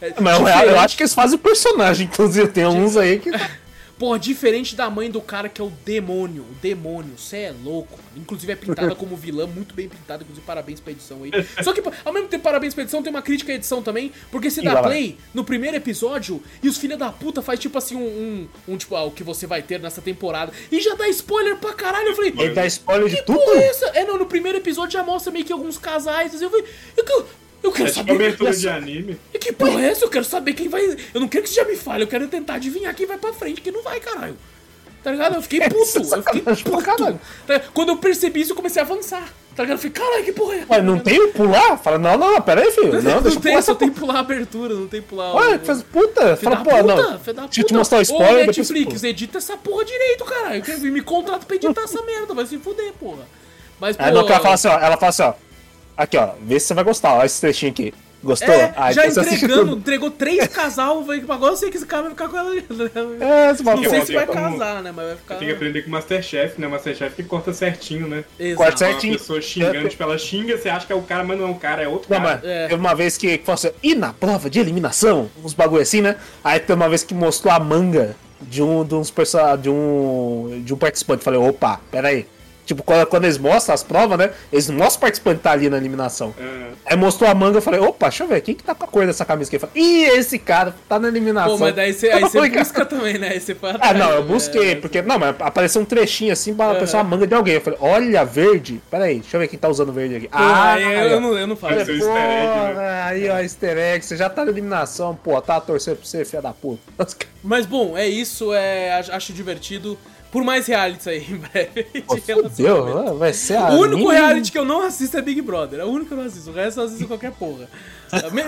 É, 0.05 0.21
Mas 0.21 0.39
real, 0.39 0.49
eu 0.49 0.55
diferente- 0.61 0.85
acho 0.85 0.97
que 0.97 1.03
eles 1.03 1.15
fazem 1.15 1.39
personagem, 1.39 2.07
inclusive. 2.07 2.49
Tem 2.49 2.67
uns 2.67 2.97
aí 2.97 3.19
que. 3.19 3.31
Pô, 3.97 4.19
diferente 4.19 4.75
da 4.75 4.91
mãe 4.91 5.09
do 5.09 5.21
cara 5.21 5.49
que 5.49 5.61
é 5.61 5.65
o 5.65 5.71
demônio. 5.85 6.43
O 6.43 6.55
demônio, 6.61 7.13
você 7.17 7.37
é 7.37 7.55
louco. 7.63 7.93
mano. 7.93 8.05
Inclusive 8.17 8.53
é 8.53 8.57
pintada 8.57 8.93
como 8.97 9.17
vilã, 9.17 9.47
muito 9.47 9.73
bem 9.73 9.89
pintada. 9.89 10.25
Inclusive, 10.25 10.45
parabéns 10.45 10.81
pra 10.81 10.91
edição 10.91 11.23
aí. 11.23 11.31
Só 11.63 11.73
que, 11.73 11.81
ao 12.05 12.13
mesmo 12.13 12.27
tempo, 12.27 12.43
parabéns 12.43 12.75
pra 12.75 12.83
edição, 12.83 13.05
tem 13.05 13.11
uma 13.11 13.23
crítica 13.23 13.53
à 13.53 13.55
edição 13.55 13.81
também. 13.85 14.11
Porque 14.33 14.51
se 14.51 14.63
dá 14.63 14.83
play 14.83 15.17
no 15.33 15.45
primeiro 15.45 15.77
episódio 15.77 16.43
e 16.61 16.69
os 16.69 16.77
filha 16.77 16.97
da 16.97 17.13
puta 17.13 17.41
faz 17.41 17.61
tipo 17.61 17.79
assim 17.79 17.95
um, 17.95 18.49
um, 18.69 18.73
um, 18.75 18.77
tipo, 18.77 18.97
ah, 18.97 19.05
o 19.05 19.13
que 19.13 19.23
você 19.23 19.47
vai 19.47 19.63
ter 19.63 19.79
nessa 19.79 20.03
temporada. 20.03 20.53
E 20.73 20.81
já 20.81 20.97
dá 20.97 21.09
spoiler 21.11 21.57
pra 21.59 21.73
caralho. 21.73 22.09
Eu 22.09 22.17
falei, 22.17 22.35
Ele 22.37 22.53
dá 22.53 22.67
spoiler 22.67 23.09
de 23.09 23.23
tudo. 23.23 23.41
é? 23.55 24.01
É, 24.01 24.05
não, 24.05 24.19
no 24.19 24.27
primeiro 24.27 24.59
episódio 24.59 24.93
já 24.99 25.05
mostra 25.05 25.33
meio 25.33 25.45
que 25.45 25.53
alguns 25.53 25.79
casais. 25.79 26.35
assim, 26.35 26.43
Eu 26.45 26.51
falei, 26.51 26.67
eu, 26.97 27.27
eu 27.65 27.73
quero 27.73 27.89
É 27.89 27.93
tipo 27.93 27.99
saber. 28.01 28.13
abertura 28.13 28.51
essa- 28.51 28.61
de 28.61 28.69
anime. 28.69 29.19
e 29.33 29.39
que 29.39 29.53
porra 29.53 29.81
é 29.83 29.89
essa? 29.91 30.05
Eu 30.05 30.11
quero 30.11 30.25
saber 30.25 30.53
quem 30.55 30.69
vai. 30.69 30.85
Eu 31.15 31.21
não 31.21 31.29
quero 31.29 31.45
que 31.45 31.51
você 31.51 31.57
já 31.61 31.65
me 31.65 31.77
fale, 31.77 32.05
eu 32.05 32.09
quero 32.09 32.27
tentar 32.29 32.55
adivinhar 32.55 32.95
quem 32.95 33.07
vai 33.07 33.19
pra 33.19 33.33
frente, 33.33 33.61
quem 33.61 33.73
não 33.73 33.83
vai, 33.83 33.99
caralho. 34.01 34.37
Tá 35.03 35.11
ligado? 35.11 35.35
Eu 35.35 35.43
fiquei 35.43 35.61
puto, 35.61 35.99
eu 35.99 36.23
fiquei 36.23 36.41
puto. 36.41 36.79
caralho. 36.83 37.21
Tá? 37.47 37.61
Quando 37.75 37.91
eu 37.91 37.97
percebi 37.99 38.41
isso, 38.41 38.53
eu 38.53 38.57
comecei 38.57 38.81
a 38.81 38.85
avançar. 38.87 39.29
Tá 39.55 39.63
ligado? 39.63 39.77
Eu 39.77 39.79
falei, 39.79 39.93
caralho, 39.93 40.25
que 40.25 40.33
porra 40.33 40.55
é 40.55 40.59
essa? 40.61 40.73
Ué, 40.73 40.83
não 40.83 40.99
tem 40.99 41.21
o 41.21 41.29
pular? 41.29 41.77
Fala, 41.77 41.99
não, 41.99 42.17
não, 42.17 42.41
pera 42.41 42.63
aí, 42.63 42.71
filho. 42.73 42.87
Não, 42.95 43.03
Não, 43.03 43.23
deixa 43.23 43.37
eu 43.37 43.41
tem, 43.43 43.53
pular 43.53 43.63
só 43.63 43.75
tem 43.75 43.91
pular 43.91 44.15
a 44.17 44.21
abertura, 44.21 44.75
não 44.75 44.87
tem 44.89 45.03
pular. 45.03 45.35
Ué, 45.35 45.57
o- 45.57 45.59
faz 45.61 45.83
puta. 45.83 46.37
Fala, 46.39 46.57
pô, 46.57 46.71
puta, 46.71 46.83
não. 46.83 47.19
Deixa 47.19 47.61
eu 47.61 47.65
te 47.67 47.75
mostrar 47.75 47.99
o 47.99 48.01
Ô, 48.01 48.03
spoiler. 48.03 48.47
depois 48.47 48.57
você 48.57 48.73
Netflix, 48.73 49.05
edita 49.05 49.39
essa 49.39 49.57
porra 49.59 49.85
direito, 49.85 50.25
caralho. 50.25 50.57
Eu 50.57 50.63
quero 50.63 50.81
me 50.81 51.03
contrato 51.03 51.45
pra 51.47 51.55
editar 51.57 51.83
essa 51.83 52.03
merda, 52.03 52.33
vai 52.33 52.47
se 52.47 52.57
fuder, 52.59 52.93
porra. 52.99 53.29
Mas, 53.79 53.97
pô... 53.99 54.03
Aí 54.05 54.11
não, 54.13 54.25
que 54.25 54.33
ela 54.33 54.41
fala 54.41 54.55
assim, 54.55 54.69
ó. 54.69 54.79
Ela 54.79 54.97
fala 54.97 55.11
assim, 55.11 55.23
ó. 55.23 55.35
Aqui, 55.97 56.17
ó. 56.17 56.31
Vê 56.43 56.59
se 56.59 56.67
você 56.67 56.75
vai 56.75 56.85
gostar. 56.85 57.15
Ó, 57.15 57.25
esse 57.25 57.41
trechinho 57.41 57.73
aqui. 57.73 57.95
Gostou? 58.25 58.55
É, 58.55 58.75
já 58.93 59.07
entregando, 59.07 59.77
entregou 59.77 60.11
três 60.11 60.49
casal, 60.49 61.05
agora 61.29 61.53
eu 61.53 61.57
sei 61.57 61.71
que 61.71 61.77
esse 61.77 61.85
cara 61.87 62.05
vai 62.05 62.13
ficar 62.13 62.29
com 62.29 62.39
ela 62.39 62.55
né? 62.55 62.63
É, 63.21 63.55
você 63.55 63.63
fala, 63.63 63.81
Não 63.81 63.91
sei 63.91 64.07
se 64.07 64.15
vai 64.15 64.27
casar, 64.27 64.83
né? 64.83 64.93
Mas 64.97 65.07
vai 65.07 65.17
ficar. 65.17 65.35
Tem 65.37 65.49
que 65.49 65.55
aprender 65.55 65.83
com 65.83 65.89
o 65.89 65.91
Masterchef, 65.93 66.59
né? 66.59 66.67
Masterchef 66.67 67.15
que 67.15 67.23
corta 67.23 67.53
certinho, 67.53 68.09
né? 68.09 68.25
Exato. 68.39 68.57
Corta 68.57 68.79
certinho. 68.79 69.13
Uma 69.13 69.19
pessoa 69.19 69.43
xingando, 69.43 69.89
tipo, 69.89 70.03
ela 70.03 70.17
xinga, 70.19 70.57
você 70.57 70.71
acha 70.71 70.87
que 70.87 70.93
é 70.93 70.97
o 70.97 71.03
cara, 71.03 71.23
mas 71.23 71.39
não 71.39 71.49
é 71.49 71.51
o 71.51 71.55
cara, 71.57 71.83
é 71.83 71.89
outro 71.89 72.11
Não, 72.11 72.21
cara. 72.21 72.41
mas 72.43 72.51
É. 72.51 72.69
teve 72.69 72.81
uma 72.81 72.95
vez 72.95 73.19
que, 73.19 73.39
que 73.39 73.45
falou 73.45 73.57
assim, 73.57 73.71
e 73.83 73.95
na 73.95 74.13
prova 74.15 74.49
de 74.49 74.59
eliminação? 74.59 75.31
Uns 75.45 75.53
bagulho 75.53 75.83
assim, 75.83 76.01
né? 76.01 76.17
Aí 76.43 76.59
teve 76.59 76.73
uma 76.73 76.89
vez 76.89 77.05
que 77.05 77.13
mostrou 77.13 77.53
a 77.53 77.61
manga 77.61 78.17
de 78.41 78.63
um, 78.63 78.85
de 78.85 78.95
uns 78.95 79.13
de 79.61 79.69
um, 79.71 80.63
de 80.65 80.73
um 80.73 80.77
participante. 80.79 81.23
Falei, 81.23 81.41
opa, 81.41 81.79
pera 81.91 82.09
aí. 82.09 82.27
Tipo, 82.65 82.83
quando, 82.83 83.25
eles 83.25 83.39
mostram 83.39 83.75
as 83.75 83.83
provas, 83.83 84.19
né? 84.19 84.31
Eles 84.53 84.71
mostram 84.71 84.97
o 84.97 85.01
participante 85.01 85.41
tá 85.41 85.53
ali 85.53 85.69
na 85.69 85.77
eliminação. 85.77 86.35
É. 86.39 86.73
Aí 86.87 86.97
mostrou 86.97 87.29
a 87.29 87.35
manga, 87.35 87.59
eu 87.59 87.63
falei, 87.63 87.81
opa, 87.81 88.09
deixa 88.09 88.25
eu 88.25 88.29
ver, 88.29 88.41
quem 88.41 88.55
que 88.55 88.63
tá 88.63 88.75
com 88.75 88.85
a 88.85 88.89
cor 88.89 89.07
dessa 89.07 89.25
camisa 89.25 89.49
aqui? 89.49 89.57
Eu 89.57 89.61
falei, 89.61 89.83
ih, 89.83 90.05
esse 90.19 90.39
cara 90.39 90.75
tá 90.89 90.99
na 90.99 91.09
eliminação. 91.09 91.59
Pô, 91.59 91.65
mas 91.65 91.75
daí 91.75 91.93
você, 91.93 92.11
aí 92.11 92.23
você 92.23 92.49
busca 92.49 92.87
também, 92.87 93.19
né? 93.19 93.29
Aí 93.29 93.41
você 93.41 93.55
foi 93.55 93.71
Ah, 93.81 93.93
não, 93.93 94.11
eu 94.11 94.23
né? 94.23 94.27
busquei, 94.27 94.77
porque. 94.77 95.03
Não, 95.03 95.19
mas 95.19 95.35
apareceu 95.41 95.83
um 95.83 95.85
trechinho 95.85 96.33
assim 96.33 96.55
pra 96.55 96.71
aparecer 96.71 96.97
uma 96.97 97.05
manga 97.05 97.27
de 97.27 97.35
alguém. 97.35 97.55
Eu 97.55 97.61
falei, 97.61 97.79
olha, 97.83 98.25
verde. 98.25 98.81
Pera 98.91 99.05
aí, 99.05 99.21
deixa 99.21 99.37
eu 99.37 99.41
ver 99.41 99.49
quem 99.49 99.59
tá 99.59 99.69
usando 99.69 99.93
verde 99.93 100.17
aqui. 100.17 100.29
Pô, 100.29 100.39
aí 100.39 100.83
eu, 100.83 100.89
aí, 100.89 101.13
eu 101.13 101.21
não, 101.21 101.39
eu 101.39 101.47
não 101.47 101.57
faço. 101.57 101.75
Olha, 101.75 101.85
Pô, 101.85 101.93
egg, 101.93 102.79
aí, 103.05 103.31
ó, 103.31 103.39
easter 103.41 103.77
egg, 103.77 104.05
você 104.05 104.17
já 104.17 104.31
tá 104.31 104.45
na 104.45 104.51
eliminação, 104.51 105.15
pô, 105.15 105.41
tá 105.41 105.61
torcendo 105.61 105.97
pra 105.97 106.07
você, 106.07 106.25
filha 106.25 106.43
da 106.43 106.53
puta. 106.53 106.81
Mas 107.43 107.67
bom, 107.67 107.97
é 107.97 108.07
isso, 108.07 108.53
é, 108.55 108.93
acho 109.11 109.33
divertido. 109.33 109.99
Por 110.35 110.43
mais 110.45 110.67
realities 110.67 111.07
aí 111.07 111.25
em 111.31 111.37
breve. 111.37 111.85
Pô, 112.07 112.17
de 112.17 112.23
relacionamento. 112.27 112.51
fudeu, 112.51 113.17
vai 113.19 113.33
ser 113.33 113.55
a. 113.57 113.71
O 113.71 113.79
único 113.83 114.11
reality 114.11 114.51
que 114.51 114.59
eu 114.59 114.65
não 114.65 114.83
assisto 114.83 115.17
é 115.17 115.23
Big 115.23 115.41
Brother. 115.41 115.79
É 115.79 115.85
o 115.85 115.89
único 115.89 116.07
que 116.09 116.13
eu 116.13 116.19
não 116.19 116.25
assisto. 116.25 116.51
O 116.51 116.53
resto 116.53 116.81
eu 116.81 116.85
assisto 116.87 117.07
qualquer 117.07 117.31
porra. 117.31 117.69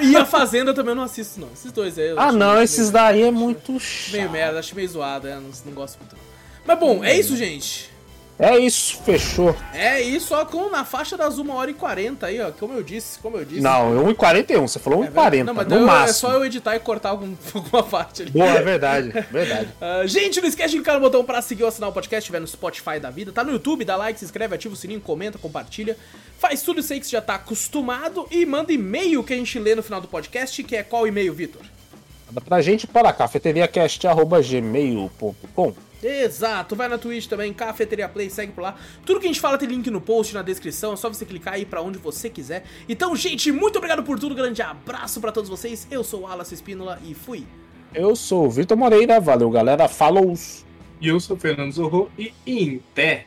E 0.02 0.16
a 0.16 0.24
Fazenda 0.26 0.74
também 0.74 0.90
eu 0.90 0.96
não 0.96 1.04
assisto, 1.04 1.40
não. 1.40 1.48
Esses 1.52 1.70
dois 1.70 1.96
aí. 1.96 2.12
Ah, 2.16 2.32
não, 2.32 2.54
meio- 2.54 2.62
esses 2.64 2.90
daí 2.90 3.22
é 3.22 3.30
muito 3.30 3.70
Meio 3.72 3.80
chato. 3.80 4.30
merda, 4.32 4.58
acho 4.58 4.74
meio 4.74 4.88
zoado, 4.88 5.28
é, 5.28 5.34
não, 5.36 5.50
não 5.64 5.72
gosto 5.72 5.98
muito. 6.00 6.16
Mas 6.66 6.78
bom, 6.78 7.04
é 7.04 7.16
isso, 7.16 7.36
gente. 7.36 7.88
É 8.38 8.58
isso, 8.58 8.98
fechou. 9.02 9.56
É 9.72 9.98
isso, 10.02 10.34
ó, 10.34 10.44
com 10.44 10.68
na 10.68 10.84
faixa 10.84 11.16
das 11.16 11.38
1 11.38 11.50
hora 11.50 11.70
e 11.70 11.74
40 11.74 12.26
aí, 12.26 12.38
ó. 12.38 12.50
Como 12.50 12.74
eu 12.74 12.82
disse, 12.82 13.18
como 13.20 13.38
eu 13.38 13.46
disse. 13.46 13.62
Não, 13.62 13.98
é 13.98 14.02
1,41, 14.12 14.68
você 14.68 14.78
falou 14.78 14.98
É 14.98 15.02
verdade. 15.04 15.36
1,40, 15.38 15.44
Não, 15.46 15.54
mas 15.54 15.66
no 15.66 15.76
eu- 15.76 15.86
máximo. 15.86 16.10
é 16.10 16.12
só 16.12 16.32
eu 16.32 16.44
editar 16.44 16.76
e 16.76 16.80
cortar 16.80 17.08
algum, 17.10 17.34
alguma 17.54 17.82
parte 17.82 18.20
ali. 18.22 18.30
Boa, 18.32 18.44
é 18.46 18.60
verdade, 18.62 19.08
verdade. 19.30 19.68
Ah, 19.80 20.06
gente, 20.06 20.38
não 20.42 20.48
esquece 20.48 20.72
de 20.72 20.76
clicar 20.76 20.96
no 20.96 21.00
botão 21.00 21.24
pra 21.24 21.40
seguir 21.40 21.62
ou 21.62 21.68
assinar 21.70 21.88
o 21.88 21.92
podcast, 21.94 22.24
estiver 22.24 22.40
no 22.40 22.46
Spotify 22.46 23.00
da 23.00 23.08
vida. 23.08 23.32
Tá 23.32 23.42
no 23.42 23.52
YouTube, 23.52 23.86
dá 23.86 23.96
like, 23.96 24.18
se 24.18 24.26
inscreve, 24.26 24.54
ativa 24.54 24.74
o 24.74 24.76
sininho, 24.76 25.00
comenta, 25.00 25.38
compartilha. 25.38 25.96
Faz 26.38 26.60
tudo 26.60 26.80
isso 26.80 26.92
aí 26.92 27.00
que 27.00 27.06
você 27.06 27.12
já 27.12 27.22
tá 27.22 27.36
acostumado 27.36 28.26
e 28.30 28.44
manda 28.44 28.70
e-mail 28.70 29.24
que 29.24 29.32
a 29.32 29.36
gente 29.36 29.58
lê 29.58 29.74
no 29.74 29.82
final 29.82 30.02
do 30.02 30.08
podcast, 30.08 30.62
que 30.62 30.76
é 30.76 30.82
qual 30.82 31.06
e-mail, 31.06 31.32
Vitor? 31.32 31.62
Manda 32.28 32.42
pra 32.42 32.60
gente 32.60 32.86
para 32.86 33.10
cafeteriacast.gmail.com 33.14 35.74
Exato, 36.06 36.76
vai 36.76 36.86
na 36.86 36.96
Twitch 36.98 37.26
também, 37.26 37.52
Cafeteria 37.52 38.08
Play, 38.08 38.30
segue 38.30 38.52
por 38.52 38.60
lá. 38.60 38.76
Tudo 39.04 39.18
que 39.18 39.26
a 39.26 39.28
gente 39.28 39.40
fala 39.40 39.58
tem 39.58 39.68
link 39.68 39.90
no 39.90 40.00
post, 40.00 40.32
na 40.32 40.42
descrição, 40.42 40.92
é 40.92 40.96
só 40.96 41.08
você 41.08 41.24
clicar 41.24 41.54
aí 41.54 41.66
pra 41.66 41.82
onde 41.82 41.98
você 41.98 42.30
quiser. 42.30 42.64
Então, 42.88 43.16
gente, 43.16 43.50
muito 43.50 43.76
obrigado 43.76 44.04
por 44.04 44.16
tudo, 44.16 44.32
grande 44.32 44.62
abraço 44.62 45.20
pra 45.20 45.32
todos 45.32 45.50
vocês. 45.50 45.84
Eu 45.90 46.04
sou 46.04 46.20
o 46.20 46.26
Alas 46.28 46.52
Espínola 46.52 47.00
e 47.04 47.12
fui. 47.12 47.44
Eu 47.92 48.14
sou 48.14 48.46
o 48.46 48.50
Vitor 48.50 48.76
Moreira, 48.76 49.18
valeu 49.18 49.50
galera, 49.50 49.88
falou! 49.88 50.32
E 51.00 51.08
eu 51.08 51.18
sou 51.18 51.36
o 51.36 51.40
Fernando 51.40 51.72
Zorro 51.72 52.08
e 52.16 52.32
em 52.46 52.80
pé. 52.94 53.26